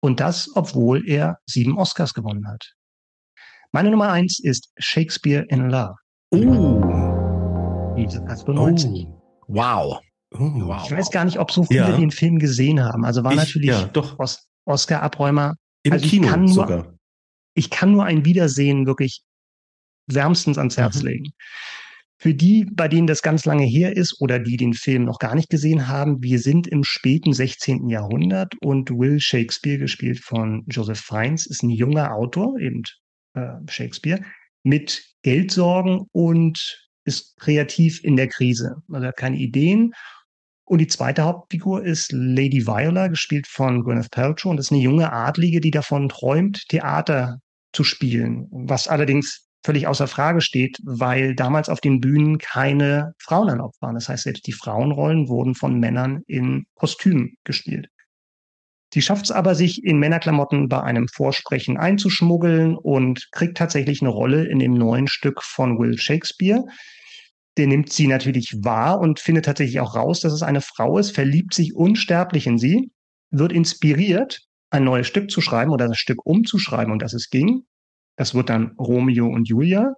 Und 0.00 0.18
das, 0.18 0.50
obwohl 0.56 1.08
er 1.08 1.38
sieben 1.46 1.78
Oscars 1.78 2.12
gewonnen 2.12 2.48
hat. 2.48 2.72
Meine 3.70 3.90
Nummer 3.90 4.10
1 4.10 4.40
ist 4.40 4.72
Shakespeare 4.78 5.44
in 5.48 5.70
Love. 5.70 5.94
Oh. 6.30 6.82
1990. 7.96 9.06
Oh. 9.06 9.20
Wow. 9.48 10.00
Oh, 10.32 10.50
wow. 10.54 10.82
Ich 10.84 10.90
weiß 10.90 11.10
gar 11.10 11.24
nicht, 11.24 11.38
ob 11.38 11.50
so 11.50 11.64
viele 11.64 11.80
ja. 11.80 11.96
den 11.96 12.10
Film 12.10 12.38
gesehen 12.38 12.82
haben. 12.82 13.04
Also 13.04 13.24
war 13.24 13.32
ich, 13.32 13.38
natürlich 13.38 13.70
ja, 13.70 13.84
doch. 13.84 14.18
Os 14.18 14.46
Oscar-Abräumer. 14.64 15.54
Im 15.84 15.92
also 15.92 16.06
Kino 16.06 16.36
nur, 16.36 16.48
sogar. 16.48 16.94
Ich 17.54 17.70
kann 17.70 17.92
nur 17.92 18.04
ein 18.04 18.24
Wiedersehen 18.24 18.86
wirklich 18.86 19.22
wärmstens 20.08 20.58
ans 20.58 20.76
Herz 20.76 21.02
mhm. 21.02 21.08
legen. 21.08 21.32
Für 22.18 22.34
die, 22.34 22.64
bei 22.64 22.88
denen 22.88 23.06
das 23.06 23.22
ganz 23.22 23.44
lange 23.44 23.64
her 23.64 23.96
ist 23.96 24.20
oder 24.20 24.38
die 24.38 24.56
den 24.56 24.72
Film 24.72 25.04
noch 25.04 25.18
gar 25.18 25.34
nicht 25.34 25.50
gesehen 25.50 25.86
haben, 25.86 26.22
wir 26.22 26.40
sind 26.40 26.66
im 26.66 26.82
späten 26.82 27.32
16. 27.32 27.88
Jahrhundert 27.88 28.54
und 28.62 28.90
Will 28.90 29.20
Shakespeare, 29.20 29.78
gespielt 29.78 30.20
von 30.20 30.64
Joseph 30.66 31.00
Fiennes, 31.00 31.46
ist 31.46 31.62
ein 31.62 31.70
junger 31.70 32.14
Autor, 32.14 32.58
eben 32.58 32.82
äh, 33.34 33.52
Shakespeare, 33.68 34.22
mit 34.62 35.04
Geldsorgen 35.22 36.06
und 36.12 36.85
ist 37.06 37.38
kreativ 37.38 38.02
in 38.04 38.16
der 38.16 38.28
Krise. 38.28 38.82
Also 38.90 39.04
er 39.04 39.08
hat 39.08 39.16
keine 39.16 39.36
Ideen 39.36 39.92
und 40.68 40.80
die 40.80 40.88
zweite 40.88 41.22
Hauptfigur 41.22 41.84
ist 41.84 42.10
Lady 42.12 42.66
Viola, 42.66 43.06
gespielt 43.06 43.46
von 43.46 43.84
Gwyneth 43.84 44.10
Paltrow. 44.10 44.50
Und 44.50 44.56
das 44.56 44.66
ist 44.66 44.72
eine 44.72 44.80
junge 44.80 45.12
Adlige, 45.12 45.60
die 45.60 45.70
davon 45.70 46.08
träumt, 46.08 46.66
Theater 46.68 47.38
zu 47.72 47.84
spielen. 47.84 48.48
Was 48.50 48.88
allerdings 48.88 49.46
völlig 49.64 49.86
außer 49.86 50.08
Frage 50.08 50.40
steht, 50.40 50.78
weil 50.84 51.36
damals 51.36 51.68
auf 51.68 51.80
den 51.80 52.00
Bühnen 52.00 52.38
keine 52.38 53.12
Frauen 53.18 53.48
erlaubt 53.48 53.76
waren. 53.80 53.94
Das 53.94 54.08
heißt, 54.08 54.24
selbst 54.24 54.46
die 54.46 54.52
Frauenrollen 54.52 55.28
wurden 55.28 55.54
von 55.54 55.78
Männern 55.78 56.22
in 56.26 56.66
Kostümen 56.74 57.36
gespielt. 57.44 57.88
Sie 58.92 59.02
schafft 59.02 59.26
es 59.26 59.30
aber, 59.30 59.54
sich 59.54 59.84
in 59.84 59.98
Männerklamotten 59.98 60.68
bei 60.68 60.82
einem 60.82 61.06
Vorsprechen 61.08 61.76
einzuschmuggeln 61.76 62.76
und 62.76 63.28
kriegt 63.30 63.56
tatsächlich 63.56 64.00
eine 64.00 64.10
Rolle 64.10 64.46
in 64.46 64.58
dem 64.58 64.74
neuen 64.74 65.06
Stück 65.06 65.42
von 65.42 65.78
Will 65.78 65.98
Shakespeare 65.98 66.64
der 67.56 67.66
nimmt 67.66 67.92
sie 67.92 68.06
natürlich 68.06 68.54
wahr 68.62 69.00
und 69.00 69.18
findet 69.18 69.46
tatsächlich 69.46 69.80
auch 69.80 69.94
raus, 69.96 70.20
dass 70.20 70.32
es 70.32 70.42
eine 70.42 70.60
Frau 70.60 70.98
ist, 70.98 71.12
verliebt 71.12 71.54
sich 71.54 71.74
unsterblich 71.74 72.46
in 72.46 72.58
sie, 72.58 72.90
wird 73.30 73.52
inspiriert, 73.52 74.40
ein 74.70 74.84
neues 74.84 75.06
Stück 75.06 75.30
zu 75.30 75.40
schreiben 75.40 75.70
oder 75.70 75.88
das 75.88 75.98
Stück 75.98 76.24
umzuschreiben, 76.24 76.92
und 76.92 77.02
das 77.02 77.14
es 77.14 77.30
ging. 77.30 77.62
Das 78.16 78.34
wird 78.34 78.48
dann 78.48 78.72
Romeo 78.78 79.26
und 79.26 79.48
Julia. 79.48 79.94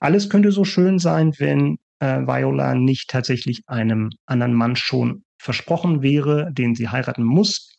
Alles 0.00 0.28
könnte 0.28 0.52
so 0.52 0.64
schön 0.64 0.98
sein, 0.98 1.32
wenn 1.38 1.78
äh, 2.00 2.20
Viola 2.20 2.74
nicht 2.74 3.08
tatsächlich 3.08 3.62
einem 3.66 4.10
anderen 4.26 4.54
Mann 4.54 4.76
schon 4.76 5.24
versprochen 5.38 6.02
wäre, 6.02 6.52
den 6.52 6.74
sie 6.74 6.88
heiraten 6.88 7.24
muss. 7.24 7.72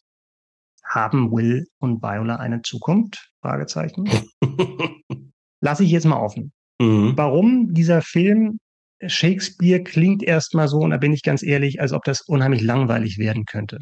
Haben 0.84 1.32
Will 1.32 1.68
und 1.80 2.02
Viola 2.02 2.38
eine 2.38 2.62
Zukunft? 2.62 3.30
Fragezeichen. 3.42 4.10
Lasse 5.62 5.84
ich 5.84 5.92
jetzt 5.92 6.06
mal 6.06 6.20
offen. 6.20 6.54
Mhm. 6.80 7.14
Warum 7.16 7.74
dieser 7.74 8.02
Film 8.02 8.60
Shakespeare 9.06 9.84
klingt 9.84 10.24
erstmal 10.24 10.68
so, 10.68 10.78
und 10.78 10.90
da 10.92 10.98
bin 10.98 11.14
ich 11.14 11.22
ganz 11.22 11.44
ehrlich, 11.44 11.80
als 11.82 11.94
ob 11.94 12.04
das 12.04 12.22
unheimlich 12.22 12.62
langweilig 12.62 13.18
werden 13.18 13.46
könnte. 13.46 13.78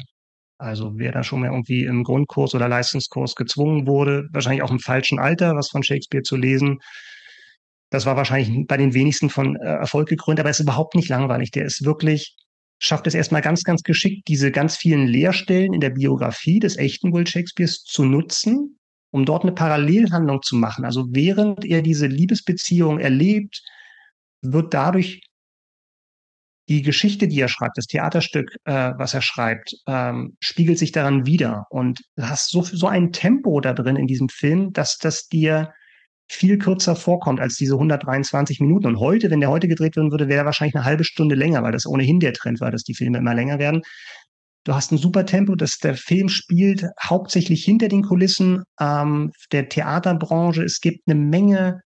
Also 0.58 0.92
wer 0.96 1.12
da 1.12 1.22
schon 1.22 1.40
mal 1.40 1.50
irgendwie 1.50 1.84
im 1.84 2.02
Grundkurs 2.02 2.54
oder 2.54 2.68
Leistungskurs 2.68 3.34
gezwungen 3.34 3.86
wurde, 3.86 4.26
wahrscheinlich 4.32 4.62
auch 4.62 4.70
im 4.70 4.78
falschen 4.78 5.18
Alter, 5.18 5.54
was 5.54 5.68
von 5.68 5.82
Shakespeare 5.82 6.22
zu 6.22 6.36
lesen, 6.36 6.78
das 7.90 8.06
war 8.06 8.16
wahrscheinlich 8.16 8.66
bei 8.66 8.76
den 8.76 8.94
wenigsten 8.94 9.30
von 9.30 9.56
äh, 9.56 9.64
Erfolg 9.64 10.08
gekrönt, 10.08 10.40
aber 10.40 10.50
es 10.50 10.58
ist 10.58 10.64
überhaupt 10.64 10.94
nicht 10.94 11.08
langweilig. 11.08 11.50
Der 11.52 11.64
ist 11.64 11.84
wirklich, 11.84 12.34
schafft 12.78 13.06
es 13.06 13.14
erstmal 13.14 13.42
ganz, 13.42 13.62
ganz 13.62 13.82
geschickt, 13.82 14.28
diese 14.28 14.50
ganz 14.50 14.76
vielen 14.76 15.06
Leerstellen 15.06 15.72
in 15.72 15.80
der 15.80 15.90
Biografie 15.90 16.58
des 16.58 16.76
echten 16.76 17.12
Will 17.12 17.26
Shakespeares 17.26 17.84
zu 17.84 18.04
nutzen, 18.04 18.78
um 19.12 19.24
dort 19.24 19.44
eine 19.44 19.52
Parallelhandlung 19.52 20.42
zu 20.42 20.56
machen. 20.56 20.84
Also 20.84 21.06
während 21.10 21.64
er 21.64 21.80
diese 21.80 22.06
Liebesbeziehung 22.06 22.98
erlebt, 22.98 23.62
wird 24.52 24.74
dadurch 24.74 25.20
die 26.68 26.82
Geschichte, 26.82 27.28
die 27.28 27.40
er 27.40 27.48
schreibt, 27.48 27.78
das 27.78 27.86
Theaterstück, 27.86 28.56
äh, 28.64 28.92
was 28.96 29.14
er 29.14 29.22
schreibt, 29.22 29.74
ähm, 29.86 30.36
spiegelt 30.40 30.78
sich 30.78 30.92
daran 30.92 31.26
wieder. 31.26 31.66
Und 31.70 32.00
du 32.16 32.28
hast 32.28 32.50
so, 32.50 32.62
so 32.62 32.88
ein 32.88 33.12
Tempo 33.12 33.60
da 33.60 33.72
drin 33.72 33.96
in 33.96 34.06
diesem 34.06 34.28
Film, 34.28 34.72
dass 34.72 34.98
das 34.98 35.28
dir 35.28 35.72
viel 36.28 36.58
kürzer 36.58 36.96
vorkommt 36.96 37.40
als 37.40 37.54
diese 37.56 37.74
123 37.74 38.58
Minuten. 38.60 38.86
Und 38.86 38.98
heute, 38.98 39.30
wenn 39.30 39.40
der 39.40 39.50
heute 39.50 39.68
gedreht 39.68 39.94
werden 39.94 40.10
würde, 40.10 40.28
wäre 40.28 40.40
er 40.40 40.44
wahrscheinlich 40.44 40.74
eine 40.74 40.84
halbe 40.84 41.04
Stunde 41.04 41.36
länger, 41.36 41.62
weil 41.62 41.70
das 41.70 41.86
ohnehin 41.86 42.18
der 42.18 42.32
Trend 42.32 42.60
war, 42.60 42.72
dass 42.72 42.82
die 42.82 42.94
Filme 42.94 43.18
immer 43.18 43.34
länger 43.34 43.60
werden. 43.60 43.82
Du 44.64 44.74
hast 44.74 44.90
ein 44.90 44.98
super 44.98 45.24
Tempo, 45.24 45.54
dass 45.54 45.78
der 45.78 45.94
Film 45.94 46.28
spielt 46.28 46.84
hauptsächlich 47.00 47.64
hinter 47.64 47.86
den 47.86 48.02
Kulissen 48.02 48.64
ähm, 48.80 49.30
der 49.52 49.68
Theaterbranche. 49.68 50.64
Es 50.64 50.80
gibt 50.80 51.06
eine 51.06 51.14
Menge, 51.14 51.82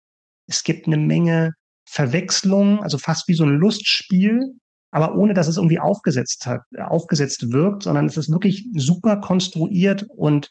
es 0.47 0.63
gibt 0.63 0.87
eine 0.87 0.99
Menge 0.99 1.53
Verwechslung, 1.87 2.83
also 2.83 2.99
fast 2.99 3.29
wie 3.29 3.35
so 3.35 3.45
ein 3.45 3.57
Lustspiel, 3.57 4.55
aber 4.91 5.17
ohne 5.17 5.35
dass 5.35 5.49
es 5.49 5.57
irgendwie 5.57 5.79
aufgesetzt 5.79 6.47
hat, 6.47 6.63
aufgesetzt 6.79 7.53
wirkt, 7.53 7.85
sondern 7.85 8.07
es 8.07 8.17
ist 8.17 8.31
wirklich 8.31 8.67
super 8.75 9.19
konstruiert 9.19 10.07
und 10.09 10.51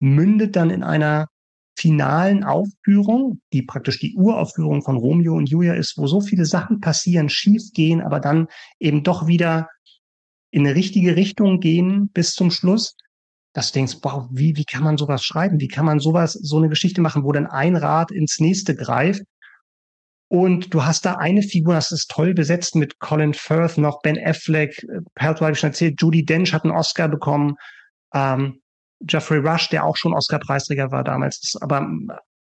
mündet 0.00 0.56
dann 0.56 0.70
in 0.70 0.82
einer 0.82 1.28
finalen 1.76 2.44
Aufführung, 2.44 3.40
die 3.52 3.62
praktisch 3.62 3.98
die 3.98 4.14
Uraufführung 4.16 4.82
von 4.82 4.96
Romeo 4.96 5.34
und 5.34 5.48
Julia 5.48 5.74
ist, 5.74 5.96
wo 5.96 6.06
so 6.06 6.20
viele 6.20 6.44
Sachen 6.44 6.80
passieren, 6.80 7.28
schief 7.28 7.72
gehen, 7.72 8.00
aber 8.00 8.20
dann 8.20 8.46
eben 8.78 9.02
doch 9.02 9.26
wieder 9.26 9.68
in 10.50 10.66
eine 10.66 10.76
richtige 10.76 11.16
Richtung 11.16 11.58
gehen 11.58 12.10
bis 12.10 12.32
zum 12.32 12.50
Schluss, 12.52 12.96
dass 13.54 13.72
du 13.72 13.78
denkst, 13.78 13.96
wow, 14.02 14.28
wie, 14.30 14.56
wie 14.56 14.64
kann 14.64 14.84
man 14.84 14.96
sowas 14.96 15.24
schreiben? 15.24 15.60
Wie 15.60 15.68
kann 15.68 15.84
man 15.84 15.98
sowas, 15.98 16.32
so 16.32 16.58
eine 16.58 16.68
Geschichte 16.68 17.00
machen, 17.00 17.24
wo 17.24 17.32
dann 17.32 17.46
ein 17.46 17.76
Rad 17.76 18.12
ins 18.12 18.38
nächste 18.38 18.76
greift? 18.76 19.22
Und 20.28 20.72
du 20.72 20.84
hast 20.84 21.04
da 21.04 21.14
eine 21.14 21.42
Figur, 21.42 21.74
das 21.74 21.92
ist 21.92 22.10
toll 22.10 22.34
besetzt 22.34 22.76
mit 22.76 22.98
Colin 22.98 23.34
Firth, 23.34 23.78
noch 23.78 24.00
Ben 24.02 24.18
Affleck, 24.18 24.84
Perlt 25.14 25.40
habe 25.40 25.52
ich 25.52 25.58
schon 25.58 25.70
erzählt, 25.70 26.00
Judy 26.00 26.24
Dench 26.24 26.52
hat 26.52 26.64
einen 26.64 26.72
Oscar 26.72 27.08
bekommen, 27.08 27.54
ähm, 28.14 28.60
Jeffrey 29.08 29.38
Rush, 29.38 29.68
der 29.68 29.84
auch 29.84 29.96
schon 29.96 30.14
Oscar-Preisträger 30.14 30.90
war 30.90 31.04
damals, 31.04 31.42
ist 31.42 31.62
aber 31.62 31.86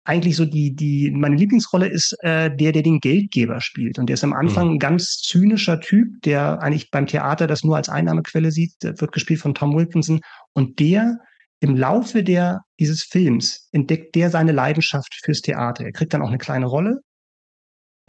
eigentlich 0.04 0.36
so 0.36 0.46
die, 0.46 0.76
die, 0.76 1.12
meine 1.12 1.36
Lieblingsrolle 1.36 1.88
ist 1.88 2.16
äh, 2.24 2.54
der, 2.56 2.72
der 2.72 2.82
den 2.82 3.00
Geldgeber 3.00 3.62
spielt. 3.62 4.00
Und 4.00 4.08
der 4.08 4.16
ist 4.16 4.24
am 4.24 4.34
Anfang 4.34 4.68
mhm. 4.68 4.74
ein 4.74 4.80
ganz 4.80 5.22
zynischer 5.22 5.80
Typ, 5.80 6.22
der 6.24 6.62
eigentlich 6.62 6.90
beim 6.90 7.06
Theater 7.06 7.46
das 7.46 7.64
nur 7.64 7.76
als 7.76 7.90
Einnahmequelle 7.90 8.52
sieht. 8.52 8.74
Der 8.82 9.00
wird 9.00 9.12
gespielt 9.12 9.40
von 9.40 9.54
Tom 9.54 9.76
Wilkinson. 9.76 10.22
Und 10.54 10.80
der 10.80 11.20
im 11.60 11.76
Laufe 11.76 12.24
der, 12.24 12.62
dieses 12.80 13.04
Films 13.04 13.70
entdeckt 13.72 14.16
der 14.16 14.32
seine 14.32 14.52
Leidenschaft 14.52 15.14
fürs 15.24 15.42
Theater. 15.42 15.86
Er 15.86 15.92
kriegt 15.92 16.14
dann 16.14 16.24
auch 16.24 16.30
eine 16.30 16.38
kleine 16.40 16.66
Rolle 16.66 17.02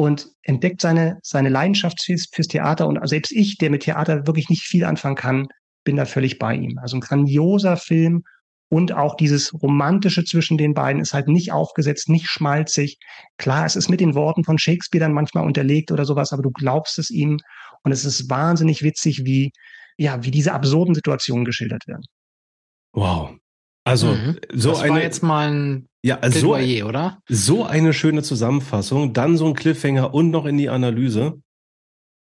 und 0.01 0.31
entdeckt 0.45 0.81
seine, 0.81 1.19
seine 1.23 1.51
Leidenschaft 1.51 2.03
fürs, 2.03 2.27
fürs 2.33 2.49
Theater. 2.49 2.87
Und 2.87 3.07
selbst 3.07 3.33
ich, 3.33 3.59
der 3.59 3.69
mit 3.69 3.83
Theater 3.83 4.27
wirklich 4.27 4.49
nicht 4.49 4.63
viel 4.63 4.87
anfangen 4.87 5.15
kann, 5.15 5.49
bin 5.85 5.97
da 5.97 6.07
völlig 6.07 6.39
bei 6.39 6.55
ihm. 6.55 6.79
Also 6.79 6.97
ein 6.97 7.03
grandioser 7.03 7.77
Film 7.77 8.23
und 8.71 8.93
auch 8.93 9.15
dieses 9.15 9.53
Romantische 9.53 10.25
zwischen 10.25 10.57
den 10.57 10.73
beiden 10.73 11.03
ist 11.03 11.13
halt 11.13 11.29
nicht 11.29 11.53
aufgesetzt, 11.53 12.09
nicht 12.09 12.29
schmalzig. 12.29 12.97
Klar, 13.37 13.67
es 13.67 13.77
ist 13.77 13.91
mit 13.91 14.01
den 14.01 14.15
Worten 14.15 14.43
von 14.43 14.57
Shakespeare 14.57 15.05
dann 15.05 15.13
manchmal 15.13 15.45
unterlegt 15.45 15.93
oder 15.93 16.07
sowas, 16.07 16.33
aber 16.33 16.41
du 16.41 16.51
glaubst 16.51 16.99
es 16.99 17.11
ihm. 17.11 17.37
Und 17.83 17.93
es 17.93 18.07
ist 18.07 18.31
wahnsinnig 18.31 18.83
witzig, 18.83 19.27
wie, 19.27 19.53
ja, 19.99 20.25
wie 20.25 20.31
diese 20.31 20.55
absurden 20.55 20.95
Situationen 20.95 21.45
geschildert 21.45 21.87
werden. 21.87 22.07
Wow. 22.95 23.37
Also, 23.85 24.15
mhm. 24.15 24.39
so 24.55 24.71
das 24.71 24.81
eine. 24.81 24.95
War 24.95 25.03
jetzt 25.03 25.23
mal 25.23 25.53
ein 25.53 25.90
ja, 26.03 26.19
also 26.21 26.41
so, 26.41 26.55
oder? 26.87 27.21
So 27.29 27.65
eine 27.65 27.93
schöne 27.93 28.23
Zusammenfassung, 28.23 29.13
dann 29.13 29.37
so 29.37 29.47
ein 29.47 29.55
Cliffhanger 29.55 30.15
und 30.15 30.31
noch 30.31 30.47
in 30.47 30.57
die 30.57 30.71
Analyse. 30.71 31.41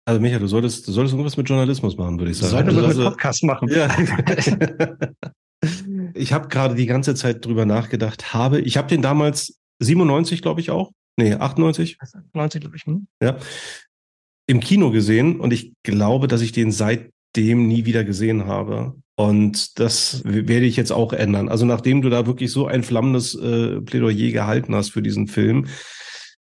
Also 0.06 0.20
Michael, 0.20 0.40
du 0.40 0.48
solltest, 0.48 0.88
du 0.88 0.92
solltest 0.92 1.14
irgendwas 1.14 1.36
mit 1.36 1.48
Journalismus 1.48 1.96
machen, 1.96 2.18
würde 2.18 2.32
ich 2.32 2.38
sagen. 2.38 2.50
Solltest 2.50 2.78
du 2.78 2.84
also, 2.84 3.02
mit 3.02 3.10
Podcast 3.10 3.44
machen. 3.44 3.68
Ja. 3.68 3.88
ich 6.14 6.32
habe 6.32 6.48
gerade 6.48 6.74
die 6.74 6.86
ganze 6.86 7.14
Zeit 7.14 7.44
drüber 7.44 7.64
nachgedacht, 7.64 8.34
habe, 8.34 8.60
ich 8.60 8.76
habe 8.76 8.88
den 8.88 9.02
damals 9.02 9.58
97, 9.80 10.42
glaube 10.42 10.60
ich 10.60 10.70
auch. 10.70 10.90
Nee, 11.16 11.34
98. 11.34 11.98
90, 12.32 12.60
glaube 12.60 12.76
ich. 12.76 12.86
Hm? 12.86 13.06
Ja. 13.22 13.36
Im 14.48 14.60
Kino 14.60 14.90
gesehen 14.90 15.38
und 15.38 15.52
ich 15.52 15.74
glaube, 15.84 16.26
dass 16.26 16.40
ich 16.40 16.50
den 16.50 16.72
seitdem 16.72 17.68
nie 17.68 17.84
wieder 17.84 18.02
gesehen 18.02 18.46
habe. 18.46 18.96
Und 19.20 19.78
das 19.78 20.22
werde 20.24 20.64
ich 20.64 20.76
jetzt 20.76 20.92
auch 20.92 21.12
ändern. 21.12 21.50
Also 21.50 21.66
nachdem 21.66 22.00
du 22.00 22.08
da 22.08 22.26
wirklich 22.26 22.50
so 22.50 22.66
ein 22.66 22.82
flammendes 22.82 23.34
äh, 23.34 23.78
Plädoyer 23.82 24.30
gehalten 24.32 24.74
hast 24.74 24.92
für 24.92 25.02
diesen 25.02 25.26
Film, 25.26 25.66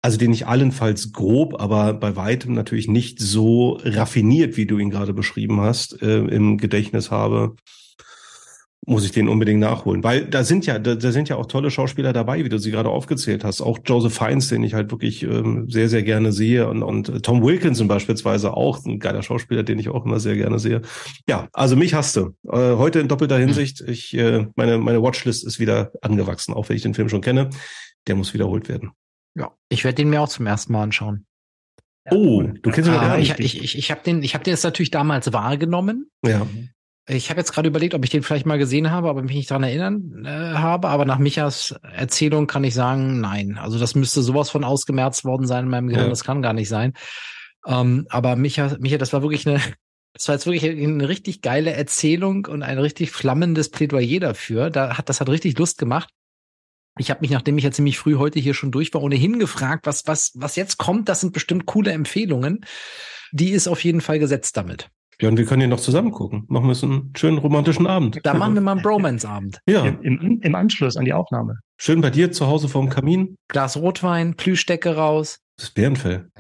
also 0.01 0.17
den 0.17 0.33
ich 0.33 0.47
allenfalls 0.47 1.13
grob, 1.13 1.61
aber 1.61 1.93
bei 1.93 2.17
weitem 2.17 2.55
natürlich 2.55 2.89
nicht 2.89 3.21
so 3.21 3.79
raffiniert, 3.85 4.57
wie 4.57 4.65
du 4.65 4.79
ihn 4.79 4.89
gerade 4.89 5.13
beschrieben 5.13 5.61
hast, 5.61 6.01
äh, 6.01 6.21
im 6.21 6.57
Gedächtnis 6.57 7.11
habe, 7.11 7.55
muss 8.87 9.05
ich 9.05 9.13
den 9.13 9.29
unbedingt 9.29 9.61
nachholen. 9.61 10.05
Weil 10.05 10.27
da 10.27 10.45
sind 10.45 10.67
ja, 10.67 10.79
da, 10.79 10.95
da, 10.95 11.13
sind 11.13 11.29
ja 11.29 11.37
auch 11.37 11.47
tolle 11.47 11.71
Schauspieler 11.71 12.13
dabei, 12.13 12.45
wie 12.45 12.49
du 12.49 12.59
sie 12.59 12.71
gerade 12.71 12.91
aufgezählt 12.91 13.45
hast. 13.45 13.61
Auch 13.61 13.79
Joseph 13.85 14.15
Fiennes, 14.15 14.49
den 14.49 14.63
ich 14.63 14.75
halt 14.75 14.91
wirklich 14.91 15.23
ähm, 15.23 15.71
sehr, 15.71 15.89
sehr 15.89 16.03
gerne 16.03 16.33
sehe. 16.33 16.69
Und, 16.69 16.83
und 16.83 17.23
Tom 17.25 17.43
Wilkinson 17.43 17.89
beispielsweise 17.89 18.55
auch, 18.55 18.85
ein 18.85 18.99
geiler 18.99 19.23
Schauspieler, 19.23 19.63
den 19.63 19.79
ich 19.79 19.89
auch 19.89 20.05
immer 20.05 20.21
sehr 20.21 20.37
gerne 20.37 20.59
sehe. 20.59 20.83
Ja, 21.29 21.49
also 21.53 21.77
mich 21.77 21.95
hast 21.95 22.17
du. 22.17 22.35
Äh, 22.49 22.77
heute 22.77 23.01
in 23.01 23.09
doppelter 23.09 23.39
Hinsicht. 23.39 23.81
Ich, 23.81 24.15
äh, 24.17 24.47
meine, 24.57 24.79
meine 24.79 25.03
Watchlist 25.03 25.47
ist 25.47 25.59
wieder 25.59 25.93
angewachsen, 26.03 26.53
auch 26.55 26.69
wenn 26.69 26.77
ich 26.77 26.83
den 26.83 26.95
Film 26.95 27.09
schon 27.09 27.23
kenne. 27.23 27.51
Der 28.07 28.17
muss 28.17 28.35
wiederholt 28.35 28.69
werden. 28.69 28.93
Ja, 29.35 29.53
ich 29.69 29.85
werde 29.85 29.97
den 29.97 30.11
mir 30.11 30.21
auch 30.21 30.29
zum 30.29 30.47
ersten 30.47 30.73
Mal 30.73 30.83
anschauen. 30.83 31.27
Oh, 32.11 32.43
du 32.43 32.71
kennst 32.71 32.91
ihn 32.91 32.95
ja, 32.95 33.17
ich, 33.17 33.39
ich, 33.39 33.63
ich, 33.63 33.79
ich 33.79 33.91
habe 33.91 34.03
den, 34.05 34.23
ich 34.23 34.35
habe 34.35 34.45
den 34.45 34.51
jetzt 34.53 34.63
natürlich 34.63 34.91
damals 34.91 35.33
wahrgenommen. 35.33 36.11
Ja. 36.25 36.47
Ich 37.07 37.29
habe 37.29 37.41
jetzt 37.41 37.53
gerade 37.53 37.69
überlegt, 37.69 37.95
ob 37.95 38.03
ich 38.03 38.11
den 38.11 38.23
vielleicht 38.23 38.47
mal 38.47 38.59
gesehen 38.59 38.91
habe, 38.91 39.11
aber 39.11 39.23
mich 39.23 39.37
nicht 39.37 39.51
daran 39.51 39.65
erinnern 39.65 40.25
äh, 40.25 40.29
habe. 40.29 40.89
Aber 40.89 41.05
nach 41.05 41.19
Michas 41.19 41.75
Erzählung 41.83 42.47
kann 42.47 42.65
ich 42.65 42.73
sagen, 42.73 43.21
nein. 43.21 43.59
Also 43.59 43.79
das 43.79 43.95
müsste 43.95 44.23
sowas 44.23 44.49
von 44.49 44.65
ausgemerzt 44.65 45.25
worden 45.25 45.47
sein 45.47 45.65
in 45.65 45.71
meinem 45.71 45.89
Gehirn. 45.89 46.05
Ja. 46.05 46.11
Das 46.11 46.25
kann 46.25 46.41
gar 46.41 46.55
nicht 46.55 46.69
sein. 46.69 46.95
Ähm, 47.67 48.07
aber 48.09 48.37
Micha, 48.37 48.77
Micha, 48.79 48.97
das 48.97 49.13
war 49.13 49.23
wirklich 49.23 49.47
eine, 49.47 49.61
das 50.15 50.29
war 50.29 50.35
jetzt 50.35 50.47
wirklich 50.47 50.65
eine 50.65 51.09
richtig 51.09 51.43
geile 51.43 51.73
Erzählung 51.73 52.47
und 52.47 52.63
ein 52.63 52.79
richtig 52.79 53.11
flammendes 53.11 53.69
Plädoyer 53.69 54.21
dafür. 54.21 54.71
Da 54.71 54.97
hat, 54.97 55.09
das 55.11 55.21
hat 55.21 55.29
richtig 55.29 55.59
Lust 55.59 55.77
gemacht. 55.77 56.09
Ich 56.97 57.11
habe 57.11 57.21
mich, 57.21 57.31
nachdem 57.31 57.59
ich 57.59 57.65
ja 57.65 57.73
ziemlich 57.73 57.99
früh 57.99 58.17
heute 58.17 58.39
hier 58.39 58.55
schon 58.55 58.71
durch 58.71 58.95
war, 58.95 59.03
ohnehin 59.03 59.39
gefragt, 59.39 59.87
was, 59.87 60.07
was, 60.07 60.31
was 60.37 60.57
jetzt 60.57 60.79
kommt. 60.79 61.09
Das 61.09 61.21
sind 61.21 61.33
bestimmt 61.33 61.67
coole 61.67 61.91
Empfehlungen. 61.91 62.65
Die 63.33 63.51
ist 63.51 63.67
auf 63.67 63.83
jeden 63.83 64.01
Fall 64.01 64.21
gesetzt 64.21 64.57
damit. 64.57 64.91
Ja, 65.21 65.29
und 65.29 65.37
wir 65.37 65.45
können 65.45 65.61
hier 65.61 65.69
noch 65.69 65.81
zusammen 65.81 66.11
gucken. 66.11 66.45
Machen 66.49 66.67
wir 66.67 66.75
so 66.75 66.87
einen 66.87 67.13
schönen 67.17 67.39
romantischen 67.39 67.87
Abend. 67.87 68.21
Da 68.23 68.35
machen 68.35 68.55
wir 68.55 68.61
mal 68.61 68.73
einen 68.73 68.83
Bromance-Abend. 68.83 69.61
Ja. 69.67 69.85
Im, 69.87 70.41
Im 70.41 70.55
Anschluss 70.55 70.97
an 70.97 71.05
die 71.05 71.13
Aufnahme. 71.13 71.59
Schön 71.79 72.01
bei 72.01 72.11
dir 72.11 72.33
zu 72.33 72.47
Hause 72.47 72.69
vorm 72.69 72.89
Kamin. 72.89 73.37
Glas 73.49 73.77
Rotwein, 73.77 74.35
Plüschdecke 74.35 74.97
raus. 74.97 75.39
Das 75.57 75.71
Bärenfell. 75.71 76.31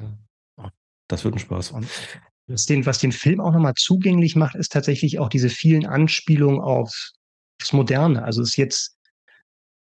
Das 1.08 1.24
wird 1.24 1.34
ein 1.34 1.38
Spaß. 1.38 1.72
Und 1.72 1.86
was 2.46 2.66
den, 2.66 2.84
was 2.86 2.98
den 2.98 3.12
Film 3.12 3.40
auch 3.40 3.52
nochmal 3.52 3.74
zugänglich 3.74 4.36
macht, 4.36 4.54
ist 4.54 4.72
tatsächlich 4.72 5.18
auch 5.18 5.28
diese 5.28 5.48
vielen 5.48 5.86
Anspielungen 5.86 6.60
auf 6.60 7.10
das 7.58 7.72
Moderne. 7.72 8.22
Also 8.22 8.42
es 8.42 8.50
ist 8.50 8.56
jetzt 8.56 8.93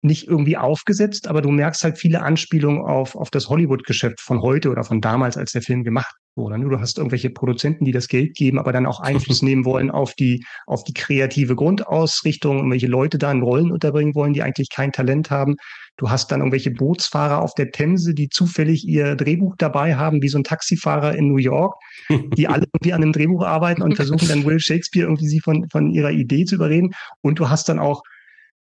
nicht 0.05 0.27
irgendwie 0.27 0.57
aufgesetzt, 0.57 1.27
aber 1.27 1.41
du 1.41 1.51
merkst 1.51 1.83
halt 1.83 1.97
viele 1.97 2.21
Anspielungen 2.21 2.81
auf, 2.81 3.15
auf 3.15 3.29
das 3.29 3.49
Hollywood-Geschäft 3.49 4.21
von 4.21 4.41
heute 4.41 4.69
oder 4.69 4.83
von 4.83 5.01
damals, 5.01 5.37
als 5.37 5.51
der 5.51 5.61
Film 5.61 5.83
gemacht 5.83 6.15
wurde. 6.35 6.59
Du 6.59 6.79
hast 6.79 6.97
irgendwelche 6.97 7.29
Produzenten, 7.29 7.85
die 7.85 7.91
das 7.91 8.07
Geld 8.07 8.35
geben, 8.35 8.59
aber 8.59 8.71
dann 8.71 8.85
auch 8.85 8.99
Einfluss 8.99 9.41
nehmen 9.41 9.65
wollen 9.65 9.89
auf 9.91 10.13
die, 10.13 10.45
auf 10.67 10.83
die 10.83 10.93
kreative 10.93 11.55
Grundausrichtung, 11.55 12.57
irgendwelche 12.57 12.87
Leute 12.87 13.17
da 13.17 13.31
in 13.31 13.41
Rollen 13.41 13.71
unterbringen 13.71 14.15
wollen, 14.15 14.33
die 14.33 14.43
eigentlich 14.43 14.69
kein 14.69 14.91
Talent 14.91 15.31
haben. 15.31 15.55
Du 15.97 16.09
hast 16.09 16.31
dann 16.31 16.41
irgendwelche 16.41 16.71
Bootsfahrer 16.71 17.41
auf 17.41 17.53
der 17.53 17.71
Themse, 17.71 18.13
die 18.13 18.27
zufällig 18.27 18.85
ihr 18.85 19.15
Drehbuch 19.15 19.55
dabei 19.57 19.95
haben, 19.95 20.21
wie 20.21 20.27
so 20.27 20.37
ein 20.37 20.43
Taxifahrer 20.43 21.15
in 21.15 21.29
New 21.29 21.37
York, 21.37 21.73
die 22.09 22.47
alle 22.49 22.65
irgendwie 22.73 22.93
an 22.93 23.01
einem 23.01 23.13
Drehbuch 23.13 23.45
arbeiten 23.45 23.81
und 23.81 23.95
versuchen 23.95 24.27
dann 24.27 24.43
Will 24.45 24.59
Shakespeare 24.59 25.05
irgendwie 25.05 25.27
sie 25.27 25.39
von, 25.39 25.69
von 25.69 25.89
ihrer 25.91 26.11
Idee 26.11 26.43
zu 26.43 26.55
überreden. 26.55 26.91
Und 27.21 27.39
du 27.39 27.49
hast 27.49 27.69
dann 27.69 27.79
auch 27.79 28.01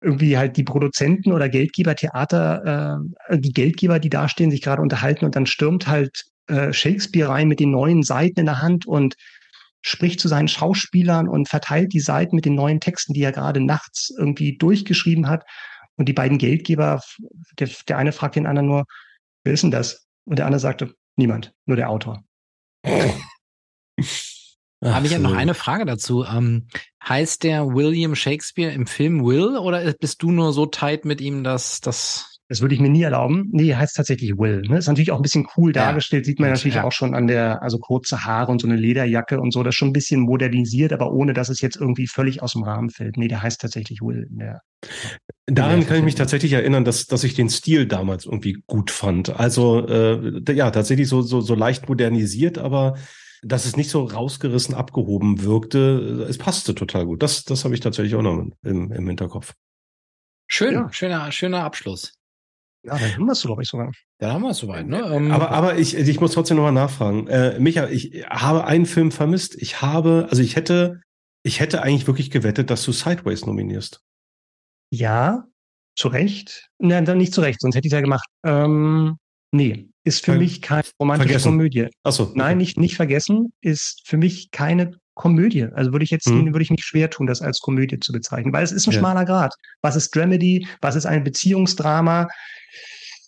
irgendwie 0.00 0.36
halt 0.36 0.56
die 0.56 0.64
Produzenten 0.64 1.32
oder 1.32 1.48
Geldgeber, 1.48 1.94
Theater, 1.94 3.00
äh, 3.28 3.38
die 3.38 3.52
Geldgeber, 3.52 3.98
die 3.98 4.10
dastehen, 4.10 4.50
sich 4.50 4.62
gerade 4.62 4.82
unterhalten 4.82 5.24
und 5.24 5.36
dann 5.36 5.46
stürmt 5.46 5.86
halt 5.86 6.24
äh, 6.48 6.72
Shakespeare 6.72 7.28
rein 7.28 7.48
mit 7.48 7.60
den 7.60 7.70
neuen 7.70 8.02
Seiten 8.02 8.40
in 8.40 8.46
der 8.46 8.62
Hand 8.62 8.86
und 8.86 9.16
spricht 9.82 10.20
zu 10.20 10.28
seinen 10.28 10.48
Schauspielern 10.48 11.28
und 11.28 11.48
verteilt 11.48 11.92
die 11.92 12.00
Seiten 12.00 12.36
mit 12.36 12.44
den 12.44 12.54
neuen 12.54 12.80
Texten, 12.80 13.14
die 13.14 13.22
er 13.22 13.32
gerade 13.32 13.60
nachts 13.60 14.12
irgendwie 14.16 14.56
durchgeschrieben 14.56 15.28
hat. 15.28 15.44
Und 15.96 16.08
die 16.08 16.12
beiden 16.12 16.38
Geldgeber, 16.38 17.00
der, 17.58 17.70
der 17.88 17.98
eine 17.98 18.12
fragt 18.12 18.36
den 18.36 18.46
anderen 18.46 18.68
nur, 18.68 18.84
wer 19.44 19.52
ist 19.52 19.62
denn 19.62 19.70
das? 19.70 20.06
Und 20.24 20.38
der 20.38 20.46
andere 20.46 20.60
sagte, 20.60 20.92
niemand, 21.16 21.52
nur 21.66 21.76
der 21.76 21.88
Autor. 21.88 22.22
Habe 24.84 25.06
ich 25.06 25.12
ja 25.12 25.18
noch 25.18 25.34
eine 25.34 25.54
Frage 25.54 25.84
dazu. 25.84 26.24
Ähm, 26.24 26.68
heißt 27.06 27.44
der 27.44 27.66
William 27.66 28.14
Shakespeare 28.14 28.72
im 28.72 28.86
Film 28.86 29.24
Will 29.24 29.56
oder 29.56 29.94
bist 29.94 30.22
du 30.22 30.30
nur 30.30 30.52
so 30.52 30.66
tight 30.66 31.04
mit 31.04 31.20
ihm, 31.20 31.44
dass 31.44 31.80
das 31.80 32.36
das 32.48 32.60
würde 32.60 32.76
ich 32.76 32.80
mir 32.80 32.88
nie 32.88 33.02
erlauben. 33.02 33.48
Nee, 33.50 33.74
heißt 33.74 33.96
tatsächlich 33.96 34.38
Will. 34.38 34.62
Ne? 34.62 34.78
Ist 34.78 34.86
natürlich 34.86 35.10
auch 35.10 35.16
ein 35.16 35.22
bisschen 35.22 35.48
cool 35.56 35.74
ja. 35.74 35.86
dargestellt, 35.86 36.26
sieht 36.26 36.38
man 36.38 36.50
natürlich 36.50 36.76
ja. 36.76 36.84
auch 36.84 36.92
schon 36.92 37.14
an 37.14 37.26
der, 37.26 37.60
also 37.62 37.78
kurze 37.78 38.24
Haare 38.24 38.52
und 38.52 38.60
so 38.60 38.68
eine 38.68 38.76
Lederjacke 38.76 39.40
und 39.40 39.52
so, 39.52 39.64
das 39.64 39.72
ist 39.72 39.78
schon 39.78 39.88
ein 39.88 39.92
bisschen 39.92 40.20
modernisiert, 40.20 40.92
aber 40.92 41.12
ohne, 41.12 41.32
dass 41.32 41.48
es 41.48 41.60
jetzt 41.60 41.76
irgendwie 41.76 42.06
völlig 42.06 42.42
aus 42.42 42.52
dem 42.52 42.62
Rahmen 42.62 42.90
fällt. 42.90 43.16
Nee, 43.16 43.26
der 43.26 43.42
heißt 43.42 43.60
tatsächlich 43.60 44.00
Will. 44.00 44.28
Der, 44.30 44.60
Daran 45.46 45.86
kann 45.86 45.98
ich 45.98 46.04
mich 46.04 46.14
tatsächlich 46.14 46.52
erinnern, 46.52 46.84
dass, 46.84 47.06
dass 47.06 47.24
ich 47.24 47.34
den 47.34 47.50
Stil 47.50 47.86
damals 47.86 48.26
irgendwie 48.26 48.62
gut 48.66 48.92
fand. 48.92 49.40
Also 49.40 49.84
äh, 49.88 50.52
ja, 50.52 50.70
tatsächlich 50.70 51.08
so, 51.08 51.22
so, 51.22 51.40
so 51.40 51.56
leicht 51.56 51.88
modernisiert, 51.88 52.58
aber 52.58 52.96
dass 53.42 53.64
es 53.66 53.76
nicht 53.76 53.90
so 53.90 54.04
rausgerissen 54.04 54.74
abgehoben 54.74 55.42
wirkte. 55.42 56.26
Es 56.28 56.38
passte 56.38 56.74
total 56.74 57.06
gut. 57.06 57.22
Das, 57.22 57.44
das 57.44 57.64
habe 57.64 57.74
ich 57.74 57.80
tatsächlich 57.80 58.14
auch 58.14 58.22
noch 58.22 58.46
im, 58.62 58.92
im 58.92 59.06
Hinterkopf. 59.06 59.54
Schön, 60.48 60.74
ja. 60.74 60.92
schöner, 60.92 61.32
schöner 61.32 61.64
Abschluss. 61.64 62.12
Ja, 62.84 62.96
dann 62.98 63.14
haben 63.14 63.24
wir 63.24 63.32
es, 63.32 63.42
glaube 63.42 63.62
ich, 63.62 63.68
sogar. 63.68 63.90
Dann 64.18 64.32
haben 64.32 64.42
wir 64.42 64.50
es 64.50 64.58
soweit, 64.58 64.86
ne? 64.86 65.00
Ähm, 65.12 65.32
aber, 65.32 65.50
aber 65.50 65.76
ich, 65.76 65.96
ich 65.96 66.20
muss 66.20 66.32
trotzdem 66.32 66.56
nochmal 66.56 66.72
nachfragen. 66.72 67.26
Äh, 67.26 67.58
Micha, 67.58 67.88
ich 67.88 68.24
habe 68.30 68.64
einen 68.64 68.86
Film 68.86 69.10
vermisst. 69.10 69.56
Ich 69.56 69.82
habe, 69.82 70.28
also 70.30 70.40
ich 70.40 70.54
hätte, 70.54 71.00
ich 71.42 71.58
hätte 71.58 71.82
eigentlich 71.82 72.06
wirklich 72.06 72.30
gewettet, 72.30 72.70
dass 72.70 72.84
du 72.84 72.92
Sideways 72.92 73.44
nominierst. 73.44 74.00
Ja, 74.90 75.48
Zu 75.96 76.08
Recht? 76.08 76.68
Nein, 76.78 77.06
dann 77.06 77.18
nicht 77.18 77.34
zu 77.34 77.40
Recht, 77.40 77.60
sonst 77.60 77.74
hätte 77.74 77.88
ich 77.88 77.92
es 77.92 77.96
ja 77.96 78.02
gemacht. 78.02 78.28
Ähm, 78.44 79.16
nee, 79.50 79.88
ist 80.06 80.24
für 80.24 80.32
Ver 80.32 80.38
mich 80.38 80.62
keine 80.62 80.82
romantische 81.00 81.28
vergessen. 81.28 81.52
Komödie. 81.52 81.88
Achso. 82.04 82.22
Okay. 82.24 82.32
Nein, 82.36 82.58
nicht, 82.58 82.78
nicht 82.78 82.96
vergessen, 82.96 83.52
ist 83.60 84.02
für 84.04 84.16
mich 84.16 84.50
keine 84.52 84.92
Komödie. 85.14 85.66
Also 85.74 85.92
würde 85.92 86.04
ich 86.04 86.10
jetzt, 86.10 86.26
hm. 86.26 86.46
würde 86.46 86.62
ich 86.62 86.70
mich 86.70 86.84
schwer 86.84 87.10
tun, 87.10 87.26
das 87.26 87.42
als 87.42 87.60
Komödie 87.60 87.98
zu 87.98 88.12
bezeichnen, 88.12 88.52
weil 88.52 88.62
es 88.62 88.72
ist 88.72 88.86
ein 88.86 88.92
ja. 88.92 88.98
schmaler 89.00 89.24
Grad. 89.24 89.54
Was 89.82 89.96
ist 89.96 90.14
Dramedy? 90.14 90.66
Was 90.80 90.94
ist 90.94 91.06
ein 91.06 91.24
Beziehungsdrama? 91.24 92.28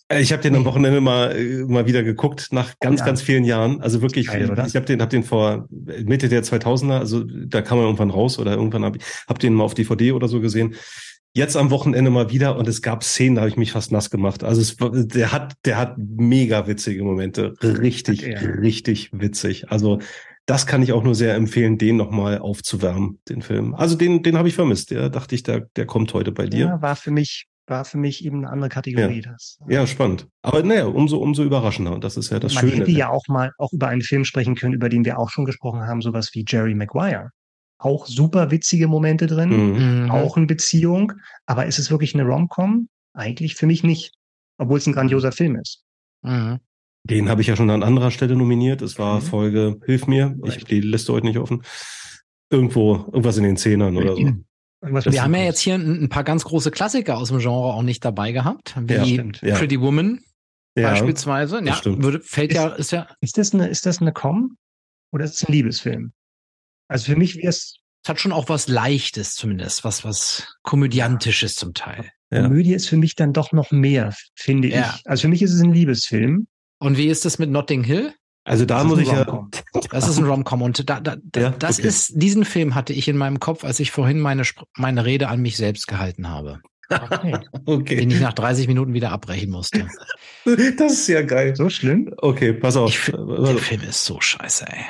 Äh, 0.08 0.20
ich 0.20 0.32
habe 0.32 0.42
den 0.42 0.54
am 0.54 0.64
Wochenende 0.64 1.00
mal 1.00 1.34
äh, 1.36 1.64
mal 1.64 1.86
wieder 1.86 2.02
geguckt 2.02 2.48
nach 2.52 2.74
ganz 2.80 3.00
ja. 3.00 3.06
ganz 3.06 3.22
vielen 3.22 3.44
Jahren. 3.44 3.80
Also 3.80 4.02
wirklich, 4.02 4.28
Geil, 4.28 4.50
ich 4.66 4.76
habe 4.76 4.86
den 4.86 5.02
hab 5.02 5.10
den 5.10 5.24
vor 5.24 5.66
Mitte 5.70 6.28
der 6.28 6.44
2000er, 6.44 6.98
also 6.98 7.24
da 7.24 7.62
kam 7.62 7.78
er 7.78 7.84
irgendwann 7.84 8.10
raus 8.10 8.38
oder 8.38 8.52
irgendwann 8.52 8.84
habe 8.84 8.98
ich 8.98 9.04
hab 9.26 9.38
den 9.38 9.54
mal 9.54 9.64
auf 9.64 9.74
DVD 9.74 10.12
oder 10.12 10.28
so 10.28 10.40
gesehen. 10.40 10.74
Jetzt 11.34 11.56
am 11.56 11.70
Wochenende 11.70 12.10
mal 12.10 12.30
wieder 12.30 12.56
und 12.56 12.66
es 12.66 12.82
gab 12.82 13.04
Szenen, 13.04 13.36
da 13.36 13.42
habe 13.42 13.50
ich 13.50 13.56
mich 13.56 13.72
fast 13.72 13.92
nass 13.92 14.10
gemacht. 14.10 14.42
Also 14.42 14.60
es, 14.60 14.76
der 15.08 15.32
hat 15.32 15.54
der 15.64 15.76
hat 15.76 15.96
mega 15.98 16.66
witzige 16.66 17.04
Momente, 17.04 17.54
richtig 17.62 18.22
ja. 18.22 18.38
richtig 18.38 19.10
witzig. 19.12 19.70
Also 19.70 20.00
das 20.46 20.66
kann 20.66 20.82
ich 20.82 20.92
auch 20.92 21.04
nur 21.04 21.14
sehr 21.14 21.34
empfehlen, 21.34 21.76
den 21.76 21.96
nochmal 21.96 22.38
aufzuwärmen, 22.38 23.20
den 23.28 23.42
Film. 23.42 23.74
Also 23.74 23.96
den, 23.96 24.22
den 24.22 24.38
habe 24.38 24.48
ich 24.48 24.54
vermisst. 24.54 24.90
Der 24.90 25.10
dachte 25.10 25.34
ich, 25.34 25.42
der, 25.42 25.68
der 25.76 25.84
kommt 25.84 26.14
heute 26.14 26.32
bei 26.32 26.46
dir. 26.46 26.66
Ja, 26.66 26.82
war 26.82 26.96
für 26.96 27.10
mich 27.10 27.46
war 27.68 27.84
für 27.84 27.98
mich 27.98 28.24
eben 28.24 28.38
eine 28.38 28.50
andere 28.50 28.70
Kategorie. 28.70 29.22
Ja, 29.22 29.32
das. 29.32 29.58
ja 29.68 29.86
spannend. 29.86 30.26
Aber 30.42 30.62
naja, 30.62 30.86
umso, 30.86 31.18
umso 31.18 31.44
überraschender. 31.44 31.92
Und 31.92 32.02
das 32.02 32.16
ist 32.16 32.30
ja 32.30 32.38
das 32.38 32.54
Man 32.54 32.62
Schöne. 32.62 32.72
Man 32.72 32.80
hätte 32.86 32.92
ja 32.92 33.10
auch 33.10 33.28
mal 33.28 33.52
auch 33.58 33.72
über 33.72 33.88
einen 33.88 34.00
Film 34.00 34.24
sprechen 34.24 34.54
können, 34.54 34.74
über 34.74 34.88
den 34.88 35.04
wir 35.04 35.18
auch 35.18 35.30
schon 35.30 35.44
gesprochen 35.44 35.82
haben, 35.82 36.00
sowas 36.00 36.30
wie 36.32 36.44
Jerry 36.46 36.74
Maguire. 36.74 37.30
Auch 37.78 38.06
super 38.06 38.50
witzige 38.50 38.88
Momente 38.88 39.26
drin, 39.26 39.50
mhm. 39.50 40.02
mhm. 40.04 40.10
auch 40.10 40.36
eine 40.36 40.46
Beziehung. 40.46 41.12
Aber 41.46 41.66
ist 41.66 41.78
es 41.78 41.90
wirklich 41.90 42.14
eine 42.14 42.24
Rom-Com? 42.24 42.88
Eigentlich 43.14 43.54
für 43.54 43.66
mich 43.66 43.84
nicht. 43.84 44.12
Obwohl 44.58 44.78
es 44.78 44.86
ein 44.86 44.92
grandioser 44.92 45.32
Film 45.32 45.56
ist. 45.56 45.84
Mhm. 46.22 46.58
Den 47.04 47.28
habe 47.28 47.40
ich 47.40 47.46
ja 47.46 47.56
schon 47.56 47.70
an 47.70 47.82
anderer 47.82 48.10
Stelle 48.10 48.36
nominiert. 48.36 48.82
Es 48.82 48.98
war 48.98 49.20
mhm. 49.20 49.22
Folge 49.22 49.80
Hilf 49.86 50.06
mir. 50.06 50.36
Ich 50.44 50.64
die 50.64 50.80
Liste 50.80 51.12
heute 51.12 51.26
nicht 51.26 51.38
offen. 51.38 51.62
Irgendwo, 52.50 52.96
irgendwas 53.06 53.36
in 53.36 53.44
den 53.44 53.56
Zehnern 53.56 53.96
oder 53.96 54.16
so. 54.16 54.22
Wir 54.80 55.24
haben 55.24 55.34
ja 55.34 55.42
jetzt 55.42 55.58
hier 55.58 55.74
ein, 55.74 56.04
ein, 56.04 56.08
paar 56.08 56.22
ganz 56.22 56.44
große 56.44 56.70
Klassiker 56.70 57.18
aus 57.18 57.30
dem 57.30 57.40
Genre 57.40 57.74
auch 57.74 57.82
nicht 57.82 58.04
dabei 58.04 58.30
gehabt, 58.30 58.76
wie 58.80 59.16
ja, 59.42 59.56
Pretty 59.56 59.80
Woman 59.80 60.20
ja, 60.76 60.90
beispielsweise. 60.90 61.60
Ja, 61.64 61.80
würde, 61.84 62.20
fällt 62.20 62.52
ist, 62.52 62.56
ja, 62.56 62.68
ist 62.68 62.92
ja. 62.92 63.08
Ist 63.20 63.38
das 63.38 63.52
eine, 63.52 63.68
ist 63.68 63.86
das 63.86 64.00
eine 64.00 64.12
Com 64.12 64.56
oder 65.12 65.24
ist 65.24 65.34
es 65.34 65.48
ein 65.48 65.52
Liebesfilm? 65.52 66.12
Also 66.88 67.12
für 67.12 67.16
mich 67.16 67.36
wäre 67.36 67.48
es. 67.48 67.76
Es 68.04 68.08
hat 68.08 68.20
schon 68.20 68.32
auch 68.32 68.48
was 68.48 68.68
Leichtes 68.68 69.34
zumindest, 69.34 69.84
was, 69.84 70.04
was 70.04 70.54
Komödiantisches 70.62 71.56
zum 71.56 71.74
Teil. 71.74 72.08
Komödie 72.30 72.74
ist 72.74 72.88
für 72.88 72.96
mich 72.96 73.16
dann 73.16 73.32
doch 73.32 73.52
noch 73.52 73.70
mehr, 73.70 74.14
finde 74.34 74.68
ich. 74.68 74.84
Also 75.04 75.22
für 75.22 75.28
mich 75.28 75.42
ist 75.42 75.52
es 75.52 75.60
ein 75.60 75.72
Liebesfilm. 75.72 76.46
Und 76.78 76.96
wie 76.96 77.08
ist 77.08 77.26
es 77.26 77.38
mit 77.38 77.50
Notting 77.50 77.82
Hill? 77.82 78.14
Also 78.44 78.64
da 78.64 78.82
muss 78.84 78.98
ich 78.98 79.08
ja. 79.08 79.46
Das 79.90 80.08
ist 80.08 80.18
ein 80.18 80.24
Rom-Com 80.24 80.62
und 80.62 80.88
da, 80.88 81.00
da, 81.00 81.16
da 81.22 81.40
ja, 81.40 81.50
das 81.50 81.78
okay. 81.78 81.88
ist 81.88 82.12
diesen 82.14 82.46
Film 82.46 82.74
hatte 82.74 82.94
ich 82.94 83.06
in 83.08 83.16
meinem 83.18 83.40
Kopf, 83.40 83.62
als 83.62 83.78
ich 83.78 83.90
vorhin 83.90 84.20
meine 84.20 84.42
meine 84.74 85.04
Rede 85.04 85.28
an 85.28 85.42
mich 85.42 85.58
selbst 85.58 85.86
gehalten 85.86 86.28
habe. 86.28 86.60
Okay. 86.88 87.38
okay. 87.66 87.96
Den 87.96 88.10
ich 88.10 88.20
nach 88.20 88.32
30 88.32 88.66
Minuten 88.66 88.94
wieder 88.94 89.12
abbrechen 89.12 89.50
musste. 89.50 89.86
Das 90.78 90.92
ist 90.92 91.08
ja 91.08 91.20
geil. 91.20 91.54
So 91.56 91.68
schlimm? 91.68 92.10
Okay, 92.16 92.54
pass 92.54 92.74
auf. 92.74 92.88
Ich, 92.88 93.12
der 93.12 93.58
Film 93.58 93.82
ist 93.82 94.02
so 94.02 94.18
scheiße, 94.18 94.64
ey. 94.66 94.84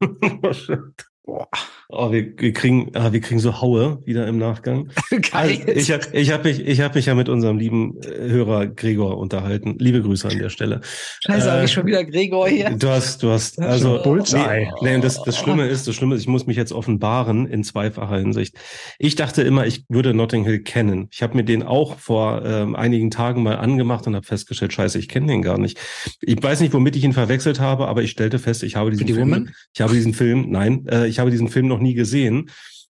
Boah. 1.24 1.48
Oh, 1.88 2.10
wir, 2.12 2.32
wir 2.38 2.52
kriegen, 2.52 2.90
ah, 2.94 3.12
wir 3.12 3.20
kriegen 3.20 3.40
so 3.40 3.60
Haue 3.60 4.02
wieder 4.04 4.26
im 4.26 4.36
Nachgang. 4.36 4.90
Geil. 5.10 5.62
Also 5.66 5.70
ich 5.70 5.90
habe 5.92 6.04
ich 6.12 6.30
hab 6.32 6.44
mich, 6.44 6.66
ich 6.66 6.80
hab 6.80 6.94
mich 6.94 7.06
ja 7.06 7.14
mit 7.14 7.28
unserem 7.28 7.58
lieben 7.58 7.98
äh, 8.02 8.28
Hörer 8.30 8.66
Gregor 8.66 9.16
unterhalten. 9.16 9.76
Liebe 9.78 10.02
Grüße 10.02 10.28
an 10.28 10.38
der 10.38 10.50
Stelle. 10.50 10.80
Scheiße, 11.26 11.48
äh, 11.48 11.50
habe 11.50 11.64
ich 11.64 11.72
schon 11.72 11.86
wieder 11.86 12.04
Gregor 12.04 12.48
hier. 12.48 12.70
Du 12.70 12.88
hast, 12.88 13.22
du 13.22 13.30
hast, 13.30 13.58
also 13.60 14.02
Bullseye. 14.02 14.72
Nee, 14.82 14.96
nee, 14.96 15.00
das, 15.00 15.22
das 15.22 15.38
Schlimme 15.38 15.66
ist, 15.66 15.88
das 15.88 15.94
Schlimme 15.94 16.14
ist, 16.14 16.22
ich 16.22 16.28
muss 16.28 16.46
mich 16.46 16.56
jetzt 16.56 16.72
offenbaren 16.72 17.46
in 17.46 17.64
zweifacher 17.64 18.18
Hinsicht. 18.18 18.56
Ich 18.98 19.14
dachte 19.14 19.42
immer, 19.42 19.66
ich 19.66 19.84
würde 19.88 20.12
Notting 20.12 20.44
Hill 20.44 20.60
kennen. 20.60 21.08
Ich 21.10 21.22
habe 21.22 21.36
mir 21.36 21.44
den 21.44 21.62
auch 21.62 21.98
vor 21.98 22.44
ähm, 22.44 22.76
einigen 22.76 23.10
Tagen 23.10 23.42
mal 23.42 23.56
angemacht 23.56 24.06
und 24.06 24.14
habe 24.14 24.26
festgestellt, 24.26 24.74
Scheiße, 24.74 24.98
ich 24.98 25.08
kenne 25.08 25.28
den 25.28 25.42
gar 25.42 25.58
nicht. 25.58 25.78
Ich 26.20 26.42
weiß 26.42 26.60
nicht, 26.60 26.74
womit 26.74 26.96
ich 26.96 27.04
ihn 27.04 27.12
verwechselt 27.12 27.60
habe, 27.60 27.88
aber 27.88 28.02
ich 28.02 28.10
stellte 28.10 28.38
fest, 28.38 28.62
ich 28.62 28.76
habe 28.76 28.90
diesen 28.90 29.06
Film, 29.06 29.20
Woman? 29.20 29.54
ich 29.72 29.80
habe 29.80 29.94
diesen 29.94 30.12
Film, 30.12 30.50
nein, 30.50 30.86
äh, 30.88 31.13
ich 31.14 31.20
habe 31.20 31.30
diesen 31.30 31.48
Film 31.48 31.68
noch 31.68 31.78
nie 31.78 31.94
gesehen. 31.94 32.50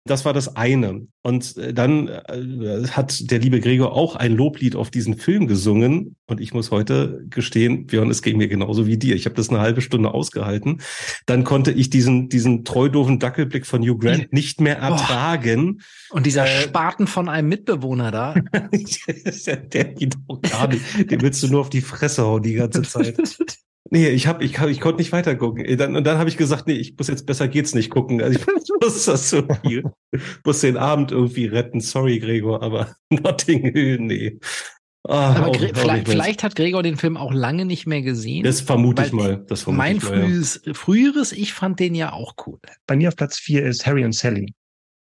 Das 0.05 0.25
war 0.25 0.33
das 0.33 0.57
eine. 0.57 1.07
Und 1.23 1.57
äh, 1.59 1.75
dann 1.75 2.09
äh, 2.09 2.89
hat 2.91 3.31
der 3.31 3.39
liebe 3.39 3.61
Gregor 3.61 3.93
auch 3.93 4.17
ein 4.17 4.35
Loblied 4.35 4.75
auf 4.75 4.91
diesen 4.91 5.19
Film 5.19 5.47
gesungen. 5.47 6.17
Und 6.27 6.41
ich 6.41 6.55
muss 6.55 6.71
heute 6.71 7.25
gestehen, 7.29 7.87
Björn, 7.87 8.11
es 8.11 8.23
ging 8.23 8.39
mir 8.39 8.49
genauso 8.49 8.87
wie 8.87 8.97
dir. 8.97 9.15
Ich 9.15 9.27
habe 9.27 9.37
das 9.37 9.51
eine 9.51 9.61
halbe 9.61 9.83
Stunde 9.83 10.13
ausgehalten. 10.13 10.81
Dann 11.27 11.45
konnte 11.45 11.73
ich 11.73 11.91
diesen, 11.91 12.29
diesen 12.29 12.65
treudoven 12.65 13.19
Dackelblick 13.19 13.67
von 13.67 13.83
Hugh 13.83 13.99
Grant 13.99 14.33
nicht 14.33 14.61
mehr 14.61 14.79
ertragen. 14.79 15.83
Oh. 16.11 16.17
Und 16.17 16.27
dieser 16.27 16.47
äh, 16.47 16.63
Spaten 16.63 17.07
von 17.07 17.29
einem 17.29 17.49
Mitbewohner 17.49 18.11
da. 18.11 18.35
der 19.73 19.85
geht 19.85 20.17
auch 20.27 20.41
gar 20.41 20.69
nicht. 20.69 21.11
Den 21.11 21.21
willst 21.21 21.43
du 21.43 21.49
nur 21.49 21.61
auf 21.61 21.71
die 21.71 21.83
Fresse 21.83 22.25
hauen 22.25 22.43
die 22.43 22.55
ganze 22.55 22.83
Zeit. 22.83 23.19
Nee, 23.91 24.09
ich 24.09 24.27
hab, 24.27 24.43
ich, 24.43 24.59
hab, 24.59 24.69
ich 24.69 24.81
konnte 24.81 24.99
nicht 24.99 25.13
weiter 25.13 25.35
gucken. 25.35 25.65
Dann, 25.77 25.97
und 25.97 26.05
dann 26.05 26.19
habe 26.19 26.29
ich 26.29 26.37
gesagt, 26.37 26.67
nee, 26.67 26.75
ich 26.75 26.97
muss 26.97 27.09
jetzt 27.09 27.27
besser 27.27 27.49
geht's 27.49 27.75
nicht 27.75 27.91
gucken. 27.91 28.23
Also 28.23 28.39
ich 28.39 28.47
muss 28.83 29.05
das 29.05 29.31
so 29.31 29.43
viel, 29.63 29.85
muss 30.45 30.61
den 30.61 30.77
Abend 30.77 31.11
irgendwie 31.13 31.47
retten. 31.47 31.81
Sorry, 31.81 32.19
Gregor, 32.19 32.63
aber 32.63 32.95
Notting 33.11 33.73
Hill, 33.73 33.99
nee. 34.01 34.39
Ah, 35.05 35.37
aber 35.37 35.47
auch, 35.49 35.57
vielleicht, 35.57 36.09
vielleicht, 36.09 36.43
hat 36.43 36.55
Gregor 36.55 36.83
den 36.83 36.97
Film 36.97 37.17
auch 37.17 37.33
lange 37.33 37.65
nicht 37.65 37.87
mehr 37.87 38.03
gesehen. 38.03 38.45
Das 38.45 38.61
vermute 38.61 39.05
ich 39.07 39.13
mal. 39.13 39.45
Das 39.49 39.63
vermute 39.63 39.79
mein 39.79 39.97
ich 39.97 40.03
mal, 40.03 40.23
frühes, 40.23 40.61
ja. 40.65 40.75
früheres, 40.75 41.33
ich 41.33 41.55
fand 41.55 41.81
den 41.81 41.95
ja 41.95 42.13
auch 42.13 42.35
cool. 42.47 42.59
Bei 42.87 42.95
mir 42.95 43.09
auf 43.09 43.17
Platz 43.17 43.39
vier 43.39 43.65
ist 43.65 43.87
Harry 43.87 44.05
und 44.05 44.15
Sally. 44.15 44.53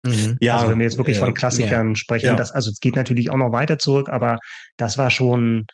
Mhm. 0.04 0.38
Ja, 0.42 0.58
also 0.58 0.72
wenn 0.72 0.80
wir 0.80 0.86
jetzt 0.86 0.98
wirklich 0.98 1.18
ja, 1.18 1.26
von 1.26 1.34
Klassikern 1.34 1.90
ja, 1.90 1.96
sprechen, 1.96 2.26
ja. 2.28 2.36
das, 2.36 2.52
also 2.52 2.72
es 2.72 2.80
geht 2.80 2.96
natürlich 2.96 3.30
auch 3.30 3.38
noch 3.38 3.52
weiter 3.52 3.78
zurück, 3.78 4.10
aber 4.10 4.40
das 4.78 4.98
war 4.98 5.12
schon 5.12 5.68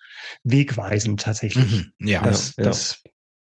wegweisend 0.43 1.21
tatsächlich. 1.21 1.71
Mhm. 1.71 1.91
Ja, 2.07 2.21
das, 2.21 2.53
das 2.55 3.01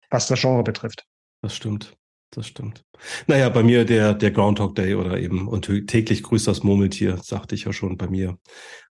was 0.09 0.27
das 0.27 0.39
Genre 0.39 0.63
betrifft. 0.63 1.05
Das 1.41 1.55
stimmt. 1.55 1.95
Das 2.31 2.47
stimmt. 2.47 2.83
Naja, 3.27 3.49
bei 3.49 3.63
mir 3.63 3.85
der, 3.85 4.13
der 4.13 4.31
Groundhog 4.31 4.75
Day 4.75 4.95
oder 4.95 5.19
eben 5.19 5.47
und 5.47 5.65
täglich 5.87 6.21
grüßt 6.21 6.47
das 6.47 6.63
Murmeltier, 6.63 7.17
sagte 7.17 7.55
ich 7.55 7.63
ja 7.63 7.73
schon 7.73 7.97
bei 7.97 8.07
mir 8.07 8.37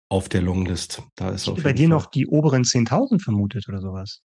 auf 0.09 0.29
der 0.29 0.41
Longlist. 0.41 1.03
Da 1.15 1.31
ist 1.31 1.49
auf 1.49 1.63
bei 1.63 1.73
dir 1.73 1.89
Fall. 1.89 1.97
noch 1.97 2.07
die 2.07 2.27
oberen 2.27 2.63
10.000 2.63 3.23
vermutet 3.23 3.69
oder 3.69 3.81
sowas? 3.81 4.23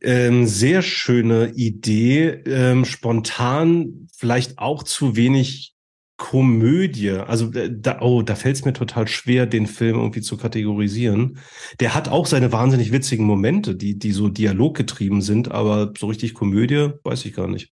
Ähm, 0.00 0.46
sehr 0.46 0.82
schöne 0.82 1.52
Idee. 1.54 2.28
Ähm, 2.46 2.84
spontan 2.84 4.08
vielleicht 4.16 4.58
auch 4.58 4.82
zu 4.82 5.16
wenig 5.16 5.73
Komödie. 6.16 7.10
Also 7.10 7.52
äh, 7.52 7.70
da, 7.72 8.00
oh, 8.00 8.22
da 8.22 8.34
fällt 8.36 8.56
es 8.56 8.64
mir 8.64 8.72
total 8.72 9.08
schwer, 9.08 9.46
den 9.46 9.66
Film 9.66 9.96
irgendwie 9.96 10.20
zu 10.20 10.36
kategorisieren. 10.36 11.38
Der 11.80 11.94
hat 11.94 12.08
auch 12.08 12.26
seine 12.26 12.52
wahnsinnig 12.52 12.92
witzigen 12.92 13.26
Momente, 13.26 13.74
die, 13.74 13.98
die 13.98 14.12
so 14.12 14.28
dialoggetrieben 14.28 15.22
sind, 15.22 15.50
aber 15.50 15.92
so 15.98 16.06
richtig 16.06 16.34
Komödie 16.34 16.90
weiß 17.02 17.24
ich 17.24 17.34
gar 17.34 17.48
nicht. 17.48 17.72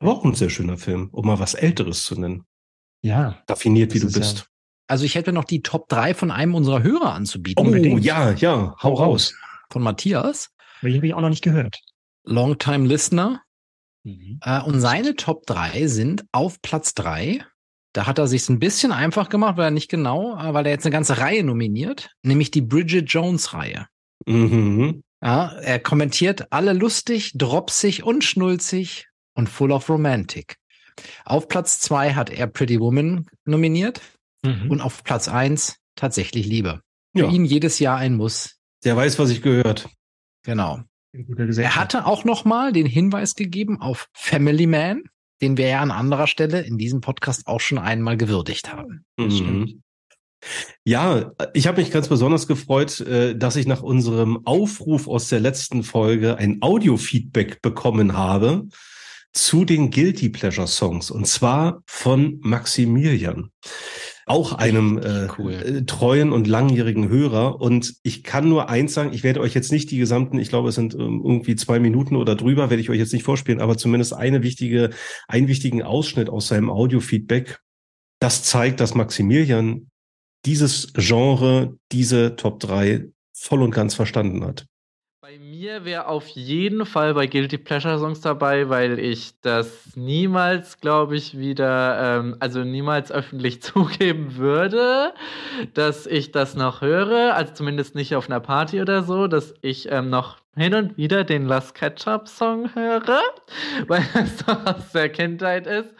Aber 0.00 0.12
auch 0.12 0.24
ein 0.24 0.34
sehr 0.34 0.50
schöner 0.50 0.78
Film, 0.78 1.08
um 1.12 1.26
mal 1.26 1.38
was 1.38 1.54
Älteres 1.54 2.02
zu 2.02 2.18
nennen. 2.18 2.44
Ja. 3.02 3.42
Raffiniert, 3.48 3.94
wie 3.94 4.00
du 4.00 4.10
bist. 4.10 4.38
Ja. 4.38 4.44
Also 4.86 5.04
ich 5.04 5.14
hätte 5.14 5.32
noch 5.32 5.44
die 5.44 5.60
Top 5.60 5.88
3 5.88 6.14
von 6.14 6.30
einem 6.30 6.54
unserer 6.54 6.82
Hörer 6.82 7.12
anzubieten. 7.12 7.62
Oh, 7.62 7.66
unbedingt. 7.66 8.04
ja, 8.04 8.32
ja, 8.32 8.74
hau 8.82 8.94
raus. 8.94 9.34
Von 9.70 9.82
Matthias. 9.82 10.50
Die 10.82 10.96
habe 10.96 11.06
ich 11.06 11.14
auch 11.14 11.20
noch 11.20 11.28
nicht 11.28 11.44
gehört. 11.44 11.80
Longtime 12.24 12.86
Listener. 12.86 13.42
Mhm. 14.04 14.40
Äh, 14.42 14.62
und 14.62 14.80
seine 14.80 15.14
Top 15.16 15.44
3 15.46 15.86
sind 15.88 16.24
auf 16.32 16.62
Platz 16.62 16.94
3 16.94 17.44
da 17.92 18.06
hat 18.06 18.18
er 18.18 18.26
sich 18.26 18.48
ein 18.48 18.58
bisschen 18.58 18.92
einfach 18.92 19.28
gemacht, 19.28 19.56
weil 19.56 19.66
er 19.66 19.70
nicht 19.70 19.90
genau, 19.90 20.36
äh, 20.36 20.54
weil 20.54 20.66
er 20.66 20.72
jetzt 20.72 20.84
eine 20.84 20.92
ganze 20.92 21.18
Reihe 21.18 21.44
nominiert, 21.44 22.10
nämlich 22.22 22.50
die 22.50 22.62
Bridget 22.62 23.10
Jones 23.10 23.52
Reihe. 23.54 23.86
Mhm. 24.26 25.02
Ja, 25.22 25.52
er 25.52 25.80
kommentiert 25.80 26.52
alle 26.52 26.72
lustig, 26.72 27.32
dropsig 27.34 28.04
und 28.04 28.22
schnulzig 28.22 29.08
und 29.34 29.48
full 29.48 29.72
of 29.72 29.88
romantic. 29.88 30.56
Auf 31.24 31.48
Platz 31.48 31.80
zwei 31.80 32.14
hat 32.14 32.30
er 32.30 32.46
Pretty 32.46 32.78
Woman 32.80 33.26
nominiert 33.44 34.00
mhm. 34.42 34.70
und 34.70 34.80
auf 34.80 35.02
Platz 35.02 35.28
eins 35.28 35.78
tatsächlich 35.96 36.46
Liebe. 36.46 36.80
Für 37.16 37.24
ja. 37.24 37.30
ihn 37.30 37.44
jedes 37.44 37.78
Jahr 37.78 37.98
ein 37.98 38.16
Muss. 38.16 38.56
Der 38.84 38.96
weiß, 38.96 39.18
was 39.18 39.30
ich 39.30 39.42
gehört. 39.42 39.88
Genau. 40.44 40.82
Er 41.12 41.74
hatte 41.74 42.06
auch 42.06 42.24
noch 42.24 42.44
mal 42.44 42.72
den 42.72 42.86
Hinweis 42.86 43.34
gegeben 43.34 43.80
auf 43.80 44.08
Family 44.12 44.66
Man 44.66 45.04
den 45.40 45.56
wir 45.56 45.68
ja 45.68 45.80
an 45.80 45.90
anderer 45.90 46.26
Stelle 46.26 46.60
in 46.60 46.78
diesem 46.78 47.00
Podcast 47.00 47.46
auch 47.46 47.60
schon 47.60 47.78
einmal 47.78 48.16
gewürdigt 48.16 48.72
haben. 48.72 49.04
Mhm. 49.18 49.82
Ja, 50.84 51.32
ich 51.52 51.66
habe 51.66 51.80
mich 51.80 51.90
ganz 51.90 52.08
besonders 52.08 52.46
gefreut, 52.46 53.00
äh, 53.00 53.36
dass 53.36 53.56
ich 53.56 53.66
nach 53.66 53.82
unserem 53.82 54.46
Aufruf 54.46 55.08
aus 55.08 55.28
der 55.28 55.40
letzten 55.40 55.82
Folge 55.82 56.36
ein 56.36 56.58
Audio-Feedback 56.60 57.60
bekommen 57.60 58.16
habe 58.16 58.68
zu 59.32 59.64
den 59.64 59.90
Guilty 59.90 60.28
Pleasure 60.30 60.66
Songs 60.66 61.10
und 61.10 61.26
zwar 61.26 61.82
von 61.86 62.38
Maximilian. 62.40 63.50
Auch 64.28 64.52
einem 64.52 64.98
äh, 64.98 65.28
cool. 65.38 65.52
Äh, 65.52 65.84
treuen 65.84 66.32
und 66.32 66.46
langjährigen 66.46 67.08
Hörer. 67.08 67.60
Und 67.60 67.94
ich 68.02 68.22
kann 68.22 68.48
nur 68.48 68.68
eins 68.68 68.94
sagen, 68.94 69.12
ich 69.12 69.24
werde 69.24 69.40
euch 69.40 69.54
jetzt 69.54 69.72
nicht 69.72 69.90
die 69.90 69.98
gesamten, 69.98 70.38
ich 70.38 70.48
glaube, 70.48 70.68
es 70.68 70.74
sind 70.74 70.94
ähm, 70.94 71.22
irgendwie 71.24 71.56
zwei 71.56 71.78
Minuten 71.80 72.16
oder 72.16 72.34
drüber, 72.34 72.70
werde 72.70 72.80
ich 72.80 72.90
euch 72.90 72.98
jetzt 72.98 73.12
nicht 73.12 73.24
vorspielen, 73.24 73.60
aber 73.60 73.76
zumindest 73.76 74.14
eine 74.14 74.42
wichtige, 74.42 74.90
einen 75.26 75.48
wichtigen 75.48 75.82
Ausschnitt 75.82 76.28
aus 76.28 76.48
seinem 76.48 76.70
Audio-Feedback. 76.70 77.60
Das 78.20 78.42
zeigt, 78.42 78.80
dass 78.80 78.94
Maximilian 78.94 79.90
dieses 80.44 80.92
Genre, 80.94 81.76
diese 81.92 82.36
Top 82.36 82.60
3 82.60 83.08
voll 83.32 83.62
und 83.62 83.70
ganz 83.70 83.94
verstanden 83.94 84.44
hat. 84.44 84.66
Mir 85.58 85.84
wäre 85.84 86.06
auf 86.06 86.28
jeden 86.28 86.86
Fall 86.86 87.14
bei 87.14 87.26
Guilty 87.26 87.58
Pleasure 87.58 87.98
Songs 87.98 88.20
dabei, 88.20 88.68
weil 88.68 89.00
ich 89.00 89.32
das 89.40 89.96
niemals, 89.96 90.80
glaube 90.80 91.16
ich, 91.16 91.36
wieder, 91.36 92.20
ähm, 92.20 92.36
also 92.38 92.62
niemals 92.62 93.10
öffentlich 93.10 93.60
zugeben 93.62 94.36
würde, 94.36 95.12
dass 95.74 96.06
ich 96.06 96.30
das 96.30 96.54
noch 96.54 96.80
höre, 96.80 97.34
also 97.34 97.54
zumindest 97.54 97.96
nicht 97.96 98.14
auf 98.14 98.30
einer 98.30 98.38
Party 98.38 98.80
oder 98.80 99.02
so, 99.02 99.26
dass 99.26 99.52
ich 99.60 99.90
ähm, 99.90 100.10
noch 100.10 100.36
hin 100.58 100.74
und 100.74 100.96
wieder 100.96 101.24
den 101.24 101.46
Last 101.46 101.74
Ketchup 101.74 102.28
Song 102.28 102.74
höre, 102.74 103.20
weil 103.88 104.02
das 104.14 104.36
doch 104.44 104.66
aus 104.66 104.92
der 104.92 105.08
Kindheit 105.08 105.66
ist. 105.66 105.94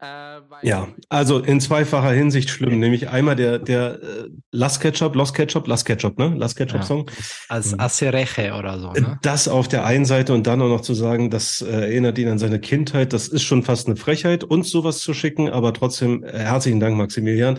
Äh, 0.00 0.38
ja, 0.62 0.88
also 1.08 1.38
in 1.38 1.60
zweifacher 1.60 2.12
Hinsicht 2.12 2.50
schlimm, 2.50 2.78
nämlich 2.78 3.08
einmal 3.08 3.36
der 3.36 3.58
der 3.58 4.02
äh, 4.02 4.28
Last 4.52 4.80
Ketchup, 4.80 5.14
Lost 5.14 5.34
Ketchup, 5.34 5.66
Last 5.66 5.84
Ketchup, 5.86 6.18
ne? 6.18 6.34
Last 6.36 6.56
Ketchup 6.56 6.84
Song. 6.84 7.06
Ja, 7.08 7.14
als 7.48 7.72
mhm. 7.72 7.80
Acereche 7.80 8.54
oder 8.54 8.78
so. 8.78 8.92
Ne? 8.92 9.18
Das 9.22 9.48
auf 9.48 9.68
der 9.68 9.84
einen 9.84 10.04
Seite 10.04 10.32
und 10.34 10.46
dann 10.46 10.62
auch 10.62 10.68
noch 10.68 10.80
zu 10.80 10.94
sagen, 10.94 11.30
das 11.30 11.62
äh, 11.62 11.66
erinnert 11.70 12.18
ihn 12.18 12.28
an 12.28 12.38
seine 12.38 12.60
Kindheit, 12.60 13.12
das 13.12 13.28
ist 13.28 13.42
schon 13.42 13.62
fast 13.62 13.86
eine 13.86 13.96
Frechheit, 13.96 14.44
uns 14.44 14.70
sowas 14.70 15.00
zu 15.00 15.14
schicken, 15.14 15.48
aber 15.48 15.72
trotzdem 15.72 16.24
äh, 16.24 16.38
herzlichen 16.38 16.80
Dank, 16.80 16.96
Maximilian. 16.96 17.58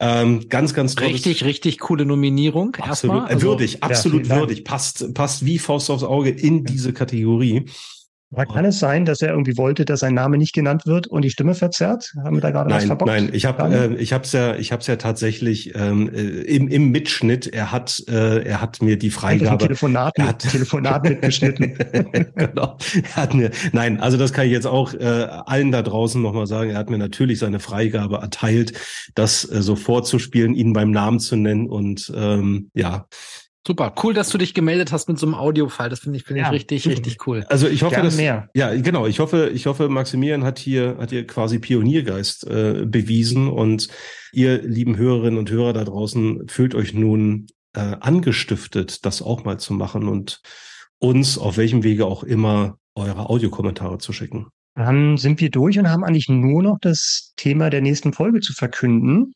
Ähm, 0.00 0.48
ganz, 0.48 0.74
ganz 0.74 0.94
tolles. 0.94 1.14
Richtig, 1.14 1.44
richtig 1.44 1.78
coole 1.78 2.04
Nominierung. 2.04 2.74
Absolut, 2.76 3.16
erstmal. 3.16 3.26
Also, 3.26 3.46
würdig, 3.46 3.82
absolut 3.82 4.26
ja, 4.26 4.36
würdig. 4.36 4.64
Passt, 4.64 5.14
passt 5.14 5.44
wie 5.44 5.58
Faust 5.64 5.90
aufs 5.90 6.04
Auge 6.04 6.30
in 6.30 6.64
diese 6.64 6.92
Kategorie. 6.92 7.66
Aber 8.34 8.46
kann 8.46 8.64
es 8.64 8.80
sein, 8.80 9.04
dass 9.04 9.22
er 9.22 9.30
irgendwie 9.30 9.56
wollte, 9.56 9.84
dass 9.84 10.00
sein 10.00 10.14
Name 10.14 10.38
nicht 10.38 10.54
genannt 10.54 10.86
wird 10.86 11.06
und 11.06 11.22
die 11.22 11.30
Stimme 11.30 11.54
verzerrt? 11.54 12.12
Haben 12.24 12.36
wir 12.36 12.40
da 12.40 12.50
gerade 12.50 12.68
nein, 12.68 12.80
was 12.80 12.86
verbockt? 12.86 13.10
Nein, 13.10 13.30
ich 13.32 13.44
habe 13.46 13.62
äh, 13.72 13.94
ich 13.94 14.12
habe 14.12 14.24
es 14.24 14.32
ja 14.32 14.56
ich 14.56 14.72
habe 14.72 14.80
es 14.80 14.86
ja 14.88 14.96
tatsächlich 14.96 15.74
ähm, 15.76 16.10
äh, 16.12 16.20
im, 16.20 16.68
im 16.68 16.90
Mitschnitt. 16.90 17.46
Er 17.46 17.70
hat 17.70 18.02
äh, 18.08 18.42
er 18.44 18.60
hat 18.60 18.82
mir 18.82 18.98
die 18.98 19.10
Freigabe 19.10 19.58
Telefonat, 19.58 20.14
er 20.16 20.28
hat, 20.28 20.38
Telefonat 20.50 21.04
mitgeschnitten. 21.04 21.78
genau. 22.34 22.76
Er 22.92 23.16
hat 23.16 23.34
mir 23.34 23.50
nein, 23.72 24.00
also 24.00 24.16
das 24.16 24.32
kann 24.32 24.46
ich 24.46 24.52
jetzt 24.52 24.66
auch 24.66 24.94
äh, 24.94 25.04
allen 25.46 25.70
da 25.70 25.82
draußen 25.82 26.20
nochmal 26.20 26.46
sagen. 26.46 26.70
Er 26.70 26.78
hat 26.78 26.90
mir 26.90 26.98
natürlich 26.98 27.38
seine 27.38 27.60
Freigabe 27.60 28.16
erteilt, 28.16 28.72
das 29.14 29.48
äh, 29.48 29.62
so 29.62 29.76
vorzuspielen, 29.76 30.54
ihn 30.54 30.72
beim 30.72 30.90
Namen 30.90 31.20
zu 31.20 31.36
nennen 31.36 31.68
und 31.68 32.12
ähm, 32.16 32.70
ja 32.74 33.06
Super, 33.66 33.94
cool, 34.02 34.12
dass 34.12 34.28
du 34.28 34.36
dich 34.36 34.52
gemeldet 34.52 34.92
hast 34.92 35.08
mit 35.08 35.18
so 35.18 35.26
einem 35.26 35.34
Audiofile. 35.34 35.88
Das 35.88 36.00
finde 36.00 36.18
ich, 36.18 36.24
finde 36.24 36.42
ja. 36.42 36.48
ich 36.48 36.52
richtig, 36.52 36.86
richtig 36.86 37.26
cool. 37.26 37.46
Also 37.48 37.66
ich 37.66 37.82
hoffe, 37.82 38.02
dass 38.02 38.16
mehr. 38.16 38.50
ja 38.54 38.74
genau. 38.74 39.06
Ich 39.06 39.20
hoffe, 39.20 39.50
ich 39.54 39.66
hoffe, 39.66 39.88
Maximilian 39.88 40.44
hat 40.44 40.58
hier 40.58 40.96
hat 40.98 41.10
hier 41.10 41.26
quasi 41.26 41.58
Pioniergeist 41.58 42.46
äh, 42.46 42.84
bewiesen 42.86 43.48
und 43.48 43.88
ihr 44.32 44.60
lieben 44.60 44.98
Hörerinnen 44.98 45.38
und 45.38 45.50
Hörer 45.50 45.72
da 45.72 45.84
draußen 45.84 46.46
fühlt 46.48 46.74
euch 46.74 46.92
nun 46.92 47.46
äh, 47.74 47.96
angestiftet, 48.00 49.06
das 49.06 49.22
auch 49.22 49.44
mal 49.44 49.58
zu 49.58 49.72
machen 49.72 50.08
und 50.08 50.42
uns 50.98 51.38
auf 51.38 51.56
welchem 51.56 51.82
Wege 51.82 52.04
auch 52.04 52.22
immer 52.22 52.76
eure 52.94 53.30
Audiokommentare 53.30 53.98
zu 53.98 54.12
schicken. 54.12 54.46
Dann 54.74 55.16
sind 55.16 55.40
wir 55.40 55.50
durch 55.50 55.78
und 55.78 55.88
haben 55.88 56.04
eigentlich 56.04 56.28
nur 56.28 56.62
noch 56.62 56.78
das 56.80 57.32
Thema 57.36 57.70
der 57.70 57.80
nächsten 57.80 58.12
Folge 58.12 58.40
zu 58.40 58.52
verkünden. 58.52 59.32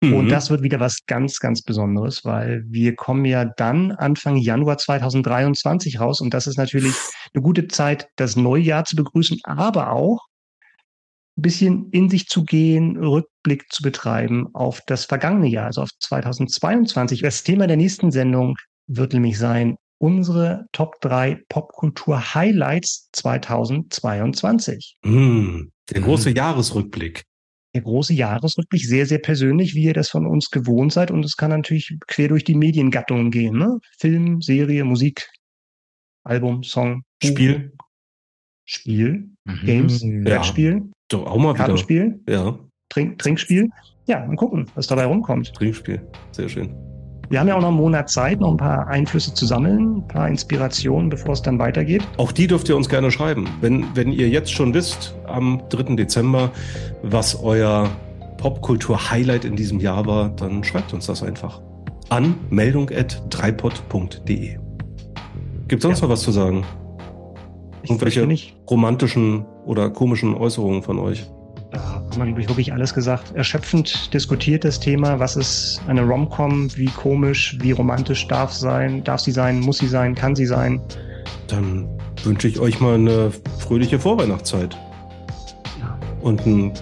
Mhm. 0.00 0.14
Und 0.14 0.28
das 0.28 0.50
wird 0.50 0.62
wieder 0.62 0.80
was 0.80 1.04
ganz, 1.06 1.38
ganz 1.40 1.62
Besonderes, 1.62 2.24
weil 2.24 2.64
wir 2.68 2.94
kommen 2.94 3.24
ja 3.24 3.44
dann 3.44 3.92
Anfang 3.92 4.36
Januar 4.36 4.78
2023 4.78 5.98
raus 5.98 6.20
und 6.20 6.32
das 6.34 6.46
ist 6.46 6.56
natürlich 6.56 6.94
eine 7.34 7.42
gute 7.42 7.66
Zeit, 7.68 8.08
das 8.16 8.36
neue 8.36 8.62
Jahr 8.62 8.84
zu 8.84 8.94
begrüßen, 8.96 9.38
aber 9.42 9.92
auch 9.92 10.26
ein 11.36 11.42
bisschen 11.42 11.90
in 11.90 12.10
sich 12.10 12.26
zu 12.26 12.44
gehen, 12.44 12.96
Rückblick 12.96 13.64
zu 13.70 13.82
betreiben 13.82 14.48
auf 14.54 14.80
das 14.86 15.04
vergangene 15.04 15.48
Jahr, 15.48 15.66
also 15.66 15.82
auf 15.82 15.90
2022. 16.00 17.20
Das 17.22 17.42
Thema 17.42 17.66
der 17.66 17.76
nächsten 17.76 18.10
Sendung 18.10 18.56
wird 18.86 19.12
nämlich 19.12 19.38
sein, 19.38 19.76
unsere 19.98 20.66
Top 20.72 21.00
3 21.00 21.42
Popkultur 21.48 22.34
Highlights 22.34 23.08
2022. 23.12 24.96
Mm, 25.04 25.62
der 25.90 26.00
große 26.00 26.30
mhm. 26.30 26.36
Jahresrückblick 26.36 27.24
der 27.78 27.84
große 27.84 28.12
Jahresrückblick 28.12 28.84
sehr, 28.84 29.06
sehr 29.06 29.18
persönlich, 29.18 29.74
wie 29.74 29.84
ihr 29.84 29.94
das 29.94 30.08
von 30.08 30.26
uns 30.26 30.50
gewohnt 30.50 30.92
seid. 30.92 31.12
Und 31.12 31.24
es 31.24 31.36
kann 31.36 31.50
natürlich 31.50 31.96
quer 32.08 32.28
durch 32.28 32.42
die 32.42 32.56
Mediengattungen 32.56 33.30
gehen. 33.30 33.56
Ne? 33.56 33.78
Film, 33.98 34.40
Serie, 34.40 34.84
Musik, 34.84 35.28
Album, 36.24 36.64
Song, 36.64 37.02
Spiel. 37.22 37.72
Spiel, 38.64 39.30
mhm. 39.44 39.60
Games, 39.64 40.02
Brettspiel, 40.24 40.90
Doch, 41.08 41.26
auch 41.26 41.38
mal 41.38 41.54
Kartenspiel, 41.54 42.20
wieder. 42.26 42.44
Ja. 42.44 42.58
Trink, 42.90 43.18
Trinkspiel. 43.18 43.70
Ja, 44.06 44.26
mal 44.26 44.36
gucken, 44.36 44.66
was 44.74 44.86
dabei 44.86 45.06
rumkommt. 45.06 45.54
Trinkspiel, 45.54 46.06
sehr 46.32 46.48
schön. 46.48 46.74
Wir 47.30 47.40
haben 47.40 47.48
ja 47.48 47.56
auch 47.56 47.60
noch 47.60 47.68
einen 47.68 47.76
Monat 47.76 48.08
Zeit, 48.08 48.40
noch 48.40 48.52
ein 48.52 48.56
paar 48.56 48.86
Einflüsse 48.86 49.34
zu 49.34 49.44
sammeln, 49.44 49.98
ein 49.98 50.08
paar 50.08 50.28
Inspirationen, 50.28 51.10
bevor 51.10 51.34
es 51.34 51.42
dann 51.42 51.58
weitergeht. 51.58 52.02
Auch 52.16 52.32
die 52.32 52.46
dürft 52.46 52.70
ihr 52.70 52.76
uns 52.76 52.88
gerne 52.88 53.10
schreiben. 53.10 53.46
Wenn, 53.60 53.84
wenn 53.94 54.12
ihr 54.12 54.30
jetzt 54.30 54.50
schon 54.50 54.72
wisst, 54.72 55.14
am 55.26 55.60
3. 55.68 55.96
Dezember, 55.96 56.50
was 57.02 57.38
euer 57.42 57.90
Popkultur-Highlight 58.38 59.44
in 59.44 59.56
diesem 59.56 59.78
Jahr 59.78 60.06
war, 60.06 60.30
dann 60.30 60.64
schreibt 60.64 60.94
uns 60.94 61.04
das 61.06 61.22
einfach 61.22 61.60
an 62.08 62.34
meldung.dreipod.de. 62.48 64.56
Gibt 65.68 65.82
sonst 65.82 66.00
ja. 66.00 66.06
noch 66.06 66.12
was 66.12 66.22
zu 66.22 66.30
sagen? 66.30 66.64
Irgendwelche 67.82 68.26
romantischen 68.70 69.44
oder 69.66 69.90
komischen 69.90 70.34
Äußerungen 70.34 70.82
von 70.82 70.98
euch? 70.98 71.30
Da 71.70 71.96
hat 71.96 72.16
man 72.16 72.34
wirklich 72.36 72.72
alles 72.72 72.94
gesagt. 72.94 73.34
Erschöpfend 73.34 74.12
diskutiert 74.14 74.64
das 74.64 74.80
Thema, 74.80 75.18
was 75.18 75.36
ist 75.36 75.80
eine 75.86 76.02
Rom-Com, 76.02 76.74
wie 76.76 76.86
komisch, 76.86 77.58
wie 77.60 77.72
romantisch 77.72 78.26
darf 78.26 78.52
sein, 78.52 79.04
darf 79.04 79.20
sie 79.20 79.32
sein, 79.32 79.60
muss 79.60 79.78
sie 79.78 79.88
sein, 79.88 80.14
kann 80.14 80.34
sie 80.34 80.46
sein. 80.46 80.80
Dann 81.46 81.86
wünsche 82.24 82.48
ich 82.48 82.58
euch 82.58 82.80
mal 82.80 82.94
eine 82.94 83.30
fröhliche 83.58 83.98
Vorweihnachtszeit. 83.98 84.76
Ja. 85.80 85.98
Und 86.22 86.44
ein 86.46 86.72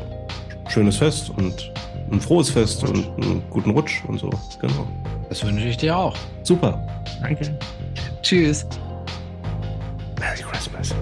schönes 0.69 0.97
Fest 0.97 1.31
und 1.37 1.73
ein 2.11 2.21
frohes 2.21 2.51
Fest 2.51 2.85
und 2.85 3.07
einen 3.17 3.43
guten 3.51 3.71
Rutsch 3.71 4.05
und 4.07 4.19
so. 4.19 4.31
Genau. 4.61 4.87
Das 5.29 5.45
wünsche 5.45 5.67
ich 5.67 5.77
dir 5.77 5.97
auch. 5.97 6.17
Super. 6.45 6.87
Danke. 7.21 7.59
Tschüss. 8.23 8.67
Merry 10.21 10.43
Christmas. 10.43 10.95